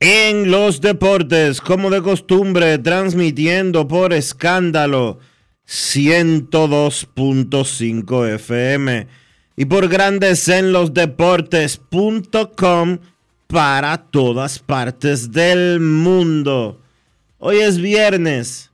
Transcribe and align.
en 0.00 0.50
los 0.50 0.80
Deportes, 0.80 1.60
como 1.60 1.90
de 1.90 2.02
costumbre, 2.02 2.78
transmitiendo 2.78 3.86
por 3.88 4.12
escándalo 4.12 5.18
102.5 5.66 8.28
FM 8.34 9.06
y 9.56 9.64
por 9.64 9.88
Grandes 9.88 10.46
en 10.48 10.72
los 10.72 10.92
Deportes.com 10.92 12.98
para 13.46 13.96
todas 13.98 14.58
partes 14.58 15.30
del 15.32 15.80
mundo. 15.80 16.80
Hoy 17.38 17.58
es 17.58 17.78
viernes 17.78 18.72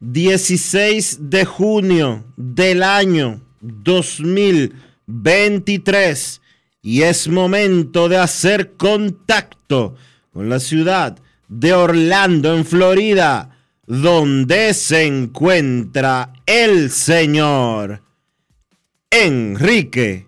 16 0.00 1.30
de 1.30 1.44
junio 1.44 2.24
del 2.36 2.82
año 2.82 3.40
2023 3.60 6.40
y 6.82 7.02
es 7.02 7.28
momento 7.28 8.08
de 8.08 8.16
hacer 8.18 8.72
contacto 8.74 9.94
con 10.32 10.48
la 10.48 10.60
ciudad 10.60 11.18
de 11.48 11.72
Orlando, 11.72 12.54
en 12.54 12.64
Florida, 12.64 13.50
donde 13.86 14.74
se 14.74 15.06
encuentra 15.06 16.32
el 16.46 16.90
señor 16.90 18.02
Enrique 19.10 20.26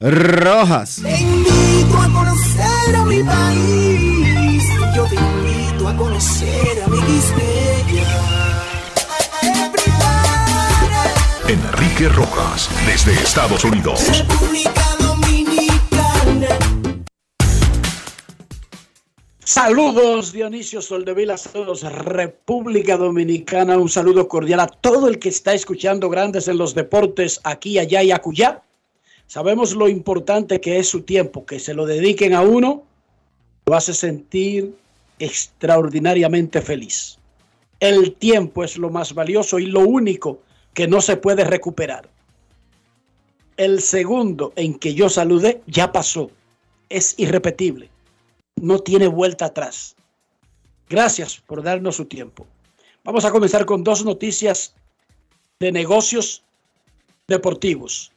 Rojas. 0.00 1.00
Te 1.02 1.20
invito 1.20 1.98
a 1.98 2.12
conocer 2.12 2.96
a 2.96 3.04
mi 3.04 3.22
país. 3.22 4.64
Yo 4.94 5.04
te 5.04 5.14
invito 5.14 5.88
a 5.88 5.96
conocer 5.96 6.82
a 6.84 6.88
mi 6.88 7.00
Enrique 11.48 12.08
Rojas, 12.08 12.68
desde 12.86 13.12
Estados 13.12 13.62
Unidos. 13.62 14.00
República 14.08 14.95
Saludos 19.48 20.32
Dionisio 20.32 20.82
Soldevila, 20.82 21.34
a 21.34 21.38
todos, 21.38 21.82
República 21.82 22.96
Dominicana, 22.96 23.78
un 23.78 23.88
saludo 23.88 24.26
cordial 24.26 24.58
a 24.58 24.66
todo 24.66 25.06
el 25.06 25.20
que 25.20 25.28
está 25.28 25.54
escuchando 25.54 26.10
Grandes 26.10 26.48
en 26.48 26.58
los 26.58 26.74
Deportes 26.74 27.40
aquí, 27.44 27.78
allá 27.78 28.02
y 28.02 28.10
acullá. 28.10 28.64
Sabemos 29.28 29.76
lo 29.76 29.88
importante 29.88 30.60
que 30.60 30.80
es 30.80 30.88
su 30.88 31.02
tiempo, 31.02 31.46
que 31.46 31.60
se 31.60 31.74
lo 31.74 31.86
dediquen 31.86 32.34
a 32.34 32.40
uno, 32.40 32.82
lo 33.66 33.76
hace 33.76 33.94
sentir 33.94 34.74
extraordinariamente 35.20 36.60
feliz. 36.60 37.16
El 37.78 38.14
tiempo 38.14 38.64
es 38.64 38.76
lo 38.76 38.90
más 38.90 39.14
valioso 39.14 39.60
y 39.60 39.66
lo 39.66 39.82
único 39.82 40.40
que 40.74 40.88
no 40.88 41.00
se 41.00 41.18
puede 41.18 41.44
recuperar. 41.44 42.08
El 43.56 43.80
segundo 43.80 44.52
en 44.56 44.76
que 44.76 44.94
yo 44.94 45.08
saludé 45.08 45.62
ya 45.68 45.92
pasó, 45.92 46.32
es 46.88 47.14
irrepetible 47.16 47.90
no 48.60 48.78
tiene 48.78 49.06
vuelta 49.06 49.46
atrás. 49.46 49.96
Gracias 50.88 51.40
por 51.46 51.62
darnos 51.62 51.96
su 51.96 52.06
tiempo. 52.06 52.46
Vamos 53.04 53.24
a 53.24 53.30
comenzar 53.30 53.64
con 53.66 53.84
dos 53.84 54.04
noticias 54.04 54.74
de 55.60 55.72
negocios 55.72 56.42
deportivos. 57.26 58.12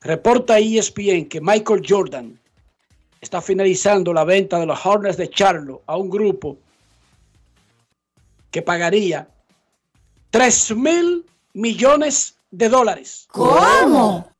Reporta 0.00 0.58
ESPN 0.58 1.26
que 1.28 1.40
Michael 1.40 1.82
Jordan 1.86 2.38
está 3.20 3.40
finalizando 3.40 4.12
la 4.12 4.24
venta 4.24 4.58
de 4.58 4.66
los 4.66 4.84
Hornets 4.84 5.16
de 5.16 5.28
Charlotte 5.30 5.82
a 5.86 5.96
un 5.96 6.10
grupo 6.10 6.58
que 8.50 8.62
pagaría 8.62 9.28
3 10.30 10.76
mil 10.76 11.26
millones 11.54 12.36
de 12.50 12.68
dólares. 12.68 13.26
¿Cómo? 13.32 14.30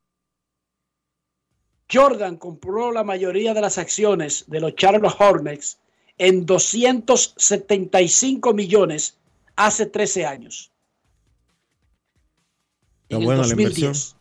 Jordan 1.92 2.36
compró 2.36 2.92
la 2.92 3.04
mayoría 3.04 3.54
de 3.54 3.60
las 3.60 3.78
acciones 3.78 4.44
de 4.48 4.60
los 4.60 4.74
Charlotte 4.74 5.14
Hornets 5.18 5.78
en 6.18 6.44
275 6.46 8.54
millones 8.54 9.16
hace 9.54 9.86
13 9.86 10.26
años. 10.26 10.72
Está 13.04 13.16
En 13.16 13.22
el 13.22 13.26
buena 13.26 13.42
la 13.42 13.48
2010. 13.48 14.16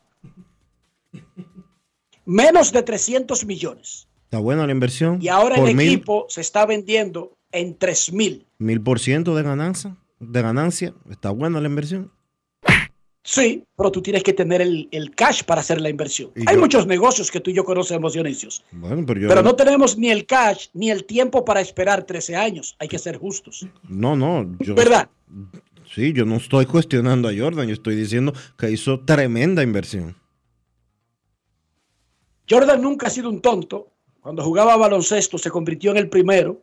Menos 2.26 2.72
de 2.72 2.84
300 2.84 3.46
millones. 3.46 4.08
Está 4.26 4.40
buena 4.40 4.66
la 4.66 4.72
inversión. 4.72 5.20
Y 5.22 5.28
ahora 5.28 5.56
el 5.58 5.76
mil- 5.76 5.88
equipo 5.94 6.26
se 6.30 6.42
está 6.42 6.66
vendiendo 6.66 7.38
en 7.52 7.78
3 7.78 8.14
mil. 8.14 8.46
Mil 8.58 8.82
por 8.82 9.00
ciento 9.00 9.36
de 9.36 9.44
ganancia. 9.44 9.96
De 10.20 10.42
ganancia. 10.42 10.94
Está 11.10 11.30
buena 11.32 11.60
la 11.62 11.68
inversión. 11.68 12.12
Sí, 13.28 13.64
pero 13.76 13.92
tú 13.92 14.04
tienes 14.04 14.22
que 14.22 14.34
tener 14.34 14.62
el, 14.62 14.88
el 14.92 15.10
cash 15.16 15.42
para 15.44 15.62
hacer 15.62 15.82
la 15.82 15.90
inversión. 15.90 16.30
Hay 16.46 16.54
yo- 16.56 16.62
muchos 16.62 16.86
negocios 16.86 17.32
que 17.32 17.40
tú 17.40 17.50
y 17.50 17.56
yo 17.56 17.64
conocemos, 17.66 18.14
Dionisios. 18.14 18.64
Bueno, 18.72 19.04
pero 19.04 19.20
yo. 19.20 19.28
Pero 19.28 19.42
no 19.42 19.56
tenemos 19.56 19.98
ni 19.98 20.12
el 20.12 20.28
cash 20.28 20.68
ni 20.74 20.92
el 20.92 21.06
tiempo 21.06 21.44
para 21.44 21.60
esperar 21.60 22.04
13 22.04 22.36
años. 22.36 22.76
Hay 22.78 22.88
que 22.88 23.00
ser 23.00 23.18
justos. 23.18 23.66
No, 23.90 24.16
no. 24.16 24.56
Yo, 24.60 24.76
¿Verdad? 24.76 25.10
Sí, 25.92 26.14
yo 26.14 26.24
no 26.26 26.36
estoy 26.36 26.68
cuestionando 26.68 27.28
a 27.28 27.32
Jordan. 27.36 27.68
Yo 27.68 27.74
estoy 27.74 27.96
diciendo 27.96 28.32
que 28.60 28.70
hizo 28.70 29.00
tremenda 29.00 29.64
inversión. 29.64 30.16
Jordan 32.48 32.80
nunca 32.82 33.08
ha 33.08 33.10
sido 33.10 33.30
un 33.30 33.42
tonto. 33.42 33.88
Cuando 34.22 34.44
jugaba 34.44 34.78
baloncesto 34.78 35.40
se 35.40 35.50
convirtió 35.50 35.90
en 35.92 35.98
el 35.98 36.10
primero 36.10 36.62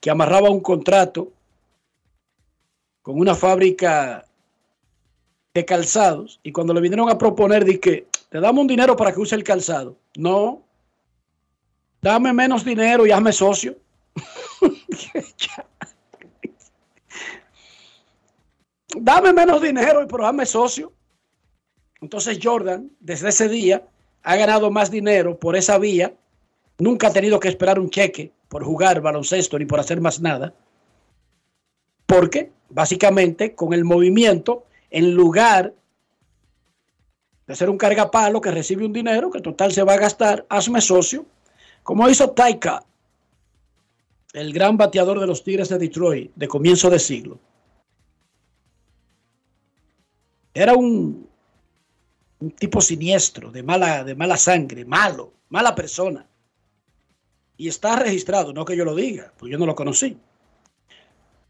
que 0.00 0.08
amarraba 0.10 0.48
un 0.48 0.60
contrato 0.60 1.32
con 3.02 3.18
una 3.18 3.34
fábrica 3.34 4.24
de 5.58 5.64
calzados 5.64 6.38
y 6.44 6.52
cuando 6.52 6.72
le 6.72 6.80
vinieron 6.80 7.10
a 7.10 7.18
proponer 7.18 7.64
de 7.64 7.80
que 7.80 8.06
te 8.28 8.38
damos 8.40 8.62
un 8.62 8.68
dinero 8.68 8.94
para 8.96 9.12
que 9.12 9.18
use 9.20 9.34
el 9.34 9.42
calzado. 9.42 9.96
No. 10.16 10.62
Dame 12.00 12.32
menos 12.32 12.64
dinero 12.64 13.04
y 13.06 13.10
hazme 13.10 13.32
socio. 13.32 13.76
Dame 18.96 19.32
menos 19.32 19.60
dinero, 19.60 20.06
pero 20.08 20.24
hazme 20.26 20.46
socio. 20.46 20.92
Entonces 22.00 22.38
Jordan, 22.40 22.92
desde 23.00 23.30
ese 23.30 23.48
día, 23.48 23.82
ha 24.22 24.36
ganado 24.36 24.70
más 24.70 24.92
dinero 24.92 25.36
por 25.40 25.56
esa 25.56 25.76
vía. 25.78 26.14
Nunca 26.78 27.08
ha 27.08 27.12
tenido 27.12 27.40
que 27.40 27.48
esperar 27.48 27.80
un 27.80 27.90
cheque 27.90 28.30
por 28.48 28.62
jugar 28.62 29.00
baloncesto 29.00 29.58
ni 29.58 29.66
por 29.66 29.80
hacer 29.80 30.00
más 30.00 30.20
nada. 30.20 30.54
Porque, 32.06 32.52
básicamente, 32.68 33.56
con 33.56 33.72
el 33.72 33.84
movimiento, 33.84 34.67
en 34.90 35.14
lugar 35.14 35.74
de 37.46 37.56
ser 37.56 37.70
un 37.70 37.78
cargapalo 37.78 38.40
que 38.40 38.50
recibe 38.50 38.84
un 38.84 38.92
dinero 38.92 39.30
que 39.30 39.40
total 39.40 39.72
se 39.72 39.82
va 39.82 39.94
a 39.94 39.98
gastar, 39.98 40.46
hazme 40.48 40.80
socio, 40.80 41.24
como 41.82 42.08
hizo 42.08 42.30
Taika, 42.30 42.84
el 44.34 44.52
gran 44.52 44.76
bateador 44.76 45.18
de 45.20 45.26
los 45.26 45.42
Tigres 45.42 45.70
de 45.70 45.78
Detroit 45.78 46.32
de 46.34 46.48
comienzo 46.48 46.90
de 46.90 46.98
siglo. 46.98 47.38
Era 50.52 50.74
un, 50.74 51.28
un 52.40 52.50
tipo 52.50 52.80
siniestro, 52.80 53.50
de 53.50 53.62
mala, 53.62 54.04
de 54.04 54.14
mala 54.14 54.36
sangre, 54.36 54.84
malo, 54.84 55.32
mala 55.48 55.74
persona. 55.74 56.26
Y 57.56 57.68
está 57.68 57.96
registrado, 57.96 58.52
no 58.52 58.64
que 58.64 58.76
yo 58.76 58.84
lo 58.84 58.94
diga, 58.94 59.32
pues 59.38 59.50
yo 59.50 59.58
no 59.58 59.66
lo 59.66 59.74
conocí. 59.74 60.18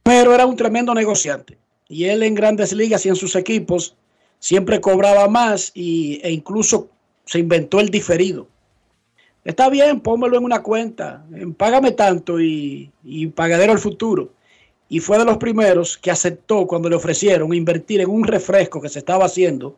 Pero 0.02 0.34
era 0.34 0.46
un 0.46 0.56
tremendo 0.56 0.94
negociante. 0.94 1.58
Y 1.88 2.05
él 2.05 2.23
en 2.23 2.35
grandes 2.35 2.73
ligas 2.73 3.05
y 3.06 3.08
en 3.08 3.17
sus 3.17 3.35
equipos 3.35 3.96
siempre 4.38 4.81
cobraba 4.81 5.29
más 5.29 5.73
y, 5.75 6.20
e 6.23 6.31
incluso 6.31 6.88
se 7.25 7.38
inventó 7.38 7.81
el 7.81 7.88
diferido. 7.88 8.46
Está 9.44 9.70
bien, 9.70 10.00
pónmelo 10.00 10.37
en 10.37 10.44
una 10.44 10.62
cuenta, 10.62 11.25
págame 11.56 11.93
tanto 11.93 12.40
y, 12.40 12.90
y 13.02 13.29
pagadero 13.29 13.73
al 13.73 13.79
futuro. 13.79 14.31
Y 14.90 15.00
fue 15.00 15.19
de 15.19 15.25
los 15.25 15.38
primeros 15.38 15.96
que 15.96 16.11
aceptó 16.11 16.67
cuando 16.67 16.88
le 16.88 16.96
ofrecieron 16.96 17.55
invertir 17.55 18.00
en 18.00 18.11
un 18.11 18.25
refresco 18.25 18.81
que 18.81 18.88
se 18.88 18.99
estaba 18.99 19.26
haciendo, 19.26 19.76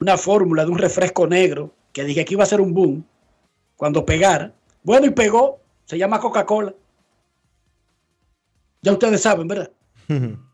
una 0.00 0.16
fórmula 0.16 0.64
de 0.64 0.70
un 0.70 0.78
refresco 0.78 1.26
negro, 1.26 1.72
que 1.92 2.04
dije 2.04 2.24
que 2.24 2.34
iba 2.34 2.44
a 2.44 2.46
ser 2.46 2.60
un 2.60 2.72
boom, 2.72 3.04
cuando 3.76 4.04
pegara. 4.04 4.52
Bueno, 4.82 5.06
y 5.06 5.10
pegó, 5.10 5.60
se 5.84 5.98
llama 5.98 6.20
Coca-Cola. 6.20 6.74
Ya 8.82 8.92
ustedes 8.92 9.20
saben, 9.20 9.48
¿verdad? 9.48 9.70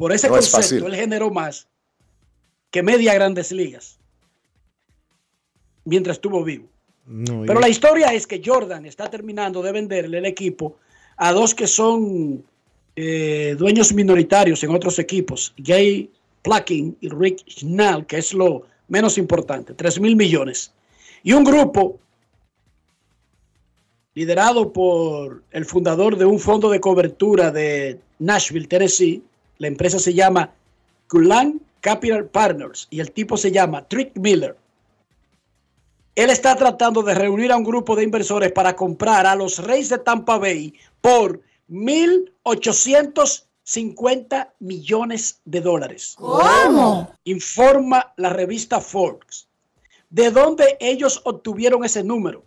Por 0.00 0.14
ese 0.14 0.28
No 0.28 0.36
concepto, 0.36 0.86
él 0.86 0.96
generó 0.96 1.30
más 1.30 1.68
que 2.70 2.82
media 2.82 3.12
grandes 3.12 3.52
ligas 3.52 3.98
mientras 5.84 6.16
estuvo 6.16 6.42
vivo. 6.42 6.70
No, 7.04 7.42
Pero 7.46 7.60
la 7.60 7.68
historia 7.68 8.14
es 8.14 8.26
que 8.26 8.40
Jordan 8.42 8.86
está 8.86 9.10
terminando 9.10 9.60
de 9.60 9.72
venderle 9.72 10.16
el 10.16 10.24
equipo 10.24 10.78
a 11.18 11.32
dos 11.32 11.54
que 11.54 11.66
son 11.66 12.42
eh, 12.96 13.54
dueños 13.58 13.92
minoritarios 13.92 14.64
en 14.64 14.70
otros 14.70 14.98
equipos, 14.98 15.52
Gay 15.58 16.08
Plugin 16.40 16.96
y 17.02 17.10
Rick 17.10 17.44
Schnall, 17.46 18.06
que 18.06 18.16
es 18.16 18.32
lo 18.32 18.62
menos 18.88 19.18
importante, 19.18 19.74
3 19.74 20.00
mil 20.00 20.16
millones. 20.16 20.72
Y 21.22 21.34
un 21.34 21.44
grupo 21.44 21.98
liderado 24.14 24.72
por 24.72 25.42
el 25.50 25.66
fundador 25.66 26.16
de 26.16 26.24
un 26.24 26.40
fondo 26.40 26.70
de 26.70 26.80
cobertura 26.80 27.50
de 27.50 28.00
Nashville, 28.18 28.66
Tennessee. 28.66 29.24
La 29.60 29.68
empresa 29.68 29.98
se 29.98 30.14
llama 30.14 30.54
Kulan 31.06 31.60
Capital 31.80 32.24
Partners 32.24 32.88
y 32.88 33.00
el 33.00 33.12
tipo 33.12 33.36
se 33.36 33.52
llama 33.52 33.86
Trick 33.86 34.16
Miller. 34.16 34.56
Él 36.14 36.30
está 36.30 36.56
tratando 36.56 37.02
de 37.02 37.14
reunir 37.14 37.52
a 37.52 37.58
un 37.58 37.64
grupo 37.64 37.94
de 37.94 38.04
inversores 38.04 38.52
para 38.52 38.74
comprar 38.74 39.26
a 39.26 39.34
los 39.34 39.58
Reyes 39.58 39.90
de 39.90 39.98
Tampa 39.98 40.38
Bay 40.38 40.72
por 41.02 41.42
1.850 41.68 44.52
millones 44.60 45.42
de 45.44 45.60
dólares. 45.60 46.14
¿Cómo? 46.16 47.12
Informa 47.24 48.14
la 48.16 48.30
revista 48.30 48.80
Forbes. 48.80 49.46
¿De 50.08 50.30
dónde 50.30 50.78
ellos 50.80 51.20
obtuvieron 51.24 51.84
ese 51.84 52.02
número? 52.02 52.46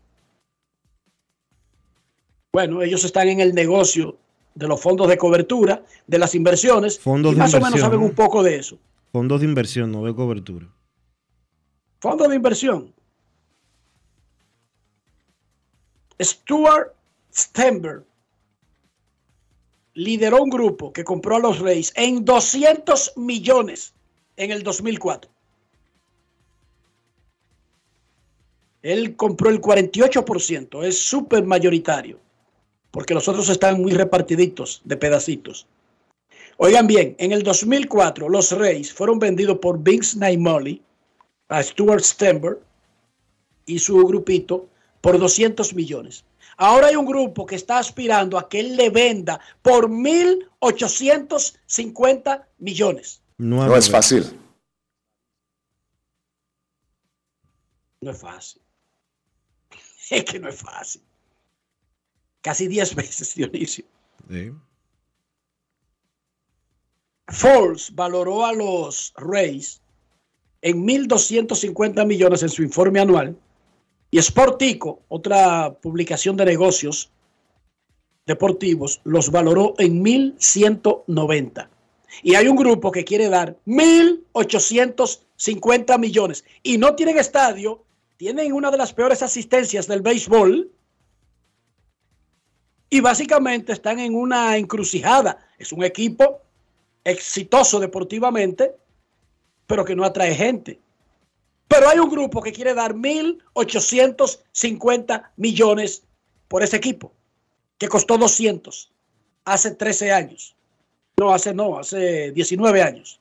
Bueno, 2.51 2.81
ellos 2.81 3.03
están 3.03 3.29
en 3.29 3.39
el 3.39 3.53
negocio 3.53 4.17
de 4.55 4.67
los 4.67 4.79
fondos 4.81 5.07
de 5.07 5.17
cobertura, 5.17 5.83
de 6.07 6.17
las 6.17 6.35
inversiones, 6.35 6.99
Fondos 6.99 7.31
y 7.31 7.35
de 7.35 7.39
más 7.39 7.53
o 7.53 7.57
menos 7.57 7.69
inversión, 7.69 7.85
saben 7.85 7.99
¿no? 7.99 8.05
un 8.05 8.15
poco 8.15 8.43
de 8.43 8.55
eso. 8.57 8.77
Fondos 9.11 9.41
de 9.41 9.47
inversión, 9.47 9.91
no 9.91 10.03
de 10.03 10.13
cobertura. 10.13 10.67
Fondo 11.99 12.27
de 12.27 12.35
inversión. 12.35 12.93
Stuart 16.21 16.93
Stenberg 17.33 18.05
lideró 19.93 20.43
un 20.43 20.49
grupo 20.49 20.91
que 20.91 21.03
compró 21.03 21.37
a 21.37 21.39
los 21.39 21.59
Reyes 21.59 21.93
en 21.95 22.25
200 22.25 23.13
millones 23.17 23.93
en 24.37 24.51
el 24.51 24.63
2004. 24.63 25.31
Él 28.81 29.15
compró 29.15 29.49
el 29.49 29.61
48%, 29.61 30.83
es 30.83 30.99
súper 30.99 31.45
mayoritario, 31.45 32.19
porque 32.93 33.13
los 33.15 33.27
otros 33.27 33.49
están 33.49 33.81
muy 33.81 33.91
repartiditos 33.91 34.81
de 34.85 34.95
pedacitos. 34.95 35.67
Oigan 36.57 36.85
bien, 36.85 37.15
en 37.17 37.31
el 37.31 37.41
2004 37.41 38.29
los 38.29 38.51
Reyes 38.51 38.93
fueron 38.93 39.17
vendidos 39.17 39.57
por 39.57 39.81
Vince 39.81 40.19
Naimoli 40.19 40.79
a 41.49 41.63
Stuart 41.63 42.03
Stenberg 42.03 42.59
y 43.65 43.79
su 43.79 43.97
grupito 44.05 44.69
por 45.01 45.17
200 45.17 45.73
millones. 45.73 46.23
Ahora 46.55 46.85
hay 46.87 46.95
un 46.95 47.07
grupo 47.07 47.47
que 47.47 47.55
está 47.55 47.79
aspirando 47.79 48.37
a 48.37 48.47
que 48.47 48.59
él 48.59 48.77
le 48.77 48.91
venda 48.91 49.39
por 49.63 49.89
1.850 49.89 52.45
millones. 52.59 53.23
No, 53.39 53.65
No 53.65 53.75
es 53.75 53.89
fácil. 53.89 54.39
No 58.01 58.11
es 58.11 58.21
fácil. 58.21 58.61
Es 60.11 60.25
que 60.25 60.39
no 60.39 60.49
es 60.49 60.61
fácil. 60.61 61.01
Casi 62.43 62.67
10 62.67 62.93
veces, 62.95 63.33
Dionisio. 63.33 63.85
Sí. 64.29 64.51
Forbes 67.29 67.95
valoró 67.95 68.45
a 68.45 68.53
los 68.53 69.11
Rays 69.17 69.81
en 70.61 70.85
1.250 70.85 72.05
millones 72.05 72.43
en 72.43 72.49
su 72.49 72.61
informe 72.61 72.99
anual 72.99 73.35
y 74.13 74.21
Sportico, 74.21 75.01
otra 75.07 75.73
publicación 75.81 76.37
de 76.37 76.45
negocios 76.45 77.09
deportivos, 78.27 79.01
los 79.03 79.31
valoró 79.31 79.73
en 79.79 80.05
1.190. 80.05 81.67
Y 82.21 82.35
hay 82.35 82.47
un 82.47 82.55
grupo 82.55 82.91
que 82.91 83.03
quiere 83.03 83.29
dar 83.29 83.57
1.850 83.65 85.97
millones 85.97 86.45
y 86.61 86.77
no 86.77 86.93
tienen 86.93 87.17
estadio, 87.17 87.83
tienen 88.17 88.53
una 88.53 88.69
de 88.69 88.77
las 88.77 88.93
peores 88.93 89.23
asistencias 89.23 89.87
del 89.87 90.03
béisbol 90.03 90.69
y 92.93 93.01
básicamente 93.01 93.73
están 93.73 93.99
en 93.99 94.13
una 94.13 94.55
encrucijada. 94.55 95.39
Es 95.57 95.71
un 95.71 95.83
equipo 95.83 96.41
exitoso 97.03 97.79
deportivamente, 97.79 98.75
pero 99.65 99.83
que 99.83 99.95
no 99.95 100.05
atrae 100.05 100.35
gente. 100.35 100.79
Pero 101.67 101.89
hay 101.89 101.97
un 101.97 102.11
grupo 102.11 102.39
que 102.39 102.53
quiere 102.53 102.75
dar 102.75 102.93
1.850 102.93 105.31
millones 105.37 106.03
por 106.47 106.61
ese 106.61 106.77
equipo, 106.77 107.11
que 107.79 107.87
costó 107.87 108.19
200 108.19 108.91
hace 109.45 109.71
13 109.71 110.11
años. 110.11 110.55
No, 111.17 111.33
hace 111.33 111.51
no, 111.51 111.79
hace 111.79 112.31
19 112.31 112.83
años. 112.83 113.19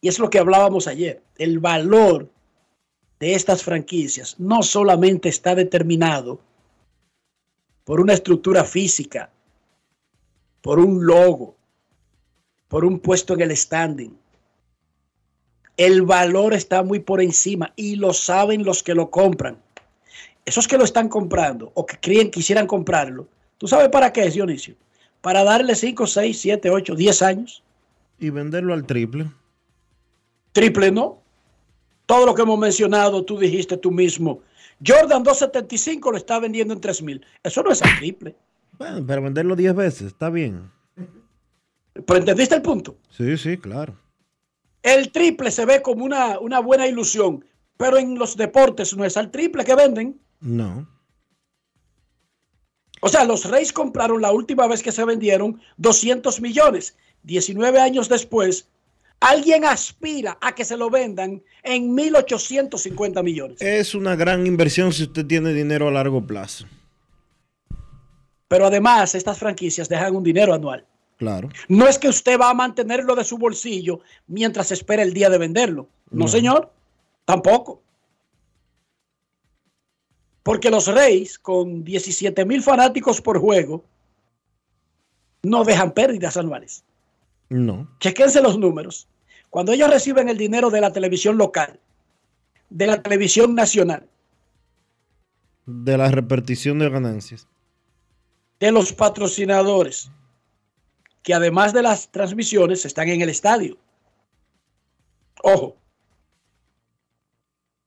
Y 0.00 0.06
es 0.06 0.20
lo 0.20 0.30
que 0.30 0.38
hablábamos 0.38 0.86
ayer. 0.86 1.24
El 1.38 1.58
valor 1.58 2.30
de 3.18 3.34
estas 3.34 3.64
franquicias 3.64 4.38
no 4.38 4.62
solamente 4.62 5.28
está 5.28 5.56
determinado 5.56 6.46
por 7.86 8.00
una 8.00 8.14
estructura 8.14 8.64
física, 8.64 9.30
por 10.60 10.80
un 10.80 11.06
logo, 11.06 11.54
por 12.66 12.84
un 12.84 12.98
puesto 12.98 13.32
en 13.34 13.42
el 13.42 13.56
standing. 13.56 14.18
El 15.76 16.02
valor 16.02 16.52
está 16.52 16.82
muy 16.82 16.98
por 16.98 17.22
encima 17.22 17.72
y 17.76 17.94
lo 17.94 18.12
saben 18.12 18.64
los 18.64 18.82
que 18.82 18.92
lo 18.92 19.08
compran. 19.08 19.56
Esos 20.44 20.66
que 20.66 20.76
lo 20.76 20.82
están 20.82 21.08
comprando 21.08 21.70
o 21.74 21.86
que 21.86 21.96
creen 22.00 22.32
quisieran 22.32 22.66
comprarlo, 22.66 23.28
¿tú 23.56 23.68
sabes 23.68 23.88
para 23.88 24.12
qué 24.12 24.24
es, 24.24 24.34
Dionisio? 24.34 24.74
Para 25.20 25.44
darle 25.44 25.76
5, 25.76 26.08
6, 26.08 26.40
7, 26.40 26.70
8, 26.70 26.94
10 26.96 27.22
años. 27.22 27.62
Y 28.18 28.30
venderlo 28.30 28.74
al 28.74 28.84
triple. 28.84 29.30
Triple 30.50 30.90
no. 30.90 31.22
Todo 32.06 32.26
lo 32.26 32.34
que 32.34 32.42
hemos 32.42 32.58
mencionado, 32.58 33.24
tú 33.24 33.38
dijiste 33.38 33.76
tú 33.76 33.92
mismo. 33.92 34.40
Jordan 34.84 35.22
275 35.22 36.10
lo 36.10 36.16
está 36.16 36.38
vendiendo 36.38 36.74
en 36.74 36.80
3 36.80 37.02
mil. 37.02 37.24
Eso 37.42 37.62
no 37.62 37.70
es 37.70 37.82
al 37.82 37.96
triple. 37.98 38.36
Bueno, 38.78 39.04
pero 39.06 39.22
venderlo 39.22 39.56
10 39.56 39.74
veces, 39.74 40.06
está 40.08 40.30
bien. 40.30 40.70
Pero 41.94 42.18
entendiste 42.18 42.54
el 42.54 42.62
punto. 42.62 42.96
Sí, 43.10 43.36
sí, 43.38 43.56
claro. 43.56 43.96
El 44.82 45.10
triple 45.10 45.50
se 45.50 45.64
ve 45.64 45.82
como 45.82 46.04
una, 46.04 46.38
una 46.38 46.60
buena 46.60 46.86
ilusión, 46.86 47.44
pero 47.76 47.96
en 47.96 48.18
los 48.18 48.36
deportes 48.36 48.96
no 48.96 49.04
es 49.04 49.16
al 49.16 49.30
triple 49.30 49.64
que 49.64 49.74
venden. 49.74 50.20
No. 50.40 50.86
O 53.00 53.08
sea, 53.08 53.24
los 53.24 53.44
Reyes 53.50 53.72
compraron 53.72 54.20
la 54.20 54.32
última 54.32 54.66
vez 54.66 54.82
que 54.82 54.92
se 54.92 55.04
vendieron 55.04 55.60
200 55.76 56.40
millones. 56.40 56.96
19 57.22 57.80
años 57.80 58.08
después, 58.08 58.68
alguien 59.20 59.64
aspira 59.64 60.38
a 60.40 60.54
que 60.54 60.64
se 60.64 60.76
lo 60.76 60.90
vendan 60.90 61.42
en 61.62 61.96
1.850 61.96 63.22
millones. 63.22 63.60
Es 63.62 63.94
una 63.94 64.14
gran 64.16 64.46
inversión 64.46 64.92
si 64.92 65.04
usted 65.04 65.26
tiene 65.26 65.52
dinero 65.52 65.88
a 65.88 65.90
largo 65.90 66.26
plazo. 66.26 66.66
Pero 68.48 68.66
además, 68.66 69.14
estas 69.14 69.38
franquicias 69.38 69.88
dejan 69.88 70.14
un 70.14 70.22
dinero 70.22 70.54
anual. 70.54 70.84
Claro. 71.16 71.48
No 71.68 71.88
es 71.88 71.98
que 71.98 72.08
usted 72.08 72.38
va 72.38 72.50
a 72.50 72.54
mantenerlo 72.54 73.14
de 73.16 73.24
su 73.24 73.38
bolsillo 73.38 74.00
mientras 74.26 74.70
espera 74.70 75.02
el 75.02 75.14
día 75.14 75.30
de 75.30 75.38
venderlo. 75.38 75.88
No, 76.10 76.24
No. 76.24 76.28
señor. 76.28 76.70
Tampoco. 77.24 77.82
Porque 80.42 80.70
los 80.70 80.86
Reyes, 80.86 81.38
con 81.40 81.82
17 81.82 82.44
mil 82.44 82.62
fanáticos 82.62 83.20
por 83.20 83.40
juego, 83.40 83.84
no 85.42 85.64
dejan 85.64 85.90
pérdidas 85.92 86.36
anuales. 86.36 86.84
No. 87.48 87.88
Chequense 88.00 88.42
los 88.42 88.58
números. 88.58 89.08
Cuando 89.50 89.72
ellos 89.72 89.90
reciben 89.90 90.28
el 90.28 90.36
dinero 90.36 90.70
de 90.70 90.80
la 90.80 90.92
televisión 90.92 91.38
local, 91.38 91.78
de 92.70 92.86
la 92.86 93.02
televisión 93.02 93.54
nacional, 93.54 94.08
De 95.66 95.96
la 95.96 96.10
repartición 96.10 96.78
de 96.78 96.88
ganancias. 96.90 97.48
de 98.60 98.70
los 98.72 98.92
patrocinadores, 98.92 100.10
que 101.22 101.34
además 101.34 101.72
de 101.72 101.82
las 101.82 102.10
transmisiones 102.10 102.84
están 102.84 103.08
en 103.08 103.20
el 103.20 103.28
estadio. 103.28 103.76
Ojo. 105.42 105.76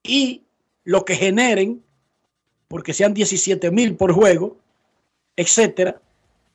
Y 0.02 0.44
lo 0.84 1.04
que 1.04 1.16
generen, 1.16 1.82
porque 2.68 2.94
sean 2.94 3.12
17 3.14 3.70
mil 3.70 3.96
por 3.96 4.12
juego, 4.12 4.56
etcétera, 5.36 6.00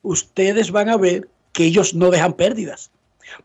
ustedes 0.02 0.72
van 0.72 0.90
a 0.90 0.98
ver 0.98 1.30
que 1.54 1.66
ellos 1.66 1.94
no 1.94 2.10
dejan 2.12 2.34
pérdidas. 2.34 2.92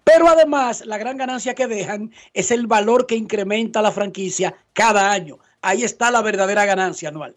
Pero 0.05 0.29
además, 0.29 0.85
la 0.87 0.99
gran 0.99 1.17
ganancia 1.17 1.55
que 1.55 1.67
dejan 1.67 2.13
es 2.35 2.51
el 2.51 2.67
valor 2.67 3.07
que 3.07 3.17
incrementa 3.17 3.83
la 3.83 3.93
franquicia 3.93 4.55
cada 4.73 5.11
año. 5.11 5.39
Ahí 5.63 5.83
está 5.83 6.11
la 6.11 6.23
verdadera 6.23 6.65
ganancia 6.65 7.09
anual 7.09 7.37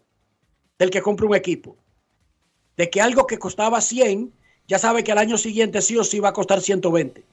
del 0.80 0.90
que 0.90 1.02
compra 1.02 1.28
un 1.28 1.36
equipo. 1.36 1.78
De 2.78 2.90
que 2.90 3.02
algo 3.02 3.28
que 3.28 3.38
costaba 3.38 3.80
100, 3.82 4.34
ya 4.68 4.80
sabe 4.80 5.04
que 5.04 5.12
al 5.12 5.18
año 5.18 5.38
siguiente 5.38 5.82
sí 5.82 5.98
o 5.98 6.04
sí 6.04 6.20
va 6.20 6.30
a 6.30 6.34
costar 6.34 6.62
120. 6.62 7.24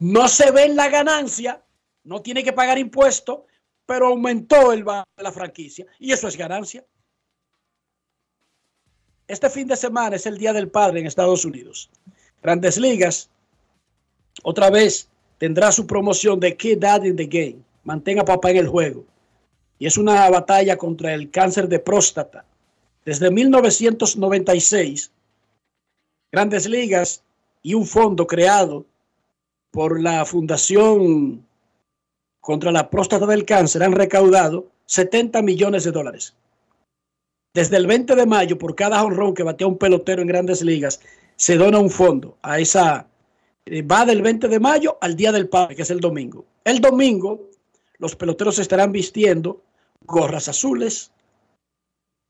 No 0.00 0.28
se 0.28 0.50
ve 0.50 0.64
en 0.64 0.76
la 0.76 0.88
ganancia, 0.88 1.62
no 2.04 2.20
tiene 2.22 2.42
que 2.42 2.52
pagar 2.52 2.78
impuestos, 2.78 3.40
pero 3.86 4.08
aumentó 4.08 4.72
el 4.72 4.84
valor 4.84 5.06
de 5.16 5.22
la 5.22 5.32
franquicia. 5.32 5.86
Y 5.98 6.12
eso 6.12 6.28
es 6.28 6.36
ganancia. 6.36 6.84
Este 9.28 9.48
fin 9.48 9.68
de 9.68 9.76
semana 9.76 10.16
es 10.16 10.26
el 10.26 10.38
Día 10.38 10.52
del 10.52 10.70
Padre 10.70 11.00
en 11.00 11.06
Estados 11.06 11.44
Unidos. 11.44 11.90
Grandes 12.42 12.78
Ligas, 12.78 13.30
otra 14.42 14.70
vez 14.70 15.08
tendrá 15.38 15.72
su 15.72 15.86
promoción 15.86 16.40
de 16.40 16.56
Kid 16.56 16.78
Dad 16.78 17.04
in 17.04 17.16
the 17.16 17.26
Game. 17.26 17.58
Mantenga 17.84 18.24
papá 18.24 18.50
en 18.50 18.58
el 18.58 18.68
juego. 18.68 19.04
Y 19.78 19.86
es 19.86 19.96
una 19.96 20.28
batalla 20.28 20.76
contra 20.76 21.14
el 21.14 21.30
cáncer 21.30 21.68
de 21.68 21.78
próstata. 21.78 22.44
Desde 23.04 23.30
1996, 23.30 25.10
Grandes 26.30 26.68
Ligas 26.68 27.22
y 27.62 27.74
un 27.74 27.86
fondo 27.86 28.26
creado 28.26 28.84
por 29.70 30.00
la 30.00 30.24
Fundación 30.24 31.44
contra 32.40 32.72
la 32.72 32.90
Próstata 32.90 33.26
del 33.26 33.44
Cáncer 33.44 33.82
han 33.82 33.92
recaudado 33.92 34.66
70 34.86 35.42
millones 35.42 35.84
de 35.84 35.92
dólares. 35.92 36.34
Desde 37.54 37.76
el 37.76 37.86
20 37.86 38.14
de 38.14 38.26
mayo, 38.26 38.58
por 38.58 38.74
cada 38.74 39.02
honrón 39.02 39.34
que 39.34 39.42
batea 39.42 39.66
un 39.66 39.78
pelotero 39.78 40.22
en 40.22 40.28
Grandes 40.28 40.62
Ligas, 40.62 41.00
se 41.36 41.56
dona 41.56 41.78
un 41.78 41.90
fondo 41.90 42.36
a 42.42 42.58
esa. 42.58 43.06
Eh, 43.66 43.82
va 43.82 44.04
del 44.04 44.22
20 44.22 44.48
de 44.48 44.60
mayo 44.60 44.98
al 45.00 45.16
Día 45.16 45.32
del 45.32 45.48
Padre, 45.48 45.76
que 45.76 45.82
es 45.82 45.90
el 45.90 46.00
domingo. 46.00 46.44
El 46.64 46.80
domingo, 46.80 47.50
los 47.98 48.16
peloteros 48.16 48.58
estarán 48.58 48.92
vistiendo 48.92 49.62
gorras 50.06 50.48
azules, 50.48 51.12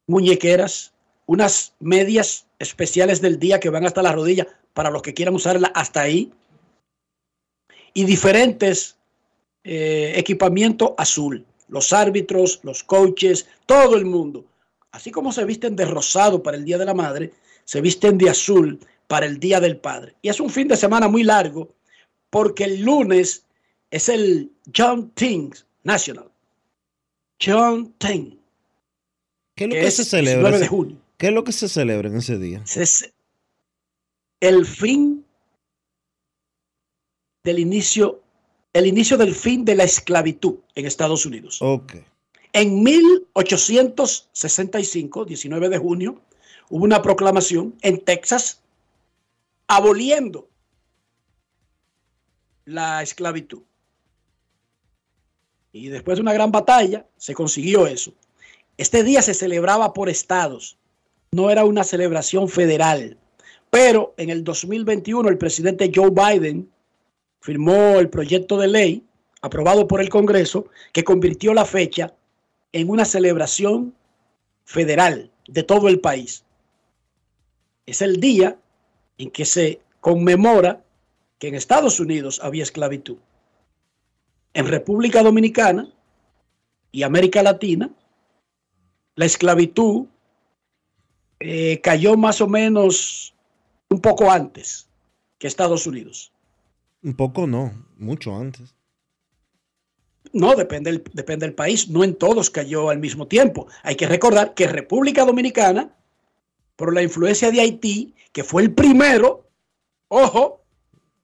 muñequeras, 0.06 0.92
unas 1.26 1.75
medias 1.78 2.46
especiales 2.58 3.20
del 3.20 3.38
día 3.38 3.60
que 3.60 3.70
van 3.70 3.87
hasta 3.87 4.02
la 4.02 4.12
rodilla 4.12 4.49
para 4.75 4.90
los 4.90 5.02
que 5.02 5.14
quieran 5.14 5.34
usarla 5.34 5.70
hasta 5.75 6.00
ahí 6.00 6.32
y 7.94 8.04
diferentes 8.04 8.96
eh, 9.64 10.12
equipamiento 10.16 10.94
azul. 10.99 11.44
Los 11.68 11.92
árbitros, 11.92 12.60
los 12.62 12.82
coaches, 12.82 13.46
todo 13.66 13.96
el 13.96 14.04
mundo. 14.04 14.44
Así 14.90 15.10
como 15.10 15.32
se 15.32 15.44
visten 15.44 15.76
de 15.76 15.84
rosado 15.84 16.42
para 16.42 16.56
el 16.56 16.64
Día 16.64 16.78
de 16.78 16.84
la 16.84 16.94
Madre, 16.94 17.32
se 17.64 17.80
visten 17.80 18.18
de 18.18 18.30
azul 18.30 18.80
para 19.10 19.26
el 19.26 19.38
Día 19.40 19.58
del 19.58 19.76
Padre. 19.76 20.14
Y 20.22 20.28
es 20.28 20.38
un 20.38 20.48
fin 20.48 20.68
de 20.68 20.76
semana 20.76 21.08
muy 21.08 21.24
largo 21.24 21.74
porque 22.30 22.62
el 22.62 22.82
lunes 22.82 23.44
es 23.90 24.08
el 24.08 24.52
John 24.72 25.10
Things 25.10 25.66
National. 25.82 26.30
John 27.44 27.92
Ting. 27.98 28.38
¿Qué 29.56 29.64
es 29.64 29.70
lo 29.70 29.74
que 29.74 29.90
se 29.90 30.04
celebra? 30.04 30.50
19 30.50 30.58
de 30.60 30.68
junio. 30.68 30.96
¿Qué 31.16 31.26
es 31.26 31.32
lo 31.32 31.42
que 31.42 31.50
se 31.50 31.68
celebra 31.68 32.08
en 32.08 32.18
ese 32.18 32.38
día? 32.38 32.62
Es 32.76 33.12
el 34.38 34.64
fin 34.64 35.24
del 37.42 37.58
inicio, 37.58 38.22
el 38.72 38.86
inicio 38.86 39.16
del 39.16 39.34
fin 39.34 39.64
de 39.64 39.74
la 39.74 39.82
esclavitud 39.82 40.58
en 40.76 40.86
Estados 40.86 41.26
Unidos. 41.26 41.58
Ok. 41.62 41.94
En 42.52 42.84
1865, 42.84 45.24
19 45.24 45.68
de 45.68 45.78
junio, 45.78 46.22
hubo 46.68 46.84
una 46.84 47.02
proclamación 47.02 47.74
en 47.82 47.98
Texas 48.04 48.60
aboliendo 49.70 50.48
la 52.64 53.02
esclavitud. 53.02 53.62
Y 55.70 55.88
después 55.90 56.18
de 56.18 56.22
una 56.22 56.32
gran 56.32 56.50
batalla 56.50 57.06
se 57.16 57.34
consiguió 57.34 57.86
eso. 57.86 58.12
Este 58.76 59.04
día 59.04 59.22
se 59.22 59.32
celebraba 59.32 59.92
por 59.92 60.08
estados, 60.08 60.76
no 61.30 61.50
era 61.50 61.64
una 61.64 61.84
celebración 61.84 62.48
federal. 62.48 63.16
Pero 63.70 64.12
en 64.16 64.30
el 64.30 64.42
2021 64.42 65.28
el 65.28 65.38
presidente 65.38 65.92
Joe 65.94 66.10
Biden 66.10 66.68
firmó 67.40 68.00
el 68.00 68.10
proyecto 68.10 68.58
de 68.58 68.66
ley 68.66 69.04
aprobado 69.40 69.86
por 69.86 70.00
el 70.00 70.08
Congreso 70.08 70.66
que 70.92 71.04
convirtió 71.04 71.54
la 71.54 71.64
fecha 71.64 72.12
en 72.72 72.90
una 72.90 73.04
celebración 73.04 73.94
federal 74.64 75.30
de 75.46 75.62
todo 75.62 75.86
el 75.86 76.00
país. 76.00 76.42
Es 77.86 78.02
el 78.02 78.18
día 78.18 78.58
en 79.20 79.30
que 79.30 79.44
se 79.44 79.80
conmemora 80.00 80.82
que 81.38 81.48
en 81.48 81.54
Estados 81.54 82.00
Unidos 82.00 82.40
había 82.42 82.62
esclavitud. 82.62 83.18
En 84.54 84.66
República 84.66 85.22
Dominicana 85.22 85.92
y 86.90 87.02
América 87.02 87.42
Latina, 87.42 87.90
la 89.14 89.24
esclavitud 89.26 90.06
eh, 91.38 91.80
cayó 91.82 92.16
más 92.16 92.40
o 92.40 92.48
menos 92.48 93.34
un 93.90 94.00
poco 94.00 94.30
antes 94.30 94.88
que 95.38 95.46
Estados 95.46 95.86
Unidos. 95.86 96.32
Un 97.02 97.14
poco 97.14 97.46
no, 97.46 97.72
mucho 97.98 98.34
antes. 98.34 98.74
No, 100.32 100.54
depende 100.54 100.92
del, 100.92 101.02
depende 101.12 101.46
del 101.46 101.54
país. 101.54 101.88
No 101.88 102.04
en 102.04 102.14
todos 102.14 102.50
cayó 102.50 102.88
al 102.88 102.98
mismo 102.98 103.26
tiempo. 103.26 103.66
Hay 103.82 103.96
que 103.96 104.06
recordar 104.06 104.54
que 104.54 104.66
República 104.66 105.24
Dominicana, 105.24 105.94
por 106.80 106.94
la 106.94 107.02
influencia 107.02 107.50
de 107.50 107.60
Haití, 107.60 108.14
que 108.32 108.42
fue 108.42 108.62
el 108.62 108.72
primero, 108.72 109.46
ojo, 110.08 110.64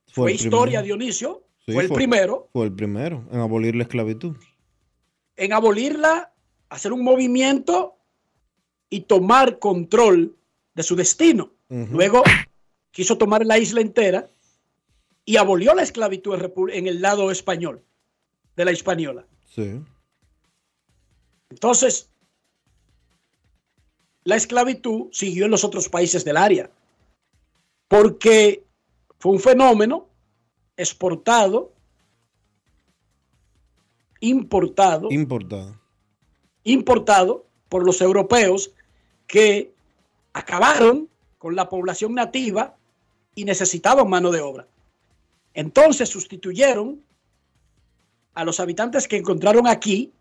fue, 0.07 0.35
historia, 0.35 0.81
primero. 0.81 0.99
Dionisio, 0.99 1.45
Sí, 1.65 1.73
fue 1.73 1.85
el 1.85 1.89
primero 1.91 2.51
Fue 2.53 2.67
el 2.67 2.75
primero 2.75 3.25
en 3.33 3.41
abolir 3.41 3.75
la 3.75 3.85
esclavitud. 3.85 4.37
en 5.37 5.55
abolirla, 5.55 6.31
hacer 6.69 6.93
un 6.93 7.03
movimiento 7.03 7.97
y 8.91 9.01
tomar 9.01 9.59
control 9.59 10.37
de 10.75 10.83
su 10.83 10.95
destino. 10.95 11.53
Luego 11.71 12.23
quiso 12.91 13.17
tomar 13.17 13.47
la 13.47 13.57
isla 13.59 13.81
entera 13.81 14.29
y 15.25 15.39
abolió 15.39 15.75
la 15.75 15.83
esclavitud 15.83 16.39
en 16.71 16.87
el 16.87 17.01
lado 17.01 17.31
español, 17.31 17.83
de 18.57 18.65
la 18.67 18.73
española. 18.73 19.27
Sí. 19.55 19.81
Entonces, 21.49 22.11
la 24.27 24.35
esclavitud 24.35 25.07
siguió 25.13 25.45
en 25.45 25.53
los 25.53 25.63
otros 25.63 25.89
países 25.89 26.25
del 26.25 26.37
área, 26.37 26.69
porque 27.87 28.65
fue 29.21 29.31
un 29.33 29.39
fenómeno 29.39 30.09
exportado, 30.77 31.73
importado, 34.19 35.13
Importado. 35.13 35.81
importado 36.65 37.47
por 37.69 37.87
los 37.87 38.01
europeos 38.01 38.73
que 39.29 39.73
acabaron 40.33 41.09
con 41.39 41.55
la 41.55 41.69
población 41.69 42.15
nativa 42.15 42.75
y 43.37 43.45
necesitaban 43.45 44.11
mano 44.11 44.33
de 44.33 44.41
obra. 44.41 44.67
Entonces 45.55 46.09
sustituyeron 46.09 47.01
a 48.35 48.45
los 48.45 48.59
habitantes 48.59 49.07
que 49.07 49.19
encontraron 49.19 49.69
aquí, 49.69 50.13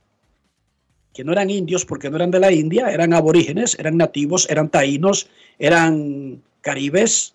que 1.15 1.23
no 1.23 1.31
eran 1.31 1.49
indios 1.49 1.85
porque 1.85 2.09
no 2.09 2.17
eran 2.17 2.29
de 2.29 2.41
la 2.41 2.51
India, 2.51 2.89
eran 2.89 3.13
aborígenes, 3.13 3.79
eran 3.79 3.95
nativos, 3.95 4.47
eran 4.49 4.69
taínos, 4.69 5.29
eran 5.57 6.43
caribes, 6.59 7.33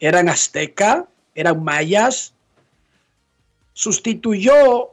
eran 0.00 0.28
azteca, 0.28 1.06
eran 1.36 1.62
mayas. 1.62 2.34
Sustituyó 3.72 4.90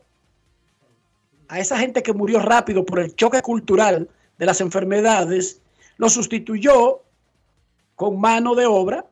a 1.47 1.59
esa 1.59 1.79
gente 1.79 2.03
que 2.03 2.13
murió 2.13 2.39
rápido 2.39 2.85
por 2.85 2.99
el 2.99 3.15
choque 3.15 3.41
cultural 3.41 4.07
de 4.37 4.45
las 4.45 4.61
enfermedades, 4.61 5.59
lo 5.97 6.07
sustituyó 6.07 7.01
con 7.95 8.21
mano 8.21 8.53
de 8.53 8.67
obra 8.67 9.03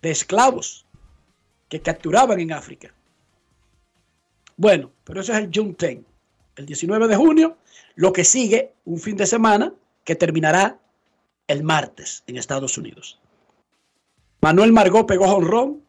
de 0.00 0.10
esclavos 0.12 0.86
que 1.68 1.80
capturaban 1.80 2.38
en 2.38 2.52
África. 2.52 2.94
Bueno, 4.56 4.92
pero 5.02 5.22
eso 5.22 5.32
es 5.32 5.38
el 5.38 5.50
Juneteenth, 5.52 6.06
el 6.60 6.66
19 6.66 7.08
de 7.08 7.16
junio. 7.16 7.56
Lo 7.96 8.12
que 8.12 8.24
sigue, 8.24 8.74
un 8.84 9.00
fin 9.00 9.16
de 9.16 9.26
semana 9.26 9.74
que 10.04 10.14
terminará 10.14 10.78
el 11.48 11.64
martes 11.64 12.22
en 12.26 12.36
Estados 12.36 12.78
Unidos. 12.78 13.18
Manuel 14.40 14.72
Margot 14.72 15.06
pegó 15.06 15.26
jonrón. 15.26 15.82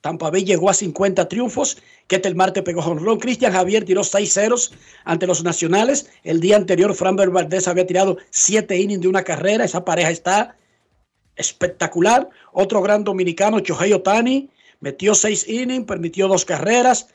Tampa 0.00 0.30
Bay 0.30 0.44
llegó 0.44 0.68
a 0.70 0.74
50 0.74 1.28
triunfos. 1.28 1.78
Ketel 2.06 2.34
Marte 2.34 2.62
pegó 2.62 2.82
jonrón. 2.82 3.18
Cristian 3.18 3.52
Javier 3.52 3.84
tiró 3.84 4.04
6 4.04 4.32
ceros 4.32 4.72
ante 5.04 5.26
los 5.26 5.42
nacionales. 5.44 6.10
El 6.24 6.40
día 6.40 6.56
anterior, 6.56 6.94
Framber 6.94 7.30
Valdez 7.30 7.68
había 7.68 7.86
tirado 7.86 8.18
7 8.30 8.76
innings 8.76 9.02
de 9.02 9.08
una 9.08 9.22
carrera. 9.22 9.64
Esa 9.64 9.84
pareja 9.84 10.10
está 10.10 10.56
espectacular. 11.36 12.28
Otro 12.52 12.82
gran 12.82 13.04
dominicano, 13.04 13.60
Chohei 13.60 13.92
Otani, 13.92 14.50
metió 14.80 15.14
6 15.14 15.48
innings, 15.48 15.86
permitió 15.86 16.28
dos 16.28 16.44
carreras. 16.44 17.08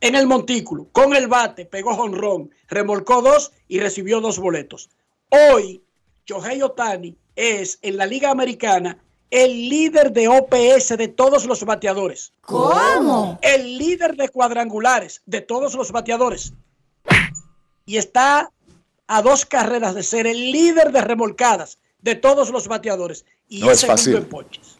En 0.00 0.14
el 0.14 0.26
montículo, 0.26 0.88
con 0.92 1.14
el 1.14 1.26
bate, 1.26 1.66
pegó 1.66 1.94
jonrón, 1.94 2.50
remolcó 2.68 3.20
dos 3.20 3.52
y 3.66 3.80
recibió 3.80 4.20
dos 4.20 4.38
boletos. 4.38 4.90
Hoy, 5.28 5.82
Chohei 6.24 6.62
Otani 6.62 7.16
es 7.34 7.78
en 7.82 7.96
la 7.96 8.06
Liga 8.06 8.30
Americana 8.30 8.98
el 9.30 9.68
líder 9.68 10.12
de 10.12 10.28
OPS 10.28 10.96
de 10.96 11.08
todos 11.08 11.44
los 11.46 11.64
bateadores. 11.64 12.32
¿Cómo? 12.42 13.38
El 13.42 13.76
líder 13.76 14.16
de 14.16 14.28
cuadrangulares 14.28 15.22
de 15.26 15.40
todos 15.40 15.74
los 15.74 15.92
bateadores. 15.92 16.52
Y 17.84 17.96
está 17.96 18.50
a 19.06 19.22
dos 19.22 19.46
carreras 19.46 19.94
de 19.94 20.02
ser 20.02 20.26
el 20.26 20.52
líder 20.52 20.92
de 20.92 21.00
remolcadas 21.00 21.78
de 22.00 22.14
todos 22.14 22.50
los 22.50 22.68
bateadores. 22.68 23.24
Y 23.48 23.60
No 23.60 23.70
es 23.70 23.80
segundo 23.80 23.96
fácil. 23.98 24.16
en 24.16 24.24
ponches. 24.26 24.78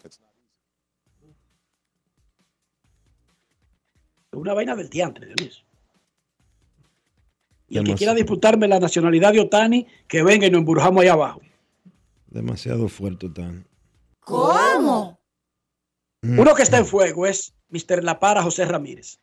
Una 4.39 4.53
vaina 4.53 4.75
del 4.75 4.89
diantre, 4.89 5.27
Dionisio. 5.27 5.65
Y 7.67 7.77
el 7.77 7.83
que 7.83 7.95
quiera 7.95 8.15
disputarme 8.15 8.67
la 8.67 8.79
nacionalidad 8.79 9.31
de 9.31 9.41
Otani, 9.41 9.85
que 10.07 10.23
venga 10.23 10.47
y 10.47 10.51
nos 10.51 10.59
embrujamos 10.59 11.03
ahí 11.03 11.07
abajo. 11.07 11.41
Demasiado 12.27 12.87
fuerte, 12.87 13.29
tan. 13.29 13.67
¿Cómo? 14.21 15.19
Uno 16.21 16.53
que 16.53 16.63
está 16.63 16.77
en 16.77 16.85
fuego 16.85 17.25
es 17.25 17.53
Mr. 17.69 18.03
La 18.03 18.19
Para 18.19 18.41
José 18.41 18.65
Ramírez. 18.65 19.19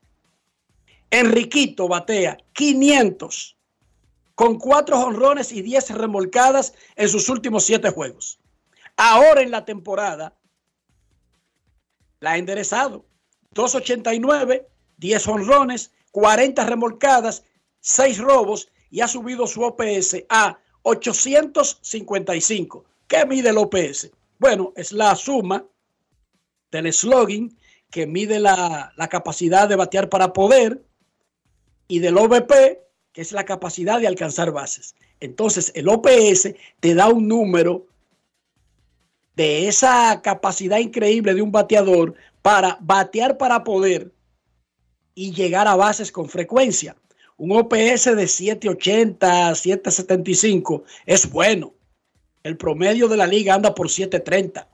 Enriquito 1.10 1.88
batea 1.88 2.36
500 2.52 3.56
con 4.34 4.58
cuatro 4.58 5.00
honrones 5.00 5.50
y 5.50 5.62
10 5.62 5.90
remolcadas 5.90 6.74
en 6.94 7.08
sus 7.08 7.28
últimos 7.28 7.64
siete 7.64 7.90
juegos. 7.90 8.38
Ahora 8.96 9.42
en 9.42 9.50
la 9.50 9.64
temporada 9.64 10.36
la 12.20 12.32
ha 12.32 12.38
enderezado. 12.38 13.06
289, 13.52 14.66
10 14.98 15.28
honrones, 15.28 15.92
40 16.12 16.64
remolcadas, 16.64 17.44
6 17.80 18.18
robos 18.18 18.68
y 18.90 19.00
ha 19.00 19.08
subido 19.08 19.46
su 19.46 19.62
OPS 19.62 20.24
a 20.28 20.58
855. 20.82 22.84
¿Qué 23.08 23.24
mide 23.26 23.48
el 23.50 23.58
OPS? 23.58 24.10
Bueno, 24.38 24.72
es 24.76 24.92
la 24.92 25.16
suma 25.16 25.64
del 26.70 26.92
slogan 26.92 27.56
que 27.90 28.06
mide 28.06 28.38
la, 28.40 28.92
la 28.96 29.08
capacidad 29.08 29.68
de 29.68 29.76
batear 29.76 30.08
para 30.08 30.32
poder 30.32 30.82
y 31.88 32.00
del 32.00 32.18
OVP, 32.18 32.80
que 33.12 33.20
es 33.20 33.32
la 33.32 33.44
capacidad 33.44 34.00
de 34.00 34.06
alcanzar 34.06 34.50
bases. 34.50 34.94
Entonces, 35.20 35.72
el 35.74 35.88
OPS 35.88 36.54
te 36.80 36.94
da 36.94 37.08
un 37.08 37.28
número 37.28 37.86
de 39.34 39.68
esa 39.68 40.20
capacidad 40.22 40.78
increíble 40.78 41.34
de 41.34 41.42
un 41.42 41.52
bateador 41.52 42.14
para 42.42 42.78
batear 42.80 43.38
para 43.38 43.64
poder 43.64 44.12
y 45.16 45.32
llegar 45.32 45.66
a 45.66 45.74
bases 45.74 46.12
con 46.12 46.28
frecuencia. 46.28 46.94
Un 47.38 47.50
OPS 47.56 48.14
de 48.14 48.28
780, 48.28 49.54
775 49.56 50.84
es 51.06 51.28
bueno. 51.30 51.74
El 52.44 52.56
promedio 52.56 53.08
de 53.08 53.16
la 53.16 53.26
liga 53.26 53.54
anda 53.54 53.74
por 53.74 53.90
730. 53.90 54.68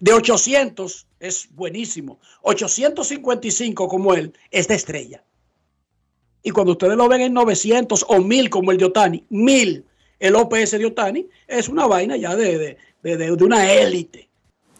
De 0.00 0.12
800 0.12 1.06
es 1.20 1.48
buenísimo. 1.54 2.18
855 2.42 3.88
como 3.88 4.14
él 4.14 4.32
es 4.50 4.66
de 4.68 4.74
estrella. 4.74 5.22
Y 6.42 6.50
cuando 6.50 6.72
ustedes 6.72 6.96
lo 6.96 7.08
ven 7.08 7.20
en 7.20 7.34
900 7.34 8.06
o 8.08 8.18
1000 8.20 8.50
como 8.50 8.72
el 8.72 8.78
de 8.78 8.86
Otani, 8.86 9.24
1000 9.28 9.84
el 10.18 10.34
OPS 10.34 10.72
de 10.72 10.86
Otani, 10.86 11.28
es 11.46 11.68
una 11.68 11.86
vaina 11.86 12.16
ya 12.16 12.34
de, 12.34 12.58
de, 12.58 12.76
de- 13.02 13.16
de- 13.36 13.44
una 13.44 13.70
élite. 13.72 14.28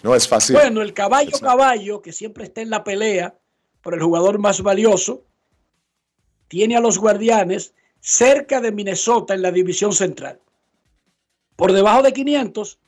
No 0.02 0.14
es 0.14 0.26
fácil. 0.26 0.56
Bueno, 0.56 0.80
el 0.82 0.94
caballo 0.94 1.38
caballo, 1.40 2.00
que 2.00 2.12
siempre 2.12 2.44
está 2.44 2.60
en 2.62 2.70
la 2.70 2.84
pelea 2.84 3.34
por 3.82 3.94
el 3.94 4.02
jugador 4.02 4.38
más 4.38 4.62
valioso, 4.62 5.22
tiene 6.48 6.76
a 6.76 6.80
los 6.80 6.98
guardianes 6.98 7.74
cerca 8.00 8.60
de 8.60 8.72
Minnesota 8.72 9.34
en 9.34 9.42
la 9.42 9.52
división 9.52 9.92
central. 9.92 10.40
Por 11.56 11.72
debajo 11.72 12.02
de 12.02 12.12
500, 12.12 12.78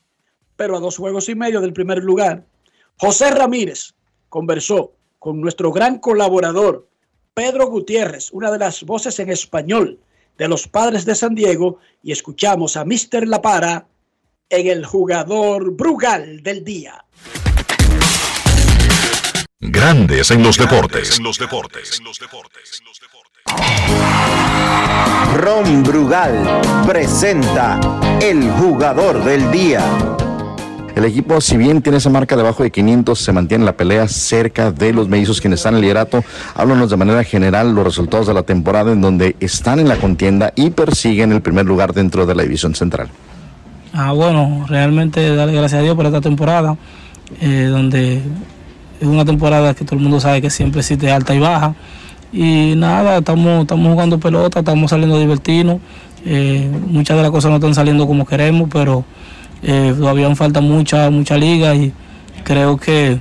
pero 0.56 0.76
a 0.76 0.80
dos 0.80 0.96
juegos 0.96 1.28
y 1.28 1.34
medio 1.34 1.60
del 1.60 1.72
primer 1.72 2.04
lugar. 2.04 2.44
José 2.96 3.30
Ramírez 3.30 3.94
conversó 4.28 4.92
con 5.18 5.40
nuestro 5.40 5.72
gran 5.72 5.98
colaborador, 5.98 6.86
Pedro 7.34 7.66
Gutiérrez, 7.68 8.30
una 8.32 8.50
de 8.50 8.58
las 8.58 8.84
voces 8.84 9.18
en 9.20 9.30
español 9.30 9.98
de 10.36 10.48
los 10.48 10.68
padres 10.68 11.04
de 11.04 11.14
San 11.14 11.34
Diego, 11.34 11.78
y 12.02 12.12
escuchamos 12.12 12.76
a 12.76 12.84
Mr. 12.84 13.26
La 13.26 13.42
Para 13.42 13.86
en 14.48 14.66
el 14.66 14.84
jugador 14.84 15.72
Brugal 15.72 16.42
del 16.42 16.64
día. 16.64 17.04
Grandes 19.62 20.30
en 20.30 20.42
los 20.42 20.56
deportes. 20.56 21.18
En 21.18 21.24
los 21.24 21.38
deportes. 21.38 22.00
Ron 25.36 25.82
Brugal 25.82 26.62
presenta 26.86 27.78
el 28.22 28.50
jugador 28.52 29.22
del 29.22 29.50
día. 29.50 29.84
El 30.96 31.04
equipo, 31.04 31.42
si 31.42 31.58
bien 31.58 31.82
tiene 31.82 31.98
esa 31.98 32.08
marca 32.08 32.36
debajo 32.36 32.62
de 32.62 32.70
500, 32.70 33.18
se 33.18 33.32
mantiene 33.32 33.60
en 33.60 33.66
la 33.66 33.76
pelea 33.76 34.08
cerca 34.08 34.72
de 34.72 34.94
los 34.94 35.08
mellizos 35.08 35.42
quienes 35.42 35.60
están 35.60 35.74
en 35.74 35.80
el 35.80 35.82
liderato. 35.82 36.24
Háblanos 36.54 36.88
de 36.88 36.96
manera 36.96 37.22
general 37.22 37.74
los 37.74 37.84
resultados 37.84 38.28
de 38.28 38.32
la 38.32 38.44
temporada 38.44 38.92
en 38.92 39.02
donde 39.02 39.36
están 39.40 39.78
en 39.78 39.88
la 39.88 39.96
contienda 39.96 40.54
y 40.56 40.70
persiguen 40.70 41.32
el 41.32 41.42
primer 41.42 41.66
lugar 41.66 41.92
dentro 41.92 42.24
de 42.24 42.34
la 42.34 42.44
división 42.44 42.74
central. 42.74 43.10
Ah, 43.92 44.12
bueno, 44.12 44.64
realmente 44.70 45.34
darle 45.36 45.52
gracias 45.52 45.80
a 45.80 45.82
Dios 45.82 45.96
por 45.96 46.06
esta 46.06 46.22
temporada, 46.22 46.78
eh, 47.42 47.66
donde 47.70 48.22
es 49.00 49.06
una 49.06 49.24
temporada 49.24 49.74
que 49.74 49.84
todo 49.84 49.96
el 49.96 50.02
mundo 50.02 50.20
sabe 50.20 50.40
que 50.42 50.50
siempre 50.50 50.80
existe 50.80 51.10
alta 51.10 51.34
y 51.34 51.38
baja. 51.40 51.74
Y 52.32 52.74
nada, 52.76 53.18
estamos, 53.18 53.62
estamos 53.62 53.92
jugando 53.92 54.18
pelota, 54.20 54.60
estamos 54.60 54.90
saliendo 54.90 55.16
a 55.16 55.18
divertirnos. 55.18 55.78
Eh, 56.24 56.70
muchas 56.88 57.16
de 57.16 57.22
las 57.22 57.30
cosas 57.32 57.50
no 57.50 57.56
están 57.56 57.74
saliendo 57.74 58.06
como 58.06 58.24
queremos, 58.26 58.68
pero 58.72 59.04
eh, 59.62 59.94
todavía 59.98 60.28
nos 60.28 60.38
falta 60.38 60.60
mucha, 60.60 61.10
mucha 61.10 61.36
liga 61.36 61.74
y 61.74 61.92
creo 62.44 62.76
que 62.76 63.18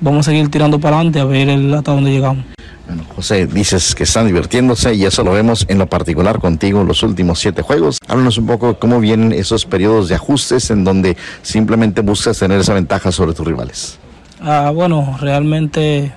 vamos 0.00 0.26
a 0.26 0.30
seguir 0.30 0.50
tirando 0.50 0.78
para 0.80 0.96
adelante 0.96 1.20
a 1.20 1.24
ver 1.24 1.48
el- 1.48 1.72
hasta 1.74 1.92
dónde 1.92 2.10
llegamos. 2.10 2.44
Bueno, 2.86 3.04
José, 3.14 3.46
dices 3.46 3.94
que 3.94 4.02
están 4.02 4.26
divirtiéndose 4.26 4.94
y 4.94 5.04
eso 5.04 5.22
lo 5.22 5.30
vemos 5.32 5.64
en 5.68 5.78
lo 5.78 5.86
particular 5.86 6.40
contigo 6.40 6.82
los 6.82 7.04
últimos 7.04 7.38
siete 7.38 7.62
juegos. 7.62 7.98
Háblanos 8.08 8.36
un 8.36 8.46
poco 8.46 8.78
cómo 8.80 8.98
vienen 8.98 9.30
esos 9.32 9.64
periodos 9.64 10.08
de 10.08 10.16
ajustes 10.16 10.70
en 10.70 10.82
donde 10.82 11.16
simplemente 11.42 12.00
buscas 12.00 12.38
tener 12.38 12.58
esa 12.58 12.74
ventaja 12.74 13.12
sobre 13.12 13.32
tus 13.32 13.46
rivales. 13.46 13.98
Ah, 14.42 14.72
bueno, 14.74 15.18
realmente 15.20 16.12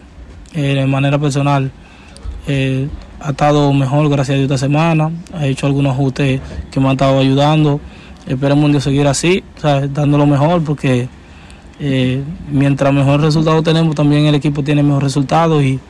eh, 0.53 0.61
de 0.61 0.85
manera 0.85 1.19
personal 1.19 1.71
eh, 2.47 2.87
ha 3.19 3.31
estado 3.31 3.73
mejor, 3.73 4.07
gracias 4.07 4.35
a 4.35 4.37
Dios, 4.37 4.45
esta 4.45 4.57
semana. 4.57 5.11
Ha 5.33 5.45
hecho 5.45 5.67
algunos 5.67 5.93
ajustes 5.93 6.39
que 6.71 6.79
me 6.79 6.87
han 6.87 6.93
estado 6.93 7.19
ayudando. 7.19 7.81
Esperemos 8.25 8.63
un 8.63 8.71
día 8.71 8.79
seguir 8.79 9.07
así, 9.07 9.43
¿sabes? 9.57 9.93
dando 9.93 10.17
lo 10.17 10.25
mejor, 10.25 10.63
porque 10.63 11.09
eh, 11.81 12.23
mientras 12.49 12.93
mejor 12.93 13.19
resultado 13.19 13.61
tenemos, 13.61 13.93
también 13.93 14.25
el 14.25 14.35
equipo 14.35 14.63
tiene 14.63 14.83
mejor 14.83 15.03
resultado 15.03 15.61
y 15.61 15.81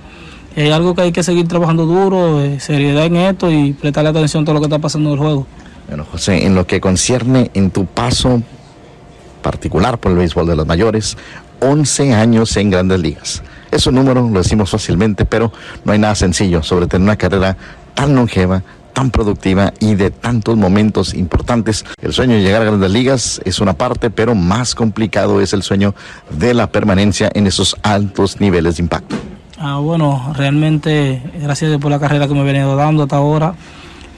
es 0.56 0.74
algo 0.74 0.96
que 0.96 1.04
hay 1.04 1.12
que 1.12 1.22
seguir 1.22 1.48
trabajando 1.48 1.86
duro, 1.86 2.42
seriedad 2.60 3.06
en 3.06 3.18
esto 3.18 3.52
y 3.52 3.74
prestarle 3.74 4.10
atención 4.10 4.42
a 4.42 4.46
todo 4.46 4.56
lo 4.56 4.60
que 4.60 4.68
está 4.68 4.80
pasando 4.80 5.10
en 5.10 5.14
el 5.14 5.20
juego. 5.20 5.48
Bueno, 5.88 6.06
José, 6.12 6.46
en 6.48 6.56
lo 6.56 6.66
que 6.66 6.82
concierne 6.82 7.52
en 7.54 7.70
tu 7.70 7.86
paso 7.86 8.42
particular 9.44 10.00
por 10.00 10.12
el 10.12 10.18
béisbol 10.18 10.48
de 10.48 10.56
los 10.56 10.66
mayores, 10.66 11.18
11 11.64 12.14
años 12.14 12.56
en 12.58 12.70
grandes 12.70 13.00
ligas. 13.00 13.44
Es 13.72 13.88
un 13.88 13.96
número, 13.96 14.30
lo 14.30 14.40
decimos 14.40 14.70
fácilmente, 14.70 15.26
pero 15.26 15.52
no 15.86 15.94
hay 15.94 16.00
nada 16.00 16.14
sencillo 16.14 16.62
sobre 16.62 16.88
tener 16.88 17.04
una 17.04 17.16
carrera 17.16 17.58
tan 17.96 18.16
longeva, 18.16 18.62
tan 18.94 19.10
productiva 19.10 19.74
y 19.80 19.96
de 19.96 20.12
tantos 20.12 20.58
momentos 20.58 21.14
importantes. 21.14 21.86
El 22.02 22.14
sueño 22.14 22.36
de 22.36 22.42
llegar 22.42 22.62
a 22.62 22.66
grandes 22.66 22.92
ligas 22.92 23.42
es 23.46 23.60
una 23.60 23.74
parte, 23.74 24.10
pero 24.10 24.36
más 24.36 24.76
complicado 24.76 25.42
es 25.42 25.54
el 25.54 25.64
sueño 25.64 25.96
de 26.30 26.54
la 26.54 26.72
permanencia 26.72 27.32
en 27.34 27.48
esos 27.48 27.76
altos 27.82 28.40
niveles 28.40 28.78
de 28.78 28.84
impacto. 28.84 29.16
Ah, 29.58 29.78
bueno, 29.78 30.34
realmente 30.36 31.22
gracias 31.42 31.78
por 31.78 31.90
la 31.90 32.00
carrera 32.00 32.28
que 32.28 32.34
me 32.34 32.42
he 32.42 32.44
venido 32.44 32.76
dando 32.76 33.04
hasta 33.04 33.16
ahora. 33.16 33.56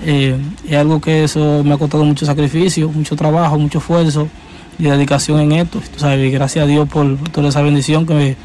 Eh, 0.04 0.38
es 0.68 0.76
algo 0.76 1.00
que 1.00 1.24
eso 1.24 1.62
me 1.64 1.76
ha 1.76 1.78
costado 1.78 2.04
mucho 2.04 2.26
sacrificio, 2.26 2.90
mucho 2.90 3.16
trabajo, 3.16 3.58
mucho 3.58 3.78
esfuerzo 3.78 4.28
y 4.78 4.84
dedicación 4.84 5.40
en 5.40 5.52
esto. 5.54 5.80
Tú 5.80 6.00
sabes, 6.00 6.32
gracias 6.32 6.64
a 6.64 6.68
Dios 6.68 6.88
por 6.90 7.18
toda 7.32 7.50
esa 7.50 7.62
bendición 7.62 8.06
que 8.06 8.14
me, 8.14 8.36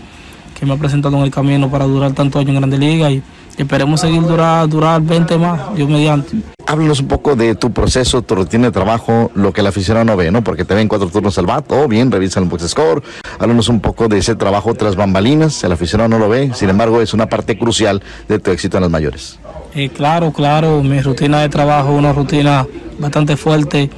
que 0.58 0.66
me 0.66 0.74
ha 0.74 0.76
presentado 0.76 1.16
en 1.16 1.24
el 1.24 1.30
camino 1.30 1.70
para 1.70 1.86
durar 1.86 2.12
tantos 2.12 2.40
años 2.40 2.50
en 2.50 2.56
Grande 2.56 2.78
Liga 2.78 3.10
y 3.10 3.22
esperemos 3.56 4.00
seguir 4.00 4.22
durar, 4.22 4.68
durar 4.68 5.00
20 5.00 5.38
más, 5.38 5.74
Dios 5.74 5.88
mediante. 5.88 6.36
Háblanos 6.66 7.00
un 7.00 7.08
poco 7.08 7.34
de 7.34 7.56
tu 7.56 7.72
proceso, 7.72 8.22
tu 8.22 8.36
rutina 8.36 8.66
de 8.66 8.72
trabajo, 8.72 9.30
lo 9.34 9.52
que 9.52 9.60
el 9.60 9.66
aficionado 9.66 10.04
no 10.04 10.16
ve, 10.16 10.30
¿no? 10.30 10.44
Porque 10.44 10.64
te 10.64 10.74
ven 10.74 10.86
cuatro 10.86 11.08
turnos 11.08 11.36
al 11.36 11.46
bat, 11.46 11.70
o 11.72 11.88
bien, 11.88 12.12
revisan 12.12 12.44
el 12.44 12.48
box 12.48 12.68
score. 12.68 13.02
Háblanos 13.38 13.68
un 13.68 13.80
poco 13.80 14.06
de 14.06 14.18
ese 14.18 14.36
trabajo 14.36 14.74
tras 14.74 14.94
bambalinas, 14.94 15.64
el 15.64 15.72
aficionado 15.72 16.08
no 16.08 16.18
lo 16.18 16.28
ve, 16.28 16.52
sin 16.54 16.70
embargo, 16.70 17.00
es 17.00 17.12
una 17.12 17.26
parte 17.26 17.58
crucial 17.58 18.02
de 18.28 18.38
tu 18.38 18.52
éxito 18.52 18.76
en 18.76 18.82
las 18.82 18.90
mayores. 18.90 19.38
Eh, 19.74 19.88
claro, 19.88 20.32
claro, 20.32 20.82
mi 20.82 21.00
rutina 21.00 21.40
de 21.40 21.48
trabajo 21.48 21.92
es 21.92 21.98
una 21.98 22.12
rutina 22.12 22.66
bastante 22.98 23.36
fuerte 23.36 23.90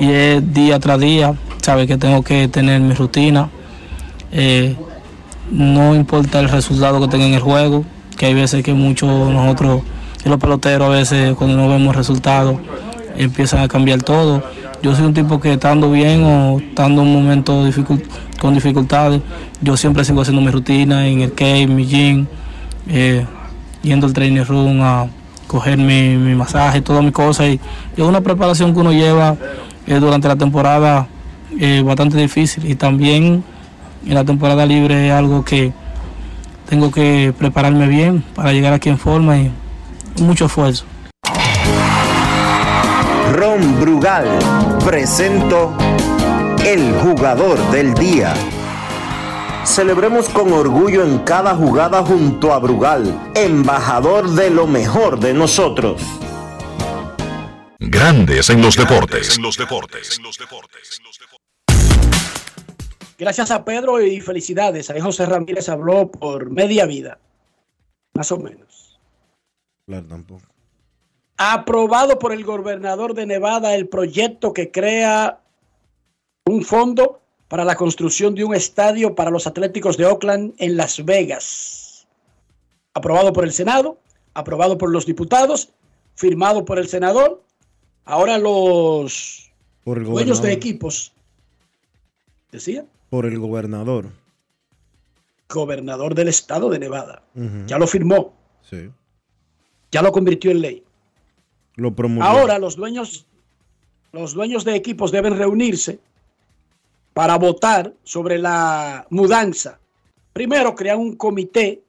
y 0.00 0.10
es 0.10 0.52
día 0.52 0.78
tras 0.80 0.98
día, 0.98 1.34
sabes 1.66 1.88
que 1.88 1.96
tengo 1.98 2.22
que 2.22 2.46
tener 2.46 2.80
mi 2.80 2.94
rutina. 2.94 3.50
Eh, 4.30 4.76
no 5.50 5.96
importa 5.96 6.38
el 6.38 6.48
resultado 6.48 7.00
que 7.00 7.08
tenga 7.08 7.26
en 7.26 7.34
el 7.34 7.40
juego, 7.40 7.84
que 8.16 8.26
hay 8.26 8.34
veces 8.34 8.62
que 8.62 8.72
muchos 8.72 9.08
nosotros, 9.32 9.82
los 10.24 10.38
peloteros, 10.38 10.86
a 10.86 10.90
veces 10.90 11.34
cuando 11.34 11.56
no 11.56 11.68
vemos 11.68 11.96
resultados, 11.96 12.56
empiezan 13.16 13.62
a 13.62 13.68
cambiar 13.68 14.02
todo. 14.02 14.44
Yo 14.80 14.94
soy 14.94 15.06
un 15.06 15.14
tipo 15.14 15.40
que 15.40 15.54
estando 15.54 15.90
bien 15.90 16.22
o 16.22 16.60
estando 16.60 17.02
en 17.02 17.08
un 17.08 17.14
momento 17.14 17.68
con 18.38 18.54
dificultades, 18.54 19.20
yo 19.60 19.76
siempre 19.76 20.04
sigo 20.04 20.20
haciendo 20.20 20.42
mi 20.42 20.52
rutina 20.52 21.08
en 21.08 21.22
el 21.22 21.32
cave, 21.32 21.66
mi 21.66 21.84
gym, 21.84 22.26
eh, 22.88 23.26
yendo 23.82 24.06
al 24.06 24.12
training 24.12 24.44
room 24.44 24.82
a 24.82 25.08
coger 25.48 25.78
mi, 25.78 26.16
mi 26.16 26.36
masaje, 26.36 26.80
todas 26.80 27.02
mis 27.02 27.12
cosas. 27.12 27.48
Y 27.48 27.60
es 27.96 28.04
una 28.04 28.20
preparación 28.20 28.72
que 28.72 28.78
uno 28.78 28.92
lleva 28.92 29.36
eh, 29.88 29.94
durante 29.94 30.28
la 30.28 30.36
temporada 30.36 31.08
eh, 31.58 31.82
bastante 31.84 32.16
difícil. 32.16 32.70
Y 32.70 32.74
también 32.74 33.44
en 34.06 34.14
la 34.14 34.24
temporada 34.24 34.66
libre 34.66 35.08
es 35.08 35.12
algo 35.12 35.44
que 35.44 35.72
tengo 36.68 36.90
que 36.90 37.32
prepararme 37.38 37.86
bien 37.86 38.24
para 38.34 38.52
llegar 38.52 38.72
aquí 38.72 38.88
en 38.88 38.98
forma 38.98 39.38
y 39.38 39.52
mucho 40.20 40.46
esfuerzo. 40.46 40.84
Ron 43.32 43.80
Brugal 43.80 44.26
presento 44.84 45.76
el 46.64 46.92
jugador 46.94 47.58
del 47.70 47.94
día. 47.94 48.34
Celebremos 49.64 50.28
con 50.28 50.52
orgullo 50.52 51.04
en 51.04 51.18
cada 51.18 51.54
jugada 51.54 52.02
junto 52.02 52.52
a 52.52 52.58
Brugal, 52.58 53.32
embajador 53.34 54.30
de 54.30 54.50
lo 54.50 54.66
mejor 54.66 55.18
de 55.18 55.34
nosotros. 55.34 56.00
Grandes 57.78 58.48
en 58.48 58.62
los 58.62 58.76
deportes. 58.76 59.36
En 59.36 59.42
los 59.42 59.56
deportes. 59.56 60.20
Gracias 63.18 63.50
a 63.50 63.64
Pedro 63.64 64.00
y 64.00 64.20
felicidades. 64.20 64.90
Ahí 64.90 65.00
José 65.00 65.26
Ramírez 65.26 65.68
habló 65.68 66.10
por 66.10 66.50
media 66.50 66.86
vida. 66.86 67.18
Más 68.14 68.30
o 68.32 68.38
menos. 68.38 68.98
Claro, 69.86 70.06
tampoco. 70.06 70.42
Aprobado 71.38 72.18
por 72.18 72.32
el 72.32 72.44
gobernador 72.44 73.14
de 73.14 73.26
Nevada 73.26 73.74
el 73.74 73.88
proyecto 73.88 74.52
que 74.52 74.70
crea 74.70 75.40
un 76.46 76.62
fondo 76.62 77.20
para 77.48 77.64
la 77.64 77.76
construcción 77.76 78.34
de 78.34 78.44
un 78.44 78.54
estadio 78.54 79.14
para 79.14 79.30
los 79.30 79.46
Atléticos 79.46 79.96
de 79.96 80.06
Oakland 80.06 80.54
en 80.58 80.76
Las 80.76 81.04
Vegas. 81.04 82.06
Aprobado 82.94 83.32
por 83.32 83.44
el 83.44 83.52
Senado, 83.52 83.98
aprobado 84.34 84.78
por 84.78 84.90
los 84.90 85.06
diputados, 85.06 85.70
firmado 86.14 86.64
por 86.64 86.78
el 86.78 86.88
senador. 86.88 87.42
Ahora 88.04 88.38
los 88.38 89.50
Por 89.84 89.98
el 89.98 90.04
dueños 90.04 90.40
de 90.40 90.52
equipos, 90.52 91.12
decía, 92.50 92.86
Por 93.10 93.26
el 93.26 93.38
gobernador. 93.38 94.10
gobernador 95.48 96.14
del 96.16 96.26
estado 96.28 96.68
de 96.70 96.78
Nevada, 96.80 97.22
ya 97.66 97.78
lo 97.78 97.86
firmó, 97.86 98.34
Sí. 98.68 98.90
ya 99.92 100.02
lo 100.02 100.10
convirtió 100.10 100.50
en 100.50 100.60
ley. 100.60 100.82
Lo 101.76 101.94
promulgó. 101.94 102.24
Ahora 102.28 102.58
los 102.58 102.74
dueños, 102.74 103.26
los 104.10 104.34
dueños 104.34 104.64
de 104.64 104.74
equipos 104.74 105.12
deben 105.12 105.36
reunirse 105.36 106.00
para 107.14 107.38
votar 107.38 107.92
sobre 108.02 108.38
la 108.38 109.06
mudanza. 109.10 109.78
Primero 110.32 110.74
crean 110.74 110.98
un 110.98 111.14
comité 111.16 111.82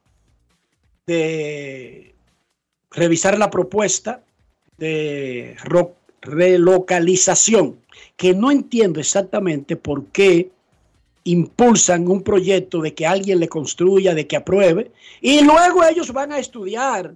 de 1.08 2.14
revisar 2.92 3.40
la 3.40 3.50
propuesta 3.50 4.22
de 4.78 5.58
relocalización, 6.22 7.80
que 8.16 8.36
no 8.36 8.52
entiendo 8.52 9.00
exactamente 9.00 9.76
por 9.76 10.06
qué 10.08 10.52
impulsan 11.28 12.08
un 12.08 12.24
proyecto 12.24 12.82
de 12.82 12.94
que 12.94 13.06
alguien 13.06 13.40
le 13.40 13.50
construya, 13.50 14.14
de 14.14 14.28
que 14.28 14.38
apruebe, 14.38 14.92
y 15.22 15.42
luego 15.44 15.84
ellos 15.84 16.14
van 16.14 16.32
a 16.32 16.40
estudiar 16.40 17.14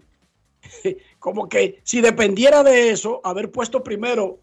como 1.19 1.47
que 1.47 1.79
si 1.83 2.01
dependiera 2.01 2.61
de 2.61 2.89
eso, 2.89 3.21
haber 3.23 3.51
puesto 3.51 3.81
primero 3.83 4.37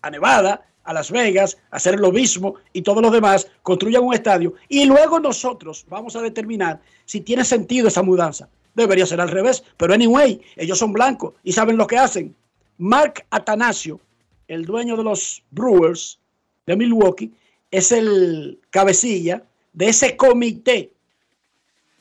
a 0.00 0.10
Nevada, 0.10 0.66
a 0.84 0.94
Las 0.94 1.10
Vegas, 1.10 1.58
hacer 1.70 2.00
lo 2.00 2.10
mismo 2.10 2.54
y 2.72 2.80
todos 2.80 3.02
los 3.02 3.12
demás, 3.12 3.46
construyan 3.62 4.04
un 4.04 4.14
estadio 4.14 4.54
y 4.68 4.86
luego 4.86 5.20
nosotros 5.20 5.84
vamos 5.90 6.16
a 6.16 6.22
determinar 6.22 6.80
si 7.04 7.20
tiene 7.20 7.44
sentido 7.44 7.88
esa 7.88 8.02
mudanza. 8.02 8.48
Debería 8.74 9.04
ser 9.04 9.20
al 9.20 9.28
revés, 9.28 9.62
pero 9.76 9.92
anyway, 9.92 10.40
ellos 10.56 10.78
son 10.78 10.94
blancos 10.94 11.34
y 11.44 11.52
saben 11.52 11.76
lo 11.76 11.86
que 11.86 11.98
hacen. 11.98 12.34
Mark 12.78 13.26
Atanasio, 13.28 14.00
el 14.48 14.64
dueño 14.64 14.96
de 14.96 15.04
los 15.04 15.42
Brewers 15.50 16.18
de 16.66 16.76
Milwaukee, 16.76 17.30
es 17.70 17.92
el 17.92 18.60
cabecilla 18.70 19.44
de 19.72 19.88
ese 19.88 20.16
comité 20.16 20.92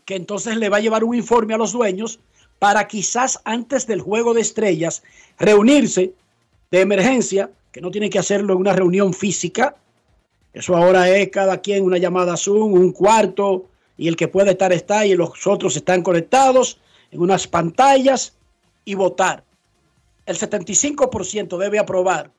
que 0.05 0.15
entonces 0.15 0.57
le 0.57 0.69
va 0.69 0.77
a 0.77 0.81
llevar 0.81 1.03
un 1.03 1.13
informe 1.15 1.53
a 1.53 1.57
los 1.57 1.71
dueños 1.71 2.19
para 2.57 2.87
quizás 2.87 3.39
antes 3.45 3.85
del 3.85 4.01
juego 4.01 4.33
de 4.33 4.41
estrellas 4.41 5.03
reunirse 5.37 6.13
de 6.71 6.81
emergencia, 6.81 7.51
que 7.71 7.81
no 7.81 7.91
tienen 7.91 8.09
que 8.09 8.19
hacerlo 8.19 8.53
en 8.53 8.59
una 8.59 8.73
reunión 8.73 9.13
física. 9.13 9.75
Eso 10.51 10.75
ahora 10.75 11.09
es 11.09 11.29
cada 11.29 11.61
quien 11.61 11.83
una 11.83 11.99
llamada 11.99 12.37
Zoom, 12.37 12.73
un 12.73 12.91
cuarto, 12.91 13.67
y 13.97 14.07
el 14.07 14.15
que 14.15 14.27
puede 14.27 14.51
estar 14.51 14.73
está 14.73 15.05
y 15.05 15.13
los 15.13 15.45
otros 15.45 15.75
están 15.75 16.01
conectados 16.01 16.79
en 17.11 17.21
unas 17.21 17.47
pantallas 17.47 18.35
y 18.85 18.95
votar. 18.95 19.43
El 20.25 20.37
75% 20.37 21.57
debe 21.57 21.79
aprobar 21.79 22.31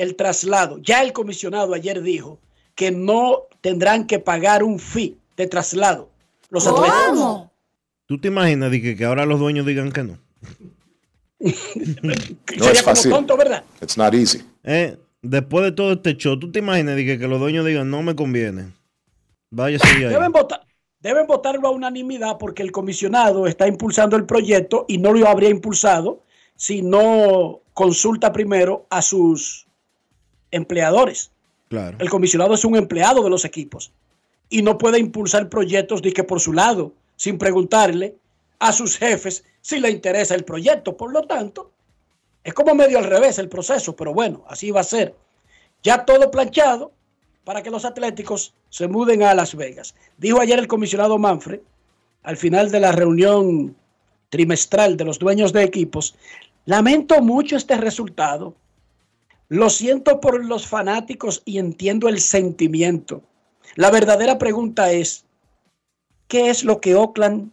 el 0.00 0.16
traslado. 0.16 0.78
Ya 0.78 1.02
el 1.02 1.12
comisionado 1.12 1.74
ayer 1.74 2.00
dijo 2.02 2.40
que 2.74 2.90
no 2.90 3.42
tendrán 3.60 4.06
que 4.06 4.18
pagar 4.18 4.64
un 4.64 4.78
fee 4.78 5.18
de 5.36 5.46
traslado. 5.46 6.08
Los 6.48 6.66
atletas. 6.66 6.94
¿Cómo? 7.10 7.52
¿Tú 8.06 8.18
te 8.18 8.28
imaginas 8.28 8.70
de 8.70 8.80
que, 8.80 8.96
que 8.96 9.04
ahora 9.04 9.26
los 9.26 9.38
dueños 9.38 9.66
digan 9.66 9.92
que 9.92 10.02
no? 10.02 10.18
Sería 11.38 12.72
es 12.72 12.82
como 12.82 12.94
fácil. 12.94 13.10
tonto, 13.10 13.36
¿verdad? 13.36 13.62
It's 13.82 13.98
not 13.98 14.14
easy. 14.14 14.42
Eh, 14.64 14.96
después 15.20 15.64
de 15.64 15.72
todo 15.72 15.92
este 15.92 16.16
show, 16.16 16.38
¿tú 16.38 16.50
te 16.50 16.60
imaginas 16.60 16.96
de 16.96 17.04
que, 17.04 17.18
que 17.18 17.28
los 17.28 17.38
dueños 17.38 17.66
digan 17.66 17.90
no 17.90 18.02
me 18.02 18.16
conviene? 18.16 18.72
Ahí. 19.58 19.76
Deben 19.98 20.32
votar, 20.32 20.66
deben 21.00 21.26
votarlo 21.26 21.68
a 21.68 21.72
unanimidad 21.72 22.38
porque 22.38 22.62
el 22.62 22.72
comisionado 22.72 23.46
está 23.46 23.68
impulsando 23.68 24.16
el 24.16 24.24
proyecto 24.24 24.86
y 24.88 24.98
no 24.98 25.12
lo 25.12 25.28
habría 25.28 25.50
impulsado 25.50 26.22
si 26.56 26.82
no 26.82 27.60
consulta 27.74 28.32
primero 28.32 28.86
a 28.90 29.02
sus 29.02 29.66
empleadores. 30.50 31.30
Claro. 31.68 31.96
El 32.00 32.10
comisionado 32.10 32.54
es 32.54 32.64
un 32.64 32.76
empleado 32.76 33.22
de 33.22 33.30
los 33.30 33.44
equipos 33.44 33.92
y 34.48 34.62
no 34.62 34.78
puede 34.78 34.98
impulsar 34.98 35.48
proyectos 35.48 36.02
de 36.02 36.12
que 36.12 36.24
por 36.24 36.40
su 36.40 36.52
lado, 36.52 36.92
sin 37.16 37.38
preguntarle 37.38 38.16
a 38.58 38.72
sus 38.72 38.98
jefes 38.98 39.44
si 39.60 39.80
le 39.80 39.90
interesa 39.90 40.34
el 40.34 40.44
proyecto. 40.44 40.96
Por 40.96 41.12
lo 41.12 41.22
tanto, 41.22 41.70
es 42.42 42.54
como 42.54 42.74
medio 42.74 42.98
al 42.98 43.04
revés 43.04 43.38
el 43.38 43.48
proceso, 43.48 43.94
pero 43.94 44.12
bueno, 44.12 44.44
así 44.48 44.70
va 44.70 44.80
a 44.80 44.84
ser. 44.84 45.14
Ya 45.82 46.04
todo 46.04 46.30
planchado 46.30 46.92
para 47.44 47.62
que 47.62 47.70
los 47.70 47.84
atléticos 47.84 48.54
se 48.68 48.88
muden 48.88 49.22
a 49.22 49.34
Las 49.34 49.54
Vegas. 49.54 49.94
Dijo 50.18 50.40
ayer 50.40 50.58
el 50.58 50.68
comisionado 50.68 51.18
Manfred, 51.18 51.60
al 52.22 52.36
final 52.36 52.70
de 52.70 52.80
la 52.80 52.92
reunión 52.92 53.76
trimestral 54.28 54.96
de 54.96 55.04
los 55.04 55.18
dueños 55.18 55.52
de 55.52 55.64
equipos, 55.64 56.14
lamento 56.66 57.20
mucho 57.22 57.56
este 57.56 57.76
resultado. 57.76 58.54
Lo 59.50 59.68
siento 59.68 60.20
por 60.20 60.44
los 60.44 60.68
fanáticos 60.68 61.42
y 61.44 61.58
entiendo 61.58 62.08
el 62.08 62.20
sentimiento. 62.20 63.20
La 63.74 63.90
verdadera 63.90 64.38
pregunta 64.38 64.92
es, 64.92 65.24
¿qué 66.28 66.50
es 66.50 66.62
lo 66.62 66.80
que 66.80 66.94
Oakland 66.94 67.50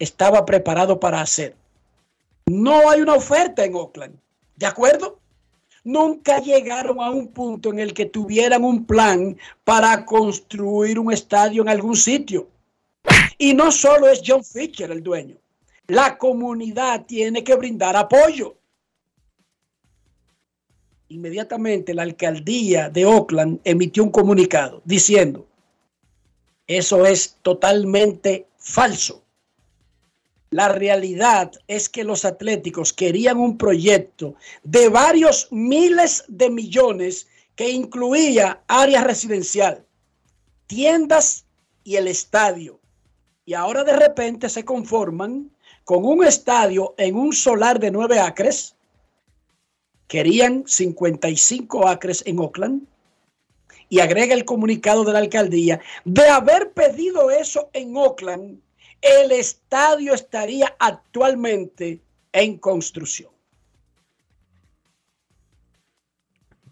estaba 0.00 0.44
preparado 0.44 0.98
para 0.98 1.20
hacer? 1.20 1.54
No 2.46 2.90
hay 2.90 3.02
una 3.02 3.14
oferta 3.14 3.64
en 3.64 3.76
Oakland, 3.76 4.18
¿de 4.56 4.66
acuerdo? 4.66 5.20
Nunca 5.84 6.40
llegaron 6.40 7.00
a 7.00 7.10
un 7.10 7.28
punto 7.28 7.70
en 7.70 7.78
el 7.78 7.94
que 7.94 8.06
tuvieran 8.06 8.64
un 8.64 8.84
plan 8.84 9.38
para 9.62 10.04
construir 10.04 10.98
un 10.98 11.12
estadio 11.12 11.62
en 11.62 11.68
algún 11.68 11.94
sitio. 11.94 12.48
Y 13.38 13.54
no 13.54 13.70
solo 13.70 14.08
es 14.08 14.22
John 14.26 14.42
Fisher 14.42 14.90
el 14.90 15.04
dueño, 15.04 15.36
la 15.86 16.18
comunidad 16.18 17.06
tiene 17.06 17.44
que 17.44 17.54
brindar 17.54 17.94
apoyo. 17.94 18.57
Inmediatamente 21.08 21.94
la 21.94 22.02
alcaldía 22.02 22.90
de 22.90 23.06
Oakland 23.06 23.60
emitió 23.64 24.04
un 24.04 24.10
comunicado 24.10 24.82
diciendo, 24.84 25.46
eso 26.66 27.06
es 27.06 27.36
totalmente 27.42 28.46
falso. 28.58 29.22
La 30.50 30.68
realidad 30.68 31.52
es 31.66 31.88
que 31.88 32.04
los 32.04 32.24
atléticos 32.24 32.92
querían 32.92 33.38
un 33.38 33.58
proyecto 33.58 34.34
de 34.62 34.88
varios 34.88 35.48
miles 35.50 36.24
de 36.28 36.48
millones 36.48 37.28
que 37.54 37.70
incluía 37.70 38.62
área 38.66 39.02
residencial, 39.02 39.84
tiendas 40.66 41.44
y 41.84 41.96
el 41.96 42.08
estadio. 42.08 42.80
Y 43.44 43.54
ahora 43.54 43.84
de 43.84 43.96
repente 43.96 44.48
se 44.48 44.64
conforman 44.64 45.50
con 45.84 46.04
un 46.04 46.24
estadio 46.24 46.94
en 46.98 47.16
un 47.16 47.32
solar 47.32 47.80
de 47.80 47.90
nueve 47.90 48.18
acres. 48.18 48.76
Querían 50.08 50.64
55 50.66 51.86
acres 51.86 52.22
en 52.26 52.40
Oakland. 52.40 52.82
Y 53.90 54.00
agrega 54.00 54.34
el 54.34 54.44
comunicado 54.44 55.04
de 55.04 55.12
la 55.14 55.20
alcaldía, 55.20 55.80
de 56.04 56.28
haber 56.28 56.72
pedido 56.72 57.30
eso 57.30 57.70
en 57.72 57.96
Oakland, 57.96 58.60
el 59.00 59.32
estadio 59.32 60.12
estaría 60.12 60.74
actualmente 60.78 62.00
en 62.32 62.58
construcción. 62.58 63.30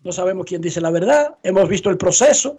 No 0.05 0.13
sabemos 0.13 0.47
quién 0.47 0.61
dice 0.61 0.81
la 0.81 0.91
verdad, 0.91 1.37
hemos 1.43 1.69
visto 1.69 1.91
el 1.91 1.97
proceso 1.97 2.59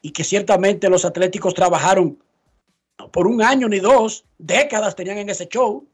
y 0.00 0.10
que 0.12 0.24
ciertamente 0.24 0.88
los 0.88 1.04
atléticos 1.04 1.54
trabajaron 1.54 2.22
por 3.12 3.26
un 3.26 3.42
año 3.42 3.68
ni 3.68 3.78
dos, 3.78 4.24
décadas 4.38 4.96
tenían 4.96 5.18
en 5.18 5.28
ese 5.28 5.48
show 5.48 5.86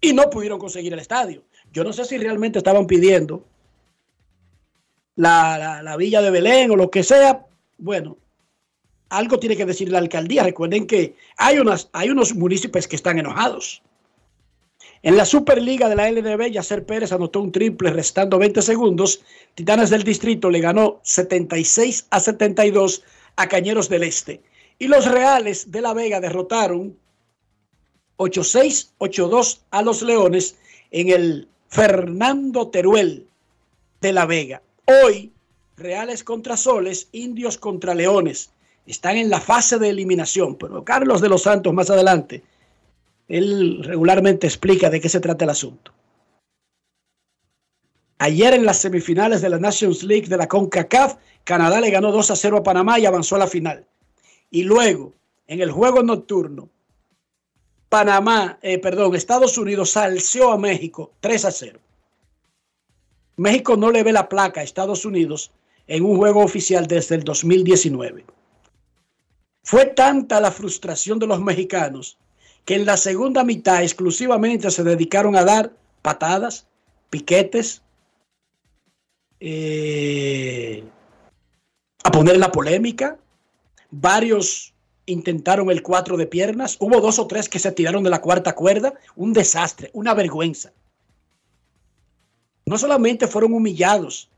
y 0.00 0.12
no 0.12 0.30
pudieron 0.30 0.58
conseguir 0.58 0.92
el 0.92 1.00
estadio. 1.00 1.42
Yo 1.76 1.84
no 1.84 1.92
sé 1.92 2.06
si 2.06 2.16
realmente 2.16 2.56
estaban 2.56 2.86
pidiendo 2.86 3.44
la, 5.14 5.82
la, 5.82 5.96
villa 5.98 6.22
de 6.22 6.30
Belén 6.30 6.70
o 6.70 6.76
lo 6.76 6.90
que 6.90 7.02
sea. 7.02 7.44
Bueno, 7.76 8.16
algo 9.10 9.38
tiene 9.38 9.58
que 9.58 9.66
decir 9.66 9.92
la 9.92 9.98
alcaldía. 9.98 10.42
Recuerden 10.42 10.86
que 10.86 11.16
hay, 11.36 11.58
unas, 11.58 11.90
hay 11.92 12.08
unos 12.08 12.34
municipios 12.34 12.88
que 12.88 12.96
están 12.96 13.18
enojados. 13.18 13.82
En 15.02 15.18
la 15.18 15.26
Superliga 15.26 15.90
de 15.90 15.96
la 15.96 16.10
LDB, 16.10 16.50
Yacer 16.50 16.86
Pérez 16.86 17.12
anotó 17.12 17.42
un 17.42 17.52
triple 17.52 17.90
restando 17.90 18.38
20 18.38 18.62
segundos. 18.62 19.20
Titanes 19.54 19.90
del 19.90 20.02
Distrito 20.02 20.48
le 20.48 20.60
ganó 20.60 21.00
76 21.02 22.06
a 22.08 22.20
72 22.20 23.02
a 23.36 23.48
Cañeros 23.48 23.90
del 23.90 24.04
Este. 24.04 24.40
Y 24.78 24.88
los 24.88 25.04
Reales 25.04 25.70
de 25.70 25.82
La 25.82 25.92
Vega 25.92 26.20
derrotaron 26.20 26.96
8-6, 28.16 28.92
8-2 28.98 29.58
a 29.72 29.82
los 29.82 30.00
Leones 30.00 30.56
en 30.90 31.10
el 31.10 31.48
Fernando 31.68 32.68
Teruel 32.68 33.26
de 34.00 34.12
La 34.12 34.26
Vega. 34.26 34.62
Hoy, 34.86 35.32
Reales 35.76 36.24
contra 36.24 36.56
Soles, 36.56 37.08
Indios 37.12 37.58
contra 37.58 37.94
Leones. 37.94 38.50
Están 38.86 39.16
en 39.16 39.30
la 39.30 39.40
fase 39.40 39.78
de 39.78 39.90
eliminación, 39.90 40.56
pero 40.56 40.84
Carlos 40.84 41.20
de 41.20 41.28
los 41.28 41.42
Santos 41.42 41.74
más 41.74 41.90
adelante, 41.90 42.42
él 43.28 43.82
regularmente 43.82 44.46
explica 44.46 44.90
de 44.90 45.00
qué 45.00 45.08
se 45.08 45.20
trata 45.20 45.44
el 45.44 45.50
asunto. 45.50 45.92
Ayer 48.18 48.54
en 48.54 48.64
las 48.64 48.78
semifinales 48.78 49.42
de 49.42 49.50
la 49.50 49.58
Nations 49.58 50.02
League 50.02 50.28
de 50.28 50.38
la 50.38 50.48
CONCACAF, 50.48 51.16
Canadá 51.44 51.80
le 51.80 51.90
ganó 51.90 52.12
2 52.12 52.30
a 52.30 52.36
0 52.36 52.58
a 52.58 52.62
Panamá 52.62 52.98
y 52.98 53.06
avanzó 53.06 53.36
a 53.36 53.40
la 53.40 53.46
final. 53.46 53.86
Y 54.50 54.62
luego, 54.62 55.12
en 55.46 55.60
el 55.60 55.70
juego 55.70 56.02
nocturno, 56.02 56.70
Panamá, 57.88 58.58
eh, 58.62 58.78
perdón, 58.78 59.14
Estados 59.14 59.56
Unidos 59.58 59.90
salció 59.90 60.52
a 60.52 60.58
México 60.58 61.12
3 61.20 61.44
a 61.44 61.50
0. 61.50 61.78
México 63.36 63.76
no 63.76 63.90
le 63.90 64.02
ve 64.02 64.12
la 64.12 64.28
placa 64.28 64.60
a 64.60 64.64
Estados 64.64 65.04
Unidos 65.04 65.52
en 65.86 66.04
un 66.04 66.16
juego 66.16 66.42
oficial 66.42 66.86
desde 66.86 67.14
el 67.14 67.24
2019. 67.24 68.24
Fue 69.62 69.86
tanta 69.86 70.40
la 70.40 70.50
frustración 70.50 71.18
de 71.18 71.26
los 71.26 71.40
mexicanos 71.40 72.18
que 72.64 72.74
en 72.74 72.86
la 72.86 72.96
segunda 72.96 73.44
mitad 73.44 73.82
exclusivamente 73.82 74.70
se 74.70 74.82
dedicaron 74.82 75.36
a 75.36 75.44
dar 75.44 75.72
patadas, 76.02 76.66
piquetes, 77.10 77.82
eh, 79.38 80.84
a 82.02 82.10
poner 82.10 82.38
la 82.38 82.50
polémica. 82.50 83.18
Varios 83.90 84.74
intentaron 85.06 85.70
el 85.70 85.82
cuatro 85.82 86.16
de 86.16 86.26
piernas. 86.26 86.76
Hubo 86.80 87.00
dos 87.00 87.18
o 87.18 87.26
tres 87.26 87.48
que 87.48 87.58
se 87.58 87.72
tiraron 87.72 88.02
de 88.02 88.10
la 88.10 88.20
cuarta 88.20 88.54
cuerda. 88.54 88.94
Un 89.14 89.32
desastre, 89.32 89.90
una 89.94 90.14
vergüenza. 90.14 90.72
No 92.66 92.76
solamente 92.76 93.28
fueron 93.28 93.54
humillados 93.54 94.28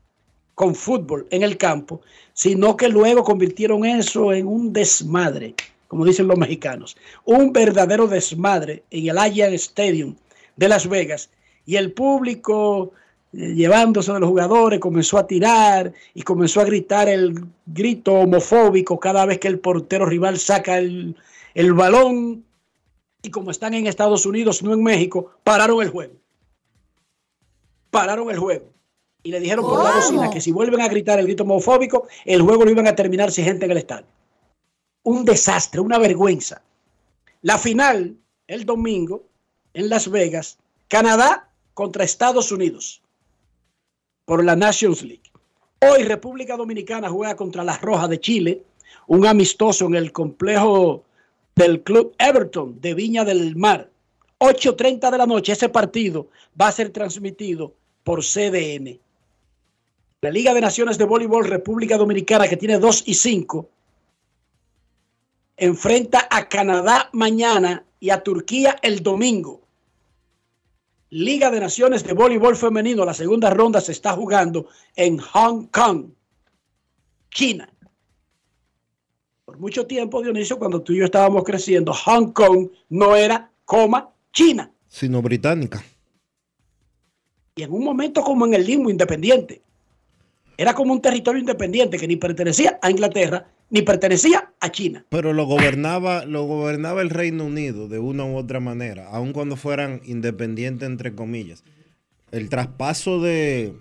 con 0.53 0.75
fútbol 0.75 1.27
en 1.31 1.41
el 1.41 1.57
campo, 1.57 2.01
sino 2.33 2.77
que 2.77 2.89
luego 2.89 3.23
convirtieron 3.23 3.85
eso 3.85 4.31
en 4.33 4.45
un 4.45 4.71
desmadre, 4.71 5.55
como 5.87 6.05
dicen 6.05 6.27
los 6.27 6.37
mexicanos. 6.37 6.95
Un 7.25 7.51
verdadero 7.51 8.07
desmadre 8.07 8.83
en 8.91 9.09
el 9.09 9.17
Allianz 9.17 9.53
Stadium 9.53 10.15
de 10.55 10.69
Las 10.69 10.87
Vegas. 10.87 11.29
Y 11.65 11.77
el 11.77 11.93
público 11.93 12.91
llevándose 13.31 14.11
de 14.11 14.19
los 14.19 14.29
jugadores, 14.29 14.79
comenzó 14.79 15.17
a 15.17 15.27
tirar 15.27 15.93
y 16.13 16.21
comenzó 16.23 16.61
a 16.61 16.65
gritar 16.65 17.07
el 17.09 17.45
grito 17.65 18.13
homofóbico 18.13 18.99
cada 18.99 19.25
vez 19.25 19.39
que 19.39 19.47
el 19.47 19.59
portero 19.59 20.05
rival 20.05 20.39
saca 20.39 20.77
el, 20.77 21.15
el 21.53 21.73
balón. 21.73 22.45
Y 23.21 23.31
como 23.31 23.51
están 23.51 23.73
en 23.73 23.87
Estados 23.87 24.25
Unidos, 24.25 24.63
no 24.63 24.73
en 24.73 24.81
México, 24.81 25.31
pararon 25.43 25.81
el 25.81 25.89
juego. 25.89 26.13
Pararon 27.91 28.29
el 28.29 28.39
juego. 28.39 28.65
Y 29.21 29.31
le 29.31 29.39
dijeron 29.41 29.65
por 29.65 29.83
la 29.83 29.95
bocina 29.95 30.29
que 30.29 30.39
si 30.39 30.51
vuelven 30.51 30.79
a 30.79 30.87
gritar 30.87 31.19
el 31.19 31.25
grito 31.25 31.43
homofóbico, 31.43 32.07
el 32.23 32.41
juego 32.41 32.63
lo 32.63 32.71
iban 32.71 32.87
a 32.87 32.95
terminar 32.95 33.31
sin 33.31 33.45
gente 33.45 33.65
en 33.65 33.71
el 33.71 33.77
estadio. 33.77 34.07
Un 35.03 35.25
desastre, 35.25 35.81
una 35.81 35.97
vergüenza. 35.97 36.61
La 37.41 37.57
final, 37.57 38.15
el 38.47 38.65
domingo, 38.65 39.23
en 39.73 39.89
Las 39.89 40.09
Vegas, 40.09 40.57
Canadá 40.87 41.49
contra 41.73 42.03
Estados 42.03 42.51
Unidos 42.51 43.01
por 44.29 44.45
la 44.45 44.55
Nations 44.55 45.01
League. 45.01 45.23
Hoy 45.81 46.03
República 46.03 46.55
Dominicana 46.55 47.09
juega 47.09 47.35
contra 47.35 47.63
las 47.63 47.81
Rojas 47.81 48.09
de 48.09 48.19
Chile, 48.19 48.61
un 49.07 49.25
amistoso 49.25 49.87
en 49.87 49.95
el 49.95 50.11
complejo 50.11 51.03
del 51.55 51.81
Club 51.81 52.13
Everton 52.19 52.79
de 52.79 52.93
Viña 52.93 53.25
del 53.25 53.55
Mar. 53.55 53.89
8.30 54.37 55.09
de 55.09 55.17
la 55.17 55.25
noche, 55.25 55.53
ese 55.53 55.69
partido 55.69 56.27
va 56.61 56.67
a 56.67 56.71
ser 56.71 56.91
transmitido 56.91 57.73
por 58.03 58.23
CDN. 58.23 58.99
La 60.21 60.29
Liga 60.29 60.53
de 60.53 60.61
Naciones 60.61 60.99
de 60.99 61.05
Voleibol 61.05 61.47
República 61.47 61.97
Dominicana, 61.97 62.47
que 62.47 62.55
tiene 62.55 62.77
2 62.77 63.05
y 63.07 63.15
5, 63.15 63.67
enfrenta 65.57 66.27
a 66.29 66.47
Canadá 66.47 67.09
mañana 67.13 67.83
y 67.99 68.11
a 68.11 68.21
Turquía 68.21 68.75
el 68.83 69.01
domingo. 69.01 69.61
Liga 71.11 71.49
de 71.49 71.59
Naciones 71.59 72.03
de 72.03 72.13
Voleibol 72.13 72.55
Femenino, 72.55 73.03
la 73.03 73.15
segunda 73.15 73.49
ronda 73.49 73.81
se 73.81 73.91
está 73.91 74.13
jugando 74.13 74.67
en 74.95 75.17
Hong 75.17 75.67
Kong, 75.67 76.11
China. 77.31 77.67
Por 79.45 79.57
mucho 79.57 79.87
tiempo, 79.87 80.21
Dionisio, 80.21 80.59
cuando 80.59 80.83
tú 80.83 80.93
y 80.93 80.97
yo 80.97 81.05
estábamos 81.05 81.43
creciendo, 81.43 81.93
Hong 81.93 82.31
Kong 82.31 82.69
no 82.89 83.15
era 83.15 83.51
coma 83.65 84.13
China. 84.31 84.71
Sino 84.87 85.23
británica. 85.23 85.83
Y 87.55 87.63
en 87.63 87.73
un 87.73 87.83
momento 87.83 88.21
como 88.21 88.45
en 88.45 88.53
el 88.53 88.65
limbo 88.65 88.91
independiente. 88.91 89.63
Era 90.57 90.75
como 90.75 90.93
un 90.93 91.01
territorio 91.01 91.39
independiente 91.39 91.97
que 91.97 92.07
ni 92.07 92.17
pertenecía 92.17 92.77
a 92.81 92.91
Inglaterra 92.91 93.47
ni 93.69 93.81
pertenecía 93.81 94.53
a 94.59 94.71
China. 94.71 95.05
Pero 95.09 95.33
lo 95.33 95.45
gobernaba, 95.45 96.25
lo 96.25 96.43
gobernaba 96.43 97.01
el 97.01 97.09
Reino 97.09 97.45
Unido 97.45 97.87
de 97.87 97.99
una 97.99 98.25
u 98.25 98.37
otra 98.37 98.59
manera, 98.59 99.09
aun 99.09 99.33
cuando 99.33 99.55
fueran 99.55 100.01
independientes 100.05 100.87
entre 100.87 101.15
comillas. 101.15 101.63
El 102.31 102.49
traspaso 102.49 103.21
de 103.21 103.75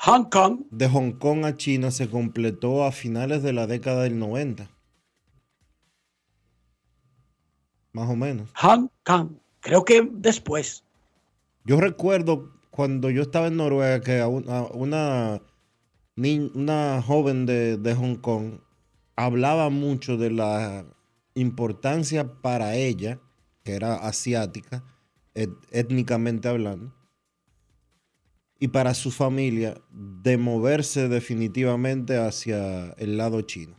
Hong 0.00 0.24
Kong 0.24 0.66
de 0.70 0.88
Hong 0.88 1.12
Kong 1.12 1.44
a 1.44 1.56
China 1.56 1.90
se 1.90 2.08
completó 2.08 2.84
a 2.84 2.92
finales 2.92 3.42
de 3.42 3.52
la 3.52 3.66
década 3.66 4.02
del 4.02 4.18
90. 4.18 4.70
Más 7.92 8.10
o 8.10 8.16
menos. 8.16 8.50
Hong 8.56 8.88
Kong, 9.04 9.38
creo 9.60 9.84
que 9.84 10.06
después. 10.12 10.84
Yo 11.64 11.80
recuerdo 11.80 12.52
cuando 12.70 13.08
yo 13.10 13.22
estaba 13.22 13.46
en 13.46 13.56
Noruega 13.56 14.00
que 14.02 14.20
a 14.20 14.28
una, 14.28 15.40
una, 16.14 17.02
joven 17.02 17.46
de, 17.46 17.78
de 17.78 17.94
Hong 17.94 18.16
Kong 18.16 18.60
hablaba 19.16 19.70
mucho 19.70 20.16
de 20.16 20.30
la 20.30 20.86
importancia 21.34 22.40
para 22.40 22.76
ella, 22.76 23.20
que 23.64 23.72
era 23.72 23.96
asiática, 23.96 24.84
étnicamente 25.70 26.48
hablando, 26.48 26.94
y 28.58 28.68
para 28.68 28.94
su 28.94 29.10
familia 29.10 29.80
de 29.90 30.38
moverse 30.38 31.08
definitivamente 31.08 32.16
hacia 32.16 32.92
el 32.92 33.16
lado 33.16 33.42
chino. 33.42 33.76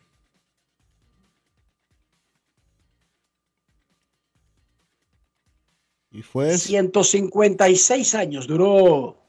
Y 6.12 6.22
fue 6.24 6.58
156 6.58 8.16
años 8.16 8.48
duró 8.48 9.20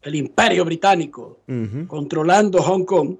el 0.00 0.14
imperio 0.14 0.64
británico, 0.64 1.42
controlando 1.86 2.62
Hong 2.62 2.84
Kong. 2.84 3.16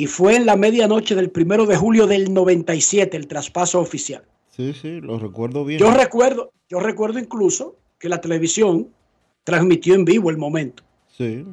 Y 0.00 0.06
fue 0.06 0.34
en 0.34 0.46
la 0.46 0.56
medianoche 0.56 1.14
del 1.14 1.28
primero 1.28 1.66
de 1.66 1.76
julio 1.76 2.06
del 2.06 2.32
97 2.32 3.14
el 3.18 3.26
traspaso 3.26 3.80
oficial. 3.80 4.24
Sí, 4.48 4.72
sí, 4.72 4.98
lo 4.98 5.18
recuerdo 5.18 5.62
bien. 5.62 5.78
Yo 5.78 5.90
recuerdo, 5.90 6.54
yo 6.70 6.80
recuerdo 6.80 7.18
incluso 7.18 7.76
que 7.98 8.08
la 8.08 8.18
televisión 8.18 8.88
transmitió 9.44 9.94
en 9.94 10.06
vivo 10.06 10.30
el 10.30 10.38
momento. 10.38 10.82
Sí, 11.06 11.44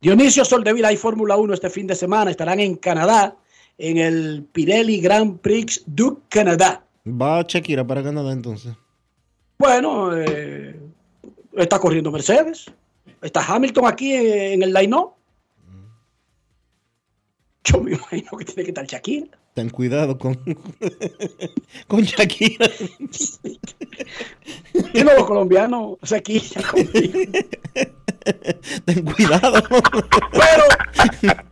Dionisio 0.00 0.44
Soldevila 0.44 0.88
hay 0.88 0.96
Fórmula 0.96 1.36
1 1.36 1.54
este 1.54 1.70
fin 1.70 1.86
de 1.86 1.94
semana. 1.94 2.32
Estarán 2.32 2.58
en 2.58 2.74
Canadá, 2.74 3.36
en 3.78 3.98
el 3.98 4.44
Pirelli 4.50 5.00
Grand 5.00 5.38
Prix 5.38 5.84
du 5.86 6.22
Canadá. 6.28 6.84
¿Va 7.06 7.44
Shakira 7.46 7.86
para 7.86 8.02
Canadá 8.02 8.32
entonces? 8.32 8.74
Bueno, 9.56 10.10
eh, 10.16 10.80
está 11.56 11.78
corriendo 11.78 12.10
Mercedes. 12.10 12.66
Está 13.22 13.40
Hamilton 13.46 13.86
aquí 13.86 14.14
en, 14.14 14.64
el 14.64 14.74
-up. 14.74 15.17
Yo 17.68 17.82
me 17.82 17.92
imagino 17.92 18.30
que 18.38 18.44
tiene 18.46 18.64
que 18.64 18.70
estar 18.70 18.86
Shakira. 18.86 19.26
Ten 19.54 19.68
cuidado 19.68 20.16
con, 20.16 20.34
con 21.86 22.02
Shakira. 22.02 22.66
y 24.94 25.04
no, 25.04 25.14
los 25.14 25.24
colombianos, 25.26 25.98
Shakira 26.02 26.62
Ten 28.84 29.04
cuidado. 29.04 29.62
Pero 30.32 30.64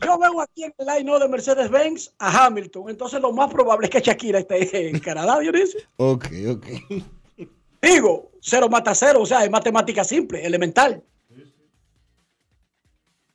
yo 0.04 0.18
veo 0.18 0.40
aquí 0.40 0.64
en 0.64 0.74
el 0.78 0.86
line 0.86 1.18
de 1.18 1.28
Mercedes-Benz 1.28 2.14
a 2.18 2.46
Hamilton. 2.46 2.88
Entonces 2.88 3.20
lo 3.20 3.32
más 3.32 3.52
probable 3.52 3.86
es 3.86 3.90
que 3.90 4.00
Shakira 4.00 4.38
esté 4.38 4.88
en 4.88 4.98
Canadá, 5.00 5.38
Dionisio. 5.40 5.80
Ok, 5.96 6.28
ok. 6.48 6.66
Digo, 7.82 8.30
cero 8.40 8.68
mata 8.70 8.94
cero, 8.94 9.20
o 9.22 9.26
sea, 9.26 9.44
es 9.44 9.50
matemática 9.50 10.02
simple, 10.02 10.44
elemental. 10.44 11.02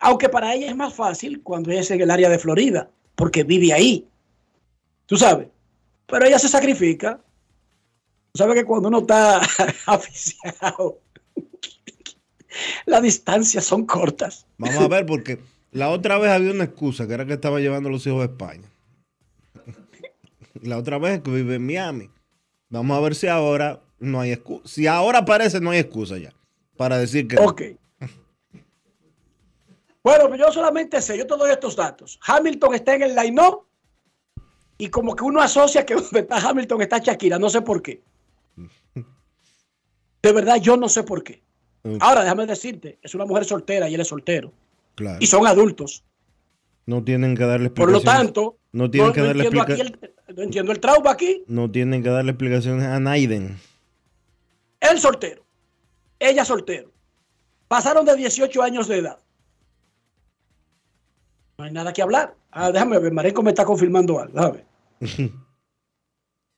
Aunque 0.01 0.29
para 0.29 0.53
ella 0.55 0.67
es 0.67 0.75
más 0.75 0.93
fácil 0.93 1.41
cuando 1.43 1.71
ella 1.71 1.81
es 1.81 1.91
en 1.91 2.01
el 2.01 2.09
área 2.09 2.27
de 2.27 2.39
Florida, 2.39 2.89
porque 3.15 3.43
vive 3.43 3.71
ahí. 3.71 4.07
Tú 5.05 5.15
sabes. 5.15 5.47
Pero 6.07 6.25
ella 6.25 6.39
se 6.39 6.49
sacrifica. 6.49 7.21
Tú 8.31 8.39
sabes 8.39 8.55
que 8.55 8.65
cuando 8.65 8.87
uno 8.87 8.99
está 8.99 9.39
aficiado, 9.85 10.99
las 12.87 13.03
distancias 13.03 13.63
son 13.63 13.85
cortas. 13.85 14.47
Vamos 14.57 14.83
a 14.83 14.87
ver, 14.87 15.05
porque 15.05 15.39
la 15.71 15.89
otra 15.89 16.17
vez 16.17 16.31
había 16.31 16.51
una 16.51 16.63
excusa, 16.63 17.07
que 17.07 17.13
era 17.13 17.25
que 17.25 17.33
estaba 17.33 17.59
llevando 17.59 17.89
a 17.89 17.91
los 17.91 18.05
hijos 18.07 18.21
a 18.21 18.25
España. 18.25 18.67
La 20.61 20.79
otra 20.79 20.97
vez 20.97 21.21
que 21.21 21.29
vive 21.29 21.55
en 21.55 21.65
Miami. 21.65 22.09
Vamos 22.69 22.97
a 22.97 23.01
ver 23.01 23.13
si 23.13 23.27
ahora 23.27 23.81
no 23.99 24.19
hay 24.19 24.31
excusa. 24.31 24.67
Si 24.67 24.87
ahora 24.87 25.25
parece, 25.25 25.61
no 25.61 25.69
hay 25.69 25.79
excusa 25.79 26.17
ya. 26.17 26.33
Para 26.75 26.97
decir 26.97 27.27
que. 27.27 27.37
Ok. 27.37 27.61
Bueno, 30.03 30.27
pues 30.27 30.39
yo 30.39 30.51
solamente 30.51 31.01
sé, 31.01 31.17
yo 31.17 31.27
te 31.27 31.37
doy 31.37 31.51
estos 31.51 31.75
datos. 31.75 32.19
Hamilton 32.25 32.75
está 32.75 32.95
en 32.95 33.03
el 33.03 33.15
line 33.15 33.41
y 34.77 34.89
como 34.89 35.15
que 35.15 35.23
uno 35.23 35.41
asocia 35.41 35.85
que 35.85 35.93
donde 35.95 36.21
está 36.21 36.37
Hamilton 36.37 36.81
está 36.81 36.97
Shakira, 36.97 37.37
no 37.37 37.49
sé 37.49 37.61
por 37.61 37.81
qué. 37.81 38.01
De 40.23 40.31
verdad, 40.31 40.57
yo 40.57 40.77
no 40.77 40.89
sé 40.89 41.03
por 41.03 41.23
qué. 41.23 41.41
Ahora, 41.99 42.21
déjame 42.21 42.45
decirte, 42.45 42.99
es 43.01 43.15
una 43.15 43.25
mujer 43.25 43.45
soltera 43.45 43.89
y 43.89 43.95
él 43.95 44.01
es 44.01 44.07
soltero. 44.07 44.53
Claro. 44.95 45.17
Y 45.19 45.25
son 45.25 45.47
adultos. 45.47 46.03
No 46.85 47.03
tienen 47.03 47.35
que 47.35 47.43
darle 47.43 47.69
Por 47.69 47.91
lo 47.91 48.01
tanto, 48.01 48.57
no, 48.71 48.89
tienen 48.89 49.13
que 49.13 49.21
darle 49.21 49.45
entiendo, 49.45 49.73
el, 49.73 50.35
no 50.35 50.43
entiendo 50.43 50.71
el 50.71 50.79
trauma 50.79 51.11
aquí. 51.11 51.43
No 51.47 51.71
tienen 51.71 52.03
que 52.03 52.09
darle 52.09 52.31
explicaciones 52.31 52.85
a 52.85 52.99
Naiden. 52.99 53.59
Él 54.79 54.99
soltero, 54.99 55.45
ella 56.19 56.43
soltero. 56.45 56.91
Pasaron 57.67 58.05
de 58.05 58.15
18 58.15 58.61
años 58.61 58.87
de 58.87 58.97
edad. 58.97 59.19
No 61.61 61.67
hay 61.67 61.73
nada 61.73 61.93
que 61.93 62.01
hablar. 62.01 62.35
Ah, 62.49 62.71
déjame 62.71 62.97
ver, 62.97 63.13
Marenco 63.13 63.43
me 63.43 63.51
está 63.51 63.63
confirmando 63.63 64.19
algo. 64.19 64.33
Déjame. 64.33 64.65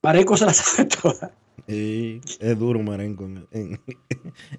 Marenco 0.01 0.37
se 0.37 0.45
la 0.45 0.53
sabe 0.53 0.87
toda. 0.87 1.29
Sí, 1.67 2.21
es 2.39 2.57
duro 2.57 2.81
Marenco 2.81 3.25
en, 3.25 3.45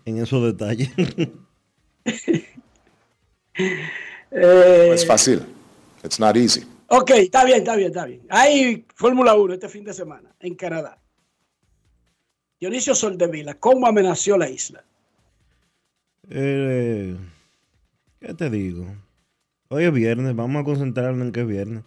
en, 0.04 0.18
esos 0.18 0.44
detalles. 0.44 0.90
eh, 3.54 4.90
es 4.92 5.06
fácil. 5.06 5.46
It's 6.02 6.20
not 6.20 6.36
easy. 6.36 6.62
Ok, 6.88 7.10
está 7.12 7.42
bien, 7.46 7.60
está 7.60 7.76
bien, 7.76 7.88
está 7.88 8.04
bien. 8.04 8.26
Hay 8.28 8.84
Fórmula 8.94 9.34
1 9.36 9.54
este 9.54 9.70
fin 9.70 9.84
de 9.84 9.94
semana 9.94 10.30
en 10.40 10.56
Canadá. 10.56 10.98
Dionisio 12.60 12.94
Soldevila, 12.94 13.54
¿cómo 13.54 13.86
amenazó 13.86 14.36
la 14.36 14.50
isla? 14.50 14.84
Eh, 16.28 17.16
¿Qué 18.20 18.34
te 18.34 18.50
digo? 18.50 19.03
Hoy 19.68 19.84
es 19.84 19.92
viernes, 19.92 20.36
vamos 20.36 20.60
a 20.60 20.64
concentrarnos 20.64 21.26
en 21.26 21.32
que 21.32 21.40
es 21.40 21.46
viernes. 21.46 21.84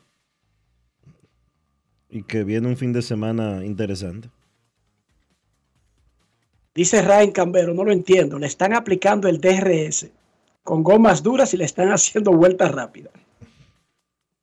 Y 2.10 2.24
que 2.24 2.44
viene 2.44 2.68
un 2.68 2.78
fin 2.78 2.94
de 2.94 3.02
semana 3.02 3.66
interesante. 3.66 4.30
Dice 6.74 7.02
Ryan 7.02 7.32
Cambero, 7.32 7.74
no 7.74 7.84
lo 7.84 7.92
entiendo. 7.92 8.40
Le 8.40 8.48
están 8.48 8.74
aplicando 8.74 9.28
el 9.28 9.40
DRS 9.40 10.08
con 10.64 10.84
gomas 10.84 11.24
duras 11.24 11.54
y 11.54 11.58
le 11.58 11.66
están 11.66 11.90
haciendo 11.92 12.32
vueltas 12.32 12.72
rápidas. 12.72 13.14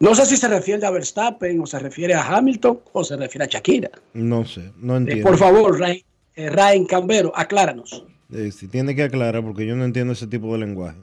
No 0.00 0.14
sé 0.14 0.26
si 0.26 0.36
se 0.36 0.48
refiere 0.48 0.84
a 0.84 0.90
Verstappen 0.90 1.60
o 1.60 1.66
se 1.66 1.78
refiere 1.78 2.14
a 2.14 2.26
Hamilton 2.26 2.80
o 2.92 3.04
se 3.04 3.16
refiere 3.16 3.44
a 3.44 3.48
Shakira. 3.48 3.90
No 4.12 4.44
sé, 4.44 4.72
no 4.76 4.96
entiendo. 4.96 5.24
por 5.28 5.38
favor, 5.38 5.78
Ryan, 5.78 6.02
eh, 6.36 6.86
Cambero, 6.88 7.32
acláranos. 7.34 8.04
si 8.52 8.68
tiene 8.68 8.94
que 8.94 9.04
aclarar 9.04 9.42
porque 9.42 9.66
yo 9.66 9.76
no 9.76 9.84
entiendo 9.84 10.12
ese 10.12 10.26
tipo 10.26 10.52
de 10.52 10.58
lenguaje. 10.58 10.98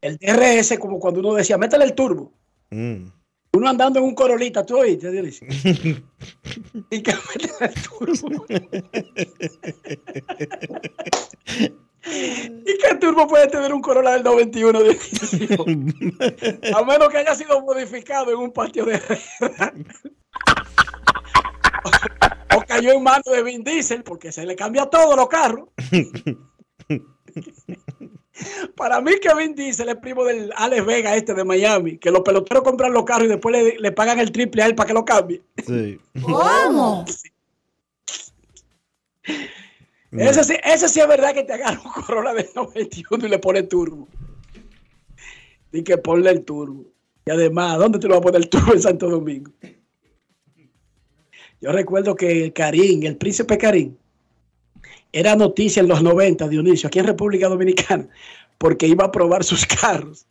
El 0.00 0.18
DRS, 0.18 0.78
como 0.78 0.98
cuando 0.98 1.20
uno 1.20 1.34
decía, 1.34 1.58
métele 1.58 1.84
el 1.84 1.94
turbo. 1.94 2.32
Mm. 2.70 3.04
Uno 3.54 3.68
andando 3.68 3.98
en 3.98 4.04
un 4.04 4.14
corolita, 4.14 4.64
tú 4.64 4.78
oíste, 4.78 5.08
y 6.90 7.02
que 7.02 7.14
métele 7.14 7.52
el 7.60 7.74
turbo. 7.82 8.46
¿Y 12.10 12.78
qué 12.78 12.94
turbo 13.00 13.26
puede 13.26 13.48
tener 13.48 13.72
un 13.72 13.82
Corolla 13.82 14.12
del 14.12 14.22
91? 14.22 14.78
A 16.74 16.84
menos 16.84 17.08
que 17.08 17.18
haya 17.18 17.34
sido 17.34 17.60
modificado 17.60 18.30
en 18.30 18.38
un 18.38 18.52
patio 18.52 18.84
de 18.84 19.00
o, 21.84 21.90
o 22.56 22.64
cayó 22.66 22.92
en 22.92 23.02
manos 23.02 23.26
de 23.30 23.42
Vin 23.42 23.62
Diesel 23.64 24.02
porque 24.02 24.32
se 24.32 24.46
le 24.46 24.56
cambia 24.56 24.86
todo 24.86 25.14
los 25.16 25.28
carros. 25.28 25.68
Para 28.76 29.00
mí 29.00 29.12
que 29.20 29.34
Vin 29.34 29.54
Diesel 29.54 29.88
es 29.88 29.96
primo 29.96 30.24
del 30.24 30.52
Alex 30.56 30.86
Vega 30.86 31.16
este 31.16 31.34
de 31.34 31.44
Miami, 31.44 31.98
que 31.98 32.10
los 32.10 32.22
peloteros 32.22 32.62
compran 32.62 32.92
los 32.92 33.04
carros 33.04 33.26
y 33.26 33.28
después 33.28 33.78
le, 33.78 33.92
pagan 33.92 34.18
el 34.18 34.30
triple 34.30 34.62
a 34.62 34.66
él 34.66 34.74
para 34.74 34.86
que 34.86 34.94
lo 34.94 35.04
cambie. 35.04 35.42
Sí. 35.66 35.98
¿Cómo? 36.22 37.04
Ese, 40.10 40.42
sí, 40.42 40.54
ese 40.64 40.88
sí 40.88 41.00
es 41.00 41.06
verdad 41.06 41.34
que 41.34 41.44
te 41.44 41.52
agarra 41.52 41.82
un 41.84 41.92
Corolla 41.92 42.32
de 42.32 42.48
91 42.54 43.26
y 43.26 43.28
le 43.28 43.38
pone 43.38 43.62
turbo. 43.64 44.08
Y 45.70 45.82
que 45.82 45.98
ponle 45.98 46.30
el 46.30 46.44
turbo. 46.46 46.86
Y 47.26 47.30
además, 47.30 47.78
¿dónde 47.78 47.98
te 47.98 48.08
lo 48.08 48.14
vas 48.14 48.20
a 48.20 48.22
poner 48.22 48.40
el 48.40 48.48
turbo 48.48 48.72
en 48.72 48.80
Santo 48.80 49.10
Domingo? 49.10 49.52
Yo 51.60 51.72
recuerdo 51.72 52.16
que 52.16 52.54
Karim, 52.54 53.04
el 53.04 53.18
príncipe 53.18 53.58
Karim, 53.58 53.96
era 55.12 55.36
noticia 55.36 55.80
en 55.80 55.88
los 55.88 56.02
90, 56.02 56.48
Dionisio, 56.48 56.88
aquí 56.88 56.98
en 56.98 57.06
República 57.06 57.48
Dominicana, 57.48 58.08
porque 58.58 58.86
iba 58.86 59.04
a 59.06 59.12
probar 59.12 59.44
sus 59.44 59.64
carros 59.66 60.26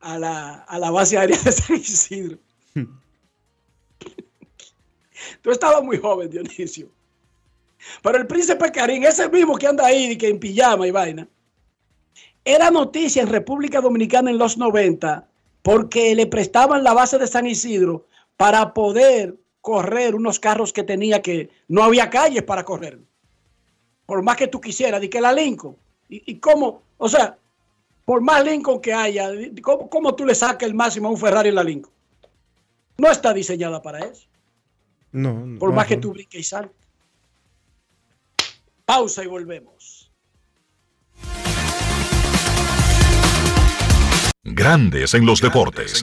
a 0.00 0.18
la, 0.18 0.62
a 0.62 0.78
la 0.78 0.90
base 0.90 1.18
aérea 1.18 1.38
de 1.38 1.52
San 1.52 1.76
Isidro. 1.76 2.38
Tú 5.42 5.50
estabas 5.50 5.82
muy 5.82 5.98
joven, 5.98 6.30
Dionisio. 6.30 6.90
Pero 8.02 8.18
el 8.18 8.26
príncipe 8.26 8.70
Karim, 8.72 9.04
ese 9.04 9.28
mismo 9.28 9.56
que 9.56 9.66
anda 9.66 9.86
ahí, 9.86 10.16
que 10.16 10.28
en 10.28 10.38
pijama 10.38 10.86
y 10.86 10.90
vaina, 10.90 11.28
era 12.44 12.70
noticia 12.70 13.22
en 13.22 13.28
República 13.28 13.80
Dominicana 13.80 14.30
en 14.30 14.38
los 14.38 14.58
90 14.58 15.28
porque 15.62 16.14
le 16.14 16.26
prestaban 16.26 16.84
la 16.84 16.94
base 16.94 17.18
de 17.18 17.26
San 17.26 17.46
Isidro 17.46 18.06
para 18.36 18.72
poder 18.72 19.38
correr 19.60 20.14
unos 20.14 20.40
carros 20.40 20.72
que 20.72 20.82
tenía 20.82 21.20
que 21.20 21.50
no 21.68 21.82
había 21.82 22.08
calles 22.08 22.42
para 22.42 22.64
correr. 22.64 22.98
Por 24.10 24.24
más 24.24 24.36
que 24.36 24.48
tú 24.48 24.60
quisieras, 24.60 25.00
di 25.00 25.08
que 25.08 25.20
la 25.20 25.32
Lincoln. 25.32 25.76
¿Y, 26.08 26.40
cómo? 26.40 26.82
O 26.98 27.08
sea, 27.08 27.38
por 28.04 28.20
más 28.20 28.44
Lincoln 28.44 28.80
que 28.80 28.92
haya, 28.92 29.30
¿cómo, 29.62 30.16
tú 30.16 30.26
le 30.26 30.34
sacas 30.34 30.68
el 30.68 30.74
máximo 30.74 31.06
a 31.06 31.12
un 31.12 31.16
Ferrari 31.16 31.50
en 31.50 31.54
la 31.54 31.62
Lincoln? 31.62 31.94
No 32.98 33.08
está 33.08 33.32
diseñada 33.32 33.80
para 33.80 34.00
eso. 34.00 34.26
No. 35.12 35.56
Por 35.60 35.72
más 35.72 35.86
que 35.86 35.96
tú 35.96 36.12
brinques 36.12 36.40
y 36.40 36.42
saltes. 36.42 36.76
Pausa 38.84 39.22
y 39.22 39.28
volvemos. 39.28 40.10
Grandes 44.42 45.14
en 45.14 45.24
los 45.24 45.40
deportes. 45.40 46.02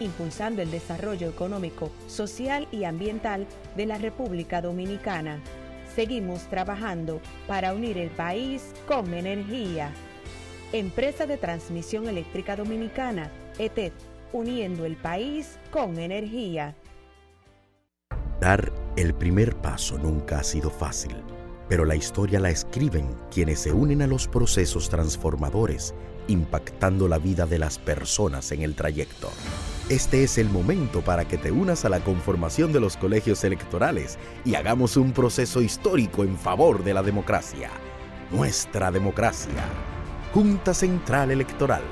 impulsando 0.00 0.62
el 0.62 0.70
desarrollo 0.70 1.28
económico, 1.28 1.90
social 2.08 2.66
y 2.72 2.84
ambiental 2.84 3.46
de 3.76 3.86
la 3.86 3.98
República 3.98 4.60
Dominicana. 4.60 5.40
Seguimos 5.94 6.42
trabajando 6.48 7.20
para 7.46 7.74
unir 7.74 7.98
el 7.98 8.10
país 8.10 8.72
con 8.88 9.12
energía. 9.14 9.92
Empresa 10.72 11.26
de 11.26 11.36
Transmisión 11.36 12.08
Eléctrica 12.08 12.56
Dominicana, 12.56 13.30
ETED, 13.58 13.92
uniendo 14.32 14.84
el 14.84 14.96
país 14.96 15.58
con 15.70 15.98
energía. 15.98 16.76
Dar 18.40 18.72
el 18.96 19.14
primer 19.14 19.56
paso 19.56 19.98
nunca 19.98 20.38
ha 20.38 20.44
sido 20.44 20.70
fácil, 20.70 21.16
pero 21.68 21.84
la 21.84 21.96
historia 21.96 22.40
la 22.40 22.50
escriben 22.50 23.08
quienes 23.30 23.60
se 23.60 23.72
unen 23.72 24.00
a 24.02 24.06
los 24.06 24.28
procesos 24.28 24.88
transformadores, 24.88 25.94
impactando 26.28 27.08
la 27.08 27.18
vida 27.18 27.46
de 27.46 27.58
las 27.58 27.78
personas 27.78 28.52
en 28.52 28.62
el 28.62 28.74
trayecto. 28.74 29.30
Este 29.88 30.22
es 30.22 30.38
el 30.38 30.48
momento 30.48 31.00
para 31.00 31.26
que 31.26 31.38
te 31.38 31.50
unas 31.50 31.84
a 31.84 31.88
la 31.88 32.00
conformación 32.00 32.72
de 32.72 32.80
los 32.80 32.96
colegios 32.96 33.42
electorales 33.44 34.18
y 34.44 34.54
hagamos 34.54 34.96
un 34.96 35.12
proceso 35.12 35.62
histórico 35.62 36.22
en 36.22 36.38
favor 36.38 36.84
de 36.84 36.94
la 36.94 37.02
democracia. 37.02 37.70
Nuestra 38.30 38.90
democracia. 38.90 39.64
Junta 40.32 40.72
Central 40.74 41.32
Electoral 41.32 41.82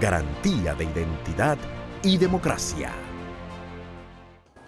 garantía 0.00 0.74
de 0.74 0.84
identidad 0.84 1.58
y 2.02 2.16
democracia. 2.16 2.90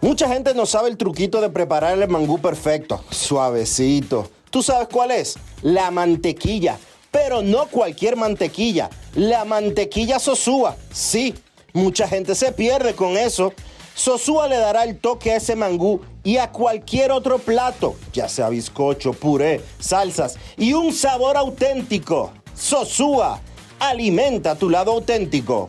Mucha 0.01 0.29
gente 0.29 0.55
no 0.55 0.67
sabe 0.67 0.91
el 0.91 0.97
truquito 0.97 1.41
de 1.41 1.49
preparar 1.49 1.99
el 1.99 2.09
mangú 2.09 2.39
perfecto, 2.39 3.03
suavecito. 3.11 4.31
¿Tú 4.51 4.63
sabes 4.63 4.89
cuál 4.89 5.13
es? 5.13 5.37
La 5.63 5.91
mantequilla. 5.91 6.79
Pero 7.13 7.43
no 7.43 7.67
cualquier 7.67 8.17
mantequilla, 8.17 8.91
la 9.15 9.45
mantequilla 9.45 10.19
Sosúa. 10.19 10.77
Sí, 10.93 11.35
mucha 11.73 12.09
gente 12.09 12.35
se 12.35 12.51
pierde 12.51 12.95
con 12.95 13.17
eso. 13.17 13.53
Sosúa 13.95 14.49
le 14.49 14.57
dará 14.57 14.83
el 14.83 14.99
toque 14.99 15.31
a 15.31 15.37
ese 15.37 15.55
mangú 15.55 16.01
y 16.25 16.39
a 16.39 16.51
cualquier 16.51 17.13
otro 17.13 17.39
plato, 17.39 17.95
ya 18.13 18.29
sea 18.29 18.49
bizcocho, 18.49 19.13
puré, 19.13 19.61
salsas 19.79 20.37
y 20.57 20.73
un 20.73 20.93
sabor 20.93 21.37
auténtico. 21.37 22.33
Sosúa 22.57 23.41
Alimenta 23.83 24.55
tu 24.55 24.71
lado 24.71 24.93
auténtico. 24.93 25.69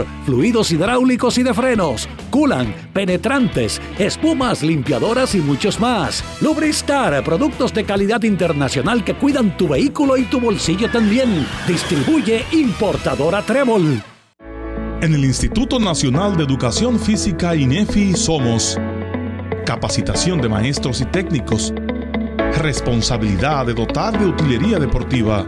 fluidos 0.25 0.71
hidráulicos 0.71 1.37
y 1.37 1.43
de 1.43 1.53
frenos, 1.53 2.07
culan, 2.29 2.73
penetrantes, 2.93 3.81
espumas, 3.97 4.63
limpiadoras 4.63 5.35
y 5.35 5.39
muchos 5.39 5.79
más. 5.79 6.23
Lubristar, 6.41 7.23
productos 7.23 7.73
de 7.73 7.83
calidad 7.83 8.23
internacional 8.23 9.03
que 9.03 9.15
cuidan 9.15 9.57
tu 9.57 9.67
vehículo 9.67 10.17
y 10.17 10.23
tu 10.23 10.39
bolsillo 10.39 10.89
también. 10.89 11.45
Distribuye 11.67 12.45
importadora 12.51 13.41
Trébol. 13.41 14.03
En 15.01 15.15
el 15.15 15.25
Instituto 15.25 15.79
Nacional 15.79 16.37
de 16.37 16.43
Educación 16.43 16.99
Física 16.99 17.55
INEFI 17.55 18.13
somos 18.13 18.77
capacitación 19.65 20.41
de 20.41 20.49
maestros 20.49 21.01
y 21.01 21.05
técnicos, 21.05 21.73
responsabilidad 22.59 23.65
de 23.65 23.73
dotar 23.73 24.19
de 24.19 24.25
utilería 24.25 24.77
deportiva 24.77 25.47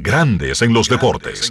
Grandes 0.00 0.62
en 0.62 0.72
los 0.72 0.88
deportes. 0.88 1.50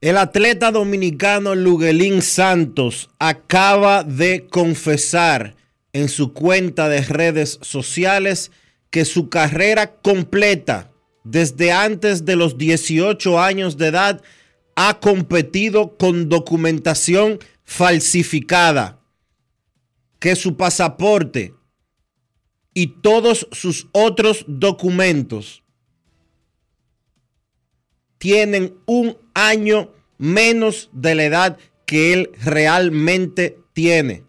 El 0.00 0.16
atleta 0.16 0.70
dominicano 0.70 1.54
Luguelín 1.54 2.22
Santos 2.22 3.10
acaba 3.18 4.02
de 4.02 4.46
confesar 4.48 5.56
en 5.92 6.08
su 6.08 6.32
cuenta 6.32 6.88
de 6.88 7.02
redes 7.02 7.58
sociales 7.62 8.50
que 8.90 9.04
su 9.04 9.28
carrera 9.28 9.92
completa 9.92 10.90
desde 11.24 11.72
antes 11.72 12.24
de 12.24 12.36
los 12.36 12.56
18 12.56 13.40
años 13.40 13.76
de 13.76 13.88
edad 13.88 14.22
ha 14.74 15.00
competido 15.00 15.96
con 15.96 16.28
documentación 16.28 17.38
falsificada, 17.64 19.00
que 20.18 20.36
su 20.36 20.56
pasaporte 20.56 21.54
y 22.74 22.86
todos 23.00 23.48
sus 23.52 23.88
otros 23.92 24.44
documentos 24.46 25.62
tienen 28.18 28.76
un 28.86 29.16
año 29.34 29.92
menos 30.18 30.90
de 30.92 31.14
la 31.14 31.24
edad 31.24 31.58
que 31.86 32.12
él 32.12 32.30
realmente 32.42 33.58
tiene. 33.72 34.24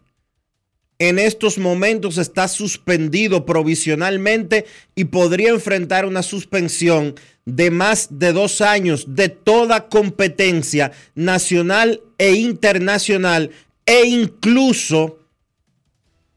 En 0.98 1.20
estos 1.20 1.58
momentos 1.58 2.18
está 2.18 2.48
suspendido 2.48 3.46
provisionalmente 3.46 4.66
y 4.96 5.06
podría 5.06 5.50
enfrentar 5.50 6.06
una 6.06 6.24
suspensión 6.24 7.16
de 7.46 7.72
más 7.72 8.08
de 8.20 8.34
dos 8.34 8.62
años 8.62 9.16
de 9.16 9.30
toda 9.30 9.88
competencia 9.89 10.92
nacional 11.16 12.02
e 12.18 12.34
internacional 12.34 13.52
e 13.86 14.06
incluso 14.06 15.20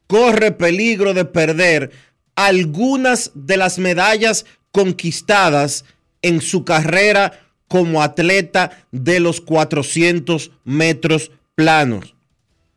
corre 0.07 0.53
peligro 0.53 1.15
de 1.15 1.25
perder 1.25 1.91
algunas 2.35 3.31
de 3.35 3.57
las 3.57 3.79
medallas 3.79 4.47
conquistadas 4.73 5.85
en 6.23 6.41
su 6.41 6.65
carrera 6.65 7.41
como 7.69 8.03
atleta 8.03 8.85
de 8.93 9.21
los 9.21 9.41
400 9.41 10.51
metros 10.65 11.31
planos. 11.55 12.15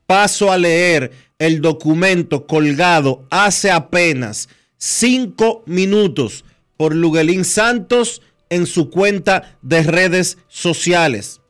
Paso 0.06 0.52
a 0.52 0.58
leer 0.58 1.12
el 1.40 1.62
documento 1.62 2.48
colgado 2.48 3.26
hace 3.30 3.72
apenas 3.72 4.50
cinco 4.78 5.64
minutos 5.66 6.46
por 6.78 6.96
Luguelín 6.96 7.44
Santos 7.44 8.22
en 8.50 8.66
su 8.66 8.90
cuenta 8.90 9.58
de 9.62 9.84
redes 9.84 10.38
sociales. 10.48 11.42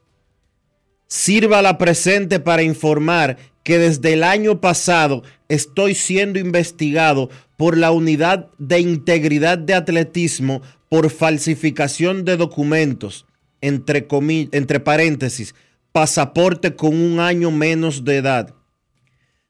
Sirva 1.07 1.61
la 1.61 1.77
presente 1.77 2.39
para 2.39 2.63
informar 2.63 3.37
que 3.63 3.77
desde 3.77 4.13
el 4.13 4.23
año 4.23 4.61
pasado 4.61 5.23
estoy 5.49 5.93
siendo 5.93 6.39
investigado 6.39 7.29
por 7.57 7.77
la 7.77 7.91
Unidad 7.91 8.47
de 8.57 8.79
Integridad 8.79 9.57
de 9.57 9.73
Atletismo 9.73 10.61
por 10.89 11.09
falsificación 11.09 12.23
de 12.23 12.37
documentos, 12.37 13.25
entre, 13.61 14.07
entre 14.51 14.79
paréntesis, 14.79 15.53
pasaporte 15.91 16.75
con 16.75 16.95
un 16.95 17.19
año 17.19 17.51
menos 17.51 18.05
de 18.05 18.17
edad. 18.17 18.53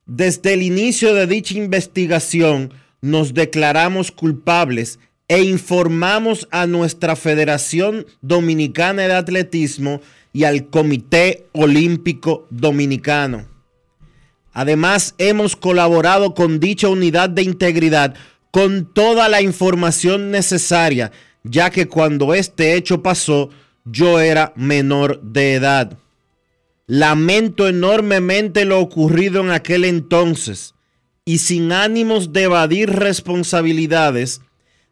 Desde 0.05 0.53
el 0.53 0.63
inicio 0.63 1.13
de 1.13 1.27
dicha 1.27 1.55
investigación 1.55 2.73
nos 3.01 3.33
declaramos 3.33 4.11
culpables 4.11 4.99
e 5.27 5.41
informamos 5.43 6.47
a 6.51 6.67
nuestra 6.67 7.15
Federación 7.15 8.05
Dominicana 8.21 9.03
de 9.03 9.13
Atletismo 9.13 10.01
y 10.31 10.45
al 10.45 10.67
Comité 10.69 11.47
Olímpico 11.51 12.47
Dominicano. 12.49 13.45
Además, 14.53 15.15
hemos 15.17 15.55
colaborado 15.55 16.33
con 16.33 16.59
dicha 16.59 16.89
unidad 16.89 17.29
de 17.29 17.43
integridad 17.43 18.15
con 18.51 18.91
toda 18.91 19.29
la 19.29 19.41
información 19.41 20.31
necesaria, 20.31 21.11
ya 21.43 21.69
que 21.69 21.87
cuando 21.87 22.33
este 22.33 22.75
hecho 22.75 23.03
pasó, 23.03 23.49
yo 23.85 24.19
era 24.19 24.53
menor 24.55 25.21
de 25.21 25.53
edad. 25.53 25.97
Lamento 26.87 27.67
enormemente 27.67 28.65
lo 28.65 28.79
ocurrido 28.79 29.41
en 29.41 29.51
aquel 29.51 29.85
entonces 29.85 30.73
y 31.25 31.39
sin 31.39 31.73
ánimos 31.73 32.31
de 32.31 32.43
evadir 32.43 32.89
responsabilidades, 32.89 34.41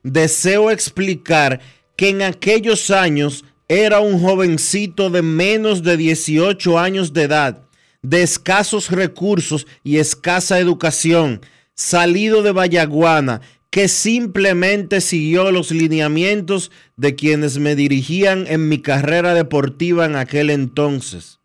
deseo 0.06 0.70
explicar 0.70 1.60
que 1.98 2.10
en 2.10 2.22
aquellos 2.22 2.92
años 2.92 3.44
era 3.68 4.00
un 4.00 4.22
jovencito 4.22 5.10
de 5.10 5.24
menos 5.24 5.82
de 5.82 5.98
18 5.98 6.78
años 6.78 7.12
de 7.12 7.24
edad, 7.24 7.64
de 8.04 8.22
escasos 8.22 8.92
recursos 8.92 9.66
y 9.84 9.98
escasa 9.98 10.60
educación, 10.60 11.42
salido 11.74 12.44
de 12.44 12.52
Vallaguana, 12.52 13.42
que 13.72 13.88
simplemente 13.88 15.02
siguió 15.02 15.52
los 15.52 15.72
lineamientos 15.72 16.72
de 16.96 17.16
quienes 17.16 17.58
me 17.58 17.76
dirigían 17.76 18.46
en 18.48 18.70
mi 18.70 18.82
carrera 18.84 19.34
deportiva 19.34 20.06
en 20.06 20.16
aquel 20.16 20.52
entonces. 20.52 21.40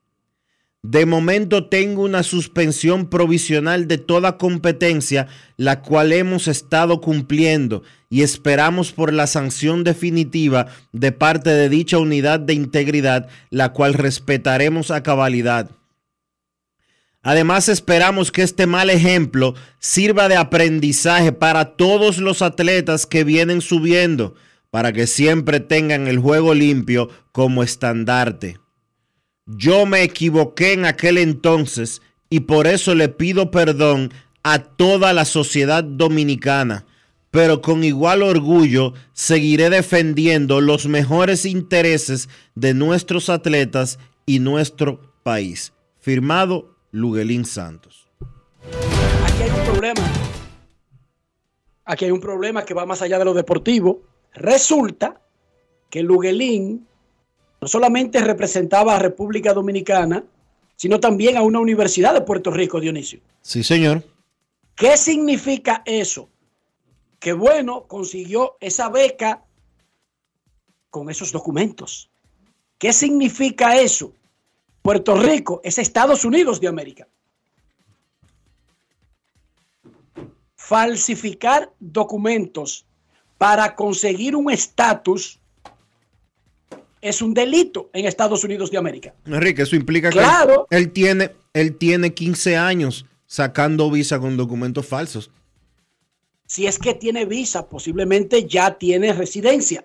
De 0.83 1.07
momento 1.07 1.67
tengo 1.69 2.03
una 2.03 2.23
suspensión 2.23 3.09
provisional 3.09 3.89
de 3.89 3.99
toda 3.99 4.39
competencia, 4.39 5.29
la 5.57 5.81
cual 5.81 6.13
hemos 6.13 6.47
estado 6.47 7.01
cumpliendo 7.01 7.83
y 8.11 8.23
esperamos 8.23 8.93
por 8.93 9.13
la 9.13 9.29
sanción 9.29 9.85
definitiva 9.85 10.67
de 10.93 11.13
parte 11.13 11.51
de 11.51 11.69
dicha 11.69 11.99
unidad 11.99 12.41
de 12.41 12.55
integridad, 12.55 13.29
la 13.51 13.73
cual 13.73 13.95
respetaremos 13.95 14.91
a 14.91 15.05
cabalidad. 15.05 15.71
Además 17.23 17.69
esperamos 17.69 18.33
que 18.33 18.43
este 18.43 18.67
mal 18.67 18.91
ejemplo 18.91 19.55
sirva 19.79 20.29
de 20.29 20.37
aprendizaje 20.37 21.33
para 21.33 21.77
todos 21.77 22.19
los 22.19 22.43
atletas 22.43 23.07
que 23.07 23.25
vienen 23.25 23.61
subiendo, 23.61 24.35
para 24.71 24.93
que 24.93 25.07
siempre 25.07 25.61
tengan 25.61 26.09
el 26.09 26.19
juego 26.19 26.53
limpio 26.53 27.11
como 27.31 27.63
estandarte. 27.63 28.59
Yo 29.47 29.87
me 29.87 30.03
equivoqué 30.03 30.73
en 30.73 30.85
aquel 30.85 31.19
entonces 31.19 32.03
y 32.29 32.41
por 32.41 32.67
eso 32.67 32.95
le 32.95 33.09
pido 33.09 33.51
perdón 33.51 34.13
a 34.43 34.61
toda 34.61 35.13
la 35.13 35.25
sociedad 35.25 35.85
dominicana, 35.85 36.87
pero 37.31 37.63
con 37.63 37.85
igual 37.85 38.23
orgullo 38.23 38.93
seguiré 39.13 39.71
defendiendo 39.71 40.61
los 40.61 40.87
mejores 40.87 41.45
intereses 41.45 42.29
de 42.55 42.75
nuestros 42.75 43.29
atletas 43.29 43.99
y 44.27 44.41
nuestro 44.41 45.01
país. 45.23 45.73
Firmado 45.99 46.77
Luguelín 46.91 47.45
Santos. 47.45 48.09
Aquí 49.25 49.43
hay 49.43 49.51
un 49.51 49.65
problema. 49.65 50.13
Aquí 51.85 52.05
hay 52.05 52.11
un 52.11 52.21
problema 52.21 52.65
que 52.65 52.75
va 52.75 52.87
más 52.87 53.03
allá 53.03 53.19
de 53.19 53.25
lo 53.25 53.35
deportivo. 53.35 54.03
Resulta 54.35 55.21
que 55.89 56.03
Luguelín 56.03 56.87
no 57.61 57.69
solamente 57.69 58.21
representaba 58.21 58.97
a 58.97 58.99
República 58.99 59.53
Dominicana, 59.53 60.25
sino 60.77 60.99
también 60.99 61.37
a 61.37 61.43
una 61.43 61.61
universidad 61.61 62.15
de 62.15 62.23
Puerto 62.23 62.51
Rico, 62.51 62.81
Dionisio. 62.81 63.21
Sí, 63.43 63.63
señor. 63.63 64.03
¿Qué 64.75 64.97
significa 64.97 65.83
eso? 65.85 66.31
Que 67.21 67.33
bueno, 67.33 67.87
consiguió 67.87 68.57
esa 68.59 68.89
beca 68.89 69.45
con 70.91 71.09
esos 71.09 71.31
documentos. 71.31 72.11
¿Qué 72.79 72.93
significa 72.93 73.79
eso? 73.79 74.13
Puerto 74.83 75.15
Rico 75.15 75.61
es 75.63 75.79
Estados 75.79 76.25
Unidos 76.25 76.61
de 76.61 76.69
América. 76.69 77.07
Falsificar 80.57 81.71
documentos 81.79 82.87
para 83.37 83.75
conseguir 83.75 84.35
un 84.35 84.51
estatus 84.51 85.39
es 87.01 87.23
un 87.23 87.35
delito 87.35 87.91
en 87.93 88.07
Estados 88.07 88.45
Unidos 88.45 88.71
de 88.71 88.79
América. 88.79 89.15
Enrique, 89.27 89.63
eso 89.63 89.77
implica 89.77 90.11
que 90.11 90.21
él, 90.71 90.93
tiene, 90.93 91.33
él 91.55 91.77
tiene 91.77 92.13
15 92.13 92.57
años 92.57 93.07
sacando 93.27 93.91
visa 93.91 94.19
con 94.19 94.37
documentos 94.37 94.87
falsos. 94.87 95.31
Si 96.51 96.67
es 96.67 96.81
que 96.81 96.95
tiene 96.95 97.27
visa, 97.27 97.69
posiblemente 97.69 98.45
ya 98.45 98.77
tiene 98.77 99.13
residencia. 99.13 99.85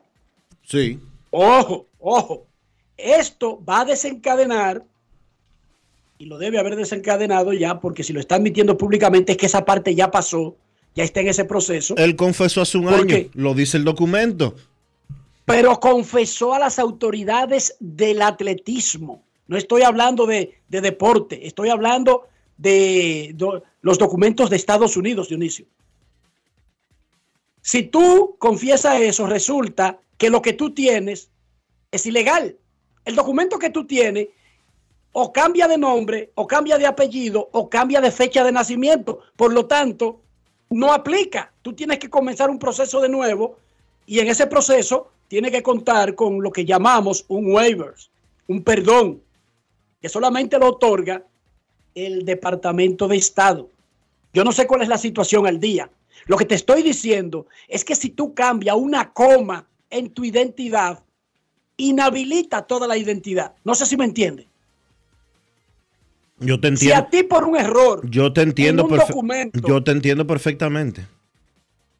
Sí. 0.63 0.99
Ojo, 1.30 1.86
ojo. 1.99 2.47
Esto 2.97 3.63
va 3.63 3.82
a 3.82 3.86
desencadenar, 3.86 4.84
y 6.18 6.26
lo 6.26 6.39
debe 6.39 6.57
haber 6.57 6.76
desencadenado 6.76 7.53
ya, 7.53 7.80
porque 7.80 8.03
si 8.03 8.13
lo 8.13 8.20
está 8.20 8.36
admitiendo 8.36 8.78
públicamente 8.78 9.34
es 9.34 9.38
que 9.38 9.45
esa 9.45 9.63
parte 9.63 9.93
ya 9.93 10.09
pasó, 10.09 10.55
ya 10.95 11.03
está 11.03 11.20
en 11.20 11.28
ese 11.28 11.45
proceso. 11.45 11.93
Él 11.97 12.16
confesó 12.16 12.61
hace 12.61 12.80
un 12.80 12.88
año, 12.88 13.30
lo 13.36 13.53
dice 13.53 13.78
el 13.78 13.84
documento 13.84 14.55
pero 15.45 15.80
confesó 15.80 16.53
a 16.53 16.59
las 16.59 16.80
autoridades 16.80 17.78
del 17.80 18.22
atletismo. 18.24 19.22
No 19.47 19.57
estoy 19.57 19.84
hablando 19.84 20.26
de, 20.26 20.55
deporte, 20.70 21.45
estoy 21.45 21.70
hablando 21.70 22.28
de, 22.57 23.36
los 23.82 23.99
documentos 23.99 24.49
de 24.49 24.55
Estados 24.55 24.97
Unidos, 24.97 25.30
Dionisio. 25.30 25.68
Si 27.66 27.82
tú 27.82 28.36
confiesas 28.38 29.01
eso, 29.01 29.26
resulta 29.26 29.97
que 30.20 30.30
lo 30.30 30.43
que 30.43 30.53
tú 30.53 30.76
tienes 30.76 31.32
es 31.89 32.05
ilegal. 32.05 32.55
El 33.05 33.16
documento 33.16 33.57
que 33.57 33.72
tú 33.72 33.88
tienes 33.88 34.28
o 35.13 35.34
cambia 35.34 35.68
de 35.68 35.80
nombre, 35.80 36.30
o 36.36 36.45
cambia 36.45 36.78
de 36.78 36.86
apellido, 36.86 37.49
o 37.53 37.68
cambia 37.68 38.01
de 38.01 38.11
fecha 38.11 38.43
de 38.43 38.51
nacimiento. 38.51 39.22
Por 39.36 39.51
lo 39.51 39.66
tanto, 39.66 40.22
no 40.70 40.93
aplica. 40.93 41.51
Tú 41.63 41.74
tienes 41.74 41.97
que 41.97 42.07
comenzar 42.07 42.51
un 42.51 42.59
proceso 42.59 43.01
de 43.01 43.09
nuevo 43.09 43.57
y 44.05 44.20
en 44.20 44.28
ese 44.28 44.45
proceso 44.45 45.09
tiene 45.28 45.49
que 45.49 45.63
contar 45.63 46.13
con 46.13 46.43
lo 46.43 46.51
que 46.51 46.66
llamamos 46.66 47.26
un 47.30 47.51
waiver, 47.51 47.95
un 48.47 48.61
perdón, 48.63 49.24
que 49.99 50.07
solamente 50.07 50.59
lo 50.59 50.68
otorga 50.68 51.24
el 51.95 52.26
Departamento 52.26 53.07
de 53.07 53.18
Estado. 53.18 53.72
Yo 54.36 54.43
no 54.43 54.51
sé 54.51 54.68
cuál 54.68 54.84
es 54.84 54.88
la 54.88 54.99
situación 54.99 55.47
al 55.47 55.59
día. 55.59 55.89
Lo 56.26 56.38
que 56.38 56.45
te 56.45 56.55
estoy 56.55 56.82
diciendo 56.84 57.47
es 57.68 57.86
que 57.86 57.95
si 57.95 58.09
tú 58.09 58.34
cambias 58.34 58.76
una 58.76 59.11
coma 59.13 59.68
en 59.89 60.09
tu 60.09 60.24
identidad, 60.24 61.03
inhabilita 61.78 62.63
toda 62.63 62.88
la 62.88 62.97
identidad. 62.97 63.53
No 63.63 63.76
sé 63.76 63.86
si 63.86 63.97
me 63.97 64.05
entiende. 64.05 64.47
Yo 66.39 66.59
te 66.59 66.68
entiendo. 66.68 66.95
Si 66.95 67.01
a 67.01 67.09
ti 67.09 67.24
por 67.24 67.45
un 67.45 67.55
error, 67.55 68.09
yo 68.09 68.34
te 68.34 68.41
entiendo, 68.41 68.88
yo 69.53 69.84
te 69.84 69.91
entiendo 69.91 70.28
perfectamente. 70.28 71.07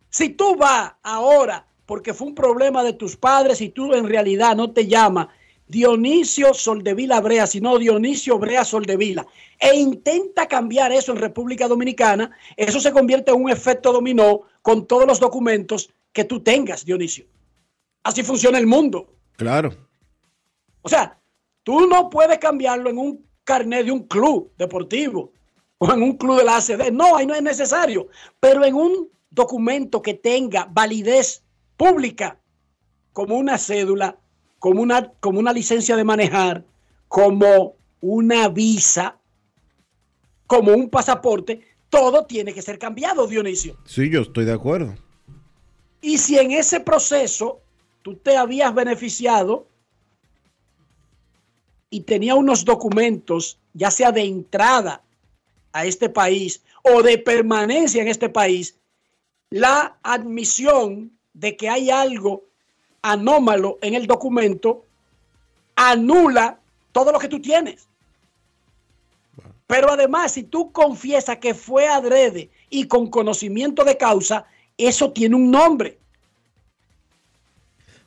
Si 0.10 0.30
tú 0.30 0.56
vas 0.56 0.94
ahora 1.04 1.66
porque 1.86 2.14
fue 2.14 2.28
un 2.28 2.36
problema 2.36 2.84
de 2.84 2.94
tus 2.94 3.16
padres 3.16 3.62
y 3.62 3.70
tú 3.70 3.94
en 3.94 4.08
realidad 4.08 4.56
no 4.56 4.72
te 4.72 4.88
llamas 4.88 5.28
Dionisio 5.68 6.54
Soldevila 6.54 7.22
Brea, 7.22 7.48
sino 7.48 7.78
Dionisio 7.78 8.38
Brea 8.38 8.64
Soldevila, 8.64 9.26
e 9.60 9.76
intenta 9.76 10.48
cambiar 10.48 10.92
eso 10.92 11.12
en 11.12 11.18
República 11.18 11.68
Dominicana, 11.68 12.32
eso 12.56 12.80
se 12.80 12.92
convierte 12.92 13.32
en 13.32 13.42
un 13.42 13.50
efecto 13.50 13.92
dominó 13.92 14.42
con 14.62 14.86
todos 14.86 15.08
los 15.08 15.20
documentos 15.20 15.90
que 16.12 16.24
tú 16.24 16.42
tengas, 16.42 16.86
Dionisio. 16.86 17.26
Así 18.04 18.22
funciona 18.24 18.60
el 18.60 18.68
mundo. 18.68 19.08
Claro. 19.36 19.74
O 20.82 20.90
sea, 20.90 21.20
tú 21.64 21.88
no 21.88 22.10
puedes 22.10 22.38
cambiarlo 22.38 22.90
en 22.90 22.98
un 23.00 23.26
carnet 23.44 23.86
de 23.86 23.92
un 23.92 24.04
club 24.08 24.52
deportivo 24.58 25.32
o 25.80 25.92
en 25.92 26.04
un 26.04 26.16
club 26.16 26.38
de 26.38 26.44
la 26.44 26.58
ACD. 26.58 26.92
No, 26.92 27.16
ahí 27.16 27.26
no 27.26 27.34
es 27.34 27.42
necesario. 27.42 28.08
Pero 28.40 28.64
en 28.64 28.76
un 28.76 29.10
documento 29.32 30.02
que 30.02 30.14
tenga 30.14 30.66
validez 30.72 31.44
pública, 31.76 32.40
como 33.14 33.36
una 33.38 33.58
cédula, 33.58 34.18
como 34.66 34.82
una, 34.82 35.12
como 35.20 35.38
una 35.38 35.54
licencia 35.54 35.96
de 35.96 36.04
manejar, 36.04 36.66
como 37.08 37.76
una 38.02 38.50
visa, 38.50 39.16
como 40.48 40.72
un 40.72 40.90
pasaporte, 40.90 41.62
todo 41.88 42.26
tiene 42.26 42.52
que 42.52 42.64
ser 42.64 42.80
cambiado, 42.80 43.28
Dionisio. 43.28 43.78
Sí, 43.86 44.10
yo 44.10 44.22
estoy 44.22 44.44
de 44.44 44.54
acuerdo. 44.54 44.96
Y 46.02 46.18
si 46.18 46.40
en 46.40 46.50
ese 46.50 46.80
proceso 46.80 47.62
tú 48.02 48.16
te 48.16 48.38
habías 48.38 48.74
beneficiado 48.74 49.68
y 51.92 52.02
tenía 52.02 52.34
unos 52.34 52.66
documentos, 52.66 53.60
ya 53.74 53.92
sea 53.92 54.12
de 54.12 54.24
entrada 54.24 55.04
a 55.74 55.86
este 55.86 56.10
país 56.10 56.64
o 56.82 57.04
de 57.04 57.20
permanencia 57.20 58.02
en 58.02 58.08
este 58.08 58.30
país, 58.30 58.80
la 59.52 60.00
admisión 60.02 61.12
de 61.34 61.56
que 61.56 61.70
hay 61.70 61.92
algo 61.92 62.46
anómalo 63.06 63.78
en 63.82 63.94
el 63.94 64.08
documento 64.08 64.84
anula 65.76 66.58
todo 66.92 67.12
lo 67.12 67.20
que 67.20 67.28
tú 67.28 67.40
tienes. 67.40 67.88
Pero 69.68 69.92
además, 69.92 70.32
si 70.32 70.44
tú 70.44 70.72
confiesas 70.72 71.38
que 71.38 71.54
fue 71.54 71.88
adrede 71.88 72.50
y 72.70 72.88
con 72.88 73.10
conocimiento 73.10 73.84
de 73.84 73.98
causa, 73.98 74.46
eso 74.78 75.12
tiene 75.12 75.36
un 75.36 75.52
nombre. 75.52 76.00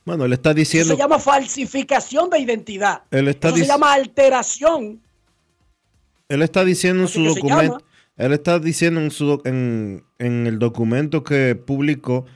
Bueno, 0.05 0.25
él 0.25 0.33
está 0.33 0.53
diciendo. 0.53 0.95
Eso 0.95 0.97
se 0.97 1.03
llama 1.03 1.21
falsificación 1.21 2.31
de 2.31 2.41
identidad. 2.41 3.03
Él 3.11 3.29
está 3.29 3.49
eso 3.49 3.59
se 3.59 3.67
llama 3.67 3.93
alteración. 3.93 5.01
Él 6.29 6.43
está 6.43 6.65
diciendo 6.65 7.03
en 7.03 7.09
su 7.09 7.23
documento. 7.23 7.83
Él 8.17 8.33
está 8.33 8.59
diciendo 8.59 9.01
en, 9.01 9.13
su, 9.13 9.41
en, 9.45 10.05
en 10.19 10.49
el 10.49 10.59
documento 10.59 11.23
que 11.23 11.55
publicó 11.55 12.27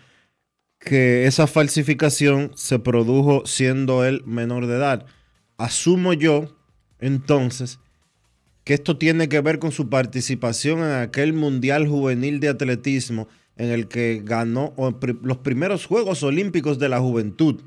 que 0.84 1.26
esa 1.26 1.46
falsificación 1.46 2.50
se 2.54 2.78
produjo 2.78 3.46
siendo 3.46 4.04
él 4.04 4.22
menor 4.26 4.66
de 4.66 4.76
edad. 4.76 5.06
Asumo 5.56 6.12
yo, 6.12 6.56
entonces, 6.98 7.78
que 8.64 8.74
esto 8.74 8.98
tiene 8.98 9.28
que 9.28 9.40
ver 9.40 9.58
con 9.58 9.70
su 9.72 9.88
participación 9.88 10.80
en 10.80 10.92
aquel 10.92 11.32
Mundial 11.32 11.86
Juvenil 11.86 12.40
de 12.40 12.48
Atletismo 12.48 13.28
en 13.56 13.70
el 13.70 13.86
que 13.86 14.22
ganó 14.24 14.74
los 15.22 15.38
primeros 15.38 15.86
Juegos 15.86 16.22
Olímpicos 16.22 16.78
de 16.78 16.88
la 16.88 17.00
Juventud. 17.00 17.62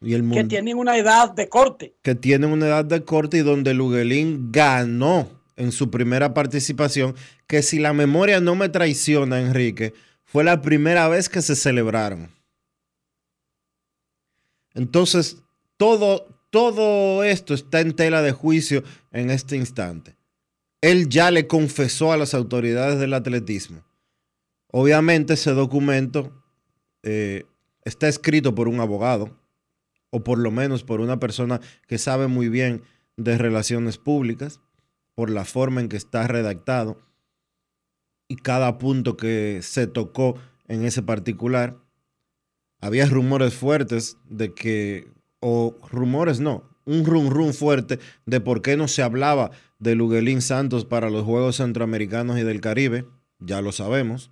Y 0.00 0.14
el 0.14 0.28
que 0.30 0.44
tienen 0.44 0.76
una 0.76 0.96
edad 0.96 1.32
de 1.32 1.48
corte. 1.48 1.94
que 2.02 2.14
tienen 2.14 2.50
una 2.50 2.66
edad 2.66 2.84
de 2.84 3.02
corte 3.04 3.38
y 3.38 3.42
donde 3.42 3.74
Luguelín 3.74 4.50
ganó 4.52 5.28
en 5.56 5.72
su 5.72 5.90
primera 5.90 6.34
participación, 6.34 7.16
que 7.48 7.62
si 7.62 7.80
la 7.80 7.92
memoria 7.92 8.40
no 8.40 8.54
me 8.54 8.68
traiciona, 8.68 9.40
Enrique, 9.40 9.92
fue 10.28 10.44
la 10.44 10.60
primera 10.60 11.08
vez 11.08 11.30
que 11.30 11.40
se 11.40 11.56
celebraron. 11.56 12.30
Entonces, 14.74 15.42
todo, 15.78 16.26
todo 16.50 17.24
esto 17.24 17.54
está 17.54 17.80
en 17.80 17.94
tela 17.94 18.20
de 18.20 18.32
juicio 18.32 18.84
en 19.10 19.30
este 19.30 19.56
instante. 19.56 20.16
Él 20.82 21.08
ya 21.08 21.30
le 21.30 21.46
confesó 21.46 22.12
a 22.12 22.18
las 22.18 22.34
autoridades 22.34 23.00
del 23.00 23.14
atletismo. 23.14 23.82
Obviamente 24.70 25.32
ese 25.32 25.52
documento 25.52 26.30
eh, 27.02 27.46
está 27.86 28.06
escrito 28.06 28.54
por 28.54 28.68
un 28.68 28.80
abogado, 28.80 29.34
o 30.10 30.22
por 30.22 30.38
lo 30.38 30.50
menos 30.50 30.84
por 30.84 31.00
una 31.00 31.18
persona 31.18 31.60
que 31.86 31.96
sabe 31.96 32.26
muy 32.26 32.50
bien 32.50 32.82
de 33.16 33.38
relaciones 33.38 33.96
públicas, 33.96 34.60
por 35.14 35.30
la 35.30 35.46
forma 35.46 35.80
en 35.80 35.88
que 35.88 35.96
está 35.96 36.26
redactado 36.26 36.98
y 38.28 38.36
cada 38.36 38.78
punto 38.78 39.16
que 39.16 39.60
se 39.62 39.86
tocó 39.86 40.36
en 40.68 40.84
ese 40.84 41.02
particular. 41.02 41.78
Había 42.80 43.06
rumores 43.06 43.54
fuertes 43.54 44.18
de 44.28 44.54
que, 44.54 45.10
o 45.40 45.76
rumores 45.90 46.38
no, 46.38 46.62
un 46.84 47.04
rum 47.04 47.28
rum 47.28 47.52
fuerte 47.52 47.98
de 48.26 48.40
por 48.40 48.62
qué 48.62 48.76
no 48.76 48.86
se 48.86 49.02
hablaba 49.02 49.50
de 49.78 49.94
Luguelín 49.94 50.42
Santos 50.42 50.84
para 50.84 51.10
los 51.10 51.24
Juegos 51.24 51.56
Centroamericanos 51.56 52.38
y 52.38 52.42
del 52.42 52.60
Caribe, 52.60 53.06
ya 53.40 53.60
lo 53.60 53.72
sabemos 53.72 54.30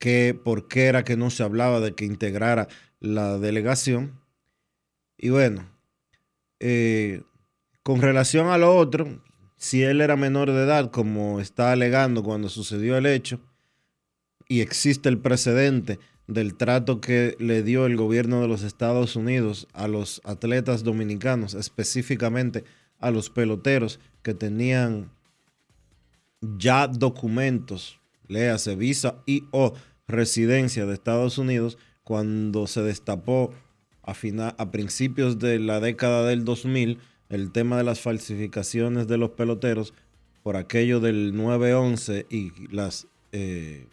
que 0.00 0.34
por 0.34 0.66
qué 0.66 0.86
era 0.86 1.04
que 1.04 1.16
no 1.16 1.30
se 1.30 1.44
hablaba 1.44 1.78
de 1.78 1.94
que 1.94 2.06
integrara 2.06 2.66
la 2.98 3.38
delegación. 3.38 4.18
Y 5.18 5.28
bueno, 5.28 5.70
eh, 6.58 7.22
con 7.82 8.00
relación 8.00 8.48
a 8.48 8.56
lo 8.56 8.74
otro, 8.74 9.22
si 9.60 9.82
él 9.82 10.00
era 10.00 10.16
menor 10.16 10.50
de 10.50 10.62
edad, 10.64 10.90
como 10.90 11.38
está 11.38 11.70
alegando 11.70 12.22
cuando 12.22 12.48
sucedió 12.48 12.96
el 12.96 13.04
hecho, 13.04 13.40
y 14.48 14.62
existe 14.62 15.10
el 15.10 15.18
precedente 15.18 15.98
del 16.26 16.54
trato 16.56 17.02
que 17.02 17.36
le 17.38 17.62
dio 17.62 17.84
el 17.84 17.94
gobierno 17.98 18.40
de 18.40 18.48
los 18.48 18.62
Estados 18.62 19.16
Unidos 19.16 19.68
a 19.74 19.86
los 19.86 20.22
atletas 20.24 20.82
dominicanos, 20.82 21.52
específicamente 21.52 22.64
a 23.00 23.10
los 23.10 23.28
peloteros 23.28 24.00
que 24.22 24.32
tenían 24.32 25.10
ya 26.40 26.86
documentos, 26.88 28.00
léase 28.28 28.76
visa 28.76 29.16
y 29.26 29.44
o 29.50 29.74
residencia 30.08 30.86
de 30.86 30.94
Estados 30.94 31.36
Unidos, 31.36 31.76
cuando 32.02 32.66
se 32.66 32.82
destapó 32.82 33.52
a, 34.02 34.14
fina- 34.14 34.54
a 34.56 34.70
principios 34.70 35.38
de 35.38 35.58
la 35.58 35.80
década 35.80 36.24
del 36.26 36.46
2000 36.46 36.98
el 37.30 37.52
tema 37.52 37.78
de 37.78 37.84
las 37.84 38.00
falsificaciones 38.00 39.08
de 39.08 39.16
los 39.16 39.30
peloteros 39.30 39.94
por 40.42 40.56
aquello 40.56 41.00
del 41.00 41.32
9-11 41.34 42.26
y 42.28 42.52
las 42.74 43.06
eh, 43.32 43.86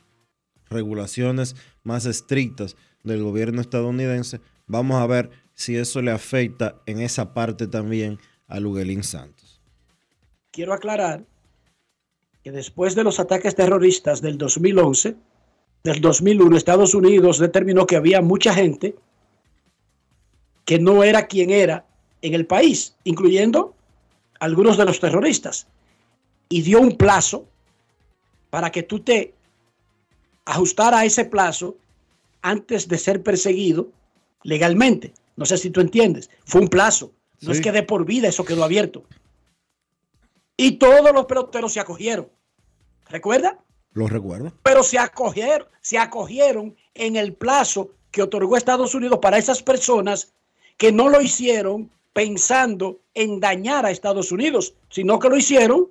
regulaciones 0.70 1.56
más 1.84 2.06
estrictas 2.06 2.76
del 3.04 3.24
gobierno 3.24 3.62
estadounidense, 3.62 4.42
vamos 4.66 5.02
a 5.02 5.08
ver 5.08 5.30
si 5.54 5.78
eso 5.78 6.02
le 6.02 6.12
afecta 6.12 6.82
en 6.86 7.00
esa 7.00 7.34
parte 7.34 7.68
también 7.68 8.20
a 8.48 8.60
Luguelín 8.60 9.04
Santos. 9.04 9.62
Quiero 10.52 10.74
aclarar 10.74 11.26
que 12.44 12.52
después 12.52 12.96
de 12.96 13.04
los 13.04 13.20
ataques 13.20 13.56
terroristas 13.56 14.22
del 14.22 14.38
2011, 14.38 15.16
del 15.84 16.02
2001, 16.02 16.58
Estados 16.58 16.96
Unidos 16.96 17.40
determinó 17.40 17.86
que 17.86 17.96
había 17.96 18.22
mucha 18.22 18.54
gente 18.54 18.96
que 20.66 20.80
no 20.80 21.04
era 21.04 21.28
quien 21.28 21.50
era 21.50 21.86
en 22.22 22.34
el 22.34 22.46
país, 22.46 22.96
incluyendo 23.04 23.76
algunos 24.40 24.78
de 24.78 24.86
los 24.86 25.00
terroristas, 25.00 25.68
y 26.50 26.62
dio 26.62 26.80
un 26.80 26.98
plazo 26.98 27.48
para 28.50 28.72
que 28.72 28.84
tú 28.84 29.00
te 29.00 29.34
ajustara 30.46 31.00
a 31.00 31.06
ese 31.06 31.26
plazo 31.26 31.76
antes 32.42 32.88
de 32.88 32.98
ser 32.98 33.22
perseguido 33.24 33.90
legalmente. 34.44 35.14
No 35.36 35.46
sé 35.46 35.58
si 35.58 35.70
tú 35.70 35.82
entiendes. 35.82 36.30
Fue 36.46 36.62
un 36.62 36.68
plazo. 36.70 37.12
No 37.42 37.52
Sí. 37.54 37.60
es 37.60 37.64
que 37.64 37.72
de 37.72 37.84
por 37.84 38.06
vida 38.06 38.30
eso 38.30 38.46
quedó 38.46 38.64
abierto. 38.64 39.04
Y 40.56 40.74
todos 40.74 41.12
los 41.14 41.26
peloteros 41.26 41.74
se 41.74 41.80
acogieron. 41.80 42.30
¿Recuerda? 43.10 43.60
¿Lo 43.94 44.08
recuerdo? 44.08 44.54
Pero 44.64 44.84
se 44.84 44.98
acogieron, 44.98 45.68
se 45.82 45.98
acogieron 45.98 46.76
en 46.94 47.16
el 47.16 47.34
plazo 47.34 47.92
que 48.12 48.22
otorgó 48.24 48.58
Estados 48.58 48.96
Unidos 48.96 49.20
para 49.22 49.38
esas 49.38 49.62
personas 49.62 50.34
que 50.78 50.92
no 50.92 51.10
lo 51.10 51.22
hicieron 51.22 51.92
pensando 52.18 53.02
en 53.14 53.40
dañar 53.40 53.86
a 53.86 53.92
Estados 53.92 54.32
Unidos, 54.32 54.74
sino 54.90 55.20
que 55.20 55.30
lo 55.30 55.38
hicieron 55.38 55.88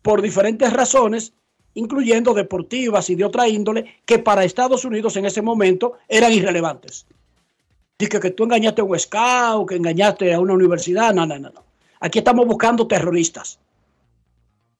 por 0.00 0.22
diferentes 0.22 0.72
razones, 0.72 1.34
incluyendo 1.74 2.32
deportivas 2.32 3.10
y 3.10 3.14
de 3.14 3.26
otra 3.26 3.46
índole, 3.46 4.00
que 4.06 4.18
para 4.18 4.42
Estados 4.42 4.86
Unidos 4.86 5.18
en 5.18 5.26
ese 5.26 5.42
momento 5.42 5.98
eran 6.08 6.32
irrelevantes. 6.32 7.04
Dice 7.98 8.18
que 8.20 8.30
tú 8.30 8.44
engañaste 8.44 8.80
a 8.80 8.84
un 8.84 8.98
scout, 8.98 9.68
que 9.68 9.76
engañaste 9.76 10.32
a 10.32 10.40
una 10.40 10.54
universidad. 10.54 11.12
No, 11.12 11.26
no, 11.26 11.38
no, 11.38 11.50
no. 11.50 11.62
Aquí 12.00 12.20
estamos 12.20 12.46
buscando 12.46 12.86
terroristas. 12.86 13.58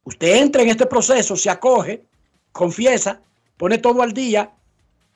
Usted 0.04 0.36
entra 0.36 0.62
en 0.62 0.70
este 0.70 0.86
proceso, 0.86 1.36
se 1.36 1.50
acoge, 1.50 2.04
confiesa, 2.52 3.20
pone 3.58 3.76
todo 3.76 4.00
al 4.00 4.14
día 4.14 4.50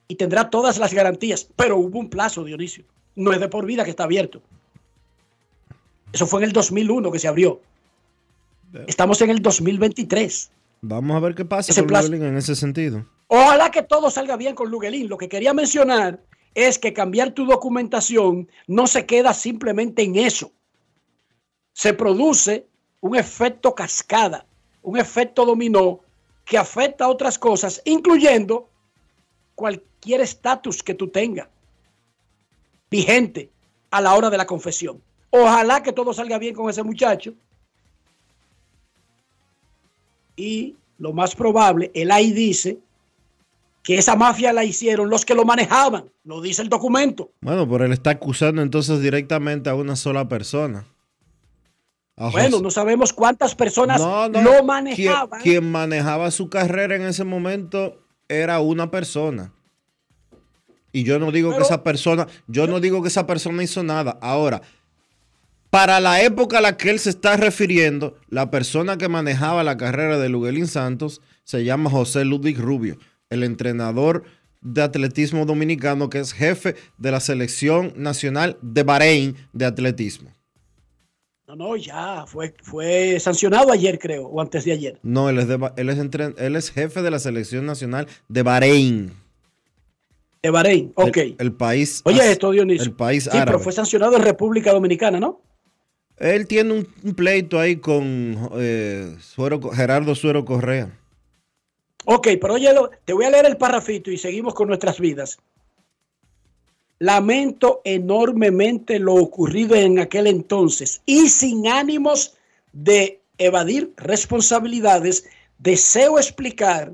y 0.09 0.17
tendrá 0.17 0.51
todas 0.51 0.77
las 0.77 0.93
garantías. 0.93 1.49
Pero 1.57 1.79
hubo 1.79 1.99
un 1.99 2.11
plazo, 2.11 2.45
Dionisio. 2.45 2.85
No 3.17 3.33
es 3.33 3.41
de 3.41 3.49
por 3.49 3.65
vida 3.65 3.83
que 3.83 3.91
está 3.91 4.05
abierto. 4.05 4.43
Eso 6.15 6.27
fue 6.29 6.41
en 6.41 6.45
el 6.45 6.53
2001 6.53 7.11
que 7.11 7.19
se 7.19 7.27
abrió. 7.27 7.61
Estamos 8.87 9.21
en 9.21 9.31
el 9.31 9.43
2023. 9.43 10.51
Vamos 10.81 11.17
a 11.17 11.21
ver 11.21 11.35
qué 11.35 11.45
pasa 11.45 11.73
Ese 11.73 11.81
con 11.81 11.89
plazo- 11.89 12.07
Luguelín 12.07 12.29
en 12.29 12.37
ese 12.37 12.55
sentido. 12.55 13.05
Ojalá 13.27 13.71
que 13.73 13.83
todo 13.83 14.11
salga 14.11 14.37
bien 14.37 14.55
con 14.55 14.71
Luguelín. 14.71 15.09
Lo 15.09 15.17
que 15.19 15.29
quería 15.29 15.53
mencionar 15.53 16.21
es 16.55 16.79
que 16.79 16.93
cambiar 16.93 17.33
tu 17.33 17.47
documentación 17.47 18.49
no 18.69 18.87
se 18.87 19.07
queda 19.07 19.35
simplemente 19.35 20.03
en 20.03 20.15
eso. 20.17 20.53
Se 21.73 21.95
produce 21.95 22.67
un 23.01 23.17
efecto 23.17 23.75
cascada, 23.75 24.47
un 24.83 24.97
efecto 24.97 25.45
dominó 25.45 25.99
que 26.45 26.59
afecta 26.59 27.07
a 27.07 27.09
otras 27.09 27.39
cosas, 27.41 27.83
incluyendo 27.85 28.69
cualquier 29.57 30.21
estatus 30.21 30.81
que 30.83 30.95
tú 30.95 31.09
tengas 31.09 31.49
vigente 32.89 33.51
a 33.91 34.01
la 34.01 34.15
hora 34.15 34.31
de 34.31 34.37
la 34.37 34.47
confesión. 34.47 35.03
Ojalá 35.37 35.83
que 35.83 35.93
todo 35.93 36.13
salga 36.13 36.39
bien 36.39 36.55
con 36.55 36.71
ese 36.71 36.85
muchacho 36.85 37.35
y 40.37 40.77
lo 40.97 41.13
más 41.13 41.35
probable, 41.35 41.91
el 41.93 42.13
ahí 42.13 42.31
dice 42.31 42.79
que 43.83 43.99
esa 43.99 44.15
mafia 44.15 44.53
la 44.53 44.63
hicieron 44.63 45.11
los 45.11 45.25
que 45.25 45.35
lo 45.35 45.45
manejaban, 45.45 46.05
lo 46.23 46.41
dice 46.41 46.63
el 46.63 46.69
documento. 46.69 47.33
Bueno, 47.41 47.69
pero 47.69 47.85
él 47.85 47.93
está 47.93 48.11
acusando 48.11 48.63
entonces 48.63 49.01
directamente 49.01 49.69
a 49.69 49.75
una 49.75 49.97
sola 49.97 50.29
persona. 50.29 50.87
A 52.17 52.31
Bueno, 52.31 52.61
no 52.61 52.71
sabemos 52.71 53.13
cuántas 53.13 53.57
personas 53.57 54.01
No, 54.01 54.29
no, 54.29 54.41
lo 54.41 54.63
manejaban. 54.63 55.41
Quien, 55.43 55.69
manejaba 55.69 56.31
su 56.31 56.49
carrera 56.49 56.95
en 56.95 57.03
ese 57.03 57.25
momento 57.25 57.99
era 58.29 58.61
una 58.61 58.89
persona. 58.93 59.53
Y 60.93 61.03
yo 61.03 61.19
no 61.19 61.33
digo 61.33 61.57
que 61.57 61.63
esa 61.63 61.83
persona, 61.83 62.29
yo 62.47 62.69
no 62.69 62.79
digo 62.79 63.03
que 63.03 63.09
esa 63.09 63.27
persona 63.27 63.65
hizo 63.65 63.83
nada. 63.83 64.17
Ahora, 64.23 64.63
para 65.75 65.99
la 65.99 66.23
época 66.23 66.59
a 66.59 66.61
la 66.61 66.77
que 66.77 66.89
él 66.89 67.01
se 67.01 67.11
está 67.11 67.37
refiriendo, 67.37 68.17
la 68.29 68.49
persona 68.49 68.97
que 68.97 69.09
manejaba 69.09 69.65
la 69.65 69.77
carrera 69.77 70.21
de 70.21 70.29
Luguelín 70.29 70.69
Santos 70.69 71.21
se 71.43 71.65
llama 71.65 71.91
José 71.91 72.25
Ludwig 72.25 72.61
Rubio, 72.61 72.97
el 73.29 73.43
entrenador 73.43 74.23
de 74.61 74.83
atletismo 74.83 75.47
dominicano 75.47 76.11
que 76.11 76.21
es 76.21 76.33
jefe 76.33 76.77
de 76.97 77.11
la 77.11 77.19
selección 77.19 77.93
nacional 77.97 78.57
de 78.63 78.85
Bahrein 78.85 79.35
de 79.53 79.65
atletismo. 79.65 80.31
No, 81.49 81.57
no, 81.57 81.77
ya, 81.77 82.25
fue, 82.29 82.55
fue 82.63 83.19
sancionado 83.19 83.73
ayer, 83.73 83.99
creo, 83.99 84.29
o 84.29 84.41
antes 84.41 84.65
de 84.65 84.71
ayer. 84.71 85.01
No, 85.03 85.29
él 85.29 85.41
es, 85.41 85.49
de 85.49 85.59
él, 85.77 85.89
es 85.89 85.99
entren- 85.99 86.37
él 86.39 86.55
es 86.55 86.71
jefe 86.71 87.03
de 87.03 87.11
la 87.11 87.19
selección 87.19 87.67
nacional 87.67 88.07
de 88.29 88.43
Bahrein. 88.45 89.13
De 90.41 90.51
Bahrein, 90.51 90.93
ok. 90.95 91.17
El, 91.17 91.37
el 91.41 91.53
país. 91.53 92.01
Oye, 92.05 92.31
esto, 92.31 92.53
Dionisio. 92.53 92.85
El 92.85 92.93
país 92.93 93.25
sí, 93.25 93.31
árabe. 93.31 93.47
pero 93.47 93.59
fue 93.59 93.73
sancionado 93.73 94.15
en 94.15 94.23
República 94.23 94.73
Dominicana, 94.73 95.19
¿no? 95.19 95.41
Él 96.19 96.47
tiene 96.47 96.73
un, 96.73 97.15
pleito 97.15 97.59
ahí 97.59 97.77
con 97.77 98.51
eh, 98.57 99.17
Suero- 99.21 99.71
Gerardo 99.71 100.15
Suero 100.15 100.45
Correa. 100.45 100.97
Ok, 102.07 102.29
pero 102.41 102.55
oye, 102.55 102.71
te 103.05 103.13
voy 103.13 103.25
a 103.25 103.31
leer 103.31 103.47
el 103.47 103.57
parrafito 103.57 104.11
y 104.11 104.19
seguimos 104.19 104.55
con 104.55 104.69
nuestras 104.69 105.01
vidas. 105.01 105.39
Lamento 106.99 107.81
enormemente 107.85 108.99
lo 108.99 109.15
ocurrido 109.15 109.75
en 109.75 109.99
aquel 109.99 110.27
entonces 110.27 111.03
y 111.07 111.29
sin 111.29 111.67
ánimos 111.67 112.35
de 112.73 113.21
evadir 113.39 113.93
responsabilidades, 113.97 115.27
deseo 115.59 116.19
explicar 116.19 116.93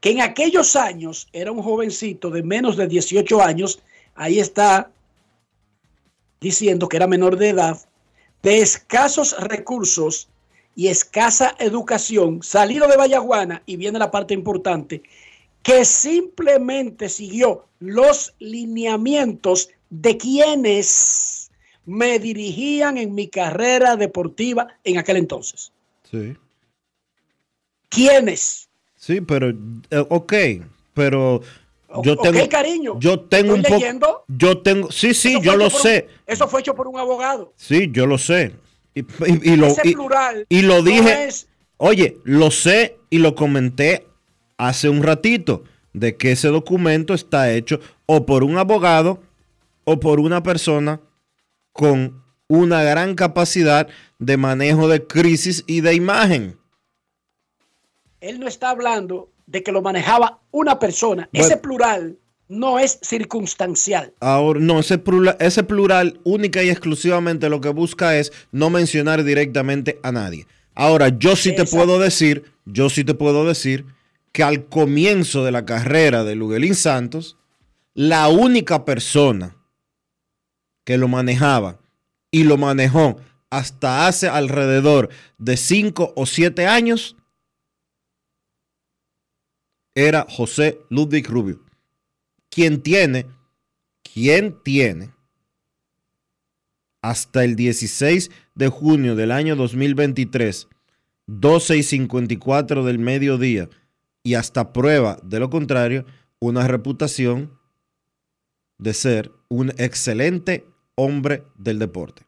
que 0.00 0.10
en 0.12 0.20
aquellos 0.22 0.76
años 0.76 1.28
era 1.32 1.52
un 1.52 1.62
jovencito 1.62 2.30
de 2.30 2.42
menos 2.42 2.76
de 2.76 2.86
18 2.86 3.42
años, 3.42 3.82
ahí 4.14 4.38
está 4.38 4.90
diciendo 6.40 6.88
que 6.88 6.96
era 6.96 7.06
menor 7.06 7.36
de 7.36 7.50
edad, 7.50 7.78
de 8.44 8.60
escasos 8.60 9.34
recursos 9.40 10.28
y 10.76 10.88
escasa 10.88 11.56
educación, 11.58 12.42
salido 12.42 12.86
de 12.86 12.96
Vallaguana, 12.96 13.62
y 13.64 13.76
viene 13.76 13.98
la 13.98 14.10
parte 14.10 14.34
importante, 14.34 15.02
que 15.62 15.84
simplemente 15.84 17.08
siguió 17.08 17.64
los 17.80 18.34
lineamientos 18.38 19.70
de 19.88 20.18
quienes 20.18 21.50
me 21.86 22.18
dirigían 22.18 22.98
en 22.98 23.14
mi 23.14 23.28
carrera 23.28 23.96
deportiva 23.96 24.68
en 24.84 24.98
aquel 24.98 25.16
entonces. 25.16 25.72
Sí. 26.10 26.36
¿Quiénes? 27.88 28.68
Sí, 28.96 29.20
pero, 29.22 29.50
eh, 29.90 30.04
ok, 30.10 30.32
pero 30.92 31.40
yo 32.02 32.16
tengo, 32.16 32.48
cariño. 32.48 32.98
yo 32.98 33.20
tengo 33.20 33.54
un 33.54 33.62
poco, 33.62 33.74
leyendo. 33.74 34.24
yo 34.28 34.58
tengo, 34.58 34.90
sí, 34.90 35.14
sí, 35.14 35.38
yo 35.42 35.56
lo 35.56 35.66
un- 35.66 35.70
sé, 35.70 36.08
eso 36.26 36.48
fue 36.48 36.60
hecho 36.60 36.74
por 36.74 36.88
un 36.88 36.98
abogado. 36.98 37.52
sí, 37.56 37.88
yo 37.92 38.06
lo 38.06 38.18
sé, 38.18 38.56
y, 38.94 39.00
y- 39.00 39.52
y 39.52 39.56
lo, 39.56 39.66
Ese 39.68 39.88
y- 39.88 39.92
plural 39.94 40.46
y 40.48 40.62
lo 40.62 40.76
no 40.76 40.82
dije, 40.82 41.24
es- 41.26 41.48
oye, 41.76 42.18
lo 42.24 42.50
sé 42.50 42.96
y 43.10 43.18
lo 43.18 43.34
comenté 43.34 44.06
hace 44.56 44.88
un 44.88 45.02
ratito, 45.02 45.64
de 45.92 46.16
que 46.16 46.32
ese 46.32 46.48
documento 46.48 47.14
está 47.14 47.52
hecho 47.52 47.78
o 48.06 48.26
por 48.26 48.42
un 48.42 48.58
abogado 48.58 49.22
o 49.84 50.00
por 50.00 50.18
una 50.18 50.42
persona 50.42 51.00
con 51.72 52.22
una 52.48 52.82
gran 52.82 53.14
capacidad 53.14 53.86
de 54.18 54.36
manejo 54.36 54.88
de 54.88 55.06
crisis 55.06 55.62
y 55.68 55.80
de 55.82 55.94
imagen. 55.94 56.56
él 58.20 58.40
no 58.40 58.48
está 58.48 58.70
hablando 58.70 59.28
de 59.46 59.62
que 59.62 59.72
lo 59.72 59.82
manejaba 59.82 60.40
una 60.50 60.78
persona. 60.78 61.28
Bueno. 61.32 61.46
Ese 61.46 61.56
plural 61.56 62.18
no 62.48 62.78
es 62.78 62.98
circunstancial. 63.02 64.12
Ahora, 64.20 64.60
no, 64.60 64.80
ese 64.80 64.98
plural, 64.98 65.36
ese 65.40 65.62
plural 65.62 66.20
única 66.24 66.62
y 66.62 66.70
exclusivamente 66.70 67.48
lo 67.48 67.60
que 67.60 67.70
busca 67.70 68.16
es 68.16 68.32
no 68.52 68.70
mencionar 68.70 69.24
directamente 69.24 69.98
a 70.02 70.12
nadie. 70.12 70.46
Ahora, 70.74 71.08
yo 71.08 71.36
sí 71.36 71.54
te 71.54 71.64
puedo 71.64 71.98
decir, 71.98 72.44
yo 72.64 72.90
sí 72.90 73.04
te 73.04 73.14
puedo 73.14 73.46
decir 73.46 73.86
que 74.32 74.42
al 74.42 74.66
comienzo 74.66 75.44
de 75.44 75.52
la 75.52 75.64
carrera 75.64 76.24
de 76.24 76.34
Luguelín 76.34 76.74
Santos, 76.74 77.36
la 77.94 78.28
única 78.28 78.84
persona 78.84 79.56
que 80.84 80.98
lo 80.98 81.06
manejaba 81.06 81.78
y 82.30 82.42
lo 82.42 82.56
manejó 82.58 83.16
hasta 83.48 84.08
hace 84.08 84.28
alrededor 84.28 85.10
de 85.38 85.56
5 85.56 86.14
o 86.16 86.26
7 86.26 86.66
años 86.66 87.16
era 89.94 90.26
José 90.28 90.80
Ludwig 90.90 91.28
Rubio, 91.28 91.60
quien 92.50 92.82
tiene, 92.82 93.26
quien 94.02 94.60
tiene 94.62 95.12
hasta 97.02 97.44
el 97.44 97.54
16 97.54 98.30
de 98.54 98.68
junio 98.68 99.14
del 99.14 99.30
año 99.30 99.56
2023, 99.56 100.68
12 101.26 101.76
y 101.76 101.82
54 101.82 102.84
del 102.84 102.98
mediodía, 102.98 103.68
y 104.22 104.34
hasta 104.34 104.72
prueba 104.72 105.18
de 105.22 105.38
lo 105.38 105.50
contrario, 105.50 106.06
una 106.38 106.66
reputación 106.66 107.58
de 108.78 108.94
ser 108.94 109.32
un 109.48 109.70
excelente 109.76 110.66
hombre 110.96 111.44
del 111.56 111.78
deporte. 111.78 112.22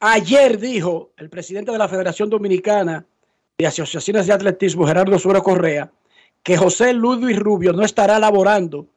Ayer 0.00 0.58
dijo 0.58 1.12
el 1.16 1.28
presidente 1.28 1.72
de 1.72 1.78
la 1.78 1.88
Federación 1.88 2.30
Dominicana 2.30 3.06
de 3.58 3.66
Asociaciones 3.66 4.26
de 4.28 4.32
Atletismo, 4.32 4.86
Gerardo 4.86 5.18
Suero 5.18 5.42
Correa, 5.42 5.92
que 6.48 6.56
José 6.56 6.94
Ludwig 6.94 7.38
Rubio 7.38 7.74
no 7.74 7.84
estará 7.84 8.18
laborando 8.18 8.88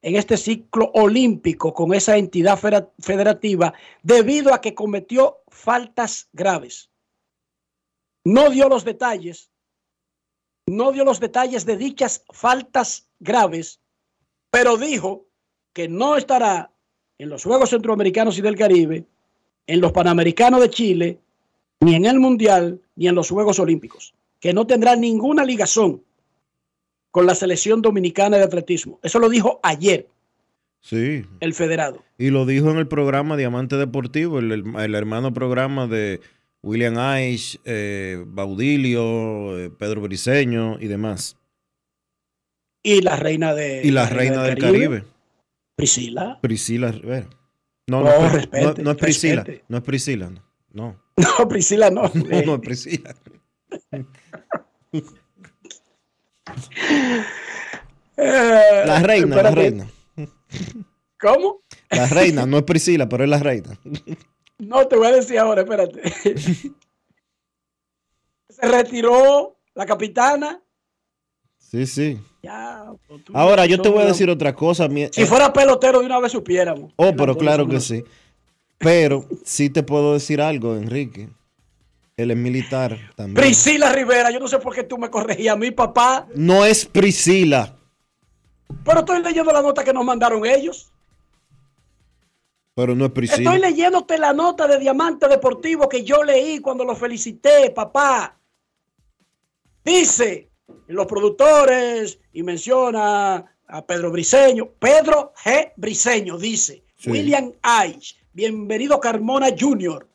en 0.00 0.14
este 0.14 0.36
ciclo 0.36 0.92
olímpico 0.94 1.74
con 1.74 1.92
esa 1.92 2.16
entidad 2.16 2.56
federativa 3.00 3.74
debido 4.04 4.54
a 4.54 4.60
que 4.60 4.76
cometió 4.76 5.38
faltas 5.48 6.28
graves. 6.32 6.88
No 8.24 8.48
dio 8.48 8.68
los 8.68 8.84
detalles, 8.84 9.50
no 10.68 10.92
dio 10.92 11.04
los 11.04 11.18
detalles 11.18 11.66
de 11.66 11.76
dichas 11.76 12.22
faltas 12.32 13.08
graves, 13.18 13.80
pero 14.52 14.76
dijo 14.76 15.26
que 15.72 15.88
no 15.88 16.16
estará 16.16 16.70
en 17.18 17.28
los 17.28 17.42
Juegos 17.42 17.70
Centroamericanos 17.70 18.38
y 18.38 18.40
del 18.40 18.54
Caribe, 18.54 19.04
en 19.66 19.80
los 19.80 19.90
Panamericanos 19.90 20.60
de 20.60 20.70
Chile, 20.70 21.18
ni 21.80 21.96
en 21.96 22.04
el 22.06 22.20
Mundial, 22.20 22.80
ni 22.94 23.08
en 23.08 23.16
los 23.16 23.30
Juegos 23.30 23.58
Olímpicos, 23.58 24.14
que 24.38 24.52
no 24.52 24.64
tendrá 24.64 24.94
ninguna 24.94 25.44
ligazón 25.44 26.04
con 27.10 27.26
la 27.26 27.34
selección 27.34 27.82
dominicana 27.82 28.36
de 28.36 28.44
atletismo. 28.44 28.98
Eso 29.02 29.18
lo 29.18 29.28
dijo 29.28 29.58
ayer 29.62 30.08
Sí, 30.80 31.24
el 31.40 31.52
federado. 31.54 32.02
y 32.16 32.30
lo 32.30 32.46
dijo 32.46 32.70
en 32.70 32.78
el 32.78 32.88
programa 32.88 33.36
Diamante 33.36 33.76
Deportivo, 33.76 34.38
el, 34.38 34.52
el- 34.52 34.76
el 34.76 34.94
hermano 34.94 35.32
programa 35.34 35.86
de 35.86 36.20
William 36.62 36.96
Aish, 36.98 37.58
eh, 37.64 38.22
Baudilio, 38.26 39.58
eh, 39.58 39.70
Pedro 39.70 40.00
Briseño 40.02 40.78
y 40.80 40.86
demás. 40.88 41.36
Y 42.82 43.02
la 43.02 43.16
reina 43.16 43.54
de 43.54 43.82
Y 43.84 43.90
la 43.90 44.08
reina 44.08 44.42
del 44.42 44.58
Caribe, 44.58 45.04
Priscila. 45.76 46.38
Priscila 46.40 46.92
Rivera. 46.92 47.28
No, 47.86 48.02
No, 48.04 48.20
no, 48.22 48.28
respete, 48.28 48.64
no- 48.64 48.74
no 48.84 48.90
es 48.92 48.96
Priscila, 48.96 49.42
respete. 49.42 49.64
no 49.68 49.76
es 49.78 49.82
Priscila, 49.82 50.30
no. 50.30 50.42
No, 50.72 50.96
No, 51.38 51.48
Priscila 51.48 51.90
no. 51.90 52.02
no, 52.14 52.42
no 52.42 52.54
es 52.54 52.60
Priscila. 52.60 53.14
Eh, 58.16 58.82
La 58.86 59.00
reina, 59.00 59.36
la 59.36 59.48
espérate. 59.48 59.54
reina. 59.56 59.90
¿Cómo? 61.20 61.60
La 61.90 62.06
reina, 62.06 62.46
no 62.46 62.58
es 62.58 62.62
Priscila, 62.64 63.08
pero 63.08 63.24
es 63.24 63.30
la 63.30 63.38
reina. 63.38 63.78
No, 64.58 64.86
te 64.86 64.96
voy 64.96 65.06
a 65.06 65.12
decir 65.12 65.38
ahora, 65.38 65.62
espérate. 65.62 66.02
Se 68.48 68.66
retiró 68.68 69.56
la 69.74 69.86
capitana. 69.86 70.60
Sí, 71.58 71.86
sí. 71.86 72.18
Ya, 72.42 72.84
Ahora, 73.32 73.66
yo 73.66 73.80
te 73.80 73.88
voy 73.88 73.98
a 73.98 74.02
una- 74.02 74.10
decir 74.12 74.28
otra 74.30 74.54
cosa. 74.54 74.88
Si 75.12 75.24
fuera 75.26 75.52
pelotero 75.52 76.00
de 76.00 76.06
una 76.06 76.18
vez 76.18 76.32
supiéramos. 76.32 76.92
Oh, 76.96 77.14
pero 77.16 77.36
claro 77.36 77.68
que 77.68 77.80
sí. 77.80 78.02
Pero 78.78 79.26
sí 79.44 79.68
te 79.70 79.82
puedo 79.82 80.14
decir 80.14 80.40
algo, 80.40 80.74
Enrique. 80.76 81.28
Él 82.22 82.30
es 82.30 82.36
militar 82.36 82.96
también. 83.16 83.34
Priscila 83.34 83.92
Rivera, 83.92 84.30
yo 84.30 84.38
no 84.40 84.48
sé 84.48 84.58
por 84.58 84.74
qué 84.74 84.84
tú 84.84 84.98
me 84.98 85.08
corregías 85.10 85.54
a 85.54 85.58
mi 85.58 85.70
papá, 85.70 86.26
No 86.34 86.64
es 86.64 86.84
Priscila, 86.86 87.76
pero 88.84 89.00
estoy 89.00 89.22
leyendo 89.22 89.52
la 89.52 89.62
nota 89.62 89.82
que 89.84 89.92
nos 89.92 90.04
mandaron 90.04 90.44
ellos. 90.46 90.90
pero 92.74 92.94
no 92.94 93.04
es 93.06 93.10
Priscila. 93.12 93.52
Estoy 93.54 93.70
leyéndote 93.70 94.16
la 94.18 94.32
nota 94.32 94.66
de 94.66 94.78
Diamante 94.78 95.28
Deportivo 95.28 95.88
que 95.88 96.02
yo 96.02 96.22
leí 96.24 96.60
cuando 96.60 96.84
lo 96.84 96.94
felicité, 96.96 97.70
papá. 97.70 98.38
Dice 99.84 100.48
los 100.86 101.06
productores 101.06 102.18
y 102.32 102.42
menciona 102.42 103.44
a 103.66 103.86
Pedro 103.86 104.10
Briseño. 104.10 104.70
Pedro 104.78 105.32
G. 105.44 105.72
Briseño 105.76 106.38
dice, 106.38 106.84
Sí. 106.96 107.10
William 107.10 107.52
Aich, 107.62 108.16
bienvenido 108.32 109.00
Carmona 109.00 109.48
Jr., 109.58 110.06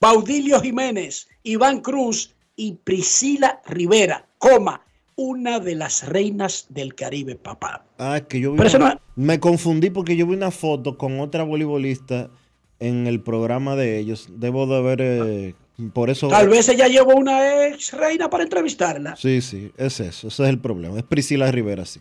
Baudilio 0.00 0.60
Jiménez, 0.60 1.28
Iván 1.42 1.80
Cruz 1.80 2.34
y 2.56 2.72
Priscila 2.84 3.60
Rivera, 3.66 4.26
coma, 4.38 4.82
una 5.16 5.60
de 5.60 5.74
las 5.74 6.08
reinas 6.08 6.66
del 6.70 6.94
Caribe, 6.94 7.34
papá. 7.36 7.84
Ah, 7.98 8.16
es 8.16 8.22
que 8.22 8.40
yo 8.40 8.52
vi 8.52 8.60
una- 8.60 8.94
no- 8.94 9.00
me 9.16 9.38
confundí 9.38 9.90
porque 9.90 10.16
yo 10.16 10.26
vi 10.26 10.34
una 10.34 10.50
foto 10.50 10.96
con 10.96 11.20
otra 11.20 11.42
voleibolista 11.44 12.30
en 12.78 13.06
el 13.06 13.20
programa 13.20 13.76
de 13.76 13.98
ellos. 13.98 14.28
Debo 14.30 14.66
de 14.66 14.76
haber, 14.78 15.00
eh, 15.02 15.54
por 15.92 16.08
eso. 16.08 16.28
Tal 16.28 16.48
vez 16.48 16.70
ella 16.70 16.88
llevó 16.88 17.14
una 17.16 17.66
ex 17.66 17.92
reina 17.92 18.30
para 18.30 18.44
entrevistarla. 18.44 19.16
Sí, 19.16 19.42
sí, 19.42 19.70
es 19.76 20.00
eso. 20.00 20.28
Ese 20.28 20.42
es 20.44 20.48
el 20.48 20.58
problema. 20.58 20.96
Es 20.96 21.04
Priscila 21.04 21.50
Rivera, 21.52 21.84
sí. 21.84 22.00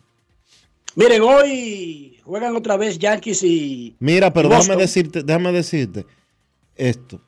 Miren, 0.96 1.22
hoy 1.22 2.18
juegan 2.24 2.56
otra 2.56 2.78
vez 2.78 2.98
Yankees 2.98 3.44
y. 3.44 3.96
Mira, 4.00 4.32
pero 4.32 4.48
déjame 4.48 4.78
decirte, 4.78 5.22
déjame 5.24 5.52
decirte 5.52 6.06
esto. 6.78 7.20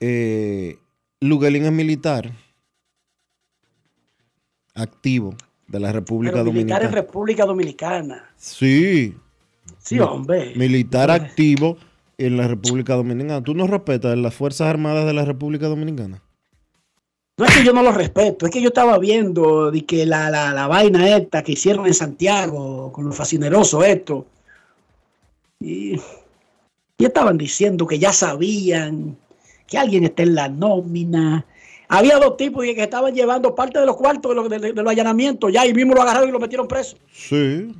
Eh, 0.00 0.78
Luguelín 1.20 1.64
es 1.64 1.72
militar 1.72 2.30
activo 4.74 5.34
de 5.68 5.80
la 5.80 5.92
República 5.92 6.36
Pero 6.36 6.52
militar 6.52 6.82
en 6.82 6.88
Dominicana. 6.88 7.02
República 7.02 7.46
Dominicana. 7.46 8.30
Sí. 8.36 9.16
Sí, 9.78 9.98
hombre. 9.98 10.52
Militar 10.54 11.10
activo 11.10 11.76
en 12.18 12.36
la 12.36 12.46
República 12.48 12.94
Dominicana. 12.94 13.42
¿Tú 13.42 13.54
no 13.54 13.66
respetas 13.66 14.16
las 14.16 14.34
Fuerzas 14.34 14.68
Armadas 14.68 15.06
de 15.06 15.12
la 15.12 15.24
República 15.24 15.66
Dominicana? 15.66 16.22
No 17.38 17.44
es 17.44 17.54
que 17.54 17.64
yo 17.64 17.74
no 17.74 17.82
lo 17.82 17.92
respeto, 17.92 18.46
es 18.46 18.52
que 18.52 18.62
yo 18.62 18.68
estaba 18.68 18.98
viendo 18.98 19.70
de 19.70 19.84
que 19.84 20.06
la, 20.06 20.30
la, 20.30 20.54
la 20.54 20.66
vaina 20.68 21.16
esta 21.16 21.42
que 21.42 21.52
hicieron 21.52 21.86
en 21.86 21.92
Santiago 21.92 22.90
con 22.92 23.04
los 23.06 23.14
fascinerosos 23.14 23.84
esto. 23.84 24.26
Y, 25.60 26.00
y 26.96 27.04
estaban 27.04 27.36
diciendo 27.36 27.86
que 27.86 27.98
ya 27.98 28.12
sabían 28.12 29.18
que 29.66 29.78
alguien 29.78 30.04
está 30.04 30.22
en 30.22 30.34
la 30.34 30.48
nómina. 30.48 31.44
Había 31.88 32.18
dos 32.18 32.36
tipos 32.36 32.64
que 32.64 32.82
estaban 32.82 33.14
llevando 33.14 33.54
parte 33.54 33.78
de 33.78 33.86
los 33.86 33.96
cuartos 33.96 34.30
de 34.30 34.34
los, 34.34 34.48
de- 34.48 34.72
de 34.72 34.82
los 34.82 34.90
allanamientos, 34.90 35.52
ya 35.52 35.64
y 35.66 35.72
mismo 35.72 35.94
lo 35.94 36.02
agarraron 36.02 36.28
y 36.28 36.32
lo 36.32 36.40
metieron 36.40 36.66
preso. 36.66 36.96
Sí. 37.12 37.72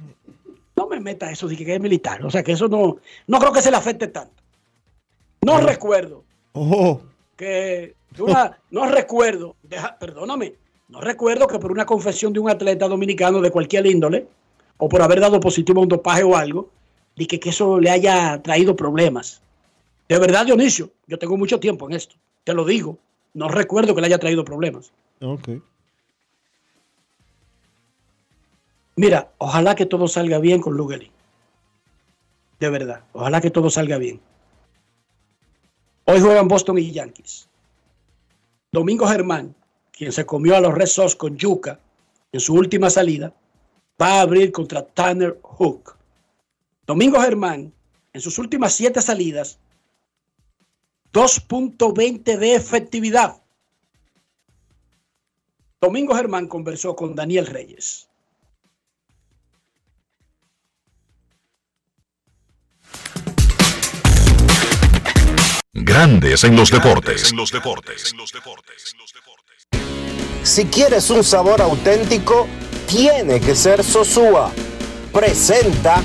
No 0.77 0.87
me 0.87 1.01
meta 1.01 1.31
eso 1.31 1.49
de 1.49 1.57
que 1.57 1.75
es 1.75 1.81
militar, 1.81 2.25
o 2.25 2.31
sea 2.31 2.43
que 2.43 2.53
eso 2.53 2.69
no, 2.69 2.99
no 3.27 3.39
creo 3.39 3.53
que 3.53 3.63
se 3.63 3.71
le 3.71 3.77
afecte 3.77 4.09
tanto. 4.09 4.35
No 5.43 5.59
recuerdo 5.61 6.23
que 7.37 7.95
una- 8.19 8.59
no 8.71 8.87
recuerdo, 8.87 9.57
deja- 9.63 9.97
perdóname, 9.99 10.55
no 10.89 11.01
recuerdo 11.01 11.47
que 11.47 11.59
por 11.59 11.73
una 11.73 11.85
confesión 11.87 12.33
de 12.33 12.41
un 12.41 12.49
atleta 12.51 12.87
dominicano 12.89 13.41
de 13.41 13.51
cualquier 13.51 13.87
índole, 13.87 14.27
o 14.79 14.89
por 14.89 15.03
haber 15.03 15.21
dado 15.21 15.41
positivo 15.41 15.81
a 15.81 15.83
un 15.85 15.89
dopaje 15.89 16.23
o 16.23 16.37
algo, 16.37 16.69
de 17.17 17.27
que, 17.27 17.41
que 17.41 17.49
eso 17.51 17.81
le 17.81 17.91
haya 17.91 18.41
traído 18.43 18.77
problemas. 18.77 19.41
De 20.09 20.19
verdad, 20.19 20.47
Dionisio, 20.47 20.91
yo 21.07 21.19
tengo 21.19 21.37
mucho 21.37 21.59
tiempo 21.59 21.89
en 21.89 21.97
esto, 21.97 22.17
te 22.45 22.55
lo 22.55 22.65
digo, 22.65 22.99
no 23.35 23.49
recuerdo 23.49 23.95
que 23.95 24.01
le 24.01 24.07
haya 24.07 24.19
traído 24.19 24.45
problemas. 24.45 24.93
ok. 25.21 25.49
Mira, 28.99 29.31
ojalá 29.37 29.75
que 29.75 29.85
todo 29.85 30.09
salga 30.09 30.39
bien 30.39 30.63
con 30.63 30.75
Lugelin. 30.75 31.11
De 32.59 32.71
verdad, 32.71 33.05
ojalá 33.13 33.43
que 33.43 33.51
todo 33.51 33.69
salga 33.69 33.99
bien. 33.99 34.21
Hoy 36.05 36.21
juegan 36.21 36.49
Boston 36.49 36.79
y 36.79 36.91
Yankees. 36.93 37.47
Domingo 38.73 39.07
Germán, 39.07 39.55
quien 39.93 40.13
se 40.13 40.25
comió 40.25 40.57
a 40.57 40.61
los 40.61 40.73
Red 40.73 40.87
Sox 40.87 41.15
con 41.15 41.37
yuca 41.37 41.79
en 42.33 42.41
su 42.41 42.55
última 42.55 42.89
salida, 42.89 43.35
va 44.01 44.15
a 44.15 44.21
abrir 44.23 44.51
contra 44.51 44.83
Tanner 44.87 45.39
Hook. 45.43 45.97
Domingo 46.87 47.21
Germán, 47.21 47.73
en 48.15 48.21
sus 48.21 48.39
últimas 48.39 48.73
siete 48.73 49.03
salidas, 49.03 49.59
2.20 51.13 52.39
de 52.39 52.55
efectividad. 52.55 53.43
Domingo 55.81 56.15
Germán 56.15 56.49
conversó 56.49 56.97
con 56.97 57.15
Daniel 57.15 57.47
Reyes. 57.47 58.09
Grandes 65.73 66.43
en 66.45 66.57
los 66.57 66.71
deportes. 66.71 67.31
En 67.31 67.37
los 67.37 67.53
deportes. 67.53 68.15
Si 70.43 70.65
quieres 70.67 71.11
un 71.11 71.23
sabor 71.23 71.61
auténtico, 71.61 72.49
tiene 72.87 73.41
que 73.41 73.55
ser 73.55 73.85
Sosúa. 73.85 74.51
Presenta 75.13 76.03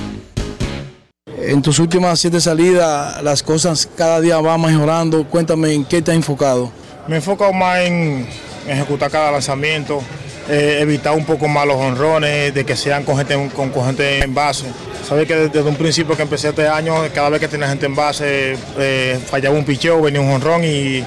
En 1.44 1.62
tus 1.62 1.80
últimas 1.80 2.20
siete 2.20 2.40
salidas, 2.40 3.22
las 3.24 3.42
cosas 3.42 3.88
cada 3.98 4.22
día 4.22 4.38
van 4.40 4.62
mejorando. 4.62 5.24
Cuéntame 5.26 5.74
en 5.74 5.86
qué 5.86 6.02
te 6.02 6.12
has 6.12 6.18
enfocado. 6.18 6.72
Me 7.08 7.16
he 7.16 7.18
enfocado 7.18 7.52
más 7.52 7.80
en 7.80 8.28
ejecutar 8.68 9.10
cada 9.10 9.32
lanzamiento, 9.32 10.02
eh, 10.50 10.78
evitar 10.82 11.16
un 11.16 11.26
poco 11.26 11.48
más 11.48 11.66
los 11.66 11.78
honrones, 11.78 12.54
de 12.54 12.64
que 12.64 12.76
sean 12.76 13.04
con 13.04 13.18
gente, 13.18 13.34
con, 13.56 13.70
con 13.72 13.96
en 14.00 14.34
base. 14.36 14.66
Sabes 15.08 15.28
que 15.28 15.36
desde 15.36 15.62
un 15.68 15.76
principio 15.76 16.16
que 16.16 16.22
empecé 16.22 16.50
este 16.50 16.68
año, 16.68 16.94
cada 17.14 17.30
vez 17.30 17.40
que 17.40 17.48
tenía 17.48 17.68
gente 17.68 17.88
en 17.88 17.96
base, 17.96 18.56
eh, 18.78 19.20
fallaba 19.30 19.56
un 19.58 19.66
picheo, 19.66 20.00
venía 20.02 20.22
un 20.22 20.30
honrón 20.30 20.64
y 20.64 21.04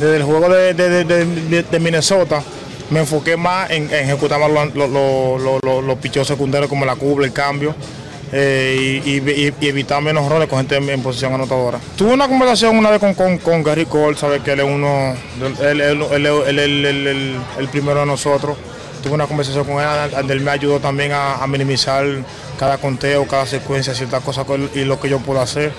desde 0.00 0.16
el 0.16 0.24
juego 0.24 0.48
de, 0.48 1.78
Minnesota 1.80 2.42
me 2.90 3.00
enfoqué 3.00 3.36
más 3.36 3.70
en, 3.70 3.92
ejecutar 3.92 4.40
más 4.40 4.50
los, 4.50 4.90
los, 4.90 5.62
los- 5.62 5.84
los- 5.84 5.98
picheos 5.98 6.26
secundarios 6.26 6.68
como 6.68 6.84
la 6.84 6.96
cubre, 6.96 7.24
el 7.26 7.32
cambio. 7.32 7.74
Eh, 8.32 9.02
y, 9.04 9.66
evitar 9.66 10.02
menos 10.02 10.24
honrones 10.24 10.48
con 10.48 10.58
gente 10.58 10.76
en, 10.76 11.02
posición 11.02 11.34
anotadora. 11.34 11.78
Tuve 11.96 12.12
una 12.12 12.28
conversación 12.28 12.76
una 12.76 12.90
vez 12.90 12.98
con, 13.00 13.14
con, 13.14 13.38
con 13.38 13.62
Gary 13.62 13.86
Cole, 13.86 14.16
sabes 14.16 14.42
que 14.42 14.52
él 14.52 14.60
es 14.60 14.66
uno, 14.66 15.14
él, 15.60 15.80
él- 15.80 16.58
él- 16.86 17.36
el 17.58 17.68
primero 17.68 18.00
de 18.00 18.06
nosotros. 18.06 18.56
Tuve 19.02 19.14
una 19.14 19.26
conversación 19.26 19.64
con 19.64 19.80
él, 19.80 20.30
él 20.30 20.40
me 20.40 20.50
ayudó 20.50 20.80
también 20.80 21.12
a, 21.12 21.46
minimizar 21.46 22.04
cada 22.58 22.78
conteo, 22.78 23.24
cada 23.26 23.46
secuencia, 23.46 23.94
ciertas 23.94 24.22
cosas 24.24 24.44
y 24.74 24.84
lo 24.84 24.98
que 24.98 25.08
yo 25.08 25.20
puedo 25.20 25.40
hacer. 25.40 25.72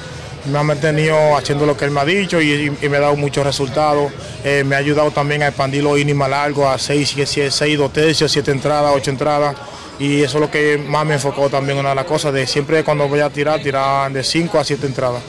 Me 0.45 0.57
ha 0.59 0.63
mantenido 0.63 1.35
haciendo 1.35 1.65
lo 1.65 1.75
que 1.75 1.83
él 1.83 1.91
me 1.91 1.99
ha 1.99 2.05
dicho 2.05 2.39
y, 2.39 2.71
me 2.89 2.95
ha 2.97 2.99
dado 3.01 3.17
muchos 3.17 3.45
resultados. 3.45 4.13
Eh, 4.45 4.63
me 4.65 4.75
ha 4.75 4.77
ayudado 4.77 5.11
también 5.11 5.43
a 5.43 5.47
expandir 5.47 5.83
los 5.83 5.99
innings 5.99 6.17
más 6.17 6.29
largos 6.29 6.67
a 6.67 6.77
6, 6.77 7.15
6, 7.25 7.53
6, 7.53 7.77
2 7.77 7.91
tercios, 7.91 8.31
7 8.31 8.51
entradas, 8.51 8.93
8 8.95 9.11
entradas. 9.11 9.57
Y 9.99 10.21
eso 10.21 10.37
es 10.37 10.41
lo 10.41 10.51
que 10.51 10.77
más 10.77 11.05
me 11.05 11.15
enfocó 11.15 11.49
también 11.49 11.77
una 11.77 11.89
de 11.89 11.95
las 11.95 12.05
cosas, 12.05 12.31
de 12.33 12.45
siempre 12.45 12.83
cuando 12.83 13.07
voy 13.07 13.19
a 13.19 13.29
tirar, 13.29 13.61
tirar 13.61 14.11
de 14.11 14.23
5 14.23 14.59
a 14.59 14.63
7 14.63 14.85
entradas. 14.85 15.21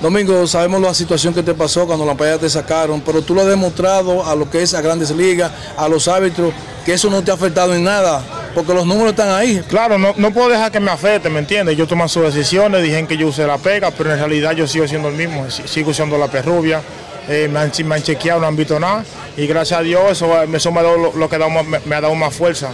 Domingo, 0.00 0.46
sabemos 0.46 0.80
la 0.80 0.92
situación 0.92 1.32
que 1.32 1.42
te 1.42 1.54
pasó 1.54 1.86
cuando 1.86 2.04
la 2.04 2.14
playa 2.14 2.36
te 2.38 2.50
sacaron, 2.50 3.00
pero 3.00 3.22
tú 3.22 3.34
lo 3.34 3.42
has 3.42 3.46
demostrado 3.46 4.24
a 4.26 4.34
lo 4.34 4.50
que 4.50 4.62
es 4.62 4.74
a 4.74 4.80
grandes 4.82 5.10
ligas, 5.10 5.50
a 5.76 5.88
los 5.88 6.08
árbitros, 6.08 6.52
que 6.84 6.94
eso 6.94 7.08
no 7.08 7.22
te 7.22 7.30
ha 7.30 7.34
afectado 7.34 7.74
en 7.74 7.84
nada, 7.84 8.22
porque 8.54 8.74
los 8.74 8.84
números 8.86 9.10
están 9.10 9.30
ahí. 9.30 9.62
Claro, 9.68 9.96
no, 9.96 10.12
no 10.16 10.30
puedo 10.32 10.48
dejar 10.50 10.70
que 10.72 10.80
me 10.80 10.90
afecte, 10.90 11.30
¿me 11.30 11.38
entiendes? 11.38 11.76
Yo 11.76 11.86
tomo 11.86 12.06
sus 12.08 12.24
decisiones, 12.34 12.82
dije 12.82 13.06
que 13.06 13.16
yo 13.16 13.28
usé 13.28 13.46
la 13.46 13.56
pega, 13.58 13.90
pero 13.92 14.12
en 14.12 14.18
realidad 14.18 14.52
yo 14.52 14.66
sigo 14.66 14.86
siendo 14.86 15.08
el 15.08 15.14
mismo, 15.14 15.50
si- 15.50 15.66
sigo 15.68 15.90
usando 15.92 16.18
la 16.18 16.28
perrubia. 16.28 16.82
eh, 17.26 17.48
me, 17.50 17.58
han, 17.60 17.72
me 17.86 17.94
han 17.94 18.02
chequeado, 18.02 18.40
no 18.40 18.46
han 18.46 18.56
visto 18.56 18.78
nada. 18.78 19.02
Y 19.38 19.46
gracias 19.46 19.80
a 19.80 19.82
Dios 19.82 20.02
eso, 20.12 20.42
eso 20.42 20.72
me, 20.72 20.80
ha 20.80 20.82
dado 20.82 20.98
lo, 20.98 21.12
lo 21.14 21.28
que 21.30 21.38
me 21.86 21.96
ha 21.96 22.00
dado 22.02 22.14
más 22.14 22.34
fuerza. 22.34 22.72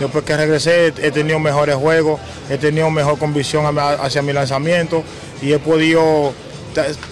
Después 0.00 0.24
que 0.24 0.34
regresé 0.34 0.86
he, 0.86 1.10
tenido 1.10 1.38
mejores 1.38 1.76
juegos, 1.76 2.18
he 2.48 2.56
tenido 2.56 2.90
mejor 2.90 3.18
convicción 3.18 3.66
hacia 3.78 4.22
mi 4.22 4.32
lanzamiento 4.32 5.04
y 5.42 5.52
he 5.52 5.58
podido, 5.58 6.32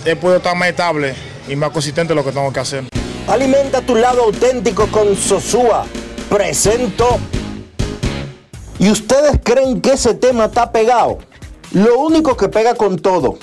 he 0.06 0.16
podido 0.16 0.38
estar 0.38 0.56
más 0.56 0.68
estable 0.68 1.14
y 1.46 1.54
más 1.54 1.70
consistente 1.70 2.14
en 2.14 2.16
lo 2.16 2.24
que 2.24 2.32
tengo 2.32 2.50
que 2.50 2.60
hacer. 2.60 2.84
Alimenta 3.26 3.82
tu 3.82 3.94
lado 3.94 4.24
auténtico 4.24 4.86
con 4.86 5.14
Sosúa. 5.14 5.84
Presento. 6.30 7.18
¿Y 8.78 8.90
ustedes 8.90 9.38
creen 9.44 9.82
que 9.82 9.92
ese 9.92 10.14
tema 10.14 10.46
está 10.46 10.72
pegado? 10.72 11.18
Lo 11.72 11.98
único 11.98 12.38
que 12.38 12.48
pega 12.48 12.74
con 12.74 12.98
todo. 12.98 13.38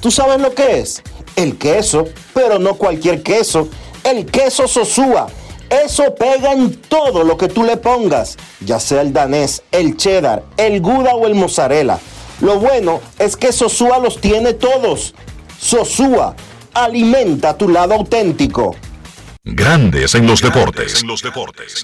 ¿Tú 0.00 0.10
sabes 0.10 0.40
lo 0.40 0.54
que 0.54 0.78
es? 0.78 1.02
El 1.36 1.58
queso, 1.58 2.06
pero 2.32 2.58
no 2.58 2.76
cualquier 2.76 3.22
queso. 3.22 3.68
El 4.04 4.24
queso 4.24 4.66
Sosúa. 4.66 5.26
Eso 5.70 6.14
pega 6.14 6.52
en 6.52 6.76
todo 6.76 7.24
lo 7.24 7.36
que 7.36 7.48
tú 7.48 7.64
le 7.64 7.76
pongas, 7.76 8.36
ya 8.60 8.78
sea 8.78 9.00
el 9.02 9.12
danés, 9.12 9.62
el 9.72 9.96
cheddar, 9.96 10.44
el 10.56 10.80
gouda 10.80 11.14
o 11.14 11.26
el 11.26 11.34
mozzarella. 11.34 11.98
Lo 12.40 12.58
bueno 12.58 13.00
es 13.18 13.36
que 13.36 13.52
Sosúa 13.52 13.98
los 13.98 14.20
tiene 14.20 14.52
todos. 14.54 15.14
Sosúa, 15.58 16.36
alimenta 16.74 17.56
tu 17.56 17.68
lado 17.68 17.94
auténtico. 17.94 18.76
Grandes 19.42 20.14
en 20.14 20.26
los 20.26 20.42
deportes. 20.42 21.02
En 21.02 21.08
los 21.08 21.22
deportes. 21.22 21.82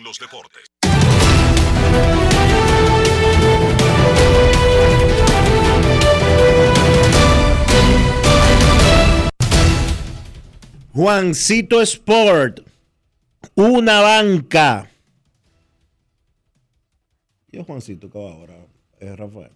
Juancito 10.95 11.81
Sport, 11.81 12.61
una 13.55 14.01
banca 14.01 14.89
Y 17.51 17.59
es 17.59 17.67
Juancito 17.67 18.11
que 18.11 18.19
va 18.19 18.33
ahora, 18.33 18.55
es 18.99 19.17
Rafael. 19.17 19.51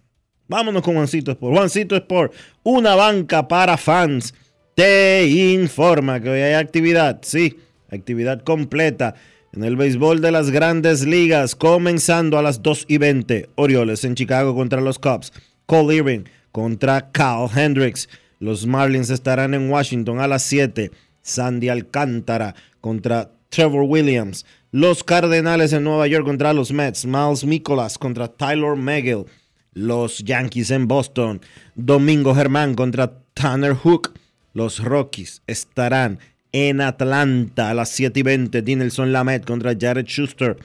Vámonos 0.47 0.81
con 0.83 0.93
Juancito 0.93 1.31
Sport. 1.31 1.55
Juancito 1.55 1.95
Sport, 1.95 2.33
una 2.63 2.95
banca 2.95 3.47
para 3.47 3.75
fans, 3.75 4.33
te 4.75 5.27
informa 5.27 6.19
que 6.21 6.29
hoy 6.29 6.39
hay 6.39 6.53
actividad, 6.53 7.19
sí, 7.23 7.57
actividad 7.89 8.43
completa 8.43 9.15
en 9.51 9.63
el 9.63 9.75
béisbol 9.75 10.21
de 10.21 10.31
las 10.31 10.51
grandes 10.51 11.05
ligas, 11.05 11.55
comenzando 11.55 12.37
a 12.37 12.43
las 12.43 12.61
2 12.61 12.85
y 12.87 12.97
20. 12.99 13.49
Orioles 13.55 14.03
en 14.03 14.13
Chicago 14.13 14.55
contra 14.55 14.79
los 14.79 14.99
Cubs. 14.99 15.33
Cole 15.65 15.95
Irving 15.95 16.23
contra 16.51 17.11
Kyle 17.11 17.49
Hendricks. 17.53 18.07
Los 18.39 18.67
Marlins 18.67 19.09
estarán 19.09 19.55
en 19.55 19.69
Washington 19.69 20.19
a 20.19 20.27
las 20.27 20.43
7. 20.43 20.91
Sandy 21.23 21.69
Alcántara 21.69 22.53
contra 22.79 23.31
Trevor 23.49 23.83
Williams. 23.83 24.45
Los 24.71 25.03
Cardenales 25.03 25.73
en 25.73 25.83
Nueva 25.83 26.07
York 26.07 26.25
contra 26.25 26.53
los 26.53 26.71
Mets. 26.71 27.05
Miles 27.05 27.45
Mikolas 27.45 27.97
contra 27.97 28.27
Tyler 28.27 28.75
Megill. 28.75 29.25
Los 29.73 30.19
Yankees 30.19 30.71
en 30.71 30.87
Boston. 30.87 31.41
Domingo 31.75 32.35
Germán 32.35 32.75
contra 32.75 33.19
Tanner 33.33 33.73
Hook. 33.73 34.13
Los 34.53 34.83
Rockies 34.83 35.41
estarán 35.47 36.19
en 36.51 36.81
Atlanta 36.81 37.69
a 37.69 37.73
las 37.73 37.89
7 37.89 38.19
y 38.19 38.23
20. 38.23 38.61
Dinelson 38.61 39.13
Lamet 39.13 39.45
contra 39.45 39.75
Jared 39.79 40.05
Schuster. 40.07 40.57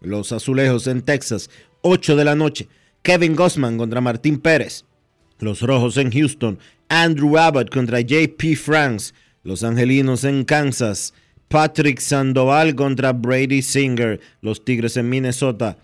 Los 0.00 0.32
Azulejos 0.32 0.86
en 0.86 1.02
Texas. 1.02 1.50
8 1.82 2.16
de 2.16 2.24
la 2.24 2.34
noche. 2.34 2.68
Kevin 3.02 3.34
Gossman 3.34 3.78
contra 3.78 4.00
Martín 4.00 4.38
Pérez. 4.38 4.84
Los 5.38 5.62
Rojos 5.62 5.96
en 5.96 6.10
Houston. 6.10 6.58
Andrew 6.88 7.36
Abbott 7.38 7.70
contra 7.70 8.00
JP 8.00 8.56
Franks. 8.56 9.14
Los 9.42 9.64
Angelinos 9.64 10.24
en 10.24 10.44
Kansas. 10.44 11.14
Patrick 11.50 11.98
Sandoval 11.98 12.76
contra 12.76 13.12
Brady 13.12 13.60
Singer. 13.60 14.20
Los 14.40 14.64
Tigres 14.64 14.96
en 14.96 15.08
Minnesota. 15.08 15.78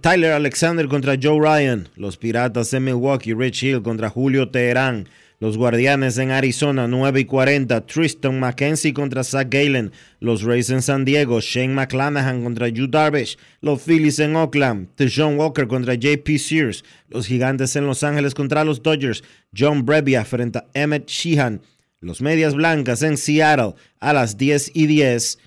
Tyler 0.00 0.32
Alexander 0.32 0.88
contra 0.88 1.16
Joe 1.16 1.38
Ryan. 1.38 1.88
Los 1.94 2.16
Piratas 2.16 2.74
en 2.74 2.86
Milwaukee. 2.86 3.32
Rich 3.32 3.62
Hill 3.62 3.82
contra 3.82 4.10
Julio 4.10 4.48
Teherán. 4.48 5.08
Los 5.38 5.56
Guardianes 5.56 6.18
en 6.18 6.32
Arizona, 6.32 6.88
9 6.88 7.20
y 7.20 7.24
40. 7.24 7.86
Tristan 7.86 8.40
McKenzie 8.40 8.92
contra 8.92 9.22
Zach 9.22 9.46
Galen. 9.48 9.92
Los 10.18 10.42
Rays 10.42 10.70
en 10.70 10.82
San 10.82 11.04
Diego. 11.04 11.40
Shane 11.40 11.72
McClanahan 11.72 12.42
contra 12.42 12.66
Yu 12.66 12.88
Darvish. 12.88 13.38
Los 13.60 13.82
Phillies 13.82 14.18
en 14.18 14.34
Oakland. 14.34 14.88
John 14.98 15.38
Walker 15.38 15.68
contra 15.68 15.94
JP 15.94 16.36
Sears. 16.36 16.84
Los 17.08 17.28
Gigantes 17.28 17.76
en 17.76 17.86
Los 17.86 18.02
Ángeles 18.02 18.34
contra 18.34 18.64
los 18.64 18.82
Dodgers. 18.82 19.22
John 19.56 19.86
Brebbia 19.86 20.24
frente 20.24 20.58
a 20.58 20.66
Emmett 20.74 21.06
Sheehan. 21.06 21.60
Los 22.02 22.22
Medias 22.22 22.54
Blancas 22.54 23.02
en 23.02 23.18
Seattle 23.18 23.74
a 23.98 24.14
las 24.14 24.38
10 24.38 24.70
y 24.72 24.86
10. 24.86 25.38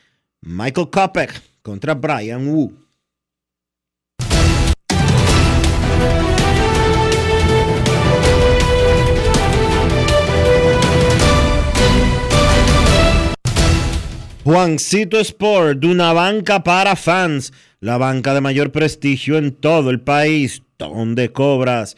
Michael 0.41 0.91
Kopech 0.91 1.41
contra 1.63 1.95
Brian 1.95 2.47
Wu. 2.47 2.71
Juancito 14.43 15.19
Sport, 15.19 15.83
una 15.85 16.13
banca 16.13 16.63
para 16.63 16.95
fans, 16.95 17.51
la 17.79 17.97
banca 17.97 18.35
de 18.35 18.41
mayor 18.41 18.71
prestigio 18.71 19.39
en 19.39 19.53
todo 19.53 19.89
el 19.89 20.01
país, 20.01 20.61
donde 20.77 21.31
cobras 21.31 21.97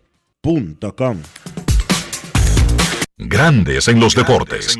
Grandes 3.15 3.87
en 3.87 3.99
los 3.99 4.15
deportes. 4.15 4.75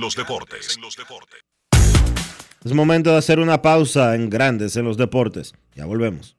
Es 2.65 2.73
momento 2.73 3.11
de 3.11 3.17
hacer 3.17 3.39
una 3.39 3.61
pausa 3.61 4.15
en 4.15 4.31
Grandes 4.31 4.75
en 4.75 4.85
los 4.85 4.97
deportes. 4.97 5.53
Ya 5.75 5.85
volvemos. 5.85 6.35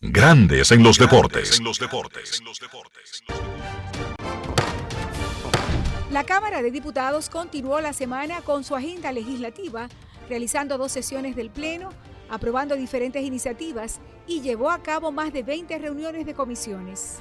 Grandes 0.00 0.72
en 0.72 0.82
los 0.82 0.96
deportes. 0.96 1.60
La 6.10 6.24
Cámara 6.24 6.62
de 6.62 6.70
Diputados 6.70 7.28
continuó 7.28 7.82
la 7.82 7.92
semana 7.92 8.40
con 8.40 8.64
su 8.64 8.74
agenda 8.74 9.12
legislativa 9.12 9.90
realizando 10.30 10.78
dos 10.78 10.92
sesiones 10.92 11.36
del 11.36 11.50
Pleno, 11.50 11.90
aprobando 12.30 12.74
diferentes 12.74 13.22
iniciativas 13.22 14.00
y 14.26 14.40
llevó 14.40 14.70
a 14.70 14.82
cabo 14.82 15.12
más 15.12 15.34
de 15.34 15.42
20 15.42 15.78
reuniones 15.78 16.24
de 16.24 16.32
comisiones. 16.32 17.18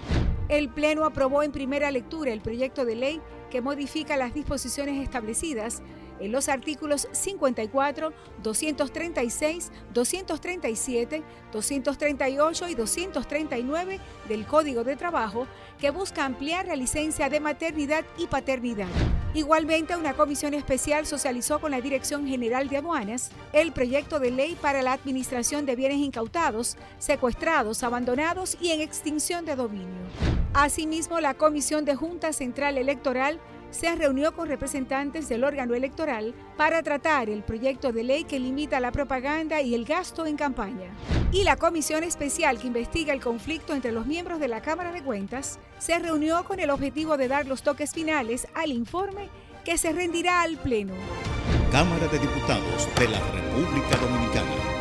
El 0.50 0.70
Pleno 0.70 1.06
aprobó 1.06 1.44
en 1.44 1.52
primera 1.52 1.92
lectura 1.92 2.34
el 2.34 2.42
proyecto 2.42 2.86
de 2.86 2.96
ley 2.96 3.22
que 3.50 3.62
modifica 3.62 4.18
las 4.18 4.34
disposiciones 4.34 5.02
establecidas 5.02 5.82
en 6.20 6.32
los 6.32 6.50
artículos 6.50 7.08
54, 7.12 8.14
236, 8.44 9.72
237, 9.94 11.24
238 11.52 12.68
y 12.70 12.76
239 12.76 14.00
del 14.28 14.46
Código 14.46 14.84
de 14.84 14.96
Trabajo 14.96 15.48
que 15.82 15.90
busca 15.90 16.24
ampliar 16.24 16.68
la 16.68 16.76
licencia 16.76 17.28
de 17.28 17.40
maternidad 17.40 18.06
y 18.16 18.28
paternidad. 18.28 18.88
Igualmente, 19.34 19.96
una 19.96 20.14
comisión 20.14 20.54
especial 20.54 21.08
socializó 21.08 21.60
con 21.60 21.72
la 21.72 21.82
Dirección 21.82 22.28
General 22.28 22.70
de 22.70 22.78
Aduanas 22.78 23.32
el 23.52 23.72
proyecto 23.72 24.20
de 24.20 24.30
ley 24.30 24.56
para 24.62 24.84
la 24.84 24.94
administración 24.94 25.66
de 25.66 25.76
bienes 25.76 25.98
incautados, 25.98 26.78
secuestrados, 27.00 27.82
abandonados 27.82 28.58
y 28.62 28.70
en 28.70 28.82
extinción 28.82 29.44
de 29.44 29.56
dominio. 29.56 30.02
Asimismo, 30.54 31.20
la 31.20 31.34
Comisión 31.34 31.84
de 31.84 31.96
Junta 31.96 32.32
Central 32.32 32.78
Electoral 32.78 33.40
se 33.72 33.96
reunió 33.96 34.36
con 34.36 34.48
representantes 34.48 35.28
del 35.28 35.44
órgano 35.44 35.74
electoral 35.74 36.36
para 36.58 36.84
tratar 36.84 37.30
el 37.30 37.44
proyecto 37.44 37.92
de 37.92 38.04
ley 38.04 38.24
que 38.26 38.40
limita 38.40 38.80
la 38.80 38.92
propaganda 38.92 39.62
y 39.62 39.74
el 39.74 39.86
gasto 39.86 40.26
en 40.26 40.38
campaña. 40.38 40.92
Y 41.32 41.44
la 41.44 41.56
comisión 41.56 42.04
especial 42.04 42.60
que 42.60 42.68
investiga 42.68 43.14
el 43.14 43.22
conflicto 43.22 43.74
entre 43.74 43.92
los 43.92 44.06
miembros 44.06 44.40
de 44.40 44.48
la 44.48 44.62
Cámara 44.62 44.92
de 44.92 45.02
Cuentas 45.02 45.60
se 45.80 45.98
reunió 45.98 46.44
con 46.44 46.60
el 46.60 46.70
objetivo 46.70 47.18
de 47.18 47.28
dar 47.28 47.48
los 47.48 47.64
toques 47.64 47.94
finales 47.94 48.48
al 48.54 48.72
informe 48.72 49.30
que 49.66 49.78
se 49.78 49.92
rendirá 49.92 50.42
al 50.42 50.58
Pleno. 50.58 50.94
Cámara 51.72 52.08
de 52.08 52.20
Diputados 52.20 52.88
de 53.00 53.08
la 53.08 53.20
República 53.20 53.98
Dominicana. 53.98 54.81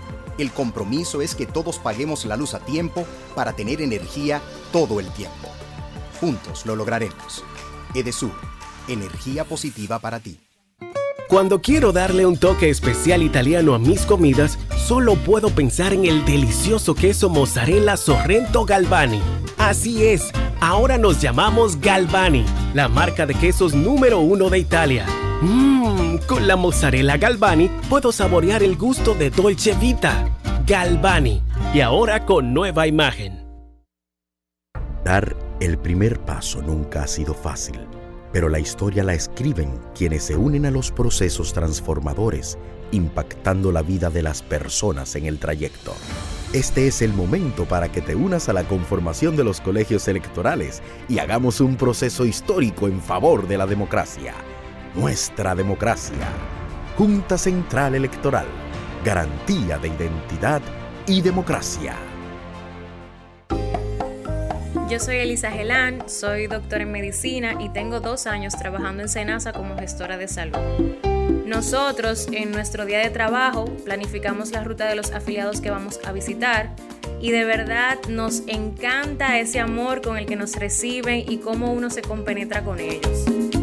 El 0.37 0.51
compromiso 0.51 1.21
es 1.21 1.35
que 1.35 1.45
todos 1.45 1.79
paguemos 1.79 2.25
la 2.25 2.37
luz 2.37 2.53
a 2.53 2.59
tiempo 2.59 3.05
para 3.35 3.53
tener 3.53 3.81
energía 3.81 4.41
todo 4.71 4.99
el 4.99 5.07
tiempo. 5.11 5.49
Juntos 6.19 6.65
lo 6.65 6.75
lograremos. 6.75 7.43
Edesur, 7.93 8.31
energía 8.87 9.43
positiva 9.43 9.99
para 9.99 10.19
ti. 10.19 10.39
Cuando 11.27 11.61
quiero 11.61 11.93
darle 11.93 12.25
un 12.25 12.35
toque 12.35 12.69
especial 12.69 13.23
italiano 13.23 13.73
a 13.73 13.79
mis 13.79 14.05
comidas, 14.05 14.59
solo 14.75 15.15
puedo 15.15 15.49
pensar 15.49 15.93
en 15.93 16.03
el 16.03 16.25
delicioso 16.25 16.93
queso 16.93 17.29
mozzarella 17.29 17.95
Sorrento 17.95 18.65
Galvani. 18.65 19.21
Así 19.57 20.03
es, 20.05 20.29
ahora 20.59 20.97
nos 20.97 21.21
llamamos 21.21 21.79
Galvani, 21.79 22.45
la 22.73 22.89
marca 22.89 23.25
de 23.25 23.33
quesos 23.35 23.73
número 23.73 24.19
uno 24.19 24.49
de 24.49 24.59
Italia. 24.59 25.05
Mmm, 25.41 26.17
con 26.27 26.47
la 26.47 26.55
mozzarella 26.55 27.17
Galvani 27.17 27.69
puedo 27.89 28.11
saborear 28.11 28.63
el 28.63 28.77
gusto 28.77 29.13
de 29.15 29.29
Dolce 29.29 29.73
Vita. 29.73 30.29
Galvani, 30.65 31.41
y 31.73 31.81
ahora 31.81 32.25
con 32.25 32.53
nueva 32.53 32.87
imagen. 32.87 33.45
Dar 35.03 35.35
el 35.59 35.77
primer 35.77 36.19
paso 36.19 36.61
nunca 36.61 37.03
ha 37.03 37.07
sido 37.07 37.33
fácil 37.33 37.79
pero 38.31 38.49
la 38.49 38.59
historia 38.59 39.03
la 39.03 39.13
escriben 39.13 39.79
quienes 39.95 40.23
se 40.23 40.35
unen 40.35 40.65
a 40.65 40.71
los 40.71 40.91
procesos 40.91 41.53
transformadores, 41.53 42.57
impactando 42.91 43.71
la 43.71 43.81
vida 43.81 44.09
de 44.09 44.23
las 44.23 44.41
personas 44.41 45.15
en 45.15 45.25
el 45.25 45.39
trayecto. 45.39 45.93
Este 46.53 46.87
es 46.87 47.01
el 47.01 47.13
momento 47.13 47.65
para 47.65 47.91
que 47.91 48.01
te 48.01 48.15
unas 48.15 48.49
a 48.49 48.53
la 48.53 48.63
conformación 48.63 49.35
de 49.35 49.43
los 49.43 49.61
colegios 49.61 50.07
electorales 50.07 50.81
y 51.07 51.19
hagamos 51.19 51.61
un 51.61 51.75
proceso 51.75 52.25
histórico 52.25 52.87
en 52.87 53.01
favor 53.01 53.47
de 53.47 53.57
la 53.57 53.65
democracia. 53.65 54.33
Nuestra 54.95 55.55
democracia. 55.55 56.27
Junta 56.97 57.37
Central 57.37 57.95
Electoral. 57.95 58.45
Garantía 59.05 59.77
de 59.77 59.87
identidad 59.87 60.61
y 61.07 61.21
democracia. 61.21 61.95
Yo 64.89 64.99
soy 64.99 65.15
Elisa 65.15 65.49
Gelán, 65.49 66.09
soy 66.09 66.47
doctora 66.47 66.83
en 66.83 66.91
medicina 66.91 67.55
y 67.57 67.69
tengo 67.69 68.01
dos 68.01 68.27
años 68.27 68.53
trabajando 68.57 69.01
en 69.01 69.07
Senasa 69.07 69.53
como 69.53 69.77
gestora 69.77 70.17
de 70.17 70.27
salud. 70.27 70.57
Nosotros 71.45 72.27
en 72.33 72.51
nuestro 72.51 72.85
día 72.85 72.99
de 72.99 73.11
trabajo 73.11 73.65
planificamos 73.85 74.51
la 74.51 74.61
ruta 74.61 74.89
de 74.89 74.95
los 74.95 75.11
afiliados 75.11 75.61
que 75.61 75.71
vamos 75.71 76.01
a 76.03 76.11
visitar 76.11 76.69
y 77.21 77.31
de 77.31 77.45
verdad 77.45 77.97
nos 78.09 78.43
encanta 78.47 79.39
ese 79.39 79.61
amor 79.61 80.01
con 80.01 80.17
el 80.17 80.25
que 80.25 80.35
nos 80.35 80.57
reciben 80.57 81.23
y 81.31 81.37
cómo 81.37 81.71
uno 81.71 81.89
se 81.89 82.01
compenetra 82.01 82.61
con 82.65 82.81
ellos. 82.81 83.60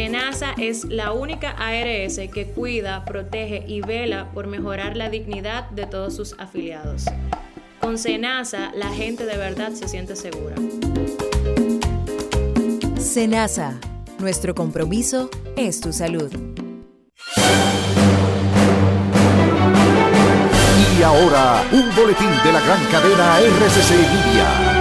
Senasa 0.00 0.54
es 0.56 0.86
la 0.86 1.12
única 1.12 1.50
ARS 1.50 2.18
que 2.32 2.52
cuida, 2.54 3.04
protege 3.04 3.64
y 3.66 3.82
vela 3.82 4.30
por 4.32 4.46
mejorar 4.46 4.96
la 4.96 5.10
dignidad 5.10 5.68
de 5.68 5.84
todos 5.84 6.16
sus 6.16 6.34
afiliados. 6.38 7.04
Con 7.82 7.98
Senasa, 7.98 8.72
la 8.74 8.88
gente 8.88 9.26
de 9.26 9.36
verdad 9.36 9.72
se 9.72 9.88
siente 9.88 10.16
segura. 10.16 10.56
Senasa, 12.98 13.78
nuestro 14.18 14.54
compromiso 14.54 15.28
es 15.54 15.82
tu 15.82 15.92
salud. 15.92 16.32
Y 20.98 21.02
ahora, 21.02 21.62
un 21.72 21.94
boletín 21.94 22.30
de 22.42 22.52
la 22.54 22.60
gran 22.60 22.82
cadena 22.86 23.38
RCC 23.38 23.90
Media. 23.90 24.80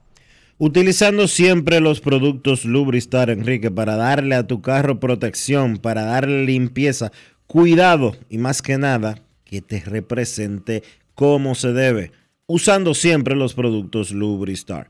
Utilizando 0.58 1.28
siempre 1.28 1.80
los 1.80 2.02
productos 2.02 2.66
Lubristar, 2.66 3.30
Enrique, 3.30 3.72
para 3.72 3.96
darle 3.96 4.36
a 4.36 4.46
tu 4.46 4.62
carro 4.62 5.00
protección, 5.00 5.78
para 5.78 6.04
darle 6.04 6.46
limpieza, 6.46 7.12
cuidado 7.48 8.16
y 8.30 8.38
más 8.38 8.62
que 8.62 8.78
nada 8.78 9.22
que 9.46 9.62
te 9.62 9.80
represente 9.80 10.84
como 11.16 11.56
se 11.56 11.74
debe. 11.74 12.12
Usando 12.48 12.94
siempre 12.94 13.36
los 13.36 13.54
productos 13.54 14.12
Lubristar. 14.12 14.90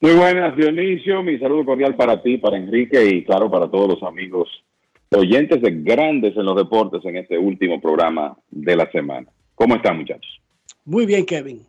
Muy 0.00 0.14
buenas, 0.14 0.56
Dionisio. 0.56 1.22
Mi 1.22 1.38
saludo 1.38 1.66
cordial 1.66 1.94
para 1.94 2.22
ti, 2.22 2.38
para 2.38 2.56
Enrique 2.56 3.04
y 3.04 3.22
claro, 3.22 3.50
para 3.50 3.70
todos 3.70 3.86
los 3.86 4.02
amigos 4.02 4.48
oyentes 5.10 5.60
de 5.60 5.70
Grandes 5.82 6.34
en 6.36 6.46
los 6.46 6.56
Deportes 6.56 7.04
en 7.04 7.18
este 7.18 7.36
último 7.36 7.80
programa 7.80 8.34
de 8.50 8.76
la 8.76 8.90
semana. 8.90 9.28
¿Cómo 9.54 9.74
están, 9.74 9.98
muchachos? 9.98 10.40
Muy 10.86 11.04
bien, 11.04 11.26
Kevin. 11.26 11.66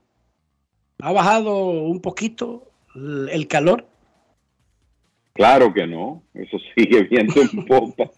¿Ha 1.01 1.11
bajado 1.11 1.57
un 1.71 1.99
poquito 1.99 2.69
el 2.95 3.47
calor? 3.47 3.85
Claro 5.33 5.73
que 5.73 5.85
no. 5.85 6.23
Eso 6.33 6.57
sigue 6.73 7.03
viendo 7.11 7.41
en 7.41 7.65
popa. 7.65 8.09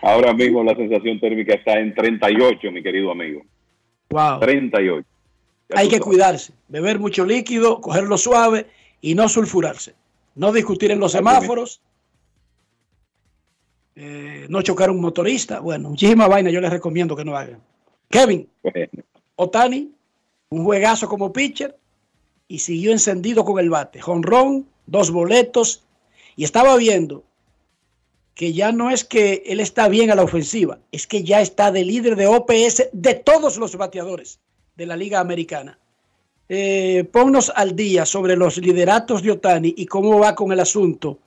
Ahora 0.00 0.32
mismo 0.32 0.64
la 0.64 0.74
sensación 0.74 1.20
térmica 1.20 1.54
está 1.54 1.78
en 1.78 1.94
38, 1.94 2.72
mi 2.72 2.82
querido 2.82 3.10
amigo. 3.10 3.42
Wow. 4.08 4.40
38. 4.40 5.06
Hay 5.74 5.88
que 5.88 6.00
cuidarse, 6.00 6.52
beber 6.68 6.98
mucho 6.98 7.24
líquido, 7.24 7.80
cogerlo 7.80 8.16
suave 8.16 8.66
y 9.00 9.14
no 9.14 9.28
sulfurarse. 9.28 9.94
No 10.34 10.52
discutir 10.52 10.90
en 10.90 11.00
los 11.00 11.12
semáforos, 11.12 11.80
eh, 13.96 14.46
no 14.48 14.62
chocar 14.62 14.88
a 14.88 14.92
un 14.92 15.00
motorista. 15.00 15.60
Bueno, 15.60 15.90
muchísima 15.90 16.28
vaina 16.28 16.50
yo 16.50 16.60
les 16.60 16.70
recomiendo 16.70 17.16
que 17.16 17.24
no 17.24 17.36
hagan. 17.36 17.60
Kevin, 18.08 18.48
Otani, 19.36 19.92
un 20.50 20.64
juegazo 20.64 21.08
como 21.08 21.32
pitcher 21.32 21.76
y 22.46 22.60
siguió 22.60 22.92
encendido 22.92 23.44
con 23.44 23.58
el 23.58 23.68
bate. 23.68 24.00
Jonrón, 24.00 24.66
dos 24.86 25.10
boletos 25.10 25.84
y 26.36 26.44
estaba 26.44 26.76
viendo 26.76 27.24
que 28.34 28.52
ya 28.52 28.70
no 28.70 28.90
es 28.90 29.04
que 29.04 29.42
él 29.46 29.58
está 29.58 29.88
bien 29.88 30.12
a 30.12 30.14
la 30.14 30.22
ofensiva, 30.22 30.78
es 30.92 31.08
que 31.08 31.24
ya 31.24 31.40
está 31.40 31.72
de 31.72 31.84
líder 31.84 32.14
de 32.14 32.28
OPS 32.28 32.88
de 32.92 33.14
todos 33.14 33.58
los 33.58 33.76
bateadores 33.76 34.38
de 34.78 34.86
la 34.86 34.96
Liga 34.96 35.18
Americana. 35.18 35.76
Eh, 36.48 37.04
ponnos 37.12 37.52
al 37.54 37.74
día 37.74 38.06
sobre 38.06 38.36
los 38.36 38.58
lideratos 38.58 39.22
de 39.24 39.32
Otani 39.32 39.74
y 39.76 39.86
cómo 39.86 40.20
va 40.20 40.36
con 40.36 40.52
el 40.52 40.60
asunto 40.60 41.18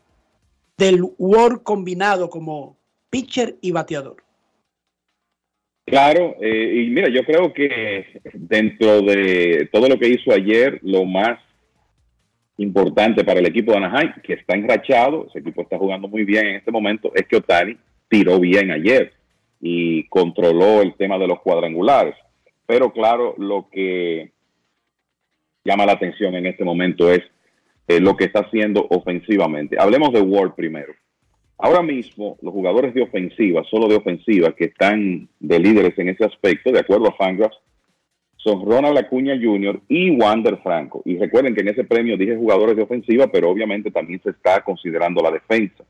del 0.78 1.04
World 1.18 1.62
combinado 1.62 2.30
como 2.30 2.78
pitcher 3.10 3.58
y 3.62 3.72
bateador. 3.72 4.16
Claro, 5.86 6.38
eh, 6.42 6.86
y 6.86 6.90
mira, 6.92 7.10
yo 7.10 7.24
creo 7.26 7.54
que 7.54 8.22
dentro 8.34 9.02
de 9.02 9.68
todo 9.70 9.90
lo 9.90 10.00
que 10.00 10.08
hizo 10.08 10.32
ayer, 10.32 10.80
lo 10.82 11.04
más 11.04 11.38
importante 12.58 13.26
para 13.26 13.42
el 13.42 13.48
equipo 13.48 13.74
de 13.74 13.80
Anaheim, 13.80 14.14
que 14.24 14.34
está 14.34 14.56
enrachado, 14.56 15.28
ese 15.28 15.40
equipo 15.40 15.64
está 15.64 15.78
jugando 15.78 16.08
muy 16.08 16.24
bien 16.24 16.48
en 16.48 16.56
este 16.56 16.72
momento, 16.72 17.12
es 17.14 17.28
que 17.28 17.36
Otani 17.36 17.76
tiró 18.08 18.40
bien 18.40 18.72
ayer 18.72 19.12
y 19.60 20.08
controló 20.08 20.82
el 20.82 20.96
tema 20.96 21.18
de 21.18 21.28
los 21.28 21.42
cuadrangulares. 21.42 22.16
Pero 22.66 22.92
claro, 22.92 23.36
lo 23.38 23.68
que 23.72 24.32
llama 25.64 25.86
la 25.86 25.94
atención 25.94 26.36
en 26.36 26.46
este 26.46 26.64
momento 26.64 27.12
es 27.12 27.22
eh, 27.88 28.00
lo 28.00 28.16
que 28.16 28.26
está 28.26 28.42
haciendo 28.42 28.88
ofensivamente. 28.90 29.78
Hablemos 29.80 30.14
de 30.14 30.22
Ward 30.22 30.54
primero. 30.56 30.94
Ahora 31.58 31.84
mismo, 31.84 32.38
los 32.42 32.54
jugadores 32.54 32.94
de 32.94 33.04
ofensiva, 33.04 33.64
solo 33.70 33.88
de 33.88 33.96
ofensiva, 33.96 34.56
que 34.56 34.66
están 34.66 35.30
de 35.40 35.60
líderes 35.60 35.98
en 36.00 36.10
ese 36.10 36.26
aspecto, 36.26 36.72
de 36.72 36.80
acuerdo 36.80 37.10
a 37.10 37.16
Fangraphs, 37.16 37.58
son 38.38 38.66
Ronald 38.66 38.98
Acuña 38.98 39.36
Jr. 39.40 39.80
y 39.88 40.10
Wander 40.10 40.58
Franco. 40.64 41.04
Y 41.06 41.18
recuerden 41.18 41.54
que 41.54 41.62
en 41.62 41.68
ese 41.68 41.84
premio 41.84 42.18
dije 42.18 42.36
jugadores 42.36 42.76
de 42.76 42.82
ofensiva, 42.82 43.28
pero 43.28 43.50
obviamente 43.50 43.92
también 43.92 44.20
se 44.24 44.32
está 44.32 44.64
considerando 44.64 45.22
la 45.22 45.30
defensa. 45.30 45.84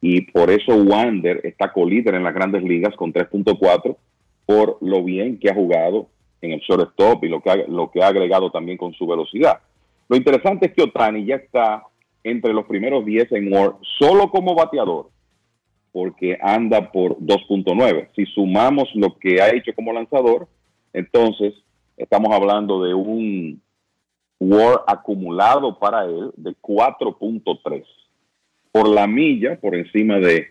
Y 0.00 0.22
por 0.22 0.50
eso 0.50 0.74
Wander 0.74 1.40
está 1.44 1.72
colíder 1.72 2.14
en 2.14 2.24
las 2.24 2.34
grandes 2.34 2.62
ligas 2.62 2.94
con 2.96 3.12
3.4 3.12 3.96
por 4.46 4.78
lo 4.80 5.02
bien 5.02 5.38
que 5.38 5.50
ha 5.50 5.54
jugado 5.54 6.08
en 6.40 6.52
el 6.52 6.60
shortstop 6.60 7.24
y 7.24 7.28
lo 7.28 7.40
que, 7.40 7.50
ha, 7.50 7.56
lo 7.68 7.90
que 7.90 8.02
ha 8.02 8.08
agregado 8.08 8.50
también 8.50 8.76
con 8.76 8.92
su 8.92 9.06
velocidad. 9.06 9.60
Lo 10.08 10.16
interesante 10.16 10.66
es 10.66 10.72
que 10.72 10.82
Otani 10.82 11.24
ya 11.24 11.36
está 11.36 11.84
entre 12.22 12.52
los 12.52 12.66
primeros 12.66 13.04
10 13.04 13.32
en 13.32 13.52
WAR 13.52 13.74
solo 13.98 14.30
como 14.30 14.54
bateador, 14.54 15.10
porque 15.92 16.38
anda 16.40 16.90
por 16.90 17.18
2.9. 17.18 18.08
Si 18.14 18.26
sumamos 18.26 18.88
lo 18.94 19.16
que 19.18 19.40
ha 19.40 19.54
hecho 19.54 19.74
como 19.74 19.92
lanzador, 19.92 20.48
entonces 20.92 21.54
estamos 21.96 22.34
hablando 22.34 22.82
de 22.82 22.94
un 22.94 23.62
WAR 24.40 24.82
acumulado 24.86 25.78
para 25.78 26.04
él 26.04 26.30
de 26.36 26.50
4.3 26.60 27.84
por 28.72 28.88
la 28.88 29.06
milla 29.06 29.56
por 29.60 29.76
encima 29.76 30.18
de 30.18 30.48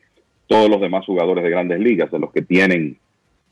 todos 0.47 0.69
los 0.69 0.79
demás 0.79 1.05
jugadores 1.05 1.43
de 1.43 1.49
grandes 1.49 1.79
ligas, 1.79 2.09
de 2.09 2.19
los 2.19 2.31
que 2.31 2.41
tienen 2.41 2.97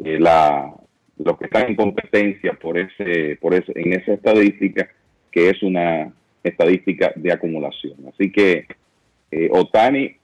eh, 0.03 0.19
la, 0.19 0.73
los 1.18 1.38
que 1.38 1.45
están 1.45 1.69
en 1.69 1.76
competencia 1.76 2.53
por 2.53 2.78
ese, 2.78 3.38
por 3.41 3.53
ese, 3.53 3.72
en 3.76 3.94
esa 3.94 4.14
estadística, 4.14 4.90
que 5.32 5.49
es 5.49 5.61
una 5.64 6.14
estadística 6.44 7.14
de 7.15 7.32
acumulación. 7.32 7.95
Así 8.07 8.32
que 8.32 8.65
eh, 9.32 9.49
Otani 9.52 10.15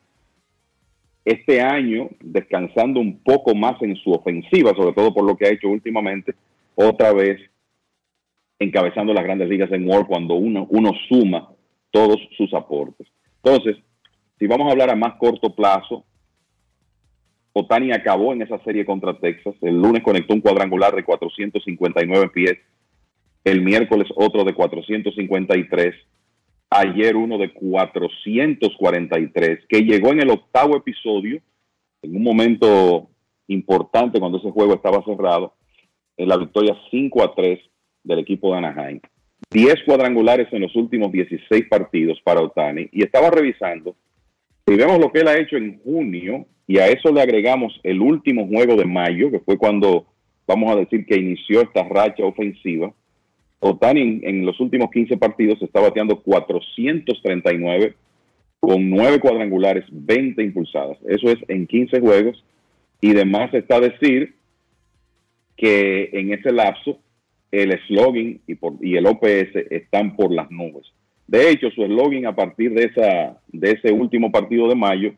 este 1.28 1.62
año 1.62 2.10
descansando 2.22 3.02
un 3.02 3.20
poco 3.20 3.54
más 3.54 3.82
en 3.82 3.98
su 3.98 4.12
ofensiva, 4.12 4.74
sobre 4.74 4.94
todo 4.94 5.14
por 5.14 5.26
lo 5.26 5.36
que 5.36 5.46
ha 5.46 5.52
hecho 5.52 5.68
últimamente, 5.68 6.34
otra 6.74 7.12
vez 7.12 7.38
encabezando 8.60 9.14
las 9.14 9.26
grandes 9.26 9.50
ligas 9.50 9.70
en 9.74 9.88
World 9.88 10.08
cuando 10.08 10.36
uno, 10.36 10.66
uno 10.70 10.92
suma 11.10 11.50
todos 11.92 12.18
sus 12.38 12.54
aportes. 12.54 13.08
Entonces, 13.44 13.76
si 14.40 14.48
vamos 14.48 14.68
a 14.68 14.72
hablar 14.72 14.90
a 14.90 14.96
más 14.96 15.16
corto 15.16 15.54
plazo, 15.54 16.06
Otani 17.60 17.92
acabó 17.92 18.34
en 18.34 18.42
esa 18.42 18.58
serie 18.64 18.86
contra 18.86 19.20
Texas. 19.20 19.56
El 19.62 19.82
lunes 19.82 20.04
conectó 20.04 20.34
un 20.34 20.42
cuadrangular 20.42 20.96
de 20.96 21.04
459 21.04 22.30
pies. 22.30 22.58
El 23.44 23.62
miércoles 23.62 24.08
otro 24.16 24.44
de 24.44 24.54
453. 24.54 25.96
Ayer 26.70 27.16
uno 27.16 27.38
de 27.38 27.54
443, 27.54 29.60
que 29.70 29.82
llegó 29.82 30.12
en 30.12 30.22
el 30.22 30.30
octavo 30.30 30.76
episodio, 30.76 31.42
en 32.02 32.16
un 32.16 32.24
momento 32.24 33.10
importante 33.48 34.20
cuando 34.20 34.38
ese 34.38 34.52
juego 34.52 34.74
estaba 34.74 35.04
cerrado, 35.04 35.54
en 36.18 36.28
la 36.28 36.38
victoria 36.38 36.76
5 36.92 37.24
a 37.24 37.34
3 37.34 37.60
del 38.04 38.20
equipo 38.20 38.52
de 38.52 38.58
Anaheim. 38.58 39.00
10 39.50 39.84
cuadrangulares 39.86 40.52
en 40.52 40.62
los 40.62 40.76
últimos 40.76 41.12
16 41.12 41.68
partidos 41.70 42.20
para 42.24 42.42
Otani. 42.42 42.90
Y 42.92 43.04
estaba 43.04 43.30
revisando, 43.30 43.96
si 44.68 44.76
vemos 44.76 45.00
lo 45.00 45.12
que 45.12 45.22
él 45.22 45.28
ha 45.30 45.40
hecho 45.40 45.56
en 45.56 45.80
junio, 45.80 46.46
y 46.68 46.80
a 46.80 46.88
eso 46.88 47.14
le 47.14 47.22
agregamos 47.22 47.80
el 47.84 48.02
último 48.02 48.46
juego 48.46 48.76
de 48.76 48.86
mayo, 48.86 49.32
que 49.32 49.40
fue 49.40 49.58
cuando 49.58 50.06
vamos 50.46 50.70
a 50.70 50.76
decir 50.76 51.06
que 51.06 51.16
inició 51.16 51.62
esta 51.62 51.84
racha 51.84 52.26
ofensiva. 52.26 52.94
Otani 53.60 54.20
en, 54.24 54.46
los 54.46 54.60
últimos 54.60 54.92
15 54.92 55.18
partidos 55.18 55.62
está 55.62 55.80
bateando 55.80 56.22
439 56.22 57.96
con 58.60 58.90
9 58.90 59.20
cuadrangulares, 59.20 59.86
20 59.90 60.44
impulsadas. 60.44 60.98
Eso 61.08 61.30
es 61.30 61.38
en 61.48 61.68
15 61.68 62.02
juegos. 62.02 62.44
Y 63.00 63.12
además 63.12 63.54
está 63.54 63.78
a 63.78 63.82
decir 63.82 64.36
que 65.56 66.10
en 66.12 66.34
ese 66.34 66.52
lapso 66.52 67.00
el 67.52 67.80
slogan 67.88 68.42
y, 68.46 68.96
el 68.96 69.06
OPS 69.06 69.56
están 69.70 70.18
por 70.18 70.34
las 70.34 70.52
nubes. 70.52 70.86
De 71.28 71.50
hecho, 71.50 71.70
su 71.72 71.86
slogan 71.86 72.26
a 72.26 72.36
partir 72.36 72.74
de, 72.74 72.92
de 73.48 73.72
ese 73.72 73.92
último 73.92 74.32
partido 74.32 74.68
de 74.68 74.76
mayo 74.76 75.14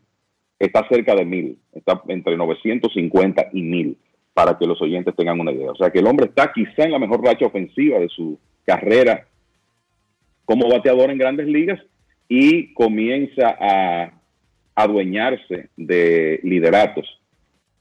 está 0.60 0.86
cerca 0.88 1.14
de 1.14 1.24
mil, 1.24 1.58
está 1.72 2.00
entre 2.08 2.36
950 2.36 3.48
y 3.54 3.62
mil, 3.62 3.96
para 4.34 4.56
que 4.58 4.66
los 4.66 4.80
oyentes 4.80 5.16
tengan 5.16 5.40
una 5.40 5.52
idea. 5.52 5.72
O 5.72 5.76
sea 5.76 5.90
que 5.90 5.98
el 5.98 6.06
hombre 6.06 6.26
está 6.26 6.52
quizá 6.52 6.84
en 6.84 6.92
la 6.92 6.98
mejor 6.98 7.24
racha 7.24 7.46
ofensiva 7.46 7.98
de 7.98 8.08
su 8.08 8.38
carrera 8.64 9.26
como 10.44 10.68
bateador 10.68 11.10
en 11.10 11.18
grandes 11.18 11.46
ligas 11.46 11.80
y 12.28 12.72
comienza 12.74 13.56
a 13.58 14.12
adueñarse 14.74 15.70
de 15.76 16.40
lideratos. 16.42 17.20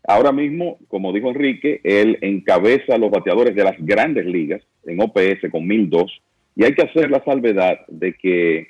Ahora 0.08 0.32
mismo, 0.32 0.80
como 0.88 1.12
dijo 1.14 1.30
Enrique, 1.30 1.82
él 1.84 2.18
encabeza 2.22 2.96
a 2.96 2.98
los 2.98 3.12
bateadores 3.12 3.56
de 3.56 3.64
las 3.64 3.76
grandes 3.78 4.26
ligas 4.26 4.62
en 4.86 5.02
OPS 5.02 5.52
con 5.52 5.68
1002 5.68 6.22
y 6.56 6.64
hay 6.64 6.74
que 6.74 6.84
hacer 6.84 7.12
la 7.12 7.24
salvedad 7.24 7.80
de 7.88 8.14
que 8.14 8.70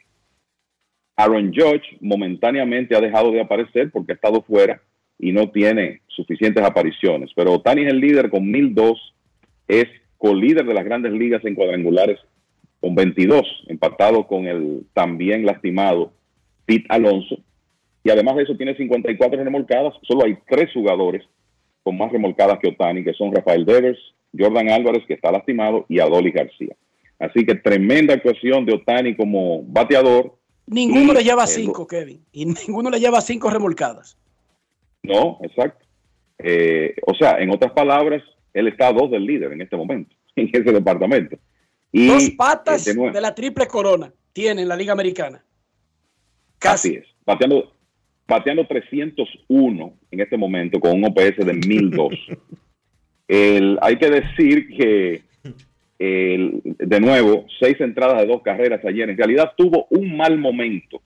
Aaron 1.20 1.52
Judge 1.54 1.98
momentáneamente 2.00 2.96
ha 2.96 3.02
dejado 3.02 3.34
de 3.34 3.42
aparecer 3.42 3.92
porque 3.92 4.14
ha 4.14 4.16
estado 4.16 4.42
fuera 4.42 4.82
y 5.20 5.34
no 5.34 5.50
tiene 5.52 6.00
suficientes 6.08 6.64
apariciones. 6.64 7.30
Pero 7.36 7.56
Otani 7.56 7.82
es 7.82 7.90
el 7.90 8.00
líder 8.00 8.30
con 8.30 8.50
1002, 8.50 9.16
es 9.68 9.86
co-líder 10.18 10.66
de 10.66 10.74
las 10.74 10.86
grandes 10.86 11.12
ligas 11.12 11.44
en 11.44 11.56
cuadrangulares 11.56 12.20
con 12.80 12.96
22, 12.96 13.44
empatado 13.68 14.28
con 14.28 14.48
el 14.48 14.86
también 14.94 15.46
lastimado 15.46 16.14
Pete 16.66 16.86
Alonso. 16.88 17.38
Y 18.02 18.12
además 18.12 18.38
de 18.38 18.44
eso 18.44 18.56
tiene 18.56 18.78
54 18.78 19.44
remolcadas. 19.44 19.96
Solo 20.04 20.24
hay 20.24 20.38
tres 20.48 20.72
jugadores 20.74 21.26
con 21.84 21.98
más 21.98 22.14
remolcadas 22.14 22.60
que 22.60 22.70
Otani, 22.70 23.04
que 23.04 23.14
son 23.14 23.36
Rafael 23.36 23.66
Devers, 23.66 24.00
Jordan 24.38 24.70
Álvarez, 24.70 25.04
que 25.06 25.16
está 25.16 25.34
lastimado, 25.34 25.86
y 25.90 26.00
Adolis 26.00 26.34
García. 26.34 26.78
Así 27.20 27.46
que 27.46 27.56
tremenda 27.56 28.14
actuación 28.14 28.66
de 28.66 28.76
Otani 28.76 29.18
como 29.18 29.64
bateador 29.64 30.39
Ninguno 30.70 31.14
le 31.14 31.24
lleva 31.24 31.48
cinco, 31.48 31.88
Kevin. 31.88 32.24
Y 32.32 32.46
ninguno 32.68 32.90
le 32.90 33.00
lleva 33.00 33.22
cinco 33.22 33.50
remolcadas. 33.50 34.18
No, 35.02 35.40
exacto. 35.42 35.86
Eh, 36.38 36.96
o 37.06 37.14
sea, 37.16 37.40
en 37.40 37.50
otras 37.50 37.72
palabras, 37.74 38.24
él 38.54 38.68
está 38.68 38.88
a 38.88 38.94
dos 38.94 39.10
del 39.12 39.26
líder 39.26 39.52
en 39.52 39.62
este 39.62 39.76
momento, 39.76 40.16
en 40.36 40.50
ese 40.54 40.72
departamento. 40.72 41.38
Y, 41.92 42.08
dos 42.08 42.30
patas 42.32 42.88
eh, 42.88 42.94
de, 42.94 43.22
la 43.22 43.34
triple 43.34 43.66
corona 43.68 44.14
tiene 44.32 44.64
la 44.64 44.76
Liga 44.76 44.94
Americana. 44.94 45.44
Casi. 46.60 46.96
es. 46.96 47.08
Bateando, 47.26 47.74
bateando 48.28 48.68
301 48.68 49.94
en 50.12 50.20
este 50.20 50.38
momento 50.38 50.80
con 50.80 50.92
un 50.92 51.06
OPS 51.06 51.38
de 51.38 51.54
1002. 51.54 52.14
el, 53.28 53.80
hay 53.82 53.98
que 53.98 54.10
decir 54.10 54.68
que 54.70 55.24
de 56.00 57.00
nuevo, 57.02 57.46
seis 57.60 57.80
entradas 57.82 58.22
de 58.22 58.28
dos 58.28 58.42
carreras 58.42 58.84
ayer. 58.86 59.10
En 59.10 59.18
realidad 59.18 59.52
tuvo 59.58 59.88
un 59.90 60.16
mal 60.16 60.38
momento 60.38 61.02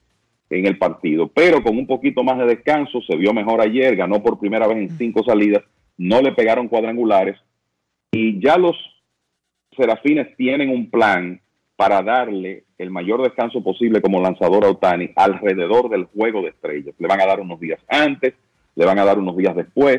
en 0.50 0.66
el 0.66 0.78
partido, 0.78 1.28
pero 1.28 1.62
con 1.62 1.76
un 1.76 1.86
poquito 1.86 2.22
más 2.22 2.38
de 2.38 2.46
descanso 2.46 3.00
se 3.02 3.16
vio 3.16 3.32
mejor 3.32 3.60
ayer, 3.60 3.96
ganó 3.96 4.22
por 4.22 4.38
primera 4.38 4.68
vez 4.68 4.76
en 4.78 4.90
cinco 4.96 5.24
salidas, 5.24 5.64
no 5.96 6.22
le 6.22 6.32
pegaron 6.32 6.68
cuadrangulares 6.68 7.36
y 8.12 8.40
ya 8.40 8.56
los 8.56 8.76
Serafines 9.76 10.36
tienen 10.36 10.70
un 10.70 10.88
plan 10.88 11.40
para 11.74 12.00
darle 12.02 12.62
el 12.78 12.90
mayor 12.90 13.22
descanso 13.22 13.64
posible 13.64 14.00
como 14.00 14.22
lanzador 14.22 14.64
a 14.64 14.70
Otani 14.70 15.10
alrededor 15.16 15.90
del 15.90 16.04
juego 16.04 16.42
de 16.42 16.50
estrellas. 16.50 16.94
Le 16.98 17.08
van 17.08 17.20
a 17.20 17.26
dar 17.26 17.40
unos 17.40 17.58
días 17.58 17.80
antes, 17.88 18.34
le 18.76 18.84
van 18.84 19.00
a 19.00 19.04
dar 19.04 19.18
unos 19.18 19.36
días 19.36 19.56
después, 19.56 19.98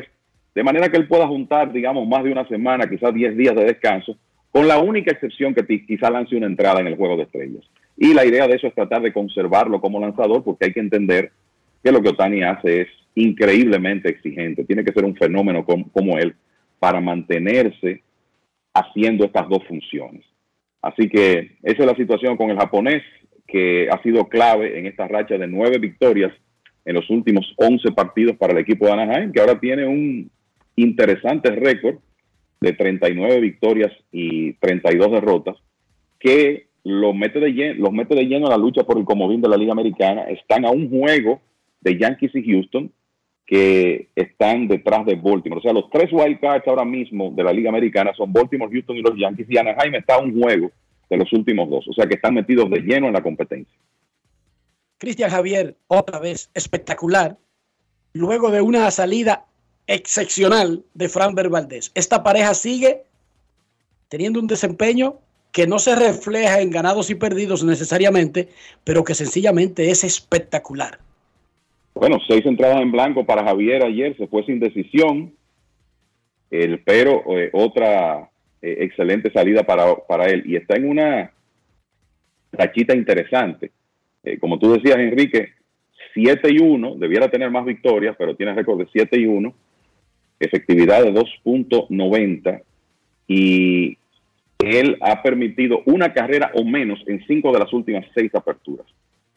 de 0.54 0.62
manera 0.62 0.88
que 0.88 0.96
él 0.96 1.06
pueda 1.06 1.26
juntar, 1.26 1.70
digamos, 1.70 2.08
más 2.08 2.24
de 2.24 2.32
una 2.32 2.48
semana, 2.48 2.88
quizás 2.88 3.12
10 3.12 3.36
días 3.36 3.54
de 3.54 3.64
descanso 3.64 4.16
con 4.56 4.68
la 4.68 4.78
única 4.78 5.12
excepción 5.12 5.54
que 5.54 5.66
quizá 5.84 6.08
lance 6.08 6.34
una 6.34 6.46
entrada 6.46 6.80
en 6.80 6.86
el 6.86 6.96
juego 6.96 7.18
de 7.18 7.24
estrellas. 7.24 7.62
Y 7.94 8.14
la 8.14 8.24
idea 8.24 8.48
de 8.48 8.56
eso 8.56 8.66
es 8.66 8.74
tratar 8.74 9.02
de 9.02 9.12
conservarlo 9.12 9.82
como 9.82 10.00
lanzador, 10.00 10.42
porque 10.42 10.64
hay 10.64 10.72
que 10.72 10.80
entender 10.80 11.30
que 11.84 11.92
lo 11.92 12.00
que 12.00 12.08
Otani 12.08 12.42
hace 12.42 12.80
es 12.80 12.88
increíblemente 13.16 14.08
exigente. 14.08 14.64
Tiene 14.64 14.82
que 14.82 14.94
ser 14.94 15.04
un 15.04 15.14
fenómeno 15.14 15.62
como, 15.62 16.16
él 16.16 16.34
para 16.78 17.02
mantenerse 17.02 18.02
haciendo 18.72 19.26
estas 19.26 19.46
dos 19.46 19.62
funciones. 19.68 20.24
Así 20.80 21.06
que 21.06 21.58
esa 21.62 21.82
es 21.82 21.86
la 21.86 21.94
situación 21.94 22.38
con 22.38 22.48
el 22.48 22.56
japonés, 22.56 23.02
que 23.46 23.90
ha 23.90 24.02
sido 24.02 24.26
clave 24.26 24.78
en 24.78 24.86
esta 24.86 25.06
racha 25.06 25.36
de 25.36 25.48
nueve 25.48 25.76
victorias 25.76 26.32
en 26.86 26.94
los 26.94 27.10
últimos 27.10 27.52
11 27.58 27.92
partidos 27.92 28.38
para 28.38 28.54
el 28.54 28.60
equipo 28.60 28.86
de 28.86 28.92
Anaheim, 28.92 29.32
que 29.32 29.40
ahora 29.40 29.60
tiene 29.60 29.86
un 29.86 30.30
interesante 30.76 31.50
récord 31.50 31.96
de 32.60 32.72
39 32.72 33.40
victorias 33.40 33.92
y 34.10 34.54
32 34.54 35.10
derrotas, 35.12 35.56
que 36.18 36.68
los 36.84 37.14
mete, 37.14 37.40
de 37.40 37.50
lleno, 37.50 37.82
los 37.82 37.92
mete 37.92 38.14
de 38.14 38.24
lleno 38.24 38.46
a 38.46 38.50
la 38.50 38.56
lucha 38.56 38.84
por 38.84 38.98
el 38.98 39.04
comodín 39.04 39.40
de 39.40 39.48
la 39.48 39.56
Liga 39.56 39.72
Americana. 39.72 40.22
Están 40.22 40.64
a 40.64 40.70
un 40.70 40.88
juego 40.88 41.40
de 41.80 41.98
Yankees 41.98 42.34
y 42.34 42.50
Houston, 42.50 42.92
que 43.44 44.08
están 44.14 44.68
detrás 44.68 45.06
de 45.06 45.14
Baltimore. 45.14 45.60
O 45.60 45.62
sea, 45.62 45.72
los 45.72 45.88
tres 45.90 46.12
wildcards 46.12 46.66
ahora 46.66 46.84
mismo 46.84 47.30
de 47.30 47.44
la 47.44 47.52
Liga 47.52 47.70
Americana 47.70 48.12
son 48.16 48.32
Baltimore, 48.32 48.72
Houston 48.72 48.96
y 48.96 49.02
los 49.02 49.16
Yankees, 49.16 49.46
y 49.48 49.58
Anaheim 49.58 49.94
está 49.94 50.14
a 50.16 50.20
un 50.20 50.40
juego 50.40 50.70
de 51.08 51.16
los 51.16 51.32
últimos 51.32 51.70
dos. 51.70 51.86
O 51.88 51.92
sea, 51.92 52.06
que 52.06 52.14
están 52.14 52.34
metidos 52.34 52.68
de 52.70 52.80
lleno 52.80 53.06
en 53.06 53.12
la 53.12 53.22
competencia. 53.22 53.78
Cristian 54.98 55.30
Javier, 55.30 55.76
otra 55.88 56.18
vez 56.18 56.50
espectacular, 56.54 57.36
luego 58.12 58.50
de 58.50 58.62
una 58.62 58.90
salida 58.90 59.46
excepcional 59.86 60.82
de 60.94 61.08
Fran 61.08 61.34
Valdez. 61.34 61.90
Esta 61.94 62.22
pareja 62.22 62.54
sigue 62.54 63.02
teniendo 64.08 64.40
un 64.40 64.46
desempeño 64.46 65.16
que 65.52 65.66
no 65.66 65.78
se 65.78 65.96
refleja 65.96 66.60
en 66.60 66.70
ganados 66.70 67.10
y 67.10 67.14
perdidos 67.14 67.64
necesariamente, 67.64 68.48
pero 68.84 69.04
que 69.04 69.14
sencillamente 69.14 69.90
es 69.90 70.04
espectacular. 70.04 70.98
Bueno, 71.94 72.18
seis 72.28 72.44
entradas 72.44 72.82
en 72.82 72.92
blanco 72.92 73.24
para 73.24 73.44
Javier 73.44 73.82
ayer, 73.84 74.14
se 74.18 74.26
fue 74.26 74.44
sin 74.44 74.60
decisión, 74.60 75.32
el, 76.50 76.80
pero 76.80 77.22
eh, 77.38 77.48
otra 77.52 78.28
eh, 78.60 78.76
excelente 78.80 79.32
salida 79.32 79.62
para, 79.62 79.94
para, 80.06 80.26
él. 80.26 80.42
Y 80.44 80.56
está 80.56 80.76
en 80.76 80.90
una 80.90 81.32
rachita 82.52 82.94
interesante. 82.94 83.70
Eh, 84.24 84.38
como 84.38 84.58
tú 84.58 84.74
decías, 84.74 84.98
Enrique, 84.98 85.54
7 86.12 86.48
y 86.52 86.58
1, 86.58 86.96
debiera 86.96 87.30
tener 87.30 87.50
más 87.50 87.64
victorias, 87.64 88.14
pero 88.18 88.36
tiene 88.36 88.54
récord 88.54 88.78
de 88.78 88.88
7 88.92 89.18
y 89.18 89.26
1 89.26 89.54
efectividad 90.38 91.02
de 91.02 91.12
2.90 91.12 92.62
y 93.28 93.98
él 94.58 94.96
ha 95.00 95.22
permitido 95.22 95.82
una 95.86 96.12
carrera 96.12 96.50
o 96.54 96.64
menos 96.64 96.98
en 97.06 97.24
cinco 97.26 97.52
de 97.52 97.58
las 97.60 97.72
últimas 97.72 98.04
seis 98.14 98.34
aperturas 98.34 98.86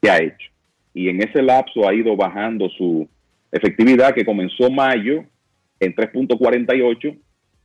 que 0.01 0.09
ha 0.09 0.21
hecho. 0.21 0.49
Y 0.93 1.09
en 1.09 1.21
ese 1.21 1.41
lapso 1.41 1.87
ha 1.87 1.93
ido 1.93 2.15
bajando 2.15 2.69
su 2.69 3.07
efectividad 3.51 4.13
que 4.13 4.25
comenzó 4.25 4.69
mayo 4.69 5.23
en 5.79 5.95
3.48 5.95 7.17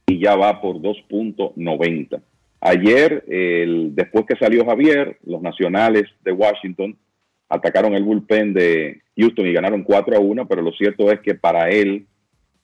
y 0.06 0.18
ya 0.18 0.36
va 0.36 0.60
por 0.60 0.76
2.90. 0.76 2.20
Ayer, 2.60 3.24
el, 3.28 3.94
después 3.94 4.24
que 4.26 4.36
salió 4.36 4.64
Javier, 4.64 5.18
los 5.24 5.42
nacionales 5.42 6.04
de 6.24 6.32
Washington 6.32 6.96
atacaron 7.48 7.94
el 7.94 8.02
bullpen 8.02 8.54
de 8.54 9.00
Houston 9.16 9.46
y 9.46 9.52
ganaron 9.52 9.82
4 9.82 10.16
a 10.16 10.20
1, 10.20 10.48
pero 10.48 10.62
lo 10.62 10.72
cierto 10.72 11.10
es 11.10 11.20
que 11.20 11.34
para 11.34 11.68
él 11.68 12.06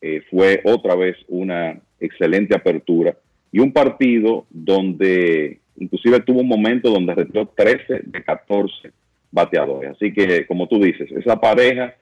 eh, 0.01 0.23
fue 0.31 0.61
otra 0.65 0.95
vez 0.95 1.17
una 1.29 1.81
excelente 1.99 2.55
apertura 2.55 3.17
y 3.53 3.59
un 3.61 3.73
partido 3.73 4.47
donde 4.51 5.61
inclusive 5.77 6.21
tuvo 6.21 6.41
un 6.41 6.49
momento 6.49 6.91
donde 6.91 7.15
retiró 7.15 7.47
13 7.49 8.03
de 8.05 8.25
14 8.25 8.93
bateadores. 9.31 9.93
Así 9.93 10.13
que, 10.13 10.47
como 10.47 10.69
tú 10.69 10.79
dices, 10.79 11.11
esa 11.13 11.41
pareja 11.41 11.95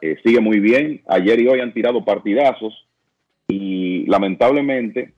eh, 0.00 0.16
sigue 0.24 0.40
muy 0.40 0.60
bien. 0.60 1.02
Ayer 1.06 1.40
y 1.40 1.48
hoy 1.48 1.60
han 1.60 1.72
tirado 1.72 2.04
partidazos 2.04 2.86
y 3.48 4.06
lamentablemente 4.06 5.14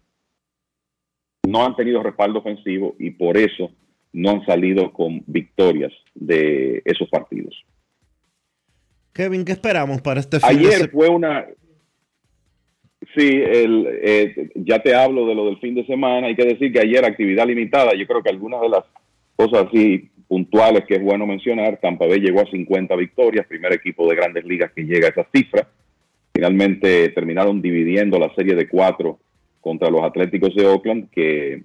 no 1.46 1.64
han 1.64 1.76
tenido 1.76 2.02
respaldo 2.02 2.40
ofensivo 2.40 2.94
y 2.98 3.10
por 3.10 3.36
eso 3.36 3.70
no 4.12 4.30
han 4.30 4.46
salido 4.46 4.92
con 4.92 5.22
victorias 5.26 5.92
de 6.14 6.82
esos 6.84 7.08
partidos. 7.08 7.54
Kevin, 9.12 9.44
¿qué 9.44 9.52
esperamos 9.52 10.02
para 10.02 10.20
este 10.20 10.40
fin 10.40 10.48
Ayer 10.48 10.90
fue 10.90 11.08
una 11.08 11.46
Sí, 13.14 13.28
el, 13.28 13.86
eh, 14.02 14.50
ya 14.56 14.80
te 14.80 14.94
hablo 14.94 15.26
de 15.26 15.34
lo 15.34 15.46
del 15.46 15.58
fin 15.58 15.74
de 15.74 15.86
semana. 15.86 16.26
Hay 16.26 16.36
que 16.36 16.44
decir 16.44 16.72
que 16.72 16.80
ayer 16.80 17.04
actividad 17.04 17.46
limitada. 17.46 17.94
Yo 17.94 18.06
creo 18.06 18.22
que 18.22 18.30
algunas 18.30 18.60
de 18.60 18.68
las 18.68 18.84
cosas 19.36 19.66
así 19.68 20.10
puntuales 20.28 20.84
que 20.86 20.96
es 20.96 21.02
bueno 21.02 21.26
mencionar, 21.26 21.78
Tampa 21.80 22.06
Bay 22.06 22.20
llegó 22.20 22.40
a 22.40 22.50
50 22.50 22.96
victorias, 22.96 23.46
primer 23.46 23.72
equipo 23.72 24.08
de 24.08 24.16
grandes 24.16 24.44
ligas 24.44 24.72
que 24.72 24.82
llega 24.82 25.08
a 25.08 25.10
esa 25.10 25.26
cifra. 25.32 25.68
Finalmente 26.34 27.10
terminaron 27.10 27.62
dividiendo 27.62 28.18
la 28.18 28.34
serie 28.34 28.54
de 28.54 28.68
cuatro 28.68 29.18
contra 29.60 29.88
los 29.88 30.02
Atléticos 30.02 30.54
de 30.54 30.66
Oakland, 30.66 31.10
que 31.10 31.62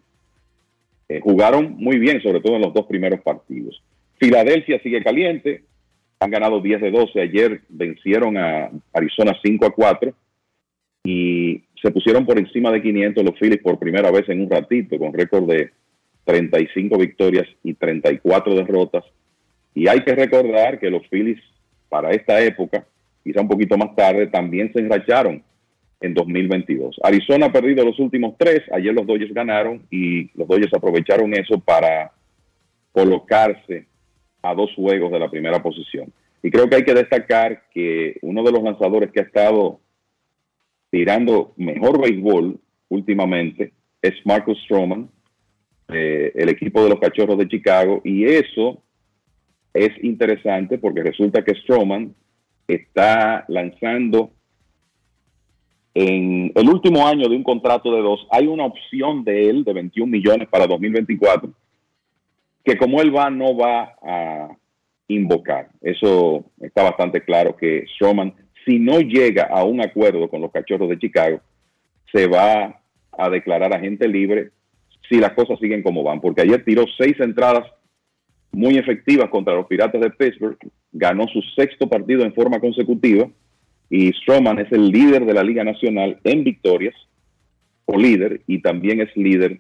eh, 1.10 1.20
jugaron 1.22 1.76
muy 1.78 1.98
bien, 1.98 2.22
sobre 2.22 2.40
todo 2.40 2.56
en 2.56 2.62
los 2.62 2.74
dos 2.74 2.86
primeros 2.86 3.22
partidos. 3.22 3.82
Filadelfia 4.20 4.80
sigue 4.82 5.04
caliente, 5.04 5.64
han 6.20 6.32
ganado 6.32 6.62
10 6.62 6.82
de 6.82 6.92
12. 6.92 7.20
Ayer 7.20 7.62
vencieron 7.68 8.38
a 8.38 8.70
Arizona 8.94 9.36
5 9.44 9.66
a 9.66 9.72
4 9.72 10.14
y 11.04 11.64
se 11.82 11.92
pusieron 11.92 12.26
por 12.26 12.38
encima 12.38 12.72
de 12.72 12.82
500 12.82 13.24
los 13.24 13.40
Phillies 13.40 13.62
por 13.62 13.80
primera 13.80 14.12
vez 14.12 14.28
en 14.30 14.42
un 14.42 14.50
ratito, 14.50 14.98
con 14.98 15.14
récord 15.14 15.50
de 15.50 15.72
35 16.26 16.98
victorias 16.98 17.48
y 17.64 17.74
34 17.74 18.56
derrotas. 18.56 19.04
Y 19.74 19.88
hay 19.88 20.02
que 20.02 20.14
recordar 20.14 20.80
que 20.80 20.90
los 20.90 21.08
Phillies 21.08 21.42
para 21.90 22.12
esta 22.12 22.42
época, 22.42 22.86
quizá 23.24 23.42
un 23.42 23.48
poquito 23.48 23.78
más 23.78 23.96
tarde, 23.96 24.28
también 24.28 24.72
se 24.74 24.80
enracharon 24.80 25.44
en 26.00 26.14
2022. 26.14 27.00
Arizona 27.04 27.48
ha 27.48 27.52
perdido 27.52 27.86
los 27.86 28.00
últimos 28.00 28.36
tres, 28.38 28.62
ayer 28.72 28.94
los 28.94 29.06
Dodgers 29.06 29.34
ganaron 29.34 29.84
y 29.90 30.30
los 30.38 30.48
Dodgers 30.48 30.74
aprovecharon 30.74 31.34
eso 31.34 31.60
para 31.60 32.12
colocarse 32.92 33.86
a 34.42 34.54
dos 34.54 34.72
juegos 34.76 35.12
de 35.12 35.20
la 35.20 35.30
primera 35.30 35.62
posición. 35.62 36.12
Y 36.44 36.50
creo 36.50 36.68
que 36.68 36.78
hay 36.78 36.84
que 36.84 36.94
destacar 36.94 37.64
que 37.72 38.18
uno 38.22 38.44
de 38.44 38.52
los 38.52 38.64
lanzadores 38.64 39.12
que 39.12 39.20
ha 39.20 39.24
estado 39.24 39.80
tirando 40.92 41.54
mejor 41.58 42.00
béisbol 42.00 42.60
últimamente 42.90 43.74
es 44.02 44.14
Marcus 44.26 44.60
Stroman, 44.64 45.10
eh, 45.88 46.32
el 46.36 46.50
equipo 46.50 46.84
de 46.84 46.90
los 46.90 47.00
Cachorros 47.00 47.38
de 47.38 47.48
Chicago, 47.48 48.02
y 48.04 48.26
eso 48.26 48.84
es 49.74 49.92
interesante 50.04 50.78
porque 50.78 51.02
resulta 51.02 51.44
que 51.44 51.56
Stroman 51.56 52.14
está 52.68 53.46
lanzando 53.48 54.32
en 55.94 56.52
el 56.56 56.70
último 56.70 57.08
año 57.08 57.28
de 57.28 57.36
un 57.36 57.44
contrato 57.44 57.94
de 57.94 58.02
dos, 58.02 58.26
hay 58.30 58.48
una 58.48 58.66
opción 58.66 59.24
de 59.24 59.50
él 59.50 59.64
de 59.64 59.74
21 59.74 60.10
millones 60.10 60.48
para 60.50 60.68
2024, 60.68 61.52
que 62.64 62.78
como 62.78 63.02
él 63.02 63.16
va, 63.16 63.30
no 63.30 63.56
va 63.56 63.96
a 64.02 64.58
invocar. 65.08 65.70
Eso 65.82 66.46
está 66.60 66.84
bastante 66.84 67.22
claro 67.22 67.56
que 67.56 67.86
Stroman 67.96 68.34
si 68.66 68.80
no 68.80 69.00
llega 69.00 69.44
a 69.44 69.64
un 69.64 69.82
acuerdo 69.82 70.30
con 70.30 70.42
los 70.42 70.52
cachorros 70.52 70.90
de 70.90 71.00
Chicago, 71.00 71.42
se 72.12 72.28
va 72.28 72.82
a 73.12 73.30
declarar 73.30 73.74
agente 73.74 74.08
libre 74.08 74.52
si 75.10 75.18
las 75.18 75.34
cosas 75.34 75.60
siguen 75.60 75.84
como 75.84 76.04
van. 76.04 76.22
Porque 76.22 76.42
ayer 76.42 76.64
tiró 76.64 76.86
seis 76.98 77.20
entradas 77.20 77.66
muy 78.52 78.78
efectivas 78.78 79.30
contra 79.30 79.56
los 79.56 79.68
Piratas 79.68 80.02
de 80.02 80.10
Pittsburgh, 80.10 80.58
ganó 80.92 81.28
su 81.28 81.42
sexto 81.56 81.88
partido 81.88 82.24
en 82.24 82.34
forma 82.34 82.60
consecutiva 82.60 83.30
y 83.90 84.12
Stroman 84.14 84.60
es 84.60 84.72
el 84.72 84.90
líder 84.90 85.26
de 85.26 85.34
la 85.34 85.44
Liga 85.44 85.64
Nacional 85.64 86.20
en 86.24 86.44
victorias, 86.44 86.96
o 87.86 87.98
líder, 87.98 88.42
y 88.48 88.62
también 88.62 89.02
es 89.02 89.16
líder 89.18 89.60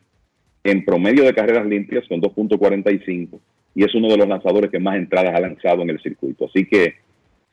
en 0.64 0.86
promedio 0.86 1.23
de 1.23 1.34
carreras 1.34 1.65
limpias 1.65 2.07
con 2.07 2.22
2.45 2.22 3.40
y 3.76 3.84
es 3.84 3.94
uno 3.95 4.10
de 4.10 4.18
los 4.18 4.28
lanzadores 4.28 4.69
que 4.69 4.80
más 4.80 4.95
entradas 4.95 5.36
ha 5.36 5.40
lanzado 5.40 5.82
en 5.82 5.90
el 5.90 6.02
circuito. 6.02 6.45
Así 6.45 6.65
que 6.65 6.95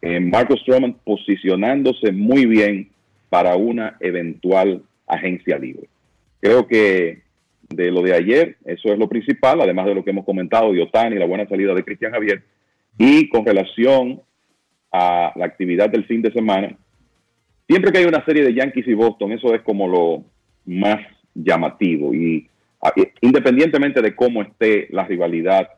eh, 0.00 0.20
Marcus 0.20 0.60
Stroman 0.60 0.94
posicionándose 1.04 2.12
muy 2.12 2.46
bien 2.46 2.90
para 3.28 3.56
una 3.56 3.96
eventual 4.00 4.82
agencia 5.06 5.58
libre. 5.58 5.88
Creo 6.40 6.66
que 6.66 7.22
de 7.68 7.90
lo 7.90 8.02
de 8.02 8.14
ayer, 8.14 8.56
eso 8.64 8.92
es 8.92 8.98
lo 8.98 9.08
principal, 9.08 9.60
además 9.60 9.86
de 9.86 9.94
lo 9.94 10.04
que 10.04 10.10
hemos 10.10 10.24
comentado 10.24 10.72
de 10.72 10.82
Otani, 10.82 11.18
la 11.18 11.26
buena 11.26 11.48
salida 11.48 11.74
de 11.74 11.84
Cristian 11.84 12.12
Javier, 12.12 12.42
y 12.96 13.28
con 13.28 13.44
relación 13.44 14.22
a 14.90 15.32
la 15.36 15.44
actividad 15.44 15.90
del 15.90 16.06
fin 16.06 16.22
de 16.22 16.32
semana, 16.32 16.76
siempre 17.68 17.92
que 17.92 17.98
hay 17.98 18.04
una 18.06 18.24
serie 18.24 18.44
de 18.44 18.54
Yankees 18.54 18.88
y 18.88 18.94
Boston, 18.94 19.32
eso 19.32 19.54
es 19.54 19.62
como 19.62 19.86
lo 19.86 20.24
más 20.64 21.00
llamativo 21.34 22.14
y 22.14 22.48
independientemente 23.20 24.00
de 24.00 24.14
cómo 24.14 24.42
esté 24.42 24.88
la 24.90 25.04
rivalidad 25.04 25.68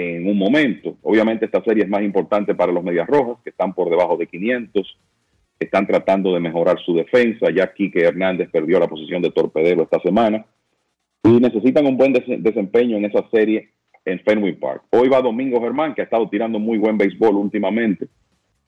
en 0.00 0.26
un 0.26 0.38
momento. 0.38 0.96
Obviamente 1.02 1.44
esta 1.44 1.62
serie 1.62 1.84
es 1.84 1.88
más 1.88 2.02
importante 2.02 2.54
para 2.54 2.72
los 2.72 2.84
Medias 2.84 3.06
Rojas, 3.06 3.38
que 3.44 3.50
están 3.50 3.74
por 3.74 3.90
debajo 3.90 4.16
de 4.16 4.26
500, 4.26 4.98
están 5.58 5.86
tratando 5.86 6.32
de 6.32 6.40
mejorar 6.40 6.78
su 6.84 6.94
defensa, 6.94 7.50
ya 7.54 7.72
Quique 7.72 8.00
Hernández 8.00 8.48
perdió 8.50 8.78
la 8.80 8.88
posición 8.88 9.22
de 9.22 9.30
torpedero 9.30 9.82
esta 9.82 10.00
semana, 10.00 10.44
y 11.22 11.28
necesitan 11.28 11.86
un 11.86 11.96
buen 11.96 12.12
desempeño 12.12 12.96
en 12.96 13.04
esa 13.04 13.28
serie 13.30 13.70
en 14.04 14.18
Fenway 14.20 14.54
Park. 14.54 14.84
Hoy 14.90 15.08
va 15.08 15.20
Domingo 15.20 15.60
Germán, 15.60 15.94
que 15.94 16.00
ha 16.00 16.04
estado 16.04 16.28
tirando 16.28 16.58
muy 16.58 16.78
buen 16.78 16.96
béisbol 16.96 17.36
últimamente, 17.36 18.08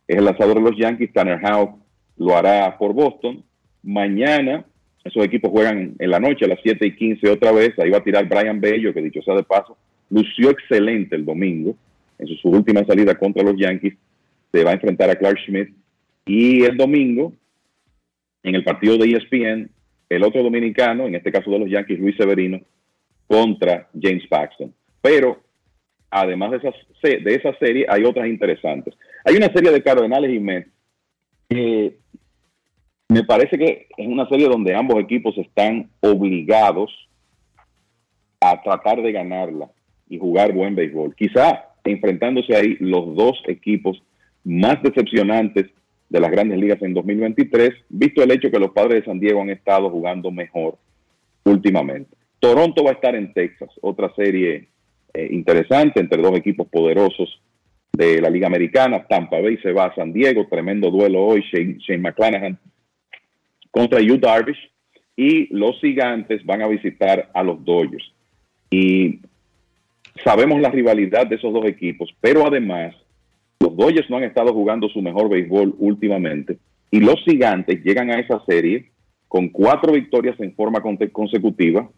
es 0.06 0.18
el 0.18 0.24
lanzador 0.24 0.56
de 0.56 0.70
los 0.70 0.76
Yankees, 0.76 1.12
Tanner 1.12 1.40
Howe 1.42 1.78
lo 2.16 2.36
hará 2.36 2.76
por 2.76 2.92
Boston. 2.92 3.42
Mañana 3.82 4.64
Esos 5.04 5.24
equipos 5.24 5.50
juegan 5.50 5.96
en 5.98 6.10
la 6.10 6.20
noche 6.20 6.44
a 6.44 6.48
las 6.48 6.60
7 6.62 6.86
y 6.86 6.94
15 6.94 7.28
otra 7.30 7.50
vez. 7.50 7.76
Ahí 7.78 7.90
va 7.90 7.98
a 7.98 8.04
tirar 8.04 8.28
Brian 8.28 8.60
Bello, 8.60 8.94
que 8.94 9.02
dicho 9.02 9.20
sea 9.22 9.34
de 9.34 9.42
paso, 9.42 9.76
lució 10.12 10.50
excelente 10.50 11.16
el 11.16 11.24
domingo 11.24 11.74
en 12.18 12.28
su, 12.28 12.48
última 12.50 12.84
salida 12.84 13.14
contra 13.14 13.42
los 13.42 13.56
Yankees. 13.56 13.94
Se 14.52 14.62
va 14.62 14.70
a 14.70 14.74
enfrentar 14.74 15.10
a 15.10 15.16
Clark 15.16 15.38
Schmidt. 15.38 15.70
Y 16.26 16.62
el 16.62 16.76
domingo, 16.76 17.32
en 18.42 18.54
el 18.54 18.62
partido 18.62 18.98
de 18.98 19.10
ESPN, 19.10 19.70
el 20.08 20.22
otro 20.22 20.42
dominicano, 20.42 21.06
en 21.06 21.14
este 21.14 21.32
caso 21.32 21.50
de 21.50 21.58
los 21.58 21.70
Yankees, 21.70 21.98
Luis 21.98 22.16
Severino, 22.16 22.60
contra 23.26 23.88
James 24.00 24.26
Paxton. 24.28 24.72
Pero 25.00 25.42
además 26.10 26.50
de, 26.50 26.56
esas, 26.58 26.74
de 27.02 27.34
esa 27.34 27.56
serie, 27.58 27.86
hay 27.88 28.04
otras 28.04 28.28
interesantes. 28.28 28.94
Hay 29.24 29.36
una 29.36 29.50
serie 29.52 29.70
de 29.70 29.82
Cardenales 29.82 30.32
y 30.32 30.38
Mets 30.38 30.68
que 31.48 31.96
me 33.08 33.24
parece 33.24 33.58
que 33.58 33.88
es 33.96 34.06
una 34.06 34.28
serie 34.28 34.48
donde 34.48 34.74
ambos 34.74 34.98
equipos 35.00 35.36
están 35.38 35.90
obligados 36.00 36.90
a 38.40 38.62
tratar 38.62 39.02
de 39.02 39.12
ganarla 39.12 39.70
y 40.12 40.18
jugar 40.18 40.52
buen 40.52 40.74
béisbol. 40.74 41.14
Quizá 41.16 41.64
enfrentándose 41.84 42.54
ahí 42.54 42.76
los 42.80 43.16
dos 43.16 43.42
equipos 43.46 44.02
más 44.44 44.82
decepcionantes 44.82 45.66
de 46.10 46.20
las 46.20 46.30
grandes 46.30 46.58
ligas 46.58 46.82
en 46.82 46.92
2023, 46.92 47.70
visto 47.88 48.22
el 48.22 48.30
hecho 48.30 48.50
que 48.50 48.58
los 48.58 48.72
padres 48.72 49.00
de 49.00 49.06
San 49.06 49.18
Diego 49.18 49.40
han 49.40 49.48
estado 49.48 49.88
jugando 49.88 50.30
mejor 50.30 50.76
últimamente. 51.44 52.14
Toronto 52.38 52.84
va 52.84 52.90
a 52.90 52.94
estar 52.94 53.14
en 53.14 53.32
Texas, 53.32 53.70
otra 53.80 54.12
serie 54.14 54.68
eh, 55.14 55.28
interesante 55.30 56.00
entre 56.00 56.20
dos 56.20 56.36
equipos 56.36 56.68
poderosos 56.68 57.40
de 57.90 58.20
la 58.20 58.28
Liga 58.28 58.48
Americana. 58.48 59.06
Tampa 59.08 59.40
Bay 59.40 59.56
se 59.62 59.72
va 59.72 59.86
a 59.86 59.94
San 59.94 60.12
Diego, 60.12 60.46
tremendo 60.50 60.90
duelo 60.90 61.24
hoy. 61.24 61.42
Shane, 61.50 61.78
Shane 61.78 62.02
McClanahan 62.02 62.58
contra 63.70 64.00
Yu 64.00 64.18
Darvish. 64.18 64.58
Y 65.16 65.54
los 65.54 65.78
gigantes 65.80 66.44
van 66.44 66.62
a 66.62 66.66
visitar 66.66 67.30
a 67.32 67.42
los 67.42 67.64
Dodgers. 67.64 68.12
Y 68.70 69.20
sabemos 70.24 70.60
la 70.60 70.70
rivalidad 70.70 71.26
de 71.26 71.36
esos 71.36 71.52
dos 71.52 71.64
equipos, 71.64 72.14
pero 72.20 72.46
además 72.46 72.94
los 73.60 73.76
Dodgers 73.76 74.10
no 74.10 74.16
han 74.16 74.24
estado 74.24 74.52
jugando 74.52 74.88
su 74.88 75.00
mejor 75.00 75.28
béisbol 75.28 75.74
últimamente. 75.78 76.58
Y 76.90 77.00
los 77.00 77.22
gigantes 77.24 77.82
llegan 77.84 78.10
a 78.10 78.18
esa 78.18 78.44
serie 78.44 78.90
con 79.28 79.48
cuatro 79.48 79.92
victorias 79.92 80.38
en 80.40 80.54
forma 80.54 80.82
consecutiva, 81.12 81.88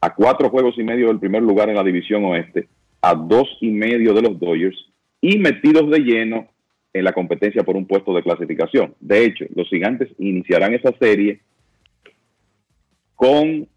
a 0.00 0.14
cuatro 0.14 0.50
juegos 0.50 0.78
y 0.78 0.84
medio 0.84 1.08
del 1.08 1.18
primer 1.18 1.42
lugar 1.42 1.68
en 1.68 1.76
la 1.76 1.82
división 1.82 2.24
oeste, 2.26 2.68
a 3.02 3.14
dos 3.14 3.48
y 3.60 3.70
medio 3.70 4.14
de 4.14 4.22
los 4.22 4.38
Dodgers 4.38 4.76
y 5.20 5.38
metidos 5.38 5.90
de 5.90 5.98
lleno 6.00 6.48
en 6.92 7.04
la 7.04 7.12
competencia 7.12 7.62
por 7.62 7.76
un 7.76 7.86
puesto 7.86 8.14
de 8.14 8.22
clasificación. 8.22 8.94
De 9.00 9.24
hecho, 9.24 9.44
los 9.54 9.68
gigantes 9.68 10.08
iniciarán 10.18 10.74
esa 10.74 10.92
serie 10.98 11.40
con 13.14 13.68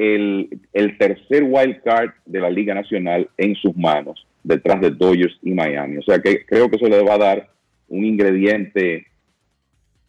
el, 0.00 0.96
tercer 0.98 1.44
wild 1.44 1.82
card 1.82 2.10
de 2.24 2.40
la 2.40 2.48
Liga 2.48 2.74
Nacional 2.74 3.28
en 3.36 3.54
sus 3.56 3.76
manos, 3.76 4.26
detrás 4.42 4.80
de 4.80 4.90
Dodgers 4.90 5.38
y 5.42 5.52
Miami. 5.52 5.98
O 5.98 6.02
sea 6.02 6.18
que 6.20 6.44
creo 6.46 6.70
que 6.70 6.76
eso 6.76 6.88
le 6.88 7.02
va 7.02 7.14
a 7.14 7.18
dar 7.18 7.50
un 7.88 8.04
ingrediente 8.04 9.06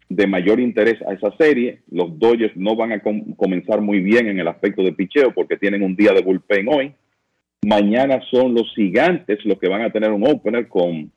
de 0.07 0.27
mayor 0.27 0.59
interés 0.61 1.01
a 1.07 1.13
esa 1.13 1.35
serie. 1.37 1.79
Los 1.91 2.17
Dodgers 2.17 2.55
no 2.55 2.75
van 2.75 2.93
a 2.93 2.99
com 2.99 3.33
comenzar 3.35 3.81
muy 3.81 3.99
bien 3.99 4.27
en 4.27 4.39
el 4.39 4.47
aspecto 4.47 4.81
de 4.81 4.93
picheo 4.93 5.33
porque 5.33 5.57
tienen 5.57 5.83
un 5.83 5.95
día 5.95 6.13
de 6.13 6.21
bullpen 6.21 6.67
hoy. 6.69 6.93
Mañana 7.65 8.21
son 8.31 8.53
los 8.53 8.73
gigantes 8.73 9.39
los 9.45 9.59
que 9.59 9.69
van 9.69 9.81
a 9.81 9.91
tener 9.91 10.11
un 10.11 10.25
opener 10.27 10.67
con 10.67 11.11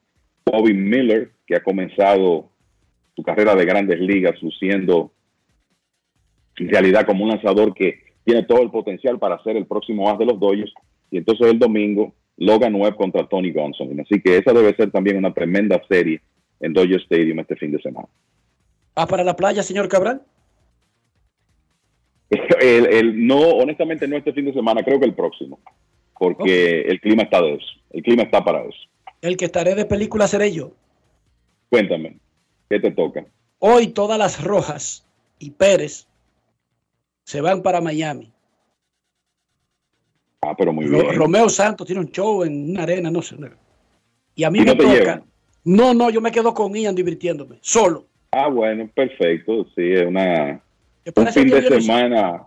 Bobby 0.45 0.75
Miller, 0.75 1.31
que 1.47 1.57
ha 1.57 1.63
comenzado 1.63 2.51
su 3.15 3.23
carrera 3.23 3.55
de 3.55 3.65
grandes 3.65 4.01
ligas, 4.01 4.43
luciendo 4.43 5.13
en 6.57 6.69
realidad 6.69 7.07
como 7.07 7.25
un 7.25 7.31
lanzador 7.31 7.73
que 7.75 8.04
tiene 8.25 8.43
todo 8.45 8.63
el 8.63 8.71
potencial 8.71 9.19
para 9.19 9.43
ser 9.43 9.57
el 9.57 9.67
próximo 9.67 10.11
as 10.11 10.19
de 10.19 10.27
los 10.27 10.41
Dodgers. 10.41 10.73
Y 11.11 11.19
entonces 11.19 11.47
el 11.47 11.59
domingo, 11.59 12.13
Logan 12.37 12.75
Webb 12.75 12.97
contra 12.97 13.27
Tony 13.27 13.53
Gonsolin. 13.53 14.01
Así 14.01 14.21
que 14.21 14.39
esa 14.39 14.53
debe 14.53 14.75
ser 14.75 14.91
también 14.91 15.17
una 15.17 15.33
tremenda 15.33 15.81
serie 15.89 16.21
en 16.61 16.73
Dodger 16.73 17.01
Stadium 17.03 17.39
este 17.41 17.57
fin 17.57 17.73
de 17.73 17.83
semana. 17.83 18.09
¿Va 18.99 19.07
para 19.07 19.25
la 19.25 19.37
playa, 19.37 19.63
señor 19.63 19.89
Cabral? 19.89 20.23
El, 22.61 22.87
el, 22.87 23.27
no, 23.27 23.39
honestamente 23.39 24.09
no 24.09 24.17
este 24.17 24.33
fin 24.33 24.47
de 24.47 24.55
semana, 24.55 24.83
creo 24.83 24.99
que 24.99 25.07
el 25.07 25.15
próximo, 25.15 25.61
porque 26.19 26.43
okay. 26.43 26.91
el 26.93 27.01
clima 27.01 27.23
está 27.23 27.41
de 27.41 27.55
eso, 27.55 27.67
el 27.91 28.03
clima 28.03 28.23
está 28.23 28.43
para 28.43 28.63
eso. 28.63 28.79
El 29.21 29.37
que 29.37 29.45
estaré 29.45 29.75
de 29.75 29.85
película 29.85 30.27
seré 30.27 30.51
yo. 30.51 30.73
Cuéntame, 31.69 32.17
¿qué 32.69 32.81
te 32.81 32.91
toca? 32.91 33.25
Hoy 33.59 33.89
todas 33.89 34.19
las 34.19 34.43
Rojas 34.43 35.07
y 35.39 35.51
Pérez 35.51 36.09
se 37.25 37.41
van 37.41 37.63
para 37.63 37.81
Miami. 37.81 38.33
Ah, 40.43 40.55
pero 40.57 40.73
muy 40.73 40.87
bien. 40.87 41.15
Romeo 41.17 41.49
Santos 41.49 41.87
tiene 41.87 42.03
un 42.03 42.11
show 42.11 42.45
en 42.45 42.71
una 42.71 42.83
arena, 42.83 43.11
no 43.11 43.23
sé. 43.23 43.37
Y 44.35 44.45
a 44.45 44.51
mí 44.51 44.59
¿Y 44.59 44.63
me 44.63 44.67
no 44.67 44.77
toca. 44.77 44.93
Llevan? 44.93 45.25
No, 45.65 45.95
no, 45.95 46.11
yo 46.11 46.21
me 46.21 46.31
quedo 46.31 46.53
con 46.53 46.75
Ian 46.75 46.95
divirtiéndome, 46.95 47.59
solo. 47.63 48.07
Ah, 48.33 48.49
bueno, 48.49 48.89
perfecto. 48.95 49.65
Sí, 49.75 49.93
es 49.93 50.07
una 50.07 50.61
un 51.17 51.27
fin 51.29 51.49
de 51.49 51.81
semana. 51.81 52.43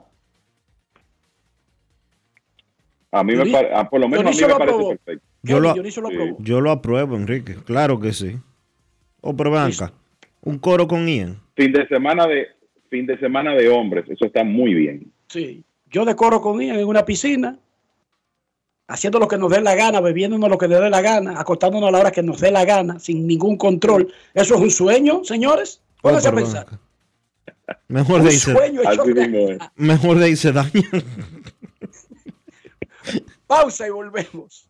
A 3.11 3.23
mí 3.23 3.35
me 3.35 3.51
parece, 3.51 3.85
por 3.89 4.01
lo 4.01 4.07
menos 4.07 4.25
a 4.25 4.29
mí 4.29 4.53
me 4.53 4.59
parece 4.59 4.87
perfecto. 4.87 5.27
Yo 5.43 5.59
lo, 5.59 5.73
sí. 5.73 6.35
yo 6.39 6.61
lo 6.61 6.71
apruebo, 6.71 7.15
Enrique. 7.15 7.55
Claro 7.65 7.99
que 7.99 8.11
sí. 8.11 8.37
O 9.21 9.29
oh, 9.29 9.35
pero 9.35 9.51
banca. 9.51 9.93
Un 10.41 10.59
coro 10.59 10.87
con 10.87 11.07
Ian. 11.07 11.39
Fin 11.55 11.71
de 11.71 11.87
semana 11.87 12.27
de 12.27 12.47
fin 12.89 13.05
de 13.05 13.17
semana 13.19 13.53
de 13.53 13.69
hombres. 13.69 14.05
Eso 14.09 14.25
está 14.25 14.43
muy 14.43 14.73
bien. 14.73 15.11
Sí. 15.27 15.63
Yo 15.89 16.05
de 16.05 16.15
coro 16.15 16.41
con 16.41 16.61
Ian 16.61 16.79
en 16.79 16.87
una 16.87 17.05
piscina, 17.05 17.57
haciendo 18.87 19.19
lo 19.19 19.27
que 19.27 19.37
nos 19.37 19.51
dé 19.51 19.61
la 19.61 19.75
gana, 19.75 20.01
bebiéndonos 20.01 20.49
lo 20.49 20.57
que 20.57 20.67
nos 20.67 20.81
dé 20.81 20.89
la 20.89 21.01
gana, 21.01 21.39
acostándonos 21.39 21.89
a 21.89 21.91
la 21.91 21.99
hora 21.99 22.11
que 22.11 22.23
nos 22.23 22.41
dé 22.41 22.51
la 22.51 22.65
gana, 22.65 22.99
sin 22.99 23.25
ningún 23.25 23.57
control. 23.57 24.13
¿Eso 24.33 24.55
es 24.55 24.61
un 24.61 24.71
sueño, 24.71 25.23
señores? 25.23 25.81
Pónganse 26.01 26.29
oh, 26.29 26.31
a 26.31 26.35
pensar. 26.35 26.67
Mejor 27.87 28.21
de 28.23 28.29
ahí 28.29 28.37
se, 28.37 28.53
mejor 29.75 30.17
de 30.19 30.25
ahí 30.25 30.35
se 30.35 30.51
daña. 30.51 30.71
Pausa 33.47 33.87
y 33.87 33.91
volvemos. 33.91 34.69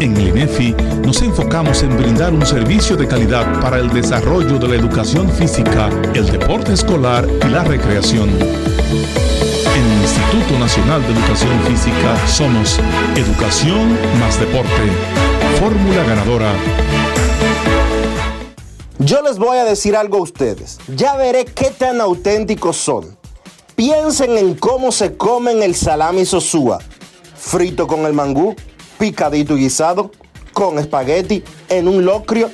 En 0.00 0.16
el 0.16 0.28
INEFI 0.28 0.76
nos 1.04 1.20
enfocamos 1.22 1.82
en 1.82 1.96
brindar 1.96 2.32
un 2.32 2.46
servicio 2.46 2.96
de 2.96 3.08
calidad 3.08 3.60
para 3.60 3.78
el 3.78 3.92
desarrollo 3.92 4.56
de 4.56 4.68
la 4.68 4.76
educación 4.76 5.28
física, 5.28 5.90
el 6.14 6.30
deporte 6.30 6.72
escolar 6.72 7.26
y 7.28 7.48
la 7.48 7.64
recreación. 7.64 8.28
En 8.28 9.84
el 9.90 10.02
Instituto 10.02 10.56
Nacional 10.56 11.02
de 11.02 11.08
Educación 11.14 11.60
Física 11.64 12.28
somos 12.28 12.78
Educación 13.16 13.98
más 14.20 14.38
Deporte. 14.38 14.70
Fórmula 15.58 16.04
ganadora. 16.04 16.52
Yo 19.00 19.20
les 19.22 19.36
voy 19.36 19.58
a 19.58 19.64
decir 19.64 19.96
algo 19.96 20.18
a 20.18 20.22
ustedes. 20.22 20.78
Ya 20.94 21.16
veré 21.16 21.44
qué 21.44 21.70
tan 21.76 22.00
auténticos 22.00 22.76
son. 22.76 23.16
Piensen 23.74 24.38
en 24.38 24.54
cómo 24.54 24.92
se 24.92 25.16
comen 25.16 25.60
el 25.60 25.74
salami 25.74 26.24
sosúa. 26.24 26.78
Frito 27.36 27.88
con 27.88 28.06
el 28.06 28.12
mangú, 28.12 28.54
picadito 28.98 29.56
y 29.56 29.60
guisado, 29.60 30.10
con 30.52 30.78
espagueti, 30.78 31.44
en 31.68 31.88
un 31.88 32.04
locrio. 32.04 32.50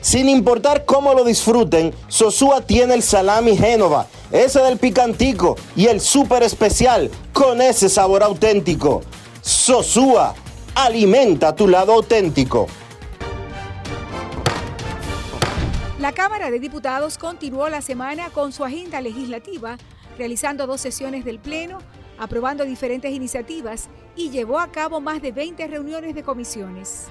Sin 0.00 0.28
importar 0.28 0.84
cómo 0.84 1.12
lo 1.12 1.24
disfruten, 1.24 1.92
Sosúa 2.06 2.60
tiene 2.60 2.94
el 2.94 3.02
salami 3.02 3.56
Génova, 3.56 4.06
ese 4.30 4.60
del 4.60 4.78
picantico 4.78 5.56
y 5.74 5.86
el 5.86 6.00
súper 6.00 6.42
especial 6.44 7.10
con 7.32 7.60
ese 7.60 7.88
sabor 7.88 8.22
auténtico. 8.22 9.02
Sosúa, 9.42 10.34
alimenta 10.74 11.54
tu 11.54 11.66
lado 11.66 11.92
auténtico. 11.92 12.68
La 15.98 16.12
Cámara 16.12 16.52
de 16.52 16.60
Diputados 16.60 17.18
continuó 17.18 17.68
la 17.68 17.82
semana 17.82 18.30
con 18.30 18.52
su 18.52 18.64
agenda 18.64 19.00
legislativa, 19.00 19.78
realizando 20.16 20.68
dos 20.68 20.80
sesiones 20.80 21.24
del 21.24 21.40
Pleno, 21.40 21.78
aprobando 22.18 22.64
diferentes 22.64 23.12
iniciativas 23.12 23.88
y 24.16 24.30
llevó 24.30 24.58
a 24.58 24.70
cabo 24.72 25.00
más 25.00 25.22
de 25.22 25.32
20 25.32 25.66
reuniones 25.66 26.14
de 26.14 26.22
comisiones. 26.22 27.06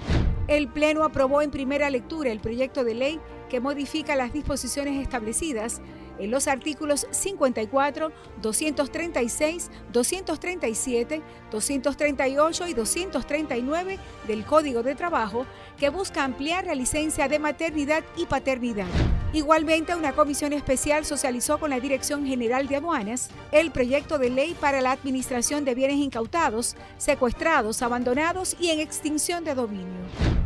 El 0.48 0.68
Pleno 0.68 1.04
aprobó 1.04 1.42
en 1.42 1.52
primera 1.52 1.90
lectura 1.90 2.32
el 2.32 2.40
proyecto 2.40 2.84
de 2.84 2.96
ley 2.96 3.20
que 3.50 3.60
modifica 3.60 4.16
las 4.16 4.34
disposiciones 4.34 5.02
establecidas 5.02 5.82
en 6.20 6.32
los 6.32 6.48
artículos 6.48 7.08
54, 7.12 8.12
236, 8.42 9.70
237, 9.92 11.22
238 11.52 12.68
y 12.68 12.74
239 12.74 14.00
del 14.28 14.46
Código 14.46 14.84
de 14.84 14.96
Trabajo 14.96 15.46
que 15.78 15.90
busca 15.90 16.24
ampliar 16.24 16.66
la 16.66 16.76
licencia 16.76 17.28
de 17.28 17.40
maternidad 17.40 18.04
y 18.16 18.26
paternidad. 18.26 18.88
Igualmente, 19.34 19.94
una 19.94 20.14
comisión 20.14 20.54
especial 20.54 21.04
socializó 21.06 21.60
con 21.60 21.70
la 21.70 21.80
Dirección 21.80 22.26
General 22.26 22.68
de 22.68 22.78
Aduanas 22.78 23.30
el 23.52 23.72
proyecto 23.72 24.18
de 24.18 24.30
ley 24.30 24.56
para 24.60 24.82
la 24.82 24.92
administración 24.92 25.66
de 25.66 25.76
bienes 25.76 25.98
incautados, 25.98 26.76
secuestrados, 26.98 27.82
abandonados 27.82 28.56
y 28.60 28.70
en 28.70 28.80
extinción 28.80 29.44
de 29.44 29.54
dominio. 29.54 30.00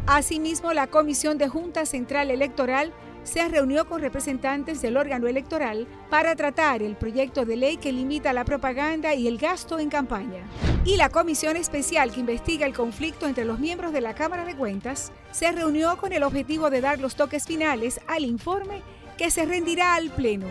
Asimismo, 0.07 0.73
la 0.73 0.87
Comisión 0.87 1.37
de 1.37 1.47
Junta 1.47 1.85
Central 1.85 2.31
Electoral 2.31 2.91
se 3.23 3.47
reunió 3.47 3.87
con 3.87 4.01
representantes 4.01 4.81
del 4.81 4.97
órgano 4.97 5.27
electoral 5.27 5.87
para 6.09 6.35
tratar 6.35 6.81
el 6.81 6.95
proyecto 6.95 7.45
de 7.45 7.55
ley 7.55 7.77
que 7.77 7.91
limita 7.91 8.33
la 8.33 8.45
propaganda 8.45 9.13
y 9.13 9.27
el 9.27 9.37
gasto 9.37 9.79
en 9.79 9.89
campaña. 9.89 10.43
Y 10.85 10.97
la 10.97 11.09
comisión 11.09 11.55
especial 11.57 12.11
que 12.11 12.19
investiga 12.19 12.65
el 12.65 12.73
conflicto 12.73 13.27
entre 13.27 13.45
los 13.45 13.59
miembros 13.59 13.93
de 13.93 14.01
la 14.01 14.15
Cámara 14.15 14.45
de 14.45 14.55
Cuentas 14.55 15.11
se 15.31 15.51
reunió 15.51 15.97
con 15.97 16.13
el 16.13 16.23
objetivo 16.23 16.69
de 16.69 16.81
dar 16.81 16.99
los 16.99 17.15
toques 17.15 17.45
finales 17.45 18.01
al 18.07 18.25
informe 18.25 18.81
que 19.17 19.29
se 19.29 19.45
rendirá 19.45 19.95
al 19.95 20.09
Pleno. 20.09 20.47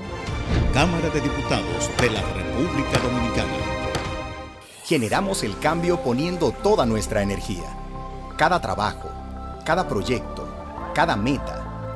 Cámara 0.73 1.11
de 1.11 1.21
Diputados 1.21 1.91
de 2.01 2.11
la 2.11 2.23
República 2.23 2.99
Dominicana. 2.99 3.53
Generamos 4.85 5.43
el 5.43 5.59
cambio 5.59 6.01
poniendo 6.03 6.53
toda 6.53 6.87
nuestra 6.87 7.23
energía. 7.23 7.77
Cada 8.37 8.61
trabajo, 8.61 9.11
cada 9.65 9.89
proyecto, 9.89 10.49
cada 10.95 11.17
meta 11.17 11.70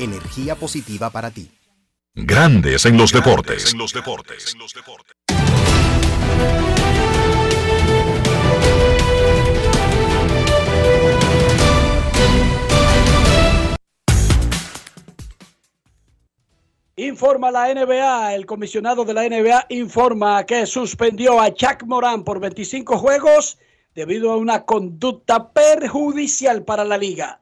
energía 0.00 0.54
positiva 0.54 1.10
para 1.10 1.30
ti. 1.30 1.50
Grandes 2.14 2.86
en 2.86 2.96
los 2.96 3.12
deportes. 3.12 3.74
Informa 16.96 17.50
la 17.50 17.72
NBA, 17.72 18.34
el 18.34 18.44
comisionado 18.44 19.06
de 19.06 19.14
la 19.14 19.26
NBA 19.26 19.66
informa 19.70 20.44
que 20.44 20.66
suspendió 20.66 21.40
a 21.40 21.48
Jack 21.48 21.84
Moran 21.84 22.24
por 22.24 22.40
25 22.40 22.98
juegos 22.98 23.58
debido 23.94 24.32
a 24.32 24.36
una 24.36 24.64
conducta 24.66 25.50
perjudicial 25.50 26.62
para 26.62 26.84
la 26.84 26.98
liga. 26.98 27.40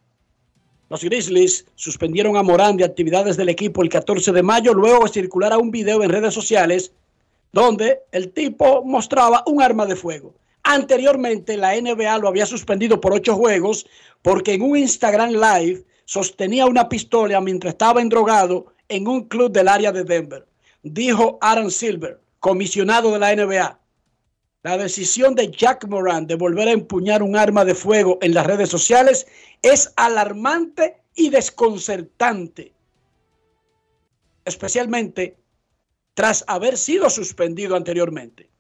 Los 0.91 1.05
Grizzlies 1.05 1.67
suspendieron 1.75 2.37
a 2.37 2.43
Morán 2.43 2.77
de 2.77 2.85
actividades 2.85 3.37
del 3.37 3.51
equipo 3.51 3.83
el 3.83 3.91
14 3.91 4.33
de 4.33 4.43
mayo, 4.43 4.73
luego 4.73 5.05
de 5.05 5.11
circular 5.11 5.57
un 5.59 5.71
video 5.71 6.03
en 6.03 6.11
redes 6.11 6.33
sociales 6.33 6.93
donde 7.53 8.01
el 8.13 8.33
tipo 8.33 8.83
mostraba 8.85 9.43
un 9.47 9.63
arma 9.63 9.85
de 9.87 9.97
fuego. 9.97 10.35
Anteriormente 10.63 11.57
la 11.57 11.79
NBA 11.81 12.19
lo 12.19 12.29
había 12.29 12.47
suspendido 12.47 13.01
por 13.01 13.13
ocho 13.13 13.37
juegos 13.37 13.87
porque 14.23 14.55
en 14.55 14.63
un 14.63 14.77
Instagram 14.77 15.33
Live 15.33 15.85
sostenía 16.05 16.67
una 16.67 16.89
pistola 16.89 17.41
mientras 17.41 17.75
estaba 17.75 18.01
endrogado 18.01 18.67
en 18.89 19.07
un 19.07 19.29
club 19.29 19.53
del 19.53 19.69
área 19.69 19.93
de 19.93 20.05
Denver. 20.05 20.47
Dijo 20.83 21.39
Aaron 21.43 21.71
Silver, 21.71 22.19
comisionado 22.41 23.13
de 23.13 23.19
la 23.19 23.35
NBA. 23.35 23.79
La 24.69 24.77
decisión 24.77 25.35
de 25.35 25.51
Jack 25.51 25.87
Moran 25.89 26.27
de 26.27 26.35
volver 26.35 26.69
a 26.69 26.73
empuñar 26.73 27.23
un 27.23 27.37
arma 27.37 27.65
de 27.65 27.75
fuego 27.75 28.19
en 28.21 28.35
las 28.35 28.47
redes 28.47 28.69
sociales 28.69 29.27
es 29.63 29.95
alarmante 29.97 31.01
y 31.15 31.31
desconcertante, 31.31 32.75
especialmente 34.45 35.39
tras 36.13 36.45
haber 36.47 36.77
sido 36.77 37.09
suspendido 37.09 37.77
anteriormente. 37.77 38.51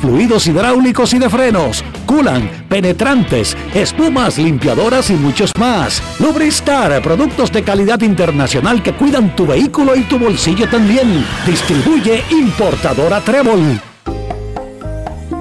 fluidos 0.00 0.46
hidráulicos 0.46 1.12
y 1.14 1.18
de 1.18 1.28
frenos, 1.28 1.84
culan, 2.06 2.48
penetrantes, 2.68 3.56
espumas, 3.74 4.38
limpiadoras 4.38 5.10
y 5.10 5.14
muchos 5.14 5.52
más. 5.58 6.02
Lubristar, 6.18 7.02
productos 7.02 7.52
de 7.52 7.62
calidad 7.62 8.00
internacional 8.00 8.82
que 8.82 8.92
cuidan 8.92 9.34
tu 9.36 9.46
vehículo 9.46 9.96
y 9.96 10.02
tu 10.02 10.18
bolsillo 10.18 10.68
también. 10.68 11.24
Distribuye 11.46 12.22
importadora 12.30 13.20
Trébol. 13.20 13.80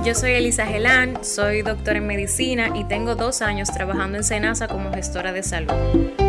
Yo 0.05 0.15
soy 0.15 0.31
Elisa 0.31 0.65
Gelán, 0.65 1.23
soy 1.23 1.61
doctora 1.61 1.97
en 1.97 2.07
medicina 2.07 2.69
y 2.73 2.85
tengo 2.85 3.15
dos 3.15 3.41
años 3.41 3.69
trabajando 3.69 4.17
en 4.17 4.23
Senasa 4.23 4.67
como 4.67 4.93
gestora 4.93 5.33
de 5.33 5.43
salud. 5.43 6.28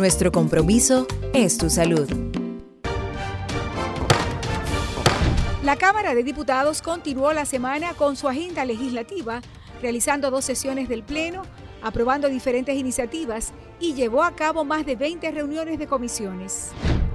nuestro 0.00 0.32
compromiso 0.32 1.06
es 1.34 1.58
tu 1.58 1.68
salud. 1.68 2.08
La 5.62 5.76
Cámara 5.76 6.14
de 6.14 6.24
Diputados 6.24 6.80
continuó 6.80 7.34
la 7.34 7.44
semana 7.44 7.92
con 7.92 8.16
su 8.16 8.26
agenda 8.26 8.64
legislativa, 8.64 9.42
realizando 9.82 10.30
dos 10.30 10.46
sesiones 10.46 10.88
del 10.88 11.02
Pleno, 11.02 11.42
aprobando 11.82 12.30
diferentes 12.30 12.76
iniciativas 12.76 13.52
y 13.78 13.92
llevó 13.92 14.24
a 14.24 14.34
cabo 14.34 14.64
más 14.64 14.86
de 14.86 14.96
20 14.96 15.30
reuniones 15.32 15.78
de 15.78 15.86
comisiones. 15.86 16.70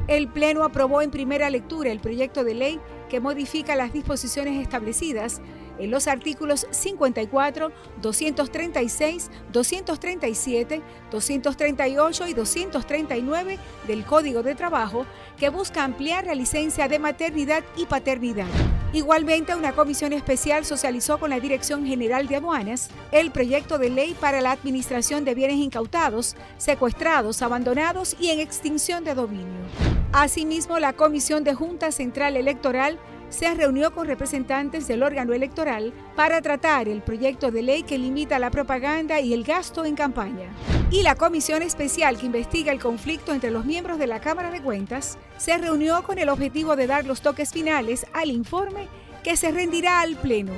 El 0.07 0.28
Pleno 0.28 0.64
aprobó 0.64 1.02
en 1.02 1.10
primera 1.10 1.49
lectura 1.49 1.90
el 1.90 1.99
proyecto 1.99 2.44
de 2.44 2.53
ley 2.53 2.80
que 3.10 3.20
modifica 3.20 3.76
las 3.76 3.94
disposiciones 3.94 4.62
establecidas 4.62 5.41
en 5.80 5.92
los 5.92 6.08
artículos 6.08 6.68
54, 6.72 7.72
236, 8.02 9.30
237, 9.52 10.82
238 11.12 12.28
y 12.28 12.34
239 12.34 13.60
del 13.88 14.06
Código 14.06 14.44
de 14.44 14.56
Trabajo 14.56 15.06
que 15.38 15.50
busca 15.50 15.84
ampliar 15.84 16.26
la 16.26 16.36
licencia 16.36 16.88
de 16.88 17.00
maternidad 17.00 17.64
y 17.76 17.86
paternidad. 17.86 18.48
Igualmente, 18.94 19.54
una 19.54 19.74
comisión 19.74 20.14
especial 20.14 20.64
socializó 20.64 21.18
con 21.18 21.30
la 21.30 21.42
Dirección 21.42 21.86
General 21.86 22.28
de 22.28 22.38
Aduanas 22.38 22.90
el 23.12 23.30
proyecto 23.30 23.78
de 23.78 23.90
ley 23.90 24.16
para 24.18 24.40
la 24.40 24.52
administración 24.52 25.26
de 25.26 25.36
bienes 25.36 25.58
incautados, 25.58 26.38
secuestrados, 26.58 27.42
abandonados 27.42 28.16
y 28.20 28.30
en 28.30 28.40
extinción 28.40 29.04
de 29.04 29.14
dominio. 29.14 29.66
Asimismo, 30.14 30.80
la 30.80 30.94
Comisión 30.94 31.44
de 31.44 31.54
Junta 31.54 31.92
Central 31.92 32.38
Electoral 32.38 32.98
se 33.36 33.53
reunió 33.53 33.94
con 33.94 34.07
representantes 34.07 34.88
del 34.88 35.03
órgano 35.03 35.34
electoral 35.34 35.91
para 36.16 36.41
tratar 36.41 36.88
el 36.88 37.02
proyecto 37.02 37.52
de 37.52 37.64
ley 37.64 37.84
que 37.84 37.98
limita 37.98 38.40
la 38.40 38.49
propaganda 38.49 39.20
y 39.20 39.34
el 39.34 39.44
gasto 39.44 39.84
en 39.84 39.95
campaña. 39.95 40.48
Y 40.90 41.03
la 41.03 41.16
comisión 41.16 41.62
especial 41.62 42.18
que 42.18 42.28
investiga 42.28 42.72
el 42.72 42.80
conflicto 42.80 43.34
entre 43.34 43.52
los 43.52 43.66
miembros 43.66 43.99
de 43.99 44.07
la 44.07 44.22
Cámara 44.22 44.52
de 44.52 44.62
Cuentas 44.62 45.18
se 45.38 45.57
reunió 45.57 46.02
con 46.03 46.18
el 46.18 46.30
objetivo 46.30 46.78
de 46.78 46.88
dar 46.88 47.06
los 47.06 47.20
toques 47.22 47.52
finales 47.52 48.06
al 48.14 48.32
informe 48.32 48.88
que 49.22 49.36
se 49.36 49.52
rendirá 49.52 49.99
al 49.99 50.16
Pleno. 50.16 50.53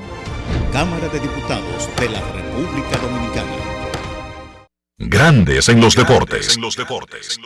Cámara 0.72 1.08
de 1.10 1.20
Diputados 1.20 1.90
de 2.00 2.10
la 2.10 2.22
República 2.32 2.98
Dominicana. 2.98 3.78
Grandes 5.00 5.70
en 5.70 5.82
los 5.82 5.96
deportes. 5.96 6.56
En 6.56 6.62
los 6.62 6.76
deportes. 6.76 7.40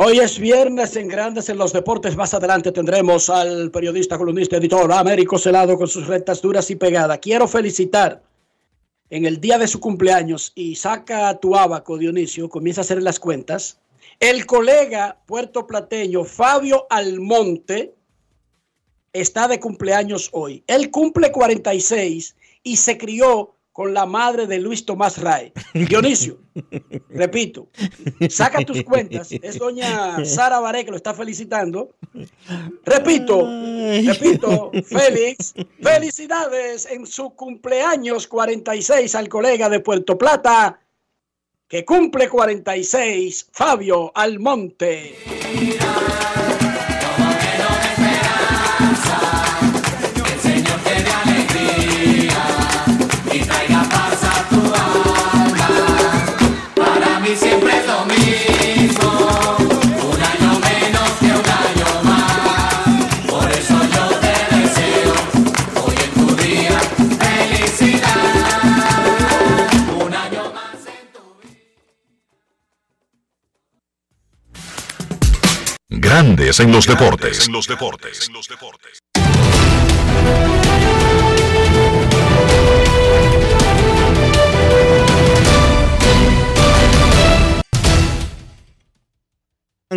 Hoy 0.00 0.20
es 0.20 0.38
viernes 0.38 0.94
en 0.94 1.08
Grandes 1.08 1.48
en 1.48 1.58
los 1.58 1.72
Deportes. 1.72 2.14
Más 2.14 2.32
adelante 2.32 2.70
tendremos 2.70 3.28
al 3.28 3.72
periodista, 3.72 4.16
columnista, 4.16 4.56
editor 4.56 4.92
Américo 4.92 5.40
Celado 5.40 5.76
con 5.76 5.88
sus 5.88 6.06
rectas 6.06 6.40
duras 6.40 6.70
y 6.70 6.76
pegadas. 6.76 7.18
Quiero 7.18 7.48
felicitar 7.48 8.22
en 9.10 9.24
el 9.24 9.40
día 9.40 9.58
de 9.58 9.66
su 9.66 9.80
cumpleaños 9.80 10.52
y 10.54 10.76
saca 10.76 11.36
tu 11.40 11.56
abaco, 11.56 11.98
Dionisio, 11.98 12.48
comienza 12.48 12.82
a 12.82 12.84
hacer 12.84 13.02
las 13.02 13.18
cuentas. 13.18 13.80
El 14.20 14.46
colega 14.46 15.18
puertoplateño 15.26 16.22
Fabio 16.22 16.86
Almonte 16.90 17.96
está 19.12 19.48
de 19.48 19.58
cumpleaños 19.58 20.28
hoy. 20.30 20.62
Él 20.68 20.92
cumple 20.92 21.32
46 21.32 22.36
y 22.62 22.76
se 22.76 22.96
crió 22.96 23.56
con 23.78 23.94
la 23.94 24.06
madre 24.06 24.48
de 24.48 24.58
Luis 24.58 24.84
Tomás 24.84 25.18
Ray. 25.18 25.52
Dionisio, 25.72 26.40
repito, 27.10 27.68
saca 28.28 28.64
tus 28.64 28.82
cuentas. 28.82 29.30
Es 29.30 29.56
doña 29.56 30.24
Sara 30.24 30.58
Baré 30.58 30.84
que 30.84 30.90
lo 30.90 30.96
está 30.96 31.14
felicitando. 31.14 31.94
Repito, 32.84 33.48
repito, 34.04 34.72
Félix, 34.84 35.54
felicidades 35.80 36.86
en 36.86 37.06
su 37.06 37.30
cumpleaños 37.36 38.26
46 38.26 39.14
al 39.14 39.28
colega 39.28 39.68
de 39.68 39.78
Puerto 39.78 40.18
Plata, 40.18 40.80
que 41.68 41.84
cumple 41.84 42.28
46, 42.28 43.46
Fabio 43.52 44.10
Almonte. 44.12 45.14
Grandes 76.18 76.58
en 76.58 76.72
los 76.72 76.84
deportes. 76.84 77.46
En 77.46 77.52
los 77.52 77.68
deportes. 77.68 78.28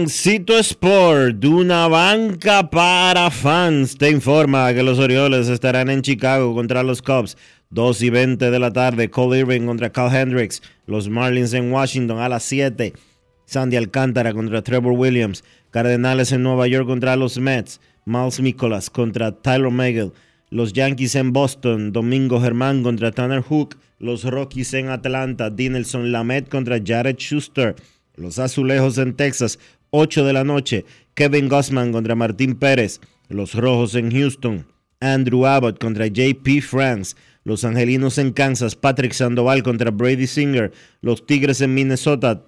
Cito 0.07 0.60
Sport, 0.60 1.38
de 1.38 1.48
una 1.48 1.88
banca 1.88 2.69
para 2.69 3.31
fans, 3.31 3.98
te 3.98 4.11
informa 4.11 4.72
que 4.76 4.84
los 4.84 4.99
Orioles 4.99 5.48
estarán 5.48 5.89
en 5.89 6.03
Chicago 6.03 6.53
contra 6.53 6.84
los 6.84 7.02
Cubs, 7.02 7.35
2 7.72 7.99
y 8.03 8.10
20 8.11 8.52
de 8.52 8.60
la 8.60 8.72
tarde, 8.72 9.10
Cole 9.10 9.39
Irving 9.39 9.65
contra 9.65 9.91
Cal 9.91 10.15
Hendricks, 10.15 10.61
los 10.85 11.10
Marlins 11.10 11.53
en 11.53 11.73
Washington 11.73 12.19
a 12.19 12.30
las 12.30 12.43
7, 12.43 12.93
Sandy 13.45 13.76
Alcántara 13.76 14.34
contra 14.34 14.61
Trevor 14.61 14.93
Williams, 14.93 15.43
Cardenales 15.72 16.31
en 16.34 16.43
Nueva 16.43 16.68
York 16.68 16.85
contra 16.85 17.15
los 17.15 17.38
Mets, 17.39 17.80
Miles 18.06 18.39
Nicholas 18.41 18.89
contra 18.89 19.31
Tyler 19.31 19.72
Megill, 19.72 20.11
los 20.49 20.73
Yankees 20.73 21.15
en 21.15 21.31
Boston, 21.31 21.93
Domingo 21.93 22.41
Germán 22.41 22.84
contra 22.84 23.11
Tanner 23.11 23.41
Hook, 23.41 23.77
los 23.98 24.26
Rockies 24.26 24.73
en 24.73 24.89
Atlanta, 24.89 25.49
Dinelson 25.49 26.11
Lamet 26.11 26.49
contra 26.49 26.80
Jared 26.84 27.15
Schuster, 27.18 27.76
los 28.15 28.38
Azulejos 28.38 28.98
en 28.98 29.15
Texas, 29.15 29.60
8 29.91 30.26
de 30.26 30.34
la 30.34 30.43
noche, 30.43 30.85
Kevin 31.14 31.48
Gossman 31.48 31.93
contra 31.93 32.15
Martín 32.15 32.56
Pérez, 32.56 32.99
los 33.30 33.56
Rojos 33.56 33.95
en 33.95 34.11
Houston, 34.11 34.65
Andrew 34.99 35.45
Abbott 35.45 35.80
contra 35.80 36.07
JP 36.07 36.61
France, 36.61 37.15
los 37.43 37.64
Angelinos 37.64 38.18
en 38.18 38.34
Kansas, 38.34 38.76
Patrick 38.76 39.14
Sandoval 39.14 39.64
contra 39.64 39.89
Brady 39.89 40.27
Singer, 40.27 40.72
los 41.02 41.26
Tigres 41.26 41.61
en 41.61 41.73
Minnesota, 41.73 42.43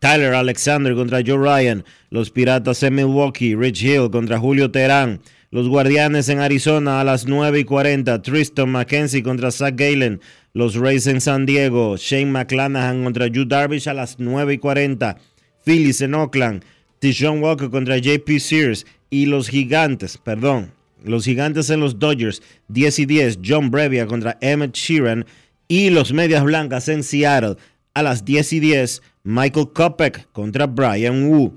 Tyler 0.00 0.34
Alexander 0.34 0.94
contra 0.94 1.22
Joe 1.26 1.38
Ryan, 1.38 1.84
los 2.10 2.30
Piratas 2.30 2.82
en 2.82 2.94
Milwaukee, 2.94 3.54
Rich 3.54 3.82
Hill 3.82 4.10
contra 4.10 4.38
Julio 4.38 4.70
Terán, 4.70 5.20
los 5.50 5.68
Guardianes 5.68 6.28
en 6.28 6.40
Arizona 6.40 7.00
a 7.00 7.04
las 7.04 7.26
9 7.26 7.60
y 7.60 7.64
40, 7.64 8.22
Tristan 8.22 8.70
McKenzie 8.70 9.22
contra 9.22 9.50
Zach 9.50 9.74
Galen, 9.76 10.20
los 10.52 10.74
Rays 10.74 11.06
en 11.06 11.20
San 11.20 11.46
Diego, 11.46 11.96
Shane 11.96 12.30
McClanahan 12.30 13.02
contra 13.04 13.26
Yu 13.28 13.46
Darvish 13.46 13.88
a 13.88 13.94
las 13.94 14.18
9 14.18 14.54
y 14.54 14.58
40, 14.58 15.16
Phillies 15.64 16.00
en 16.00 16.14
Oakland, 16.14 16.64
Tishon 16.98 17.42
Walker 17.42 17.70
contra 17.70 17.98
JP 17.98 18.38
Sears 18.38 18.86
y 19.10 19.26
los 19.26 19.48
Gigantes, 19.48 20.18
perdón, 20.18 20.72
los 21.04 21.24
Gigantes 21.24 21.70
en 21.70 21.80
los 21.80 21.98
Dodgers, 21.98 22.42
10 22.68 22.98
y 22.98 23.06
10, 23.06 23.38
John 23.44 23.70
Brevia 23.70 24.06
contra 24.06 24.36
Emmett 24.40 24.74
Sheeran 24.74 25.24
y 25.68 25.90
los 25.90 26.12
Medias 26.12 26.44
Blancas 26.44 26.88
en 26.88 27.02
Seattle 27.02 27.56
a 27.94 28.02
las 28.02 28.24
10 28.24 28.52
y 28.54 28.60
10, 28.60 29.02
Michael 29.30 29.74
Kopech 29.74 30.26
contra 30.32 30.66
Brian 30.66 31.28
Wu. 31.28 31.52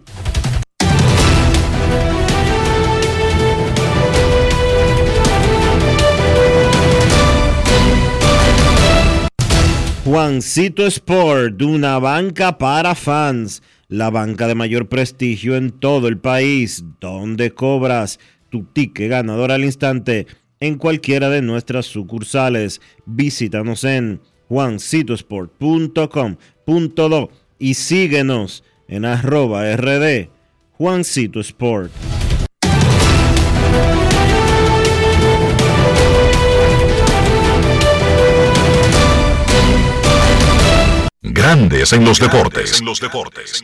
Juancito 10.03 10.85
Sport, 10.85 11.61
una 11.61 11.97
banca 11.99 12.57
para 12.57 12.93
fans, 12.93 13.63
la 13.87 14.09
banca 14.09 14.47
de 14.47 14.55
mayor 14.55 14.89
prestigio 14.89 15.55
en 15.55 15.71
todo 15.71 16.09
el 16.09 16.17
país, 16.17 16.83
donde 16.99 17.51
cobras 17.51 18.19
tu 18.49 18.65
ticket 18.65 19.09
ganador 19.09 19.49
al 19.49 19.63
instante 19.63 20.27
en 20.59 20.77
cualquiera 20.77 21.29
de 21.29 21.41
nuestras 21.41 21.85
sucursales. 21.85 22.81
Visítanos 23.05 23.85
en 23.85 24.19
juancitosport.com.do 24.49 27.40
y 27.61 27.75
síguenos 27.75 28.63
en 28.87 29.05
arroba 29.05 29.71
rd 29.77 30.29
Juancito 30.71 31.39
Sport. 31.39 31.91
Grandes 41.21 41.93
en 41.93 42.03
los 42.03 42.19
deportes. 42.19 42.79
En 42.79 42.85
los 42.87 42.99
deportes. 42.99 43.63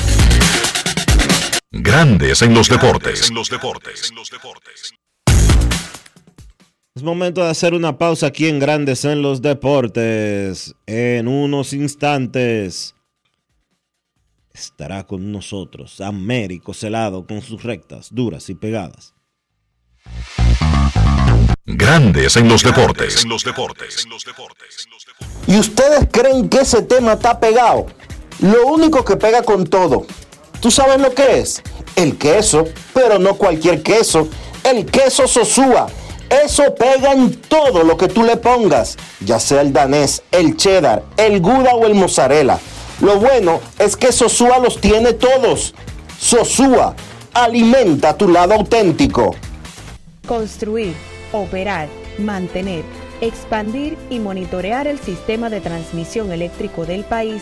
Grandes 1.73 2.41
en 2.41 2.53
los 2.53 2.67
deportes. 2.67 3.29
En 3.29 3.35
los 3.35 3.49
deportes. 3.49 4.11
Es 6.93 7.01
momento 7.01 7.41
de 7.41 7.49
hacer 7.49 7.73
una 7.73 7.97
pausa 7.97 8.27
aquí 8.27 8.49
en 8.49 8.59
Grandes 8.59 9.05
en 9.05 9.21
los 9.21 9.41
Deportes. 9.41 10.75
En 10.85 11.29
unos 11.29 11.71
instantes 11.71 12.93
estará 14.53 15.07
con 15.07 15.31
nosotros 15.31 16.01
Américo 16.01 16.73
Celado 16.73 17.25
con 17.25 17.41
sus 17.41 17.63
rectas, 17.63 18.09
duras 18.11 18.49
y 18.49 18.55
pegadas. 18.55 19.13
Grandes 21.63 22.35
en 22.35 22.49
los 22.49 22.63
deportes. 22.63 23.23
En 23.23 23.29
los 23.29 23.45
deportes. 23.45 24.05
¿Y 25.47 25.57
ustedes 25.57 26.09
creen 26.11 26.49
que 26.49 26.59
ese 26.59 26.81
tema 26.81 27.13
está 27.13 27.39
pegado? 27.39 27.85
Lo 28.41 28.67
único 28.67 29.05
que 29.05 29.15
pega 29.15 29.41
con 29.41 29.65
todo. 29.65 30.05
¿Tú 30.61 30.69
sabes 30.69 31.01
lo 31.01 31.11
que 31.15 31.39
es? 31.39 31.63
El 31.95 32.19
queso, 32.19 32.65
pero 32.93 33.17
no 33.17 33.35
cualquier 33.35 33.81
queso. 33.81 34.27
El 34.63 34.85
queso 34.85 35.27
Sosúa. 35.27 35.87
Eso 36.29 36.75
pega 36.75 37.13
en 37.13 37.35
todo 37.41 37.83
lo 37.83 37.97
que 37.97 38.07
tú 38.07 38.23
le 38.23 38.37
pongas, 38.37 38.95
ya 39.19 39.39
sea 39.39 39.61
el 39.61 39.73
danés, 39.73 40.21
el 40.31 40.55
cheddar, 40.55 41.03
el 41.17 41.41
gouda 41.41 41.73
o 41.73 41.87
el 41.87 41.95
mozzarella. 41.95 42.59
Lo 43.01 43.19
bueno 43.19 43.59
es 43.79 43.97
que 43.97 44.11
Sosúa 44.11 44.59
los 44.59 44.79
tiene 44.79 45.13
todos. 45.13 45.73
Sosúa, 46.19 46.95
alimenta 47.33 48.15
tu 48.15 48.29
lado 48.29 48.53
auténtico. 48.53 49.35
Construir, 50.27 50.93
operar, 51.33 51.89
mantener, 52.19 52.83
expandir 53.19 53.97
y 54.11 54.19
monitorear 54.19 54.85
el 54.85 54.99
sistema 54.99 55.49
de 55.49 55.59
transmisión 55.59 56.31
eléctrico 56.31 56.85
del 56.85 57.03
país 57.03 57.41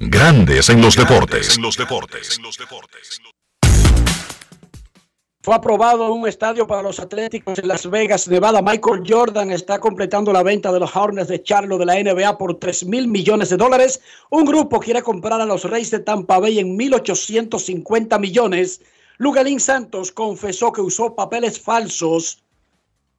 Grandes 0.00 0.68
en 0.68 0.80
los 0.80 0.94
deportes. 0.94 1.56
En 1.56 1.62
los 1.62 1.76
deportes. 1.76 2.38
Fue 5.42 5.54
aprobado 5.56 6.12
un 6.12 6.28
estadio 6.28 6.68
para 6.68 6.82
los 6.82 7.00
Atléticos 7.00 7.58
en 7.58 7.66
Las 7.66 7.90
Vegas, 7.90 8.28
Nevada. 8.28 8.62
Michael 8.62 9.02
Jordan 9.04 9.50
está 9.50 9.80
completando 9.80 10.32
la 10.32 10.44
venta 10.44 10.70
de 10.70 10.78
los 10.78 10.94
Hornets 10.94 11.26
de 11.26 11.42
Charlotte 11.42 11.80
de 11.80 11.86
la 11.86 12.00
NBA 12.00 12.38
por 12.38 12.60
3 12.60 12.84
mil 12.84 13.08
millones 13.08 13.50
de 13.50 13.56
dólares. 13.56 14.00
Un 14.30 14.44
grupo 14.44 14.78
quiere 14.78 15.02
comprar 15.02 15.40
a 15.40 15.46
los 15.46 15.64
Reyes 15.64 15.90
de 15.90 15.98
Tampa 15.98 16.38
Bay 16.38 16.60
en 16.60 16.78
1.850 16.78 18.20
millones. 18.20 18.80
Lugalín 19.16 19.58
Santos 19.58 20.12
confesó 20.12 20.70
que 20.70 20.80
usó 20.80 21.16
papeles 21.16 21.60
falsos 21.60 22.44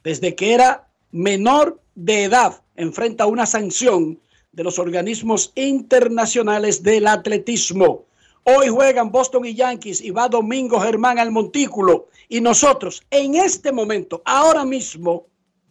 desde 0.03 0.33
que 0.33 0.53
era 0.53 0.87
menor 1.11 1.81
de 1.95 2.23
edad. 2.23 2.61
Enfrenta 2.77 3.25
una 3.25 3.45
sanción 3.45 4.17
de 4.51 4.63
los 4.63 4.79
organismos 4.79 5.51
internacionales 5.55 6.81
del 6.83 7.07
atletismo. 7.07 8.05
Hoy 8.43 8.67
juegan 8.69 9.11
Boston 9.11 9.45
y 9.45 9.53
Yankees 9.53 10.01
y 10.01 10.11
va 10.11 10.27
Domingo 10.27 10.79
Germán 10.79 11.19
al 11.19 11.31
Montículo. 11.31 12.07
Y 12.27 12.41
nosotros, 12.41 13.03
en 13.11 13.35
este 13.35 13.71
momento, 13.71 14.21
ahora 14.25 14.65
mismo, 14.65 15.27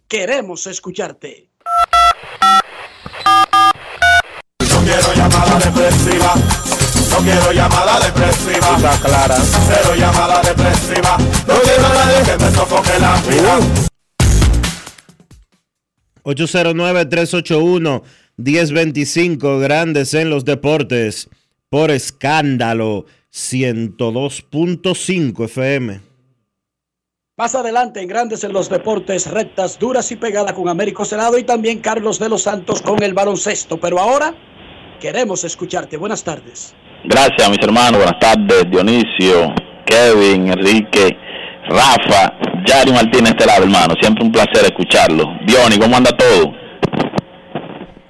queremos 0.06 0.66
escucharte. 0.66 1.48
No 4.60 4.80
quiero 4.84 5.14
llamada 5.14 5.59
depresiva. 5.59 6.34
No 7.10 7.16
quiero 7.24 7.52
llamada 7.52 8.00
depresiva. 8.00 8.76
Está 8.76 9.00
clara. 9.00 9.36
Cero 9.36 9.94
llamada 9.96 10.40
depresiva. 10.42 11.18
No 11.18 11.55
quiero 11.62 11.82
nadie 11.82 12.22
que 12.24 12.44
me 12.44 12.50
sofoque 12.52 12.98
la 13.00 13.16
vida. 13.22 13.59
809-381-1025, 18.39 19.60
grandes 19.60 20.15
en 20.15 20.31
los 20.31 20.44
deportes, 20.44 21.28
por 21.69 21.90
escándalo, 21.90 23.06
102.5 23.32 25.44
FM. 25.44 26.01
Más 27.36 27.55
adelante 27.55 28.01
en 28.01 28.09
Grandes 28.09 28.43
en 28.43 28.52
los 28.52 28.69
Deportes, 28.69 29.31
rectas 29.31 29.78
duras 29.78 30.10
y 30.10 30.16
pegadas 30.16 30.55
con 30.55 30.69
Américo 30.69 31.05
Celado 31.05 31.39
y 31.39 31.44
también 31.44 31.78
Carlos 31.78 32.19
de 32.19 32.28
los 32.28 32.43
Santos 32.43 32.82
con 32.82 33.01
el 33.01 33.15
baloncesto. 33.15 33.78
Pero 33.78 34.01
ahora 34.01 34.35
queremos 34.98 35.44
escucharte. 35.44 35.97
Buenas 35.97 36.24
tardes. 36.24 36.74
Gracias, 37.05 37.48
mis 37.48 37.60
hermanos. 37.62 37.98
Buenas 37.98 38.19
tardes, 38.19 38.65
Dionisio, 38.69 39.55
Kevin, 39.86 40.48
Enrique, 40.48 41.16
Rafa, 41.69 42.32
Yari 42.66 42.90
Martínez, 42.90 43.31
este 43.31 43.47
lado, 43.47 43.62
hermano. 43.62 43.94
Siempre 44.01 44.24
un 44.24 44.32
placer 44.32 44.65
escucharlo. 44.65 45.23
Diony, 45.47 45.78
¿cómo 45.78 45.97
anda 45.97 46.10
todo? 46.10 46.57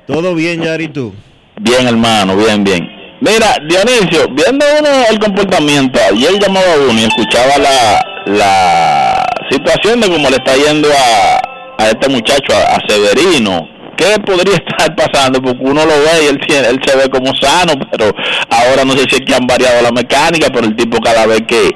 Todo 0.09 0.35
bien, 0.35 0.62
Yari, 0.62 0.89
¿tú? 0.89 1.14
Bien, 1.60 1.86
hermano, 1.86 2.36
bien, 2.36 2.64
bien. 2.64 2.89
Mira, 3.20 3.56
Dionisio, 3.68 4.26
viendo 4.30 4.64
uno 4.80 4.89
el 5.10 5.18
comportamiento, 5.18 6.01
ayer 6.12 6.39
llamaba 6.40 6.66
a 6.74 6.90
uno 6.90 6.98
y 7.01 7.05
escuchaba 7.05 7.59
la, 7.59 8.01
la 8.26 9.26
situación 9.51 10.01
de 10.01 10.09
cómo 10.09 10.30
le 10.30 10.36
está 10.36 10.55
yendo 10.56 10.89
a, 10.89 11.82
a 11.82 11.89
este 11.89 12.09
muchacho, 12.09 12.55
a, 12.56 12.78
Severino. 12.89 13.68
¿Qué 13.97 14.18
podría 14.24 14.55
estar 14.66 14.94
pasando? 14.94 15.43
Porque 15.43 15.59
uno 15.62 15.85
lo 15.85 15.90
ve 15.93 16.24
y 16.24 16.26
él, 16.28 16.39
tiene- 16.47 16.68
él 16.68 16.80
se 16.86 16.97
ve 16.97 17.09
como 17.10 17.35
sano, 17.35 17.72
pero 17.90 18.12
ahora 18.51 18.85
no 18.85 18.93
sé 18.93 19.01
si 19.10 19.16
es 19.16 19.22
que 19.26 19.35
han 19.35 19.47
variado 19.47 19.82
la 19.82 19.90
mecánica, 19.90 20.48
pero 20.52 20.66
el 20.66 20.76
tipo 20.76 20.98
cada 21.01 21.26
vez 21.26 21.43
que, 21.48 21.70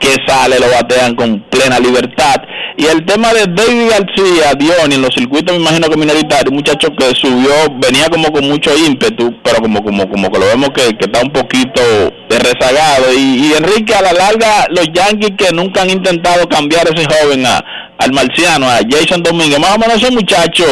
que 0.00 0.14
sale 0.26 0.58
lo 0.58 0.70
batean 0.70 1.14
con 1.14 1.40
plena 1.50 1.78
libertad. 1.78 2.36
Y 2.78 2.84
el 2.84 3.06
tema 3.06 3.32
de 3.32 3.46
David 3.46 3.88
García, 3.88 4.52
Diony, 4.54 4.96
en 4.96 5.02
los 5.02 5.14
circuitos 5.14 5.56
me 5.56 5.62
imagino 5.62 5.88
que 5.88 5.96
minoritarios, 5.96 6.50
un 6.50 6.56
muchacho 6.56 6.88
que 6.94 7.06
subió, 7.14 7.54
venía 7.78 8.08
como 8.10 8.30
con 8.30 8.46
mucho 8.46 8.70
ímpetu, 8.76 9.34
pero 9.42 9.62
como 9.62 9.82
como 9.82 10.06
como 10.10 10.30
que 10.30 10.38
lo 10.38 10.46
vemos 10.46 10.68
que, 10.74 10.94
que 10.96 11.06
está 11.06 11.22
un 11.22 11.32
poquito 11.32 11.80
de 12.28 12.38
rezagado. 12.38 13.14
Y, 13.14 13.46
y 13.46 13.52
Enrique, 13.56 13.94
a 13.94 14.02
la 14.02 14.12
larga, 14.12 14.66
los 14.68 14.86
Yankees 14.92 15.32
que 15.38 15.52
nunca 15.52 15.82
han 15.82 15.90
intentado 15.90 16.46
cambiar 16.48 16.86
a 16.86 16.90
ese 16.90 17.06
joven 17.06 17.46
a, 17.46 17.64
al 17.98 18.12
marciano, 18.12 18.66
a 18.68 18.80
Jason 18.88 19.22
Dominguez, 19.22 19.58
más 19.58 19.76
o 19.76 19.78
menos 19.78 19.96
ese 19.96 20.10
muchacho 20.10 20.64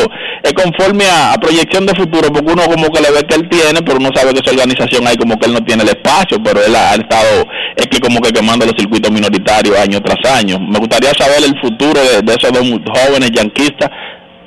es 0.42 0.52
conforme 0.52 1.06
a, 1.06 1.34
proyección 1.40 1.86
de 1.86 1.94
futuro, 1.94 2.28
porque 2.30 2.52
uno 2.52 2.64
como 2.64 2.90
que 2.90 3.00
le 3.00 3.10
ve 3.10 3.22
que 3.26 3.34
él 3.34 3.48
tiene, 3.48 3.80
pero 3.80 3.96
uno 3.96 4.10
sabe 4.14 4.34
que 4.34 4.40
esa 4.40 4.50
organización 4.50 5.06
ahí 5.06 5.16
como 5.16 5.38
que 5.38 5.46
él 5.46 5.54
no 5.54 5.64
tiene 5.64 5.82
el 5.82 5.88
espacio, 5.88 6.38
pero 6.44 6.62
él 6.62 6.74
ha, 6.76 6.94
estado, 6.94 7.46
es 7.76 7.86
que 7.86 7.98
como 7.98 8.20
que 8.20 8.30
quemando 8.30 8.66
los 8.66 8.74
circuitos 8.78 9.10
minoritarios 9.10 9.78
año 9.78 10.00
tras 10.00 10.38
año. 10.38 10.58
Me 10.60 10.78
gustaría 10.78 11.12
saber 11.14 11.44
el 11.44 11.58
futuro 11.60 11.98
de, 12.00 12.34
esos 12.34 12.52
dos 12.52 12.62
jóvenes 12.62 13.30
yanquistas. 13.32 13.88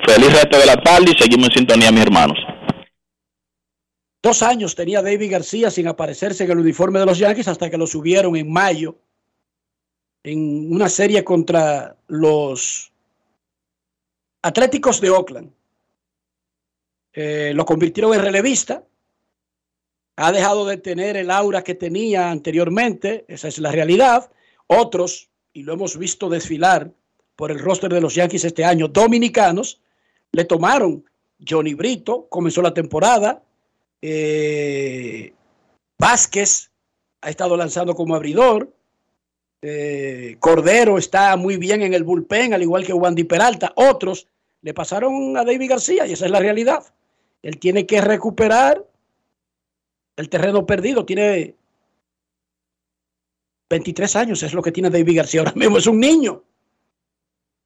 Feliz 0.06 0.32
resto 0.32 0.58
de 0.58 0.66
la 0.66 0.76
tarde 0.76 1.12
y 1.14 1.18
seguimos 1.20 1.48
en 1.48 1.56
sintonía, 1.56 1.90
mis 1.90 2.02
hermanos. 2.02 2.38
Dos 4.22 4.42
años 4.42 4.74
tenía 4.76 5.02
David 5.02 5.32
García 5.32 5.70
sin 5.70 5.88
aparecerse 5.88 6.44
en 6.44 6.52
el 6.52 6.58
uniforme 6.58 7.00
de 7.00 7.06
los 7.06 7.18
Yankees 7.18 7.48
hasta 7.48 7.70
que 7.70 7.76
lo 7.76 7.86
subieron 7.86 8.36
en 8.36 8.50
mayo 8.52 8.96
en 10.30 10.72
una 10.72 10.88
serie 10.88 11.24
contra 11.24 11.96
los 12.08 12.92
Atléticos 14.42 15.00
de 15.00 15.10
Oakland. 15.10 15.50
Eh, 17.12 17.52
lo 17.54 17.64
convirtieron 17.64 18.14
en 18.14 18.20
relevista. 18.20 18.84
Ha 20.16 20.32
dejado 20.32 20.66
de 20.66 20.76
tener 20.76 21.16
el 21.16 21.30
aura 21.30 21.64
que 21.64 21.74
tenía 21.74 22.30
anteriormente, 22.30 23.24
esa 23.28 23.48
es 23.48 23.58
la 23.58 23.72
realidad. 23.72 24.30
Otros, 24.66 25.28
y 25.52 25.62
lo 25.62 25.72
hemos 25.72 25.96
visto 25.96 26.28
desfilar 26.28 26.92
por 27.34 27.50
el 27.50 27.58
roster 27.58 27.92
de 27.92 28.00
los 28.00 28.14
Yankees 28.14 28.44
este 28.44 28.64
año, 28.64 28.88
dominicanos, 28.88 29.80
le 30.32 30.44
tomaron. 30.44 31.04
Johnny 31.46 31.74
Brito 31.74 32.26
comenzó 32.28 32.62
la 32.62 32.74
temporada. 32.74 33.42
Eh, 34.02 35.32
Vázquez 35.98 36.70
ha 37.22 37.30
estado 37.30 37.56
lanzando 37.56 37.94
como 37.94 38.14
abridor. 38.14 38.72
Eh, 39.60 40.36
Cordero 40.38 40.98
está 40.98 41.36
muy 41.36 41.56
bien 41.56 41.82
en 41.82 41.94
el 41.94 42.04
bullpen, 42.04 42.54
al 42.54 42.62
igual 42.62 42.84
que 42.84 42.92
Wandy 42.92 43.24
Peralta. 43.24 43.72
Otros 43.74 44.28
le 44.62 44.74
pasaron 44.74 45.36
a 45.36 45.44
David 45.44 45.70
García 45.70 46.06
y 46.06 46.12
esa 46.12 46.26
es 46.26 46.30
la 46.30 46.38
realidad. 46.38 46.84
Él 47.42 47.58
tiene 47.58 47.86
que 47.86 48.00
recuperar 48.00 48.84
el 50.16 50.28
terreno 50.28 50.66
perdido. 50.66 51.04
Tiene 51.04 51.54
23 53.70 54.16
años, 54.16 54.42
es 54.42 54.54
lo 54.54 54.62
que 54.62 54.72
tiene 54.72 54.90
David 54.90 55.16
García 55.16 55.40
ahora 55.40 55.52
mismo. 55.54 55.78
Es 55.78 55.86
un 55.86 56.00
niño. 56.00 56.42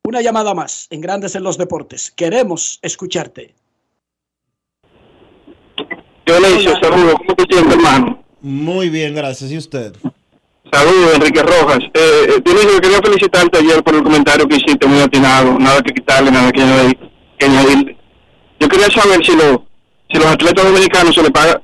Una 0.05 0.21
llamada 0.21 0.53
más 0.53 0.89
en 0.91 1.01
Grandes 1.01 1.35
en 1.37 1.45
los 1.45 1.57
Deportes. 1.57 2.11
Queremos 2.11 2.79
escucharte. 2.83 3.55
¿cómo 6.25 7.37
te 7.37 7.55
sientes, 7.55 7.75
hermano? 7.75 8.25
Muy 8.41 8.89
bien, 8.89 9.15
gracias. 9.15 9.51
¿Y 9.51 9.59
usted? 9.59 9.95
Saludos, 10.73 11.15
Enrique 11.17 11.43
Rojas. 11.43 11.81
Eh, 11.93 12.27
eh, 12.29 12.41
Dionisio, 12.45 12.81
quería 12.81 12.99
felicitarte 13.03 13.59
ayer 13.59 13.83
por 13.85 13.95
el 13.95 14.03
comentario 14.03 14.49
que 14.49 14.57
hiciste, 14.57 14.87
muy 14.87 15.01
atinado. 15.01 15.59
Nada 15.59 15.83
que 15.83 15.93
quitarle, 15.93 16.31
nada 16.31 16.51
que 16.51 16.63
añadir. 16.63 16.99
que 17.39 17.47
añadirle. 17.47 17.97
Yo 18.59 18.69
quería 18.69 18.89
saber 18.91 19.25
si, 19.25 19.37
lo, 19.37 19.67
si 20.11 20.19
los 20.19 20.27
atletas 20.27 20.65
dominicanos 20.65 21.15
se 21.15 21.23
le 21.23 21.31
paga, 21.31 21.61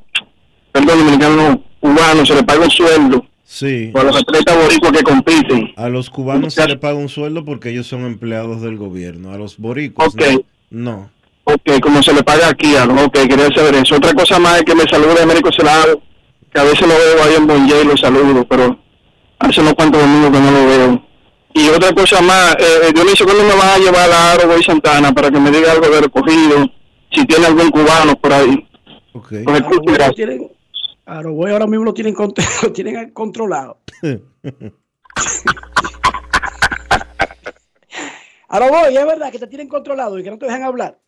perdón, 0.73 0.99
dominicanos 0.99 1.37
no, 1.37 1.63
cubanos, 1.81 2.29
se 2.29 2.35
le 2.35 2.43
paga 2.43 2.65
un 2.65 2.71
sueldo 2.71 3.25
Sí. 3.45 3.91
o 3.95 3.99
a 4.01 4.05
los 4.05 4.17
atletas 4.17 4.57
boricuas 4.63 4.93
que 4.93 5.03
compiten. 5.03 5.73
A 5.77 5.89
los 5.89 6.11
cubanos 6.11 6.53
se 6.53 6.67
les 6.69 6.77
paga 6.77 6.95
un 6.97 7.09
sueldo 7.09 7.45
porque 7.47 7.71
ellos 7.71 7.87
son 7.87 8.05
empleados 8.05 8.61
del 8.61 8.77
gobierno. 8.77 9.33
A 9.33 9.39
los 9.39 9.57
boricuas 9.57 10.09
Ok. 10.15 10.45
no. 10.71 11.11
Ok, 11.45 11.81
como 11.81 12.03
se 12.03 12.13
le 12.13 12.23
paga 12.23 12.49
aquí 12.49 12.77
a 12.77 12.85
los, 12.85 13.01
ok, 13.05 13.15
quería 13.27 13.49
saber 13.55 13.77
eso. 13.77 13.95
Otra 13.97 14.13
cosa 14.13 14.39
más 14.39 14.59
es 14.59 14.65
que 14.65 14.75
me 14.75 14.83
salude 14.83 15.23
Américo 15.23 15.49
Celado, 15.57 16.03
que 16.53 16.61
a 16.61 16.65
veces 16.65 16.83
lo 16.83 16.89
veo 16.89 17.23
ahí 17.25 17.35
en 17.37 17.47
Bonje 17.47 17.81
y 17.83 17.87
lo 17.87 17.97
saludo, 17.97 18.45
pero 18.47 18.79
hace 19.39 19.61
unos 19.61 19.75
cuantos 19.75 20.01
domingos 20.01 20.31
que 20.33 20.41
no 20.41 20.51
lo 20.51 20.67
veo. 20.67 21.03
Y 21.55 21.69
otra 21.71 21.93
cosa 21.95 22.21
más, 22.21 22.57
eh, 22.59 22.93
Dionisio, 22.95 23.25
¿cuándo 23.27 23.43
me 23.45 23.55
vas 23.55 23.77
a 23.77 23.79
llevar 23.79 24.11
a 24.11 24.33
Aro 24.33 24.49
Boy 24.49 24.63
Santana 24.63 25.13
para 25.13 25.31
que 25.31 25.41
me 25.41 25.51
diga 25.51 25.73
algo 25.73 25.89
de 25.89 26.01
recogido? 26.03 26.67
Si 27.11 27.25
tiene 27.27 27.47
algún 27.47 27.71
cubano 27.71 28.15
por 28.21 28.33
ahí. 28.33 28.69
Okay. 29.15 29.43
Pues, 29.45 29.63
lo 29.63 30.13
tienen, 30.13 30.51
Aroboy 31.07 31.51
ahora 31.51 31.67
mismo 31.67 31.87
lo 31.87 31.95
tienen, 31.95 32.15
con- 32.15 32.33
lo 32.63 32.73
tienen 32.73 33.11
controlado. 33.13 33.79
Aroboy, 38.49 38.97
es 38.97 39.07
verdad 39.07 39.31
que 39.31 39.39
te 39.39 39.47
tienen 39.47 39.69
controlado 39.69 40.19
y 40.19 40.23
que 40.23 40.31
no 40.31 40.39
te 40.39 40.47
dejan 40.47 40.63
hablar. 40.63 40.99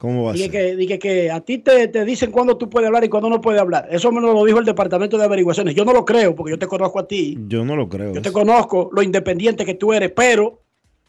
¿Cómo 0.00 0.24
va 0.24 0.30
a 0.30 0.32
Dije 0.32 0.44
ser? 0.50 0.52
que, 0.70 0.76
dije 0.76 0.98
que 0.98 1.30
a 1.30 1.40
ti 1.42 1.58
te, 1.58 1.86
te 1.88 2.06
dicen 2.06 2.30
cuándo 2.30 2.56
tú 2.56 2.70
puedes 2.70 2.86
hablar 2.86 3.04
y 3.04 3.10
cuándo 3.10 3.28
no 3.28 3.42
puedes 3.42 3.60
hablar. 3.60 3.86
Eso 3.90 4.10
me 4.10 4.22
lo 4.22 4.42
dijo 4.46 4.58
el 4.58 4.64
Departamento 4.64 5.18
de 5.18 5.24
Averiguaciones. 5.24 5.74
Yo 5.74 5.84
no 5.84 5.92
lo 5.92 6.06
creo 6.06 6.34
porque 6.34 6.52
yo 6.52 6.58
te 6.58 6.66
conozco 6.66 7.00
a 7.00 7.06
ti. 7.06 7.36
Yo 7.48 7.66
no 7.66 7.76
lo 7.76 7.86
creo. 7.86 8.14
Yo 8.14 8.22
te 8.22 8.32
conozco 8.32 8.88
lo 8.94 9.02
independiente 9.02 9.66
que 9.66 9.74
tú 9.74 9.92
eres, 9.92 10.10
pero 10.16 10.62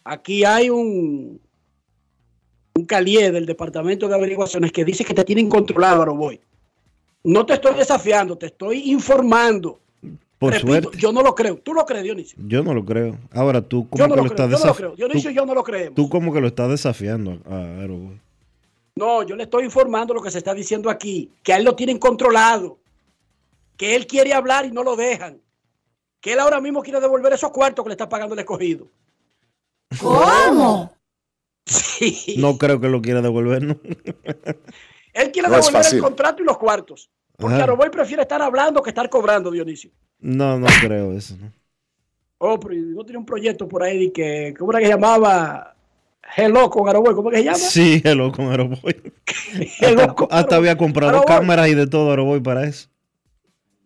aquí 0.03 0.43
hay 0.43 0.69
un, 0.69 1.39
un 2.75 2.85
calié 2.85 3.31
del 3.31 3.45
Departamento 3.45 4.09
de 4.09 4.15
Averiguaciones 4.15 4.73
que 4.73 4.83
dice 4.83 5.05
que 5.05 5.13
te 5.13 5.23
tienen 5.23 5.47
controlado, 5.47 6.01
Aroboy. 6.01 6.41
No 7.23 7.45
te 7.45 7.53
estoy 7.53 7.75
desafiando, 7.75 8.37
te 8.37 8.47
estoy 8.47 8.91
informando. 8.91 9.79
Por 10.37 10.51
Repito, 10.51 10.67
suerte. 10.71 10.97
yo 10.97 11.13
no 11.13 11.21
lo 11.21 11.33
creo. 11.33 11.57
¿Tú 11.59 11.73
lo 11.73 11.85
crees, 11.85 12.03
Dionisio? 12.03 12.37
Yo 12.45 12.61
no 12.61 12.73
lo 12.73 12.83
creo. 12.83 13.15
Ahora 13.31 13.61
tú, 13.61 13.87
¿cómo 13.87 14.03
Yo 14.03 14.07
no 14.09 14.15
que 14.15 14.21
lo 14.21 14.27
estás 14.27 14.49
Yo 14.49 14.57
no 14.57 14.57
lo 14.57 14.57
desafiando? 14.57 14.95
creo. 14.95 15.07
Dionisio 15.07 15.31
y 15.31 15.33
yo 15.35 15.45
no 15.45 15.53
lo 15.53 15.63
creemos. 15.63 15.93
Tú 15.95 16.09
como 16.09 16.33
que 16.33 16.41
lo 16.41 16.47
estás 16.47 16.69
desafiando 16.69 17.37
a 17.49 17.55
a 17.55 17.79
Aeroboy. 17.81 18.19
No, 18.95 19.23
yo 19.23 19.35
le 19.35 19.43
estoy 19.43 19.65
informando 19.65 20.13
lo 20.13 20.21
que 20.21 20.31
se 20.31 20.39
está 20.39 20.53
diciendo 20.53 20.89
aquí, 20.89 21.31
que 21.43 21.53
a 21.53 21.57
él 21.57 21.63
lo 21.63 21.75
tienen 21.75 21.97
controlado, 21.97 22.79
que 23.77 23.95
él 23.95 24.05
quiere 24.05 24.33
hablar 24.33 24.65
y 24.65 24.71
no 24.71 24.83
lo 24.83 24.95
dejan, 24.95 25.41
que 26.19 26.33
él 26.33 26.39
ahora 26.39 26.61
mismo 26.61 26.81
quiere 26.81 26.99
devolver 26.99 27.33
esos 27.33 27.51
cuartos 27.51 27.83
que 27.83 27.89
le 27.89 27.93
está 27.93 28.09
pagando 28.09 28.33
el 28.33 28.39
escogido. 28.39 28.87
¿Cómo? 29.99 30.93
Sí. 31.65 32.35
No 32.37 32.57
creo 32.57 32.81
que 32.81 32.89
lo 32.89 33.01
quiera 33.01 33.21
devolver, 33.21 33.63
¿no? 33.63 33.79
Él 35.13 35.31
quiere 35.31 35.47
No 35.47 35.55
devolver 35.55 35.85
el 35.93 36.01
contrato 36.01 36.41
y 36.43 36.45
los 36.45 36.57
cuartos. 36.57 37.09
Porque 37.37 37.55
Ajá. 37.55 37.63
Aroboy 37.63 37.89
prefiere 37.89 38.21
estar 38.23 38.41
hablando 38.41 38.81
que 38.83 38.89
estar 38.89 39.09
cobrando, 39.09 39.51
Dionisio. 39.51 39.91
No, 40.19 40.59
no 40.59 40.67
creo 40.81 41.13
eso. 41.13 41.35
¿no? 41.37 41.51
Oh, 42.37 42.59
pero 42.59 42.75
no 42.75 43.03
tiene 43.03 43.19
un 43.19 43.25
proyecto 43.25 43.67
por 43.67 43.83
ahí 43.83 44.05
de 44.05 44.11
que, 44.11 44.53
¿cómo 44.57 44.71
era 44.71 44.79
que 44.79 44.89
llamaba? 44.89 45.75
Hello 46.35 46.69
con 46.69 46.87
Aroboy, 46.87 47.13
¿cómo 47.13 47.29
que 47.29 47.37
se 47.37 47.43
llama? 47.43 47.57
Sí, 47.57 48.01
hello 48.03 48.31
con 48.31 48.49
Aeroboy. 48.49 49.13
Hello 49.79 50.01
hasta, 50.01 50.15
con 50.15 50.27
hasta 50.31 50.55
había 50.55 50.77
comprado 50.77 51.23
cámaras 51.23 51.67
y 51.67 51.75
de 51.75 51.87
todo 51.87 52.09
Aeroboy 52.11 52.39
para 52.39 52.65
eso. 52.65 52.87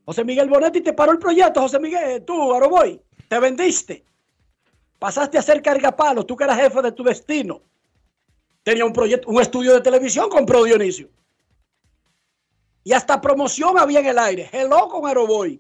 José 0.06 0.24
Miguel 0.24 0.48
Bonetti 0.48 0.82
te 0.82 0.94
paró 0.94 1.12
el 1.12 1.18
proyecto, 1.18 1.62
José 1.62 1.80
Miguel, 1.80 2.24
tú, 2.24 2.54
Aroboy, 2.54 3.02
te 3.28 3.40
vendiste. 3.40 4.06
Pasaste 5.00 5.38
a 5.38 5.42
ser 5.42 5.62
cargapalos, 5.62 6.28
tú 6.28 6.36
que 6.36 6.44
eras 6.44 6.60
jefe 6.60 6.82
de 6.82 6.92
tu 6.92 7.04
destino. 7.04 7.62
Tenía 8.64 8.86
un 8.86 8.94
proyecto, 8.94 9.30
un 9.30 9.42
estudio 9.42 9.74
de 9.74 9.82
televisión, 9.82 10.30
compró 10.30 10.64
Dionisio. 10.64 11.10
Y 12.84 12.94
hasta 12.94 13.20
promoción 13.20 13.80
había 13.80 14.00
en 14.00 14.06
el 14.06 14.20
aire. 14.20 14.50
Hello 14.52 14.88
con 14.90 15.08
Aeroboy. 15.08 15.60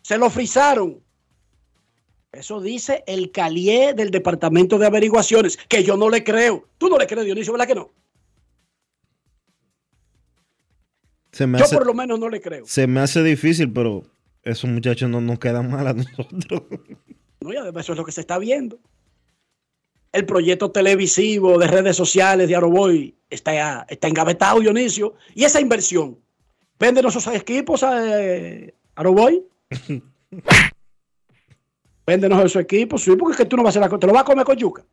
Se 0.00 0.16
lo 0.16 0.30
frizaron. 0.30 1.02
Eso 2.32 2.62
dice 2.62 3.04
el 3.06 3.30
calié 3.30 3.92
del 3.92 4.10
Departamento 4.10 4.78
de 4.78 4.86
Averiguaciones, 4.86 5.58
que 5.68 5.84
yo 5.84 5.98
no 5.98 6.08
le 6.08 6.24
creo. 6.24 6.66
Tú 6.78 6.88
no 6.88 6.96
le 6.96 7.06
crees, 7.06 7.26
Dionisio, 7.26 7.52
¿verdad 7.52 7.66
que 7.66 7.74
no? 7.74 7.90
Se 11.30 11.46
me, 11.46 11.58
Yo 11.58 11.64
hace, 11.64 11.76
por 11.76 11.86
lo 11.86 11.94
menos 11.94 12.18
no 12.18 12.28
le 12.28 12.40
creo. 12.40 12.64
se 12.66 12.86
me 12.86 13.00
hace 13.00 13.22
difícil, 13.22 13.72
pero 13.72 14.02
esos 14.42 14.68
muchachos 14.68 15.08
no 15.10 15.20
nos 15.20 15.38
quedan 15.38 15.70
mal 15.70 15.86
a 15.86 15.92
nosotros. 15.92 16.62
No, 17.40 17.52
y 17.52 17.56
además 17.56 17.84
eso 17.84 17.92
es 17.92 17.98
lo 17.98 18.04
que 18.04 18.12
se 18.12 18.20
está 18.22 18.38
viendo. 18.38 18.78
El 20.12 20.26
proyecto 20.26 20.70
televisivo 20.70 21.58
de 21.58 21.66
redes 21.66 21.96
sociales 21.96 22.48
de 22.48 22.56
Aroboy 22.56 23.14
está, 23.30 23.82
está 23.88 24.08
engavetado, 24.08 24.60
Dionisio. 24.60 25.14
Y 25.34 25.44
esa 25.44 25.60
inversión. 25.60 26.18
Véndenos 26.78 27.16
esos 27.16 27.34
equipos 27.34 27.82
a 27.82 28.20
eh, 28.22 28.74
Aroboy. 28.94 29.42
Véndenos 32.06 32.38
esos 32.38 32.62
equipos. 32.62 33.02
Sí, 33.02 33.14
porque 33.16 33.32
es 33.32 33.38
que 33.38 33.44
tú 33.46 33.56
no 33.56 33.62
vas 33.62 33.76
a 33.76 33.80
hacer 33.80 33.90
la 33.90 33.98
Te 33.98 34.06
lo 34.06 34.12
vas 34.12 34.22
a 34.22 34.26
comer 34.26 34.44
con 34.44 34.56
yuca. 34.56 34.84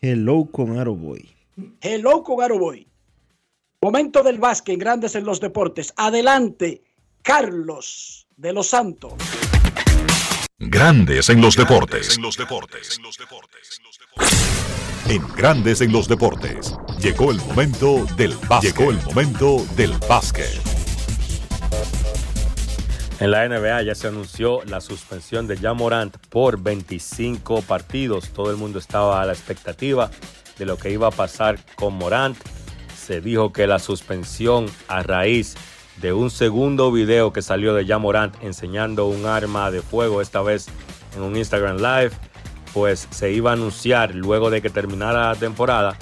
Hello 0.00 0.48
con 0.50 0.78
Aeroboy. 0.78 1.32
Hello 1.80 2.22
con 2.22 2.42
Aroboy. 2.42 2.86
Momento 3.80 4.22
del 4.22 4.38
básquet 4.38 4.74
en 4.74 4.78
Grandes 4.78 5.14
en 5.14 5.24
los 5.24 5.40
Deportes. 5.40 5.92
Adelante, 5.96 6.82
Carlos 7.22 8.26
de 8.36 8.52
los 8.52 8.68
Santos. 8.68 9.14
Grandes 10.58 11.28
en 11.28 11.40
los 11.40 11.56
deportes. 11.56 12.16
En 15.08 15.26
Grandes 15.36 15.80
en 15.80 15.92
los 15.92 16.08
deportes. 16.08 16.76
Llegó 17.00 17.32
el 17.32 17.38
momento 17.38 18.06
del 18.16 18.34
básquet. 18.48 18.76
Llegó 18.76 18.90
el 18.92 19.02
momento 19.02 19.66
del 19.76 19.92
básquet. 20.08 20.60
En 23.22 23.30
la 23.30 23.48
NBA 23.48 23.82
ya 23.82 23.94
se 23.94 24.08
anunció 24.08 24.64
la 24.64 24.80
suspensión 24.80 25.46
de 25.46 25.56
Jan 25.56 25.76
Morant 25.76 26.16
por 26.28 26.60
25 26.60 27.62
partidos. 27.62 28.30
Todo 28.30 28.50
el 28.50 28.56
mundo 28.56 28.80
estaba 28.80 29.22
a 29.22 29.24
la 29.24 29.32
expectativa 29.32 30.10
de 30.58 30.66
lo 30.66 30.76
que 30.76 30.90
iba 30.90 31.06
a 31.06 31.12
pasar 31.12 31.56
con 31.76 31.94
Morant. 31.94 32.36
Se 32.96 33.20
dijo 33.20 33.52
que 33.52 33.68
la 33.68 33.78
suspensión 33.78 34.66
a 34.88 35.04
raíz 35.04 35.54
de 35.98 36.12
un 36.12 36.32
segundo 36.32 36.90
video 36.90 37.32
que 37.32 37.42
salió 37.42 37.74
de 37.74 37.86
Jan 37.86 38.02
Morant 38.02 38.34
enseñando 38.42 39.06
un 39.06 39.24
arma 39.24 39.70
de 39.70 39.82
fuego, 39.82 40.20
esta 40.20 40.42
vez 40.42 40.66
en 41.14 41.22
un 41.22 41.36
Instagram 41.36 41.76
Live, 41.76 42.10
pues 42.74 43.06
se 43.12 43.30
iba 43.30 43.50
a 43.50 43.54
anunciar 43.54 44.16
luego 44.16 44.50
de 44.50 44.60
que 44.60 44.68
terminara 44.68 45.28
la 45.28 45.36
temporada. 45.36 45.96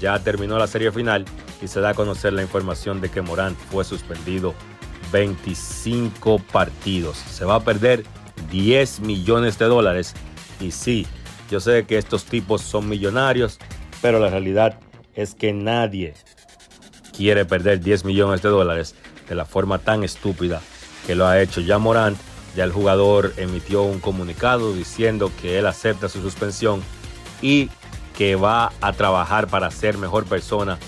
Ya 0.00 0.16
terminó 0.20 0.56
la 0.56 0.68
serie 0.68 0.92
final 0.92 1.24
y 1.60 1.66
se 1.66 1.80
da 1.80 1.88
a 1.88 1.94
conocer 1.94 2.32
la 2.32 2.42
información 2.42 3.00
de 3.00 3.10
que 3.10 3.22
Morant 3.22 3.58
fue 3.58 3.82
suspendido 3.82 4.54
25 5.10 6.38
partidos. 6.38 7.16
Se 7.18 7.44
va 7.44 7.56
a 7.56 7.64
perder 7.64 8.04
10 8.50 9.00
millones 9.00 9.58
de 9.58 9.66
dólares. 9.66 10.14
Y 10.60 10.70
sí, 10.70 11.06
yo 11.50 11.60
sé 11.60 11.84
que 11.86 11.98
estos 11.98 12.24
tipos 12.24 12.62
son 12.62 12.88
millonarios, 12.88 13.58
pero 14.00 14.18
la 14.18 14.30
realidad 14.30 14.78
es 15.14 15.34
que 15.34 15.52
nadie 15.52 16.14
quiere 17.16 17.44
perder 17.44 17.80
10 17.80 18.04
millones 18.04 18.42
de 18.42 18.48
dólares 18.48 18.94
de 19.28 19.34
la 19.34 19.44
forma 19.44 19.78
tan 19.78 20.04
estúpida 20.04 20.60
que 21.06 21.14
lo 21.14 21.26
ha 21.26 21.40
hecho 21.40 21.60
ya 21.60 21.78
Morant. 21.78 22.16
Ya 22.56 22.64
el 22.64 22.72
jugador 22.72 23.32
emitió 23.36 23.82
un 23.82 24.00
comunicado 24.00 24.72
diciendo 24.72 25.30
que 25.40 25.58
él 25.58 25.66
acepta 25.66 26.08
su 26.08 26.20
suspensión 26.20 26.82
y 27.40 27.70
que 28.16 28.34
va 28.34 28.72
a 28.80 28.92
trabajar 28.92 29.46
para 29.46 29.70
ser 29.70 29.98
mejor 29.98 30.24
persona 30.24 30.78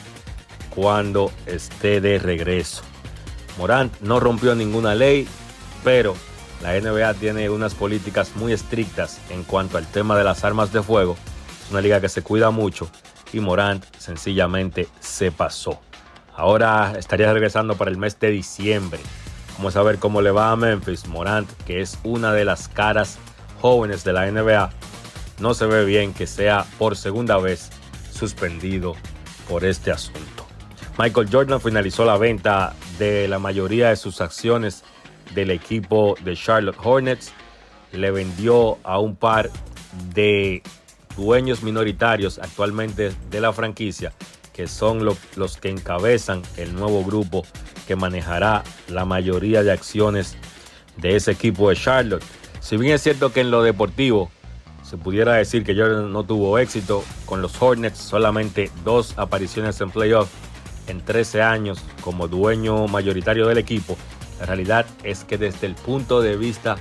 cuando 0.75 1.31
esté 1.47 2.01
de 2.01 2.19
regreso. 2.19 2.83
Morant 3.59 3.93
no 4.01 4.21
rompió 4.21 4.55
ninguna 4.55 4.95
ley, 4.95 5.29
pero 5.85 6.15
la 6.63 6.79
NBA 6.79 7.15
tiene 7.15 7.51
unas 7.51 7.75
políticas 7.75 8.37
muy 8.37 8.53
estrictas 8.53 9.21
en 9.31 9.43
cuanto 9.43 9.79
al 9.79 9.87
tema 9.87 10.17
de 10.17 10.25
las 10.25 10.45
armas 10.45 10.73
de 10.73 10.83
fuego. 10.83 11.17
Es 11.65 11.71
una 11.71 11.81
liga 11.81 12.01
que 12.01 12.09
se 12.09 12.23
cuida 12.23 12.51
mucho 12.51 12.89
y 13.33 13.41
Morant 13.41 13.85
sencillamente 13.99 14.89
se 15.01 15.33
pasó. 15.33 15.81
Ahora 16.35 16.95
estaría 16.99 17.33
regresando 17.33 17.77
para 17.77 17.91
el 17.91 17.99
mes 17.99 18.19
de 18.19 18.31
diciembre. 18.31 19.01
Vamos 19.59 19.77
a 19.77 19.83
ver 19.83 19.99
cómo 19.99 20.23
le 20.23 20.31
va 20.31 20.51
a 20.51 20.57
Memphis. 20.57 21.07
Morant, 21.07 21.51
que 21.67 21.81
es 21.81 21.99
una 22.05 22.33
de 22.33 22.45
las 22.45 22.69
caras 22.69 23.19
jóvenes 23.61 24.03
de 24.05 24.13
la 24.13 24.31
NBA, 24.31 24.71
no 25.41 25.55
se 25.55 25.67
ve 25.67 25.85
bien 25.85 26.15
que 26.15 26.27
sea 26.27 26.65
por 26.79 26.97
segunda 26.97 27.39
vez 27.39 27.71
suspendido 28.13 28.95
por 29.49 29.65
este 29.65 29.91
asunto. 29.91 30.32
Michael 30.99 31.29
Jordan 31.31 31.61
finalizó 31.61 32.05
la 32.05 32.17
venta 32.19 32.75
de 32.99 33.27
la 33.29 33.39
mayoría 33.39 33.89
de 33.89 33.97
sus 33.97 34.21
acciones 34.21 34.85
del 35.35 35.51
equipo 35.51 36.15
de 36.23 36.37
Charlotte 36.37 36.77
Hornets. 36.83 37.33
Le 37.93 38.11
vendió 38.11 38.79
a 38.85 38.99
un 38.99 39.17
par 39.17 39.51
de 40.15 40.63
dueños 41.17 41.63
minoritarios 41.63 42.39
actualmente 42.39 43.13
de 43.31 43.41
la 43.41 43.53
franquicia, 43.53 44.13
que 44.53 44.67
son 44.67 45.05
lo- 45.05 45.17
los 45.37 45.57
que 45.57 45.71
encabezan 45.71 46.43
el 46.57 46.75
nuevo 46.75 47.05
grupo 47.05 47.45
que 47.87 47.97
manejará 47.97 48.63
la 48.89 49.05
mayoría 49.05 49.63
de 49.63 49.73
acciones 49.73 50.37
de 50.99 51.17
ese 51.17 51.33
equipo 51.33 51.71
de 51.71 51.77
Charlotte. 51.77 52.23
Si 52.61 52.77
bien 52.77 52.95
es 52.95 53.03
cierto 53.03 53.33
que 53.33 53.41
en 53.41 53.51
lo 53.51 53.63
deportivo 53.63 54.31
se 54.85 54.97
pudiera 54.99 55.35
decir 55.35 55.65
que 55.65 55.75
Jordan 55.75 56.13
no 56.13 56.23
tuvo 56.25 56.59
éxito 56.59 57.03
con 57.25 57.41
los 57.41 57.61
Hornets, 57.61 57.99
solamente 57.99 58.71
dos 58.85 59.15
apariciones 59.17 59.81
en 59.81 59.91
playoff 59.91 60.29
en 60.93 61.01
13 61.01 61.43
años 61.43 61.83
como 62.03 62.29
dueño 62.29 62.87
mayoritario 62.87 63.49
del 63.49 63.59
equipo, 63.59 63.97
la 64.39 64.47
realidad 64.47 64.87
es 65.03 65.25
que 65.25 65.39
desde 65.39 65.67
el 65.67 65.75
punto 65.75 66.21
de 66.21 66.37
vista 66.37 66.77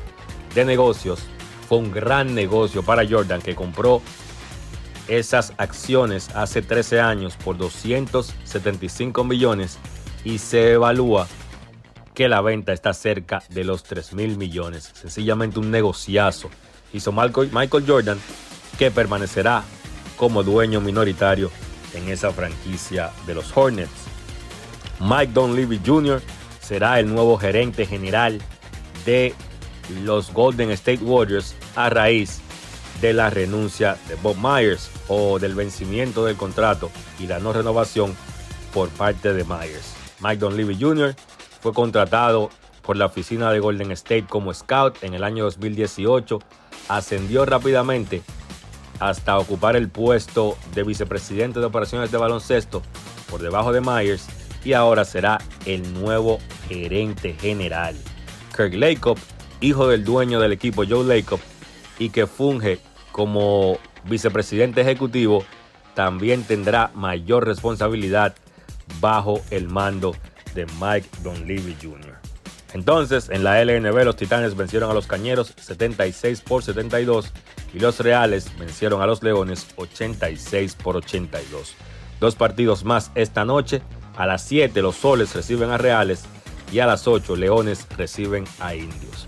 de 0.53 0.65
negocios 0.65 1.21
fue 1.67 1.77
un 1.77 1.91
gran 1.91 2.35
negocio 2.35 2.83
para 2.83 3.07
Jordan 3.07 3.41
que 3.41 3.55
compró 3.55 4.01
esas 5.07 5.53
acciones 5.57 6.29
hace 6.35 6.61
13 6.61 6.99
años 6.99 7.35
por 7.37 7.57
275 7.57 9.23
millones 9.23 9.79
y 10.23 10.37
se 10.37 10.73
evalúa 10.73 11.27
que 12.13 12.27
la 12.27 12.41
venta 12.41 12.73
está 12.73 12.93
cerca 12.93 13.41
de 13.49 13.63
los 13.63 13.83
3 13.83 14.13
mil 14.13 14.37
millones. 14.37 14.91
Sencillamente 14.93 15.59
un 15.59 15.71
negociazo. 15.71 16.49
Hizo 16.93 17.13
Michael 17.13 17.85
Jordan 17.87 18.19
que 18.77 18.91
permanecerá 18.91 19.63
como 20.17 20.43
dueño 20.43 20.81
minoritario 20.81 21.49
en 21.93 22.09
esa 22.09 22.31
franquicia 22.31 23.11
de 23.25 23.35
los 23.35 23.55
Hornets. 23.55 23.91
Mike 24.99 25.33
Dunleavy 25.33 25.81
Jr. 25.85 26.21
será 26.59 26.99
el 26.99 27.13
nuevo 27.13 27.37
gerente 27.37 27.85
general 27.85 28.39
de 29.05 29.33
los 30.03 30.31
Golden 30.31 30.71
State 30.71 31.03
Warriors 31.03 31.55
a 31.75 31.89
raíz 31.89 32.39
de 33.01 33.13
la 33.13 33.29
renuncia 33.29 33.97
de 34.07 34.15
Bob 34.15 34.37
Myers 34.37 34.91
o 35.07 35.39
del 35.39 35.55
vencimiento 35.55 36.25
del 36.25 36.37
contrato 36.37 36.91
y 37.19 37.27
la 37.27 37.39
no 37.39 37.51
renovación 37.51 38.15
por 38.73 38.89
parte 38.89 39.33
de 39.33 39.43
Myers. 39.43 39.95
Mike 40.19 40.37
Dunleavy 40.37 40.77
Jr. 40.79 41.15
fue 41.61 41.73
contratado 41.73 42.51
por 42.83 42.95
la 42.95 43.07
oficina 43.07 43.51
de 43.51 43.59
Golden 43.59 43.91
State 43.91 44.27
como 44.29 44.53
scout 44.53 45.03
en 45.03 45.13
el 45.13 45.23
año 45.23 45.45
2018, 45.45 46.39
ascendió 46.89 47.45
rápidamente 47.45 48.21
hasta 49.01 49.39
ocupar 49.39 49.75
el 49.75 49.89
puesto 49.89 50.55
de 50.75 50.83
vicepresidente 50.83 51.59
de 51.59 51.65
operaciones 51.65 52.11
de 52.11 52.19
baloncesto 52.19 52.83
por 53.29 53.41
debajo 53.41 53.73
de 53.73 53.81
Myers 53.81 54.27
y 54.63 54.73
ahora 54.73 55.05
será 55.05 55.39
el 55.65 55.91
nuevo 55.95 56.37
gerente 56.69 57.33
general. 57.33 57.95
Kirk 58.55 58.75
Lacob, 58.75 59.17
hijo 59.59 59.87
del 59.87 60.03
dueño 60.05 60.39
del 60.39 60.51
equipo 60.51 60.83
Joe 60.87 61.03
Lacob 61.03 61.39
y 61.97 62.11
que 62.11 62.27
funge 62.27 62.79
como 63.11 63.79
vicepresidente 64.05 64.81
ejecutivo, 64.81 65.43
también 65.95 66.43
tendrá 66.43 66.91
mayor 66.93 67.47
responsabilidad 67.47 68.35
bajo 68.99 69.41
el 69.49 69.67
mando 69.67 70.15
de 70.53 70.67
Mike 70.79 71.09
Dunleavy 71.23 71.75
Jr. 71.81 72.19
Entonces, 72.73 73.29
en 73.29 73.43
la 73.43 73.63
LNB 73.65 74.03
los 74.05 74.15
Titanes 74.15 74.55
vencieron 74.55 74.91
a 74.91 74.93
los 74.93 75.07
Cañeros 75.07 75.55
76 75.57 76.41
por 76.41 76.61
72 76.63 77.33
y 77.73 77.79
los 77.79 77.99
Reales 77.99 78.47
vencieron 78.57 79.01
a 79.01 79.05
los 79.05 79.23
Leones 79.23 79.67
86 79.75 80.75
por 80.75 80.97
82. 80.97 81.75
Dos 82.19 82.35
partidos 82.35 82.83
más 82.83 83.11
esta 83.15 83.45
noche. 83.45 83.81
A 84.15 84.25
las 84.25 84.43
7 84.43 84.81
los 84.81 84.95
Soles 84.95 85.33
reciben 85.33 85.71
a 85.71 85.77
Reales 85.77 86.23
y 86.71 86.79
a 86.79 86.85
las 86.85 87.07
8 87.07 87.35
Leones 87.35 87.87
reciben 87.97 88.45
a 88.59 88.75
Indios. 88.75 89.27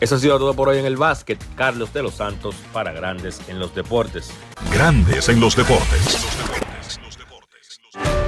Eso 0.00 0.16
ha 0.16 0.18
sido 0.18 0.38
todo 0.38 0.54
por 0.54 0.68
hoy 0.68 0.78
en 0.78 0.86
el 0.86 0.96
básquet. 0.96 1.38
Carlos 1.54 1.92
de 1.92 2.02
los 2.02 2.14
Santos 2.14 2.56
para 2.72 2.92
Grandes 2.92 3.40
en 3.48 3.58
los 3.58 3.74
Deportes. 3.74 4.30
Grandes 4.72 5.28
en 5.28 5.40
los 5.40 5.54
deportes. 5.54 6.26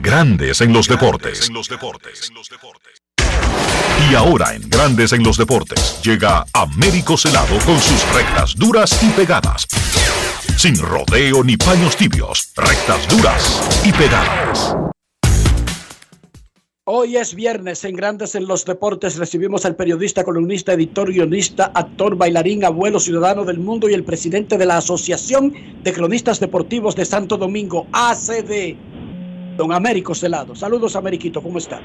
Grandes 0.00 0.60
en 0.60 0.72
los 0.72 0.88
deportes. 0.88 1.50
Y 4.10 4.14
ahora 4.14 4.54
en 4.54 4.68
Grandes 4.68 5.12
en 5.12 5.22
los 5.22 5.38
deportes 5.38 6.00
llega 6.02 6.44
Américo 6.52 7.16
Celado 7.16 7.56
con 7.64 7.78
sus 7.78 8.04
rectas 8.12 8.56
duras 8.56 9.00
y 9.02 9.10
pegadas. 9.10 9.66
Sin 10.56 10.76
rodeo 10.78 11.44
ni 11.44 11.56
paños 11.56 11.96
tibios, 11.96 12.52
rectas 12.56 13.08
duras 13.08 13.82
y 13.84 13.92
pegadas. 13.92 14.74
Hoy 16.86 17.16
es 17.16 17.34
viernes 17.34 17.82
en 17.84 17.96
Grandes 17.96 18.34
en 18.34 18.46
los 18.46 18.66
Deportes. 18.66 19.16
Recibimos 19.16 19.64
al 19.64 19.74
periodista, 19.74 20.22
columnista, 20.22 20.74
editor, 20.74 21.10
guionista, 21.10 21.72
actor, 21.74 22.14
bailarín, 22.14 22.62
abuelo, 22.62 23.00
ciudadano 23.00 23.44
del 23.44 23.58
mundo 23.58 23.88
y 23.88 23.94
el 23.94 24.04
presidente 24.04 24.58
de 24.58 24.66
la 24.66 24.76
Asociación 24.76 25.54
de 25.82 25.92
Cronistas 25.94 26.40
Deportivos 26.40 26.94
de 26.94 27.06
Santo 27.06 27.38
Domingo, 27.38 27.86
ACD, 27.92 28.76
don 29.56 29.72
Américo 29.72 30.14
Celado. 30.14 30.54
Saludos, 30.54 30.96
Ameriquito, 30.96 31.42
¿cómo 31.42 31.58
está? 31.58 31.80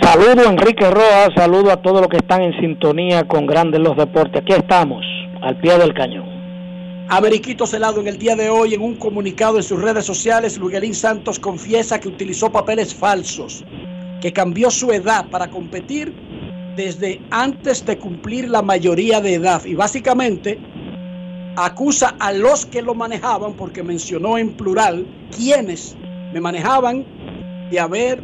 Saludo 0.00 0.48
Enrique 0.48 0.90
Rojas, 0.90 1.30
saludo 1.36 1.70
a 1.70 1.82
todos 1.82 2.00
los 2.00 2.08
que 2.08 2.16
están 2.16 2.42
en 2.42 2.58
sintonía 2.60 3.28
con 3.28 3.46
Grandes 3.46 3.80
los 3.80 3.96
Deportes. 3.96 4.42
Aquí 4.42 4.52
estamos, 4.52 5.04
al 5.42 5.58
pie 5.60 5.78
del 5.78 5.92
cañón. 5.94 6.32
Ameriquito 7.08 7.66
Celado, 7.66 8.00
en 8.00 8.08
el 8.08 8.18
día 8.18 8.34
de 8.36 8.48
hoy, 8.48 8.74
en 8.74 8.80
un 8.80 8.94
comunicado 8.94 9.58
en 9.58 9.62
sus 9.62 9.80
redes 9.80 10.06
sociales, 10.06 10.56
Luguelín 10.56 10.94
Santos 10.94 11.38
confiesa 11.38 12.00
que 12.00 12.08
utilizó 12.08 12.50
papeles 12.50 12.94
falsos, 12.94 13.64
que 14.20 14.32
cambió 14.32 14.70
su 14.70 14.90
edad 14.92 15.26
para 15.30 15.50
competir 15.50 16.14
desde 16.74 17.20
antes 17.30 17.84
de 17.84 17.98
cumplir 17.98 18.48
la 18.48 18.62
mayoría 18.62 19.20
de 19.20 19.34
edad 19.34 19.62
y 19.66 19.74
básicamente 19.74 20.58
acusa 21.56 22.14
a 22.18 22.32
los 22.32 22.64
que 22.64 22.80
lo 22.80 22.94
manejaban, 22.94 23.54
porque 23.54 23.82
mencionó 23.82 24.38
en 24.38 24.54
plural 24.54 25.06
quienes 25.36 25.96
me 26.32 26.40
manejaban 26.40 27.04
de 27.70 27.80
haber 27.80 28.22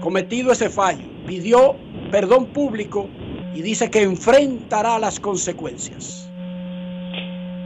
cometido 0.00 0.52
ese 0.52 0.68
fallo. 0.70 1.04
Pidió 1.26 1.76
perdón 2.10 2.46
público 2.46 3.08
y 3.54 3.62
dice 3.62 3.90
que 3.90 4.02
enfrentará 4.02 4.98
las 4.98 5.20
consecuencias. 5.20 6.30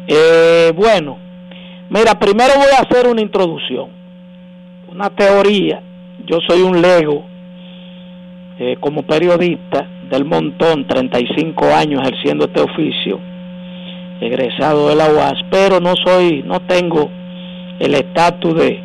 Eh, 0.07 0.73
bueno, 0.77 1.19
mira, 1.89 2.19
primero 2.19 2.55
voy 2.57 2.69
a 2.77 2.83
hacer 2.83 3.07
una 3.07 3.21
introducción, 3.21 3.91
una 4.89 5.11
teoría. 5.11 5.83
Yo 6.27 6.39
soy 6.47 6.63
un 6.63 6.81
lego 6.81 7.25
eh, 8.59 8.77
como 8.81 9.03
periodista 9.03 9.89
del 10.11 10.25
montón, 10.25 10.87
35 10.87 11.65
años 11.67 12.03
ejerciendo 12.03 12.45
este 12.45 12.61
oficio, 12.61 13.19
egresado 14.21 14.89
de 14.89 14.97
la 14.97 15.11
UAS, 15.11 15.39
pero 15.51 15.81
no 15.81 15.95
soy, 15.97 16.43
no 16.45 16.61
tengo 16.61 17.11
el 17.79 17.95
estatus 17.95 18.55
de, 18.55 18.84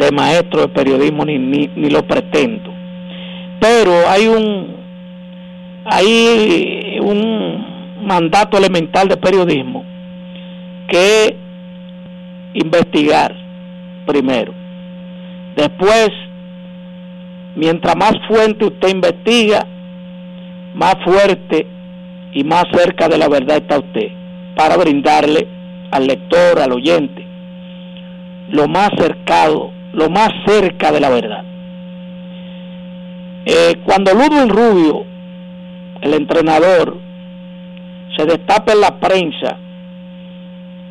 de 0.00 0.10
maestro 0.12 0.62
de 0.62 0.68
periodismo 0.68 1.26
ni, 1.26 1.38
ni, 1.38 1.90
lo 1.90 2.06
pretendo. 2.06 2.72
Pero 3.60 3.92
hay 4.08 4.26
un 4.26 4.76
hay 5.84 6.98
un 7.02 8.06
mandato 8.06 8.56
elemental 8.56 9.08
de 9.08 9.16
periodismo 9.18 9.84
que 10.88 11.24
es 11.24 11.34
investigar 12.54 13.34
primero. 14.06 14.54
Después, 15.54 16.08
mientras 17.54 17.94
más 17.96 18.14
fuente 18.26 18.64
usted 18.64 18.88
investiga, 18.88 19.66
más 20.74 20.94
fuerte 21.04 21.66
y 22.32 22.42
más 22.44 22.64
cerca 22.72 23.06
de 23.08 23.18
la 23.18 23.28
verdad 23.28 23.58
está 23.58 23.78
usted 23.78 24.08
para 24.56 24.78
brindarle 24.78 25.46
al 25.90 26.06
lector, 26.06 26.58
al 26.58 26.72
oyente, 26.72 27.26
lo 28.50 28.66
más 28.66 28.90
cercado, 28.96 29.72
lo 29.92 30.10
más 30.10 30.30
cerca 30.46 30.92
de 30.92 31.00
la 31.00 31.10
verdad. 31.10 31.44
Eh, 33.46 33.76
cuando 33.84 34.12
Ludwig 34.12 34.48
Rubio 34.48 35.10
el 36.00 36.14
entrenador, 36.14 36.98
se 38.16 38.24
destapa 38.24 38.72
en 38.72 38.80
la 38.80 38.98
prensa 38.98 39.58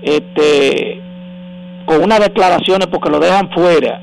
este, 0.02 1.02
con 1.86 2.04
unas 2.04 2.20
declaraciones 2.20 2.88
porque 2.88 3.10
lo 3.10 3.20
dejan 3.20 3.50
fuera 3.52 4.02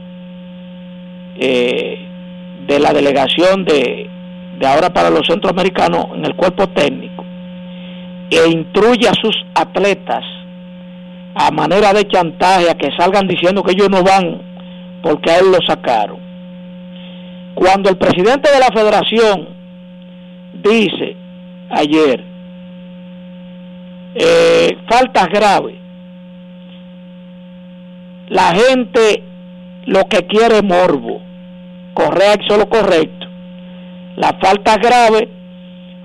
eh, 1.38 1.98
de 2.66 2.78
la 2.78 2.92
delegación 2.92 3.64
de, 3.64 4.10
de 4.58 4.66
ahora 4.66 4.90
para 4.90 5.10
los 5.10 5.26
centroamericanos 5.26 6.06
en 6.14 6.24
el 6.24 6.34
cuerpo 6.34 6.68
técnico 6.68 7.24
e 8.30 8.48
instruye 8.48 9.08
a 9.08 9.14
sus 9.14 9.36
atletas 9.54 10.24
a 11.36 11.50
manera 11.50 11.92
de 11.92 12.08
chantaje 12.08 12.68
a 12.70 12.74
que 12.74 12.90
salgan 12.96 13.28
diciendo 13.28 13.62
que 13.62 13.72
ellos 13.72 13.88
no 13.90 14.02
van 14.02 14.40
porque 15.06 15.30
a 15.30 15.38
él 15.38 15.52
lo 15.52 15.58
sacaron. 15.64 16.18
Cuando 17.54 17.88
el 17.90 17.96
presidente 17.96 18.50
de 18.50 18.58
la 18.58 18.66
federación 18.74 19.48
dice 20.64 21.16
ayer 21.70 22.24
eh, 24.16 24.76
faltas 24.90 25.28
graves, 25.28 25.76
la 28.30 28.52
gente 28.52 29.22
lo 29.84 30.08
que 30.08 30.26
quiere 30.26 30.56
es 30.56 30.64
morbo, 30.64 31.20
Correa 31.94 32.34
hizo 32.42 32.56
lo 32.56 32.68
correcto. 32.68 33.28
La 34.16 34.36
falta 34.42 34.76
grave 34.76 35.28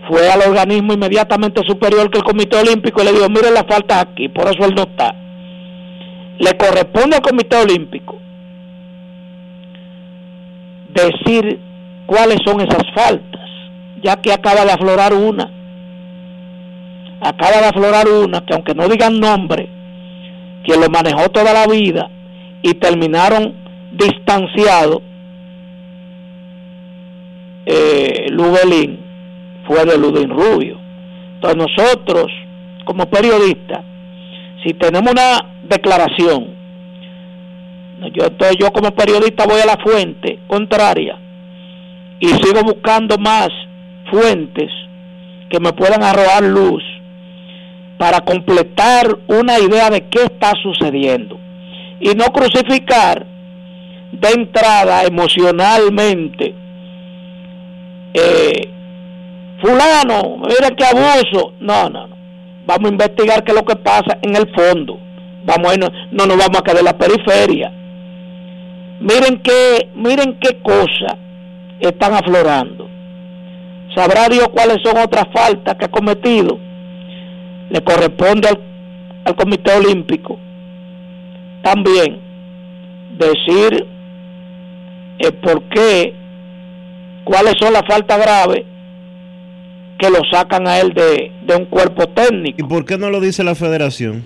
fue 0.08 0.30
al 0.30 0.42
organismo 0.48 0.94
inmediatamente 0.94 1.64
superior 1.66 2.12
que 2.12 2.20
el 2.20 2.24
Comité 2.24 2.58
Olímpico 2.58 3.02
y 3.02 3.06
le 3.06 3.14
dijo, 3.14 3.30
mire 3.30 3.50
la 3.50 3.64
falta 3.64 4.00
aquí, 4.00 4.30
por 4.30 4.48
eso 4.48 4.64
él 4.64 4.76
no 4.76 4.84
está. 4.84 5.16
Le 6.38 6.56
corresponde 6.56 7.16
al 7.16 7.24
Comité 7.24 7.58
Olímpico 7.58 8.21
decir 10.94 11.60
cuáles 12.06 12.38
son 12.46 12.62
esas 12.62 12.84
faltas, 12.94 13.50
ya 14.04 14.18
que 14.18 14.34
acaba 14.34 14.66
de 14.66 14.72
aflorar 14.72 15.14
una. 15.14 15.50
Acaba 17.22 17.60
de 17.62 17.68
aflorar 17.68 18.08
una 18.08 18.42
que 18.42 18.54
aunque 18.54 18.74
no 18.74 18.88
digan 18.88 19.20
nombre, 19.20 19.70
que 20.64 20.76
lo 20.76 20.90
manejó 20.90 21.30
toda 21.30 21.54
la 21.54 21.68
vida 21.68 22.10
y 22.62 22.74
terminaron 22.74 23.54
distanciados, 23.92 25.02
eh, 27.66 28.28
Lubelín 28.30 29.00
fue 29.68 29.86
de 29.86 29.98
Ludin 29.98 30.30
Rubio. 30.30 30.80
Entonces 31.36 31.58
nosotros, 31.58 32.32
como 32.86 33.06
periodistas, 33.06 33.84
si 34.64 34.74
tenemos 34.74 35.12
una 35.12 35.46
declaración, 35.64 36.61
yo, 38.10 38.26
entonces 38.26 38.58
yo 38.60 38.72
como 38.72 38.92
periodista 38.92 39.46
voy 39.46 39.62
a 39.62 39.66
la 39.66 39.78
fuente 39.78 40.40
contraria 40.48 41.18
y 42.20 42.28
sigo 42.28 42.62
buscando 42.64 43.18
más 43.18 43.50
fuentes 44.10 44.72
que 45.50 45.60
me 45.60 45.74
puedan 45.74 46.04
arrojar 46.04 46.44
luz 46.44 46.84
para 47.98 48.22
completar 48.22 49.18
una 49.28 49.60
idea 49.60 49.90
de 49.90 50.08
qué 50.10 50.24
está 50.24 50.54
sucediendo 50.62 51.40
y 52.00 52.10
no 52.16 52.26
crucificar 52.26 53.26
de 54.12 54.30
entrada 54.30 55.04
emocionalmente 55.04 56.56
eh, 58.14 58.70
fulano, 59.62 60.38
mira 60.38 60.72
qué 60.76 60.84
abuso. 60.86 61.54
No, 61.60 61.90
no, 61.90 62.08
no. 62.08 62.18
Vamos 62.66 62.90
a 62.90 62.94
investigar 62.94 63.44
qué 63.44 63.52
es 63.52 63.58
lo 63.58 63.64
que 63.66 63.76
pasa 63.76 64.18
en 64.22 64.36
el 64.36 64.50
fondo. 64.54 65.00
Vamos 65.46 65.72
a 65.72 65.76
irnos- 65.76 65.94
no 66.12 66.26
nos 66.26 66.38
vamos 66.38 66.58
a 66.60 66.64
quedar 66.64 66.80
en 66.80 66.86
la 66.86 66.98
periferia. 66.98 67.72
Miren 69.02 69.42
qué, 69.42 69.90
miren 69.96 70.38
qué 70.40 70.60
cosas 70.62 71.18
están 71.80 72.14
aflorando. 72.14 72.88
Sabrá 73.96 74.30
Dios 74.30 74.48
cuáles 74.54 74.78
son 74.84 74.98
otras 74.98 75.26
faltas 75.34 75.76
que 75.76 75.86
ha 75.86 75.92
cometido. 75.92 76.60
Le 77.70 77.82
corresponde 77.82 78.48
al, 78.48 78.60
al 79.26 79.36
Comité 79.36 79.72
Olímpico 79.74 80.40
también 81.64 82.20
decir 83.18 83.88
eh, 85.20 85.32
por 85.32 85.64
qué, 85.70 86.14
cuáles 87.24 87.54
son 87.60 87.74
las 87.74 87.84
faltas 87.88 88.18
graves 88.20 88.64
que 90.00 90.10
lo 90.10 90.20
sacan 90.32 90.68
a 90.68 90.80
él 90.80 90.94
de, 90.94 91.32
de 91.46 91.56
un 91.56 91.66
cuerpo 91.66 92.08
técnico. 92.10 92.58
¿Y 92.60 92.68
por 92.68 92.86
qué 92.86 92.98
no 92.98 93.10
lo 93.10 93.20
dice 93.20 93.44
la 93.44 93.54
federación? 93.56 94.26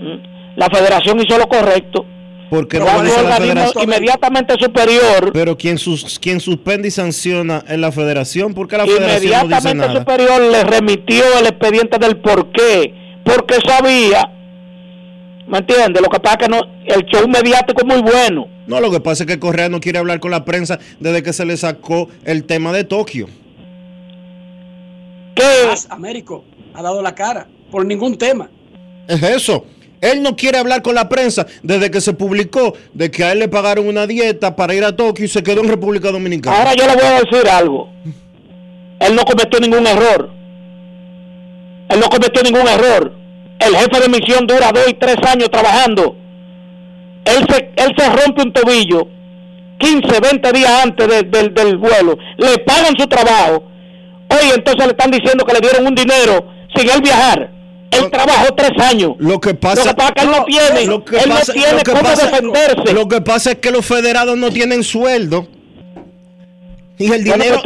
¿Mm? 0.00 0.56
La 0.56 0.68
federación 0.70 1.18
hizo 1.20 1.38
lo 1.38 1.46
correcto. 1.46 2.06
¿Por 2.52 2.68
qué 2.68 2.80
Pero 2.80 2.92
no 2.92 3.02
dice 3.02 3.22
la 3.22 3.36
federación? 3.36 3.84
inmediatamente 3.84 4.54
superior, 4.58 5.30
Pero 5.32 5.56
quien, 5.56 5.78
sus, 5.78 6.18
quien 6.18 6.38
suspende 6.38 6.88
y 6.88 6.90
sanciona 6.90 7.64
es 7.66 7.78
la 7.78 7.90
federación. 7.90 8.52
¿Por 8.52 8.68
qué 8.68 8.76
la 8.76 8.84
federación 8.84 9.08
no 9.08 9.20
dice 9.20 9.70
inmediatamente 9.70 9.86
nada? 9.86 10.00
superior 10.00 10.42
le 10.42 10.62
remitió 10.64 11.24
el 11.38 11.46
expediente 11.46 11.96
del 11.96 12.18
por 12.18 12.52
qué. 12.52 12.92
Porque 13.24 13.54
sabía, 13.66 14.30
¿me 15.48 15.60
entiendes? 15.60 16.02
Lo 16.02 16.10
que 16.10 16.20
pasa 16.20 16.36
es 16.38 16.46
que 16.46 16.48
no, 16.50 16.60
el 16.84 17.06
show 17.06 17.26
mediático 17.26 17.80
es 17.80 17.86
muy 17.86 18.02
bueno. 18.02 18.46
No, 18.66 18.80
lo 18.82 18.90
que 18.90 19.00
pasa 19.00 19.22
es 19.22 19.28
que 19.28 19.38
Correa 19.38 19.70
no 19.70 19.80
quiere 19.80 19.98
hablar 19.98 20.20
con 20.20 20.30
la 20.30 20.44
prensa 20.44 20.78
desde 21.00 21.22
que 21.22 21.32
se 21.32 21.46
le 21.46 21.56
sacó 21.56 22.10
el 22.26 22.44
tema 22.44 22.70
de 22.74 22.84
Tokio. 22.84 23.28
Más 25.68 25.86
Américo 25.88 26.44
ha 26.74 26.82
dado 26.82 27.00
la 27.00 27.14
cara 27.14 27.48
por 27.70 27.86
ningún 27.86 28.18
tema. 28.18 28.50
Es 29.08 29.22
eso. 29.22 29.64
Él 30.02 30.22
no 30.22 30.36
quiere 30.36 30.58
hablar 30.58 30.82
con 30.82 30.94
la 30.94 31.08
prensa 31.08 31.46
desde 31.62 31.90
que 31.90 32.00
se 32.02 32.12
publicó 32.12 32.74
de 32.92 33.10
que 33.10 33.24
a 33.24 33.32
él 33.32 33.38
le 33.38 33.48
pagaron 33.48 33.86
una 33.88 34.06
dieta 34.06 34.54
para 34.56 34.74
ir 34.74 34.84
a 34.84 34.94
Tokio 34.94 35.24
y 35.24 35.28
se 35.28 35.42
quedó 35.42 35.62
en 35.62 35.68
República 35.68 36.10
Dominicana. 36.10 36.56
Ahora 36.58 36.74
yo 36.74 36.86
le 36.88 36.94
voy 36.94 37.04
a 37.04 37.20
decir 37.20 37.48
algo. 37.48 37.88
Él 39.00 39.14
no 39.14 39.24
cometió 39.24 39.58
ningún 39.60 39.86
error. 39.86 40.30
Él 41.88 42.00
no 42.00 42.08
cometió 42.08 42.42
ningún 42.42 42.66
error. 42.68 43.14
El 43.58 43.76
jefe 43.76 44.00
de 44.00 44.08
misión 44.08 44.46
dura 44.46 44.72
dos 44.72 44.84
y 44.88 44.94
tres 44.94 45.16
años 45.26 45.50
trabajando. 45.50 46.16
Él 47.24 47.46
se, 47.48 47.70
él 47.76 47.92
se 47.96 48.08
rompe 48.08 48.42
un 48.42 48.52
tobillo 48.52 49.06
15, 49.78 50.20
20 50.20 50.52
días 50.52 50.84
antes 50.84 51.06
de- 51.08 51.22
del- 51.22 51.54
del 51.54 51.76
vuelo. 51.76 52.18
Le 52.38 52.58
pagan 52.58 52.96
su 52.98 53.06
trabajo. 53.06 53.64
Oye, 54.30 54.54
entonces 54.56 54.84
le 54.86 54.90
están 54.92 55.10
diciendo 55.10 55.44
que 55.44 55.52
le 55.54 55.60
dieron 55.60 55.86
un 55.86 55.94
dinero 55.94 56.48
sin 56.74 56.88
él 56.90 57.00
viajar. 57.02 57.50
Él 57.92 58.10
trabajó 58.10 58.54
tres 58.54 58.70
años. 58.82 59.12
Lo 59.18 59.40
que 59.40 59.54
pasa, 59.54 59.84
Lo 59.84 59.90
que 59.90 59.94
pasa 59.94 60.08
es 60.08 60.14
que 60.14 60.22
él 60.22 60.30
no 60.30 60.44
tiene, 60.44 60.86
lo 60.86 61.04
que 61.04 61.16
él 61.18 61.28
no 61.28 61.36
tiene 61.52 61.72
lo 61.72 61.78
que 61.78 61.90
cómo 61.92 62.02
pasa- 62.02 62.26
defenderse. 62.26 62.92
Lo 62.94 63.08
que 63.08 63.20
pasa 63.20 63.50
es 63.52 63.58
que 63.58 63.70
los 63.70 63.84
federados 63.86 64.36
no 64.36 64.50
tienen 64.50 64.82
sueldo. 64.82 65.48
Y 66.98 67.10
el 67.12 67.24
dinero, 67.24 67.60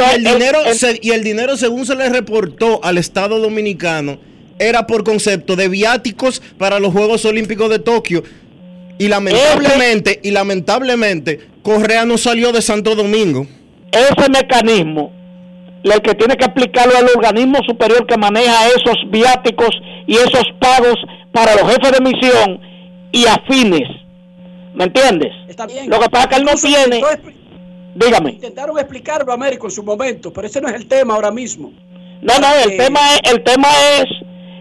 el 0.65 0.75
se- 0.75 0.99
y 1.03 1.11
el 1.11 1.23
dinero, 1.23 1.57
según 1.57 1.85
se 1.85 1.95
le 1.95 2.09
reportó 2.09 2.81
al 2.83 2.97
Estado 2.99 3.39
Dominicano, 3.39 4.19
era 4.59 4.87
por 4.87 5.05
concepto 5.05 5.57
de 5.57 5.69
viáticos 5.69 6.41
para 6.59 6.79
los 6.81 6.93
Juegos 6.93 7.25
Olímpicos 7.25 7.69
de 7.69 7.79
Tokio. 7.79 8.23
Y 8.99 9.09
lamentablemente, 9.09 10.21
y 10.23 10.31
lamentablemente, 10.31 11.41
Correa 11.63 12.07
no 12.07 12.17
salió 12.17 12.53
de 12.53 12.63
Santo 12.63 12.95
Domingo. 12.95 13.47
ese 13.93 14.31
mecanismo, 14.31 15.13
el 15.93 16.01
que 16.03 16.15
tiene 16.15 16.37
que 16.37 16.45
aplicarlo 16.45 16.97
al 16.97 17.09
organismo 17.17 17.59
superior 17.67 18.07
que 18.07 18.17
maneja 18.17 18.67
esos 18.69 18.97
viáticos 19.11 19.71
y 20.07 20.15
esos 20.17 20.45
pagos 20.61 20.97
para 21.33 21.55
los 21.55 21.73
jefes 21.73 21.93
de 21.93 22.01
misión 22.01 22.61
y 23.13 23.27
afines. 23.27 23.89
¿Me 24.75 24.85
entiendes? 24.85 25.33
Está 25.49 25.67
bien. 25.67 25.89
Lo 25.89 25.99
que 26.01 26.09
pasa 26.09 26.25
es 26.25 26.31
que 26.31 26.37
él 26.37 26.45
no 26.45 26.55
tiene. 26.55 27.03
Dígame. 27.95 28.31
Intentaron 28.33 28.79
explicarlo 28.79 29.33
a 29.33 29.35
Américo 29.37 29.67
en 29.67 29.71
su 29.71 29.83
momento, 29.83 30.33
pero 30.33 30.47
ese 30.47 30.61
no 30.61 30.69
es 30.69 30.75
el 30.75 30.87
tema 30.87 31.15
ahora 31.15 31.31
mismo. 31.31 31.73
No, 32.21 32.39
no, 32.39 32.47
el 32.65 32.73
Eh, 32.73 32.77
tema 32.77 33.01
es, 33.15 33.33
el 33.33 33.43
tema 33.43 33.69
es 33.99 34.05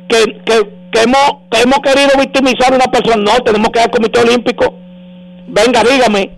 que, 0.07 0.37
que, 0.45 0.69
que 0.91 1.01
hemos, 1.01 1.37
que 1.51 1.61
hemos 1.61 1.79
querido 1.79 2.11
victimizar 2.17 2.71
a 2.71 2.75
una 2.75 2.85
persona. 2.85 3.17
No, 3.33 3.43
tenemos 3.43 3.69
que 3.71 3.79
ir 3.79 3.85
al 3.85 3.91
Comité 3.91 4.19
Olímpico. 4.21 4.73
Venga, 5.47 5.83
dígame, 5.83 6.31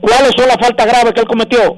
¿cuáles 0.00 0.32
son 0.36 0.48
las 0.48 0.56
faltas 0.60 0.86
graves 0.86 1.12
que 1.12 1.20
él 1.20 1.26
cometió? 1.28 1.76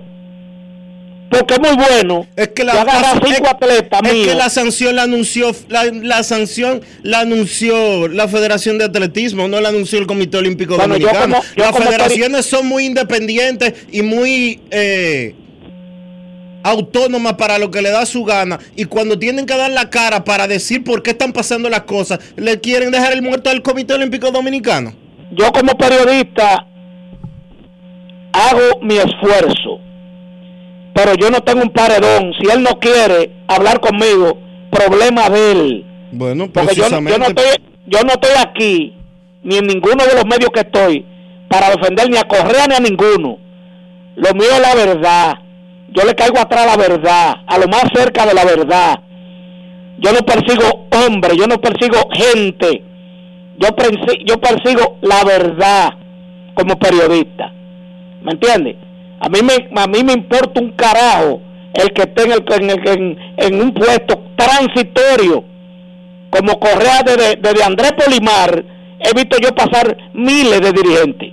Porque 1.30 1.54
es 1.54 1.60
muy 1.60 1.76
bueno 1.76 2.26
Es 2.36 2.48
que 2.48 2.64
la, 2.64 2.72
que 2.72 2.78
agarra 2.78 3.00
la- 3.14 3.20
cinco 3.26 3.44
es- 3.44 3.50
atletas 3.50 4.00
es 4.04 4.08
que 4.10 4.14
míos. 4.14 4.36
la 4.36 4.48
sanción 4.50 4.96
la 4.96 5.02
anunció 5.02 5.52
la, 5.68 5.84
la 5.84 6.22
sanción 6.22 6.80
la 7.02 7.20
anunció 7.20 8.08
la 8.08 8.28
Federación 8.28 8.78
de 8.78 8.84
Atletismo, 8.86 9.46
no 9.48 9.60
la 9.60 9.68
anunció 9.68 9.98
el 9.98 10.06
Comité 10.06 10.38
Olímpico 10.38 10.76
Bueno, 10.76 10.96
yo 10.96 11.06
Dominicano. 11.08 11.36
como- 11.36 11.54
yo 11.56 11.64
Las 11.64 11.76
federaciones 11.76 12.46
son 12.46 12.66
muy 12.66 12.86
independientes 12.86 13.74
y 13.92 14.02
muy 14.02 14.60
eh, 14.70 15.34
autónomas 16.62 17.34
para 17.34 17.58
lo 17.58 17.70
que 17.70 17.82
le 17.82 17.90
da 17.90 18.04
su 18.06 18.24
gana 18.24 18.58
y 18.74 18.84
cuando 18.86 19.18
tienen 19.18 19.46
que 19.46 19.56
dar 19.56 19.70
la 19.70 19.90
cara 19.90 20.24
para 20.24 20.46
decir 20.48 20.82
por 20.84 21.02
qué 21.02 21.10
están 21.10 21.32
pasando 21.32 21.68
las 21.70 21.82
cosas, 21.82 22.18
le 22.36 22.60
quieren 22.60 22.90
dejar 22.90 23.12
el 23.12 23.22
muerto 23.22 23.48
al 23.50 23.62
Comité 23.62 23.94
Olímpico 23.94 24.30
Dominicano. 24.30 24.92
yo 25.32 25.52
como 25.52 25.76
periodista 25.78 26.66
hago 28.32 28.80
mi 28.82 28.96
esfuerzo, 28.96 29.80
pero 30.98 31.14
yo 31.14 31.30
no 31.30 31.40
tengo 31.42 31.62
un 31.62 31.70
paredón. 31.70 32.32
Si 32.40 32.50
él 32.50 32.60
no 32.60 32.70
quiere 32.80 33.30
hablar 33.46 33.78
conmigo, 33.78 34.36
problema 34.68 35.30
de 35.30 35.52
él. 35.52 35.86
Bueno, 36.10 36.48
Porque 36.52 36.74
yo, 36.74 36.88
no- 36.90 37.08
yo 37.08 37.18
no 37.18 37.26
estoy, 37.26 37.44
yo 37.86 38.00
no 38.02 38.08
estoy 38.14 38.30
aquí, 38.36 38.96
ni 39.44 39.58
en 39.58 39.66
ninguno 39.68 40.04
de 40.04 40.14
los 40.14 40.24
medios 40.24 40.50
que 40.52 40.60
estoy, 40.60 41.06
para 41.48 41.70
defender 41.70 42.10
ni 42.10 42.16
a 42.16 42.24
Correa 42.24 42.66
ni 42.66 42.74
a 42.74 42.80
ninguno. 42.80 43.38
Lo 44.16 44.34
mío 44.34 44.48
es 44.52 44.60
la 44.60 44.74
verdad. 44.74 45.38
yo 45.90 46.04
le 46.04 46.14
caigo 46.14 46.38
atrás 46.38 46.64
a 46.66 46.76
la 46.76 46.76
verdad, 46.76 47.34
a 47.46 47.58
lo 47.58 47.66
más 47.68 47.84
cerca 47.94 48.26
de 48.26 48.34
la 48.34 48.44
verdad. 48.44 48.98
Yo 50.00 50.12
no 50.12 50.18
persigo 50.20 50.86
hombres, 51.06 51.34
yo 51.36 51.46
no 51.46 51.58
persigo 51.60 51.96
gente, 52.12 52.82
yo, 53.58 53.68
yo 54.26 54.38
persigo 54.38 54.98
la 55.00 55.24
verdad 55.24 55.94
como 56.54 56.76
periodista. 56.78 57.52
¿Me 58.22 58.32
entiendes? 58.32 58.76
A 59.20 59.28
mí 59.28 59.38
me, 59.42 59.80
a 59.80 59.86
mí 59.86 60.04
me 60.04 60.12
importa 60.12 60.60
un 60.60 60.72
carajo 60.72 61.40
el 61.74 61.92
que 61.92 62.02
esté 62.02 62.22
en, 62.24 62.32
el- 62.32 62.44
en, 62.62 62.70
el- 62.70 62.88
en- 62.88 63.18
en 63.36 63.60
un 63.62 63.74
puesto 63.74 64.22
transitorio 64.36 65.44
como 66.30 66.58
Correa 66.60 67.02
de, 67.04 67.36
de, 67.36 67.52
de 67.52 67.62
Andrés 67.64 67.92
Polimar. 67.92 68.64
He 69.00 69.12
visto 69.14 69.36
yo 69.40 69.54
pasar 69.54 69.96
miles 70.14 70.60
de 70.60 70.72
dirigentes. 70.72 71.32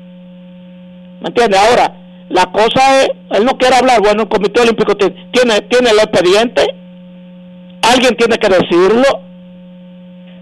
¿Me 1.21 1.27
entiendes? 1.29 1.59
Ahora, 1.59 1.95
la 2.29 2.45
cosa 2.51 3.01
es, 3.01 3.09
él 3.31 3.45
no 3.45 3.57
quiere 3.57 3.75
hablar, 3.75 4.01
bueno, 4.01 4.23
el 4.23 4.29
Comité 4.29 4.61
Olímpico 4.61 4.95
tiene, 4.95 5.15
tiene, 5.31 5.61
tiene 5.61 5.89
el 5.91 5.97
expediente, 5.99 6.61
alguien 7.81 8.15
tiene 8.15 8.37
que 8.37 8.47
decirlo. 8.49 9.03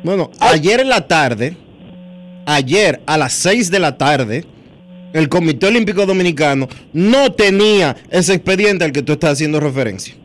Bueno, 0.03 0.29
ayer 0.39 0.81
en 0.81 0.89
la 0.89 1.01
tarde, 1.07 1.55
ayer 2.45 3.01
a 3.05 3.17
las 3.17 3.33
6 3.33 3.71
de 3.71 3.79
la 3.79 3.97
tarde, 3.97 4.43
el 5.13 5.29
Comité 5.29 5.67
Olímpico 5.67 6.05
Dominicano 6.05 6.67
no 6.91 7.31
tenía 7.31 7.95
ese 8.09 8.33
expediente 8.33 8.83
al 8.83 8.91
que 8.91 9.01
tú 9.03 9.13
estás 9.13 9.31
haciendo 9.33 9.59
referencia. 9.59 10.15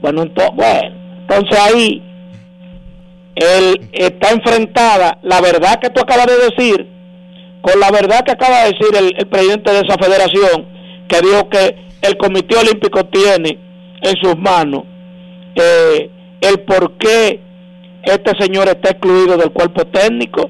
Bueno, 0.00 0.24
ento- 0.24 0.54
bueno, 0.54 0.96
entonces 1.22 1.58
ahí 1.58 2.02
él 3.34 3.88
está 3.92 4.30
enfrentada 4.30 5.18
la 5.22 5.40
verdad 5.40 5.78
que 5.80 5.90
tú 5.90 6.00
acabas 6.00 6.26
de 6.26 6.36
decir 6.50 6.86
con 7.62 7.78
la 7.78 7.90
verdad 7.90 8.24
que 8.24 8.32
acaba 8.32 8.64
de 8.64 8.72
decir 8.72 8.88
el, 8.96 9.14
el 9.18 9.26
presidente 9.26 9.70
de 9.72 9.80
esa 9.80 9.96
federación 9.98 10.66
que 11.08 11.20
dijo 11.20 11.48
que 11.50 11.76
el 12.02 12.16
Comité 12.16 12.56
Olímpico 12.56 13.04
tiene 13.06 13.58
en 14.02 14.16
sus 14.22 14.36
manos 14.38 14.84
eh, 15.54 16.10
el 16.40 16.60
por 16.60 16.96
qué 16.96 17.40
este 18.04 18.32
señor 18.42 18.68
está 18.68 18.90
excluido 18.92 19.36
del 19.36 19.50
cuerpo 19.50 19.84
técnico. 19.86 20.48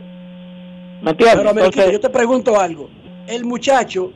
¿Me 1.02 1.10
entiendes? 1.10 1.38
Pero, 1.38 1.50
Entonces- 1.50 1.92
yo 1.92 1.98
te 2.00 2.10
pregunto 2.10 2.58
algo. 2.60 2.88
El 3.30 3.44
muchacho, 3.44 4.10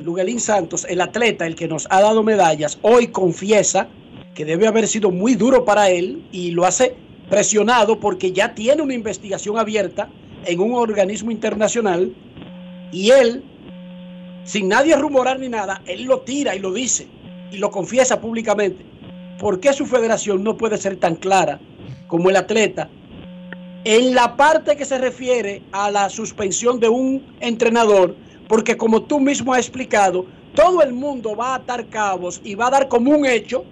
Luguelín 0.00 0.38
Santos, 0.38 0.86
el 0.86 1.00
atleta, 1.00 1.46
el 1.46 1.54
que 1.54 1.66
nos 1.66 1.86
ha 1.88 2.02
dado 2.02 2.22
medallas, 2.22 2.78
hoy 2.82 3.06
confiesa 3.06 3.88
que 4.34 4.44
debe 4.44 4.66
haber 4.66 4.86
sido 4.86 5.10
muy 5.10 5.34
duro 5.34 5.64
para 5.64 5.88
él 5.88 6.22
y 6.30 6.50
lo 6.50 6.66
hace 6.66 6.94
presionado 7.30 7.98
porque 7.98 8.32
ya 8.32 8.54
tiene 8.54 8.82
una 8.82 8.92
investigación 8.92 9.58
abierta 9.58 10.10
en 10.44 10.60
un 10.60 10.74
organismo 10.74 11.30
internacional 11.30 12.12
y 12.92 13.12
él, 13.12 13.42
sin 14.44 14.68
nadie 14.68 14.94
rumorar 14.94 15.40
ni 15.40 15.48
nada, 15.48 15.80
él 15.86 16.02
lo 16.02 16.20
tira 16.20 16.54
y 16.54 16.58
lo 16.58 16.70
dice 16.70 17.08
y 17.50 17.56
lo 17.56 17.70
confiesa 17.70 18.20
públicamente. 18.20 18.84
¿Por 19.38 19.58
qué 19.58 19.72
su 19.72 19.86
federación 19.86 20.44
no 20.44 20.58
puede 20.58 20.76
ser 20.76 20.98
tan 20.98 21.14
clara 21.14 21.58
como 22.08 22.28
el 22.28 22.36
atleta 22.36 22.90
en 23.84 24.14
la 24.14 24.36
parte 24.36 24.76
que 24.76 24.84
se 24.84 24.98
refiere 24.98 25.62
a 25.72 25.90
la 25.90 26.10
suspensión 26.10 26.78
de 26.78 26.90
un 26.90 27.24
entrenador, 27.40 28.14
porque 28.50 28.76
como 28.76 29.02
tú 29.02 29.20
mismo 29.20 29.54
has 29.54 29.60
explicado, 29.60 30.26
todo 30.56 30.82
el 30.82 30.92
mundo 30.92 31.36
va 31.36 31.52
a 31.52 31.54
atar 31.54 31.86
cabos 31.86 32.40
y 32.42 32.56
va 32.56 32.66
a 32.66 32.70
dar 32.70 32.88
como 32.88 33.12
un 33.12 33.24
hecho, 33.24 33.64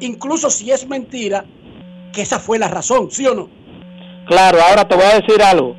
incluso 0.00 0.50
si 0.50 0.70
es 0.70 0.86
mentira, 0.86 1.46
que 2.12 2.20
esa 2.20 2.38
fue 2.38 2.58
la 2.58 2.68
razón, 2.68 3.10
¿sí 3.10 3.26
o 3.26 3.34
no? 3.34 3.48
Claro, 4.26 4.58
ahora 4.68 4.86
te 4.86 4.94
voy 4.94 5.06
a 5.06 5.18
decir 5.18 5.42
algo. 5.42 5.74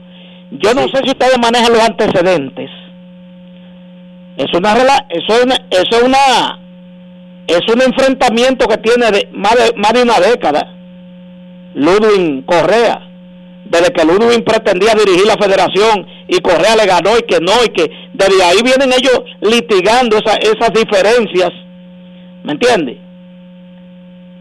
Yo 0.50 0.74
no 0.74 0.88
sé 0.88 0.98
si 1.04 1.12
ustedes 1.12 1.38
manejan 1.40 1.72
los 1.72 1.82
antecedentes. 1.82 2.72
Es 4.38 4.52
una 4.58 4.74
eso 5.10 5.34
es 5.36 5.44
una, 5.44 5.56
eso 5.70 5.98
es 5.98 6.04
una 6.04 6.60
es 7.46 7.62
un 7.72 7.82
enfrentamiento 7.84 8.68
que 8.68 8.78
tiene 8.78 9.12
de, 9.12 9.30
más 9.32 9.54
de 9.54 9.74
más 9.78 9.94
de 9.94 10.02
una 10.02 10.20
década. 10.20 10.74
Ludwig 11.76 12.46
Correa, 12.48 13.00
desde 13.70 13.94
que 13.94 14.06
Ludwig 14.06 14.44
pretendía 14.44 14.96
dirigir 14.96 15.28
la 15.28 15.38
federación 15.38 16.08
y 16.28 16.40
Correa 16.40 16.76
le 16.76 16.86
ganó 16.86 17.18
y 17.18 17.24
que 17.24 17.40
no 17.40 17.54
y 17.66 17.70
que 17.70 17.90
desde 18.18 18.44
ahí 18.44 18.58
vienen 18.64 18.92
ellos 18.94 19.22
litigando 19.42 20.18
esa- 20.18 20.38
esas 20.38 20.72
diferencias, 20.74 21.52
¿me 22.44 22.54
entiendes? 22.54 22.98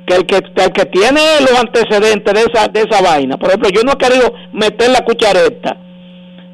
que 0.07 0.15
el 0.15 0.25
que, 0.25 0.37
el 0.37 0.73
que 0.73 0.85
tiene 0.85 1.21
los 1.41 1.59
antecedentes 1.59 2.33
de 2.33 2.41
esa, 2.43 2.69
de 2.69 2.81
esa 2.89 3.03
vaina, 3.03 3.37
por 3.37 3.49
ejemplo, 3.49 3.69
yo 3.71 3.83
no 3.83 3.93
he 3.93 3.97
querido 3.99 4.33
meter 4.53 4.89
la 4.91 5.01
cuchareta, 5.05 5.77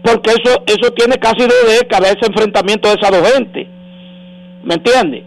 porque 0.03 0.31
eso, 0.31 0.63
eso 0.67 0.91
tiene 0.95 1.17
casi 1.19 1.43
dos 1.43 1.79
décadas, 1.79 2.17
ese 2.17 2.31
enfrentamiento 2.33 2.89
de 2.89 2.95
esas 2.95 3.11
dos 3.11 3.31
gente, 3.31 3.69
¿me 4.65 4.75
entiendes? 4.77 5.25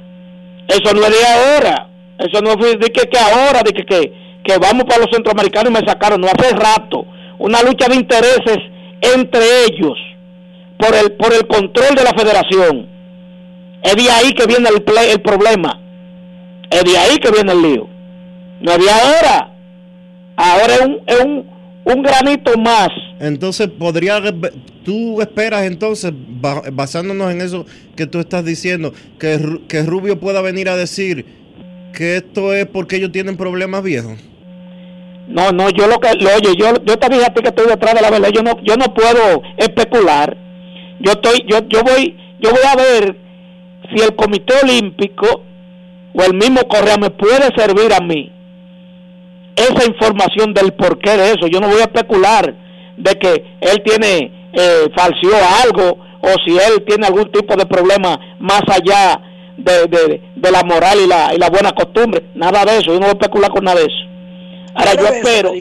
Eso 0.67 0.91
no 0.95 1.03
es 1.03 1.11
de 1.11 1.23
ahora, 1.27 1.87
eso 2.17 2.41
no 2.41 2.53
fue 2.59 2.69
de 2.77 2.87
que, 2.89 3.07
que 3.07 3.19
ahora, 3.19 3.61
de 3.63 3.71
que, 3.73 3.85
que, 3.85 4.13
que 4.43 4.57
vamos 4.57 4.85
para 4.85 5.01
los 5.01 5.11
centroamericanos 5.13 5.69
y 5.69 5.73
me 5.83 5.87
sacaron, 5.87 6.19
no 6.19 6.25
hace 6.27 6.49
rato, 6.55 7.05
una 7.37 7.61
lucha 7.61 7.87
de 7.87 7.95
intereses 7.95 8.57
entre 9.01 9.43
ellos, 9.69 9.99
por 10.77 10.93
el, 10.95 11.11
por 11.13 11.33
el 11.33 11.47
control 11.47 11.95
de 11.95 12.03
la 12.03 12.13
federación, 12.13 12.87
es 13.83 13.95
de 13.95 14.09
ahí 14.09 14.33
que 14.33 14.45
viene 14.47 14.69
el, 14.69 14.83
ple- 14.83 15.11
el 15.11 15.21
problema, 15.21 15.79
es 16.69 16.83
de 16.83 16.97
ahí 16.97 17.17
que 17.17 17.31
viene 17.31 17.51
el 17.51 17.61
lío. 17.61 17.87
No 18.61 18.71
es 18.71 18.77
de 18.79 18.89
ahora. 18.91 19.51
Ahora 20.37 20.73
es 20.75 20.81
un, 20.81 20.99
es 21.05 21.19
un, 21.23 21.45
un 21.85 22.01
granito 22.03 22.57
más. 22.57 22.89
Entonces, 23.19 23.67
podría, 23.69 24.21
tú 24.83 25.21
esperas 25.21 25.63
entonces, 25.63 26.11
ba- 26.13 26.63
basándonos 26.73 27.31
en 27.31 27.41
eso 27.41 27.65
que 27.95 28.05
tú 28.07 28.19
estás 28.19 28.43
diciendo, 28.43 28.91
que, 29.19 29.59
que 29.67 29.83
Rubio 29.83 30.19
pueda 30.19 30.41
venir 30.41 30.67
a 30.67 30.75
decir 30.75 31.25
que 31.93 32.17
esto 32.17 32.53
es 32.53 32.65
porque 32.65 32.97
ellos 32.97 33.11
tienen 33.11 33.37
problemas 33.37 33.83
viejos. 33.83 34.17
No, 35.27 35.51
no, 35.51 35.69
yo 35.69 35.87
lo 35.87 35.99
que, 35.99 36.13
lo- 36.15 36.29
oye, 36.35 36.55
yo, 36.57 36.73
yo 36.83 36.97
te 36.99 37.09
dije 37.09 37.25
a 37.25 37.33
ti 37.33 37.41
que 37.41 37.49
estoy 37.49 37.67
detrás 37.67 37.93
de 37.95 38.01
la 38.01 38.09
verdad. 38.09 38.29
Yo 38.33 38.43
no, 38.43 38.61
yo 38.63 38.75
no 38.75 38.93
puedo 38.93 39.41
especular. 39.57 40.37
Yo 40.99 41.11
estoy, 41.11 41.45
yo, 41.47 41.59
yo 41.67 41.83
voy, 41.83 42.17
yo 42.39 42.51
voy 42.51 42.61
a 42.67 42.75
ver 42.75 43.17
si 43.93 44.03
el 44.03 44.15
Comité 44.15 44.53
Olímpico 44.63 45.43
o 46.13 46.23
el 46.23 46.33
mismo 46.33 46.61
Correa 46.67 46.97
me 46.97 47.09
puede 47.09 47.49
servir 47.55 47.93
a 47.93 47.99
mí 47.99 48.31
esa 49.55 49.85
información 49.85 50.53
del 50.53 50.73
porqué 50.73 51.17
de 51.17 51.31
eso. 51.31 51.47
Yo 51.47 51.59
no 51.59 51.67
voy 51.67 51.79
a 51.79 51.85
especular 51.85 52.55
de 52.97 53.15
que 53.15 53.45
él 53.61 53.83
tiene, 53.83 54.49
eh, 54.53 54.89
falseó 54.95 55.35
algo 55.63 55.99
o 56.21 56.29
si 56.45 56.57
él 56.57 56.83
tiene 56.87 57.07
algún 57.07 57.31
tipo 57.31 57.55
de 57.55 57.65
problema 57.65 58.19
más 58.39 58.63
allá 58.67 59.21
de, 59.57 59.87
de, 59.87 60.21
de 60.35 60.51
la 60.51 60.63
moral 60.63 60.99
y 61.03 61.07
la, 61.07 61.33
y 61.33 61.37
la 61.37 61.49
buena 61.49 61.71
costumbre. 61.71 62.25
Nada 62.35 62.65
de 62.65 62.77
eso, 62.77 62.93
yo 62.93 62.99
no 62.99 63.07
voy 63.07 63.09
a 63.09 63.11
especular 63.11 63.51
con 63.51 63.63
nada 63.63 63.79
de 63.79 63.85
eso. 63.85 64.05
Ahora 64.73 64.93
yo 64.95 65.05
eso, 65.05 65.13
espero... 65.13 65.53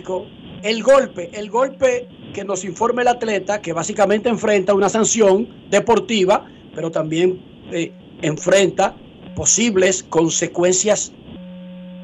El 0.63 0.83
golpe, 0.83 1.31
el 1.35 1.51
golpe 1.51 2.09
que 2.35 2.45
nos 2.45 2.65
informa 2.65 3.01
el 3.01 3.09
atleta, 3.09 3.63
que 3.63 3.73
básicamente 3.73 4.29
enfrenta 4.29 4.75
una 4.75 4.91
sanción 4.91 5.49
deportiva, 5.71 6.45
pero 6.75 6.91
también 6.91 7.41
eh, 7.73 7.93
enfrenta 8.21 8.95
posibles 9.35 10.03
consecuencias 10.03 11.13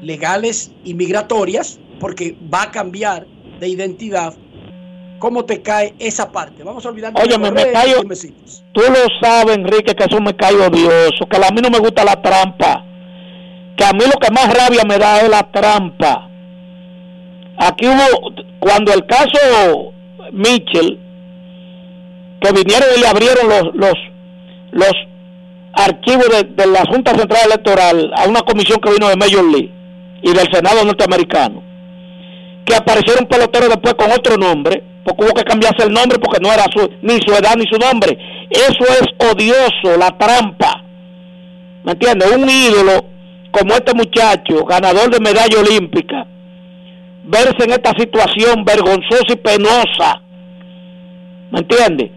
legales 0.01 0.71
y 0.83 0.95
migratorias, 0.95 1.79
porque 1.99 2.35
va 2.51 2.63
a 2.63 2.71
cambiar 2.71 3.27
de 3.59 3.67
identidad. 3.67 4.33
¿Cómo 5.19 5.45
te 5.45 5.61
cae 5.61 5.93
esa 5.99 6.31
parte? 6.31 6.63
Vamos 6.63 6.83
a 6.83 6.89
olvidar 6.89 7.13
Oye, 7.21 7.37
me, 7.37 7.51
me 7.51 7.71
callo, 7.71 8.01
tú 8.71 8.81
lo 8.81 9.05
sabes, 9.21 9.55
Enrique, 9.55 9.93
que 9.93 10.05
eso 10.05 10.19
me 10.19 10.35
cae 10.35 10.55
odioso, 10.55 11.27
que 11.29 11.37
a 11.37 11.51
mí 11.51 11.61
no 11.61 11.69
me 11.69 11.77
gusta 11.77 12.03
la 12.03 12.19
trampa, 12.19 12.83
que 13.77 13.83
a 13.83 13.91
mí 13.91 13.99
lo 13.99 14.19
que 14.19 14.31
más 14.31 14.51
rabia 14.51 14.81
me 14.87 14.97
da 14.97 15.21
es 15.21 15.29
la 15.29 15.51
trampa. 15.51 16.27
Aquí 17.57 17.85
hubo, 17.85 18.33
cuando 18.59 18.91
el 18.93 19.05
caso 19.05 19.93
Mitchell, 20.31 20.99
que 22.41 22.51
vinieron 22.51 22.89
y 22.95 22.99
le 23.01 23.07
abrieron 23.07 23.47
los, 23.47 23.75
los, 23.75 23.93
los 24.71 24.93
archivos 25.73 26.27
de, 26.29 26.43
de 26.43 26.67
la 26.67 26.83
Junta 26.85 27.15
Central 27.15 27.41
Electoral 27.45 28.11
a 28.15 28.27
una 28.27 28.41
comisión 28.41 28.79
que 28.79 28.91
vino 28.91 29.07
de 29.09 29.15
Major 29.15 29.43
League 29.43 29.71
y 30.23 30.33
del 30.33 30.51
Senado 30.51 30.83
norteamericano, 30.83 31.63
que 32.65 32.75
aparecieron 32.75 33.27
peloteros 33.27 33.69
después 33.69 33.93
con 33.95 34.11
otro 34.11 34.37
nombre, 34.37 34.83
porque 35.03 35.25
hubo 35.25 35.33
que 35.33 35.43
cambiarse 35.43 35.83
el 35.83 35.93
nombre 35.93 36.19
porque 36.19 36.39
no 36.41 36.53
era 36.53 36.65
su, 36.73 36.89
ni 37.01 37.19
su 37.25 37.33
edad 37.33 37.55
ni 37.57 37.65
su 37.65 37.77
nombre. 37.77 38.17
Eso 38.49 38.83
es 38.83 39.31
odioso, 39.31 39.97
la 39.97 40.15
trampa. 40.17 40.83
¿Me 41.83 41.93
entiendes? 41.93 42.31
Un 42.35 42.47
ídolo 42.47 43.05
como 43.51 43.73
este 43.73 43.93
muchacho, 43.93 44.63
ganador 44.65 45.09
de 45.09 45.19
medalla 45.19 45.59
olímpica, 45.59 46.25
verse 47.23 47.63
en 47.63 47.71
esta 47.71 47.91
situación 47.97 48.63
vergonzosa 48.65 49.33
y 49.33 49.35
penosa. 49.35 50.21
¿Me 51.51 51.59
entiendes? 51.59 52.11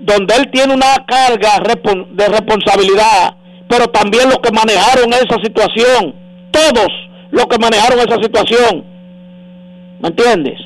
Donde 0.00 0.34
él 0.34 0.50
tiene 0.50 0.74
una 0.74 1.04
carga 1.06 1.60
de 1.60 2.28
responsabilidad, 2.28 3.34
pero 3.68 3.86
también 3.88 4.28
los 4.28 4.38
que 4.38 4.52
manejaron 4.52 5.12
esa 5.12 5.40
situación, 5.42 6.14
todos 6.50 6.88
los 7.30 7.46
que 7.46 7.58
manejaron 7.58 8.00
esa 8.00 8.20
situación. 8.20 8.84
¿Me 10.00 10.08
entiendes? 10.08 10.58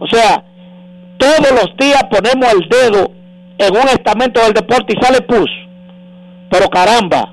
O 0.00 0.06
sea, 0.08 0.44
todos 1.18 1.50
los 1.52 1.76
días 1.78 2.02
ponemos 2.10 2.52
el 2.52 2.68
dedo 2.68 3.12
en 3.58 3.72
un 3.74 3.88
estamento 3.88 4.40
del 4.42 4.52
deporte 4.52 4.94
y 4.96 5.02
sale 5.02 5.20
pus. 5.22 5.50
Pero 6.50 6.68
caramba, 6.68 7.32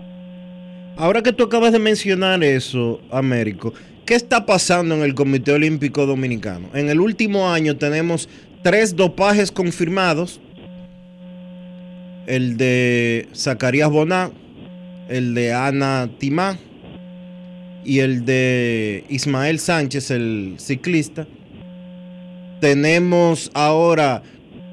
Ahora 0.95 1.23
que 1.23 1.33
tú 1.33 1.43
acabas 1.45 1.71
de 1.71 1.79
mencionar 1.79 2.43
eso, 2.43 3.01
Américo, 3.09 3.73
¿qué 4.13 4.17
está 4.17 4.45
pasando 4.45 4.93
en 4.93 5.01
el 5.01 5.15
Comité 5.15 5.53
Olímpico 5.53 6.05
Dominicano? 6.05 6.69
En 6.75 6.87
el 6.87 6.99
último 6.99 7.49
año 7.49 7.77
tenemos 7.77 8.29
tres 8.61 8.95
dopajes 8.95 9.51
confirmados. 9.51 10.39
El 12.27 12.55
de 12.57 13.27
Zacarías 13.35 13.89
Boná, 13.89 14.29
el 15.09 15.33
de 15.33 15.51
Ana 15.51 16.11
Timá 16.19 16.59
y 17.83 18.01
el 18.01 18.23
de 18.23 19.03
Ismael 19.09 19.57
Sánchez, 19.57 20.11
el 20.11 20.57
ciclista. 20.59 21.25
Tenemos 22.61 23.49
ahora 23.55 24.21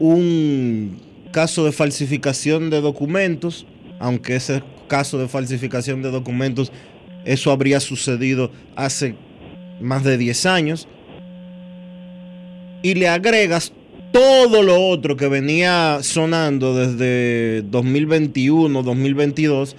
un 0.00 1.00
caso 1.32 1.64
de 1.64 1.72
falsificación 1.72 2.68
de 2.68 2.82
documentos, 2.82 3.66
aunque 4.00 4.36
ese 4.36 4.62
caso 4.86 5.16
de 5.16 5.28
falsificación 5.28 6.02
de 6.02 6.10
documentos, 6.10 6.70
eso 7.24 7.50
habría 7.50 7.80
sucedido 7.80 8.50
hace 8.76 9.14
más 9.80 10.04
de 10.04 10.18
10 10.18 10.46
años. 10.46 10.88
Y 12.82 12.94
le 12.94 13.08
agregas 13.08 13.72
todo 14.12 14.62
lo 14.62 14.88
otro 14.88 15.16
que 15.16 15.28
venía 15.28 15.98
sonando 16.02 16.74
desde 16.74 17.62
2021, 17.62 18.82
2022, 18.82 19.76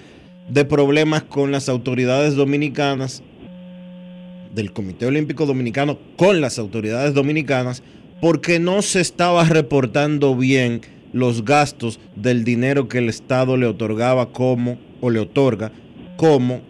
de 0.48 0.64
problemas 0.64 1.22
con 1.22 1.52
las 1.52 1.68
autoridades 1.68 2.34
dominicanas, 2.34 3.22
del 4.54 4.72
Comité 4.72 5.06
Olímpico 5.06 5.46
Dominicano 5.46 5.98
con 6.16 6.40
las 6.40 6.58
autoridades 6.58 7.14
dominicanas, 7.14 7.82
porque 8.20 8.58
no 8.58 8.82
se 8.82 9.00
estaba 9.00 9.44
reportando 9.44 10.36
bien 10.36 10.82
los 11.12 11.44
gastos 11.44 12.00
del 12.16 12.44
dinero 12.44 12.88
que 12.88 12.98
el 12.98 13.08
Estado 13.08 13.56
le 13.56 13.66
otorgaba 13.66 14.32
como, 14.32 14.78
o 15.00 15.10
le 15.10 15.20
otorga 15.20 15.72
como 16.16 16.60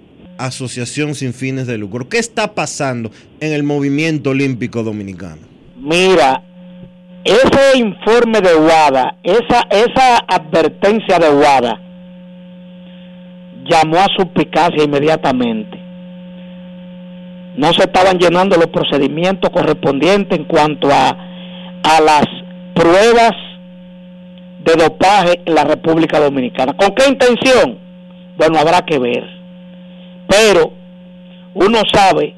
asociación 0.46 1.14
sin 1.14 1.32
fines 1.32 1.66
de 1.66 1.78
lucro. 1.78 2.08
¿Qué 2.08 2.18
está 2.18 2.54
pasando 2.54 3.10
en 3.40 3.52
el 3.52 3.62
movimiento 3.62 4.30
olímpico 4.30 4.82
dominicano? 4.82 5.42
Mira, 5.76 6.42
ese 7.24 7.78
informe 7.78 8.40
de 8.40 8.54
WADA, 8.54 9.16
esa, 9.22 9.66
esa 9.70 10.18
advertencia 10.26 11.18
de 11.18 11.30
WADA, 11.30 11.80
llamó 13.68 13.98
a 13.98 14.08
suplicacia 14.16 14.84
inmediatamente. 14.84 15.78
No 17.56 17.72
se 17.72 17.82
estaban 17.82 18.18
llenando 18.18 18.56
los 18.56 18.68
procedimientos 18.68 19.50
correspondientes 19.50 20.38
en 20.38 20.44
cuanto 20.44 20.88
a, 20.90 21.10
a 21.10 22.00
las 22.00 22.26
pruebas 22.74 23.32
de 24.64 24.72
dopaje 24.74 25.40
en 25.44 25.54
la 25.54 25.64
República 25.64 26.18
Dominicana. 26.18 26.74
¿Con 26.74 26.94
qué 26.94 27.08
intención? 27.08 27.78
Bueno, 28.36 28.58
habrá 28.58 28.82
que 28.82 28.98
ver. 28.98 29.41
Pero 30.32 30.72
uno 31.52 31.82
sabe 31.92 32.34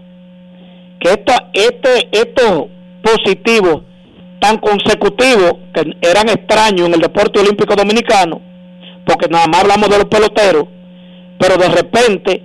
que 0.98 1.10
esta, 1.10 1.48
este, 1.52 2.08
estos 2.10 2.64
positivos 3.00 3.82
tan 4.40 4.58
consecutivos 4.58 5.54
que 5.72 5.96
eran 6.00 6.28
extraños 6.28 6.88
en 6.88 6.94
el 6.94 7.00
deporte 7.00 7.38
olímpico 7.38 7.76
dominicano, 7.76 8.40
porque 9.06 9.28
nada 9.28 9.46
más 9.46 9.60
hablamos 9.60 9.88
de 9.90 9.98
los 9.98 10.06
peloteros, 10.06 10.64
pero 11.38 11.56
de 11.56 11.68
repente, 11.68 12.42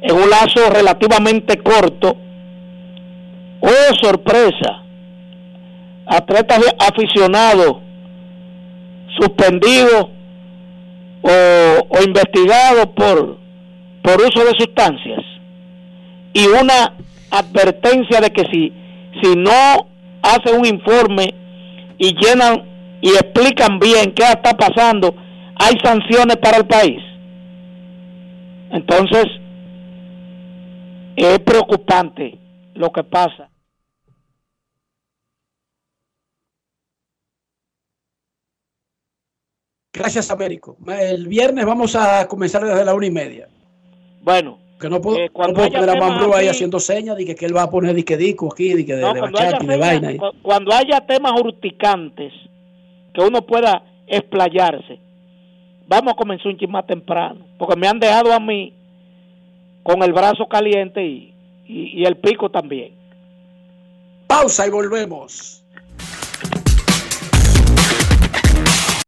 en 0.00 0.16
un 0.16 0.28
lazo 0.28 0.68
relativamente 0.70 1.58
corto, 1.58 2.16
oh 3.60 3.94
sorpresa, 4.02 4.82
atletas 6.04 6.60
aficionados 6.80 7.76
suspendidos 9.20 10.08
o 11.22 12.02
investigados 12.04 12.86
por, 12.96 13.38
por 14.02 14.20
uso 14.20 14.44
de 14.44 14.52
sustancias 14.58 15.20
y 16.32 16.46
una 16.46 16.94
advertencia 17.30 18.20
de 18.20 18.30
que 18.30 18.44
si, 18.50 18.72
si 19.22 19.36
no 19.36 19.88
hacen 20.22 20.58
un 20.58 20.66
informe 20.66 21.34
y 21.98 22.14
llenan 22.14 22.98
y 23.00 23.10
explican 23.10 23.78
bien 23.78 24.12
qué 24.12 24.24
está 24.24 24.56
pasando, 24.56 25.14
hay 25.56 25.74
sanciones 25.82 26.36
para 26.36 26.58
el 26.58 26.66
país. 26.66 27.02
Entonces, 28.70 29.26
es 31.16 31.38
preocupante 31.40 32.38
lo 32.74 32.92
que 32.92 33.02
pasa. 33.02 33.50
Gracias, 39.92 40.30
Américo. 40.30 40.76
El 40.86 41.26
viernes 41.26 41.66
vamos 41.66 41.96
a 41.96 42.28
comenzar 42.28 42.64
desde 42.64 42.84
la 42.84 42.94
una 42.94 43.06
y 43.06 43.10
media. 43.10 43.48
Bueno, 44.28 44.58
que 44.78 44.90
no 44.90 45.00
puedo, 45.00 45.16
eh, 45.18 45.30
cuando 45.30 45.52
no 45.54 45.56
puedo 45.56 45.70
poner 45.72 45.88
a 45.88 45.92
temas 45.94 46.10
Mambrú 46.10 46.34
ahí 46.34 46.48
haciendo 46.48 46.78
señas 46.78 47.16
de 47.16 47.24
que, 47.24 47.34
que 47.34 47.46
él 47.46 47.56
va 47.56 47.62
a 47.62 47.70
poner 47.70 47.94
dique 47.94 48.14
dico 48.18 48.50
aquí, 48.52 48.74
de, 48.74 48.84
que 48.84 48.94
de, 48.94 49.00
No, 49.00 49.14
de 49.14 49.20
bachata 49.22 49.64
y 49.64 49.66
de 49.66 49.76
vaina. 49.78 50.16
cu- 50.18 50.36
cuando 50.42 50.70
haya 50.74 51.00
temas 51.06 51.32
urticantes 51.40 52.34
que 53.14 53.20
uno 53.22 53.40
pueda 53.40 53.82
explayarse, 54.06 54.98
vamos 55.86 56.12
a 56.12 56.16
comenzar 56.16 56.48
un 56.48 56.58
chisme 56.58 56.74
más 56.74 56.86
temprano, 56.86 57.40
porque 57.58 57.74
me 57.76 57.88
han 57.88 57.98
dejado 57.98 58.30
a 58.34 58.38
mí 58.38 58.74
con 59.82 60.02
el 60.02 60.12
brazo 60.12 60.46
caliente 60.46 61.02
y, 61.06 61.32
y- 61.66 62.02
y 62.02 62.04
el 62.04 62.18
pico 62.18 62.50
también. 62.50 62.92
Pausa 64.26 64.66
y 64.66 64.70
volvemos. 64.70 65.64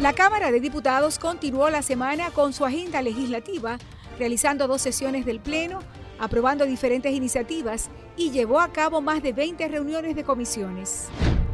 La 0.00 0.14
Cámara 0.14 0.50
de 0.50 0.60
Diputados 0.60 1.18
continuó 1.18 1.68
la 1.68 1.82
semana 1.82 2.30
con 2.30 2.54
su 2.54 2.64
agenda 2.64 3.02
legislativa, 3.02 3.76
realizando 4.18 4.66
dos 4.66 4.80
sesiones 4.80 5.26
del 5.26 5.40
Pleno, 5.40 5.80
aprobando 6.18 6.64
diferentes 6.64 7.12
iniciativas 7.12 7.90
y 8.16 8.30
llevó 8.30 8.60
a 8.60 8.72
cabo 8.72 9.02
más 9.02 9.22
de 9.22 9.34
20 9.34 9.68
reuniones 9.68 10.16
de 10.16 10.24
comisiones. 10.24 11.08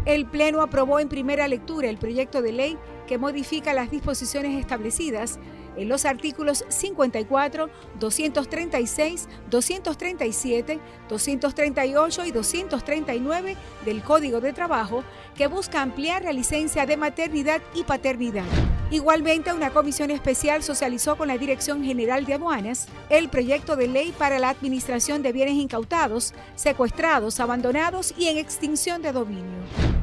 El 0.05 0.27
Pleno 0.27 0.63
aprobó 0.63 1.01
en 1.01 1.09
primera 1.09 1.49
lectura 1.49 1.91
el 1.91 1.99
proyecto 1.99 2.41
de 2.41 2.53
ley 2.53 2.79
que 3.09 3.19
modifica 3.19 3.75
las 3.75 3.91
disposiciones 3.91 4.57
establecidas 4.61 5.41
en 5.77 5.89
los 5.89 6.05
artículos 6.05 6.65
54, 6.69 7.69
236, 7.99 9.29
237, 9.51 10.81
238 11.09 12.25
y 12.25 12.31
239 12.31 13.57
del 13.85 14.03
Código 14.03 14.41
de 14.41 14.53
Trabajo 14.53 15.05
que 15.37 15.47
busca 15.47 15.83
ampliar 15.83 16.25
la 16.25 16.33
licencia 16.33 16.87
de 16.87 16.97
maternidad 16.97 17.61
y 17.75 17.85
paternidad. 17.85 18.45
Igualmente, 18.91 19.53
una 19.53 19.71
comisión 19.71 20.13
especial 20.13 20.63
socializó 20.63 21.17
con 21.17 21.27
la 21.27 21.39
Dirección 21.39 21.83
General 21.83 22.25
de 22.25 22.35
Aduanas 22.35 22.87
el 23.11 23.29
proyecto 23.29 23.75
de 23.75 23.89
ley 23.89 24.15
para 24.17 24.39
la 24.39 24.51
administración 24.51 25.23
de 25.23 25.33
bienes 25.33 25.55
incautados, 25.55 26.35
secuestrados, 26.55 27.41
abandonados 27.41 28.15
y 28.17 28.29
en 28.29 28.39
extinción 28.39 29.03
de 29.03 29.11
dominio. 29.11 29.59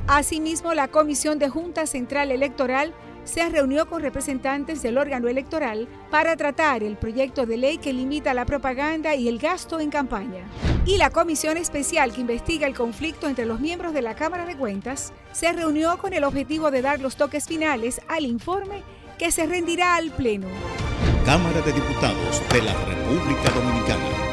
Asimismo, 0.07 0.73
la 0.73 0.89
Comisión 0.89 1.39
de 1.39 1.47
Junta 1.47 1.87
Central 1.87 2.31
Electoral 2.31 2.93
se 3.23 3.49
reunió 3.49 3.87
con 3.87 4.01
representantes 4.01 4.81
del 4.81 4.97
órgano 4.97 5.27
electoral 5.27 5.87
para 6.09 6.35
tratar 6.35 6.83
el 6.83 6.97
proyecto 6.97 7.45
de 7.45 7.57
ley 7.57 7.77
que 7.77 7.93
limita 7.93 8.33
la 8.33 8.45
propaganda 8.45 9.15
y 9.15 9.27
el 9.27 9.39
gasto 9.39 9.79
en 9.79 9.89
campaña. 9.89 10.43
Y 10.85 10.97
la 10.97 11.09
comisión 11.09 11.57
especial 11.57 12.13
que 12.13 12.21
investiga 12.21 12.67
el 12.67 12.75
conflicto 12.75 13.27
entre 13.27 13.45
los 13.45 13.59
miembros 13.59 13.93
de 13.93 14.01
la 14.01 14.15
Cámara 14.15 14.45
de 14.45 14.57
Cuentas 14.57 15.13
se 15.31 15.51
reunió 15.53 15.97
con 15.97 16.13
el 16.13 16.23
objetivo 16.23 16.71
de 16.71 16.81
dar 16.81 16.99
los 16.99 17.15
toques 17.15 17.47
finales 17.47 18.01
al 18.07 18.25
informe 18.25 18.83
que 19.17 19.31
se 19.31 19.45
rendirá 19.45 19.95
al 19.95 20.11
Pleno. 20.11 20.47
Cámara 21.25 21.61
de 21.61 21.71
Diputados 21.71 22.41
de 22.51 22.61
la 22.61 22.73
República 22.73 23.49
Dominicana. 23.51 24.32